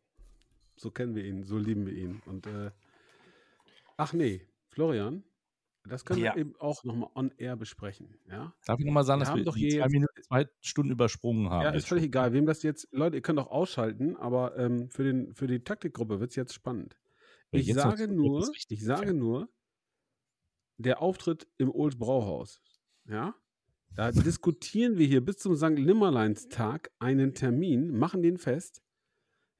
So 0.76 0.90
kennen 0.90 1.14
wir 1.14 1.24
ihn, 1.24 1.44
so 1.44 1.58
lieben 1.58 1.86
wir 1.86 1.92
ihn. 1.92 2.22
Und 2.26 2.46
äh, 2.46 2.70
ach 3.96 4.12
nee, 4.12 4.46
Florian, 4.68 5.24
das 5.88 6.04
können 6.04 6.20
Ja. 6.22 6.34
wir 6.34 6.40
eben 6.40 6.54
auch 6.58 6.84
nochmal 6.84 7.10
on 7.14 7.32
air 7.38 7.56
besprechen. 7.56 8.18
Ja, 8.28 8.54
Darf 8.66 8.78
ich 8.78 8.86
nochmal 8.86 9.04
sagen, 9.04 9.20
Wir 9.20 9.24
dass 9.24 9.30
haben 9.30 9.38
wir 9.38 9.44
doch 9.44 9.54
die 9.54 9.68
hier 9.70 9.80
zwei, 9.82 9.88
Minuten, 9.88 10.22
zwei 10.22 10.46
Stunden 10.60 10.92
übersprungen 10.92 11.50
haben? 11.50 11.62
ja 11.62 11.70
ist 11.70 11.88
völlig 11.88 12.02
schon? 12.04 12.08
egal, 12.08 12.32
wem 12.32 12.46
das 12.46 12.62
jetzt. 12.62 12.88
Leute, 12.92 13.16
ihr 13.16 13.22
könnt 13.22 13.38
auch 13.38 13.50
ausschalten, 13.50 14.16
aber 14.16 14.56
ähm, 14.56 14.88
für, 14.90 15.04
den, 15.04 15.34
für 15.34 15.46
die 15.46 15.60
Taktikgruppe 15.64 16.20
wird 16.20 16.30
es 16.30 16.36
jetzt 16.36 16.54
spannend. 16.54 16.96
Ich 17.50 17.66
jetzt 17.66 17.76
sage 17.80 18.08
nur, 18.08 18.48
ich 18.68 18.84
sage 18.84 19.14
nur, 19.14 19.48
der 20.76 21.02
Auftritt 21.02 21.48
im 21.58 21.70
Old 21.74 21.98
Brauhaus, 21.98 22.60
ja, 23.06 23.34
da 23.94 24.12
diskutieren 24.12 24.98
wir 24.98 25.06
hier 25.06 25.24
bis 25.24 25.38
zum 25.38 25.56
St. 25.56 25.70
Nimmerleinstag 25.70 26.90
einen 26.98 27.34
Termin, 27.34 27.90
machen 27.96 28.22
den 28.22 28.36
fest. 28.36 28.82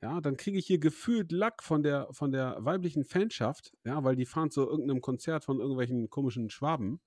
Ja, 0.00 0.20
dann 0.20 0.36
kriege 0.36 0.58
ich 0.58 0.66
hier 0.66 0.78
gefühlt 0.78 1.32
Lack 1.32 1.62
von 1.62 1.82
der, 1.82 2.08
von 2.12 2.30
der 2.30 2.56
weiblichen 2.60 3.04
Fanschaft, 3.04 3.72
ja, 3.84 4.04
weil 4.04 4.14
die 4.14 4.26
fahren 4.26 4.50
zu 4.50 4.62
irgendeinem 4.62 5.00
Konzert 5.00 5.44
von 5.44 5.58
irgendwelchen 5.58 6.08
komischen 6.08 6.50
Schwaben. 6.50 7.00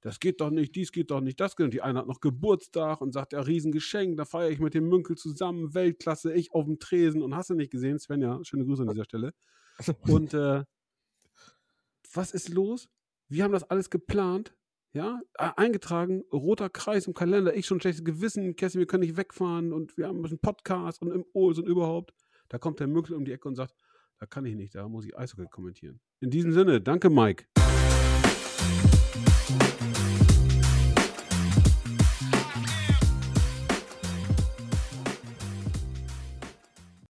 Das 0.00 0.18
geht 0.18 0.40
doch 0.40 0.50
nicht, 0.50 0.74
dies 0.74 0.90
geht 0.92 1.10
doch 1.10 1.20
nicht, 1.20 1.38
das 1.38 1.56
geht. 1.56 1.64
Und 1.64 1.74
die 1.74 1.82
eine 1.82 2.00
hat 2.00 2.08
noch 2.08 2.20
Geburtstag 2.20 3.00
und 3.02 3.12
sagt, 3.12 3.34
ja, 3.34 3.40
Riesengeschenk, 3.40 4.16
da 4.16 4.24
feiere 4.24 4.50
ich 4.50 4.58
mit 4.58 4.74
dem 4.74 4.88
Münkel 4.88 5.16
zusammen, 5.16 5.74
Weltklasse, 5.74 6.32
ich 6.32 6.52
auf 6.52 6.64
dem 6.64 6.78
Tresen 6.78 7.22
und 7.22 7.36
hast 7.36 7.50
du 7.50 7.54
nicht 7.54 7.70
gesehen, 7.70 7.98
Svenja, 7.98 8.40
schöne 8.42 8.64
Grüße 8.64 8.82
an 8.82 8.88
dieser 8.88 9.04
Stelle. 9.04 9.32
Und 10.08 10.34
äh, 10.34 10.64
was 12.14 12.32
ist 12.32 12.48
los? 12.48 12.88
Wir 13.28 13.44
haben 13.44 13.52
das 13.52 13.64
alles 13.64 13.90
geplant, 13.90 14.54
ja, 14.92 15.20
e- 15.38 15.52
eingetragen, 15.56 16.24
roter 16.32 16.68
Kreis 16.68 17.06
im 17.06 17.14
Kalender, 17.14 17.54
ich 17.54 17.66
schon 17.66 17.80
schlechtes 17.80 18.04
Gewissen, 18.04 18.56
Kessi, 18.56 18.78
wir 18.78 18.86
können 18.86 19.04
nicht 19.04 19.16
wegfahren 19.16 19.72
und 19.72 19.96
wir 19.96 20.08
haben 20.08 20.18
ein 20.18 20.22
bisschen 20.22 20.38
Podcast 20.40 21.00
und 21.02 21.12
im 21.12 21.24
Ols 21.32 21.58
und 21.58 21.66
überhaupt. 21.66 22.12
Da 22.52 22.58
kommt 22.58 22.80
der 22.80 22.86
Mückel 22.86 23.16
um 23.16 23.24
die 23.24 23.32
Ecke 23.32 23.48
und 23.48 23.54
sagt, 23.54 23.74
da 24.18 24.26
kann 24.26 24.44
ich 24.44 24.54
nicht, 24.54 24.74
da 24.74 24.86
muss 24.86 25.06
ich 25.06 25.18
Eishockey 25.18 25.46
kommentieren. 25.50 26.00
In 26.20 26.28
diesem 26.28 26.52
Sinne, 26.52 26.82
danke 26.82 27.08
Mike. 27.08 27.46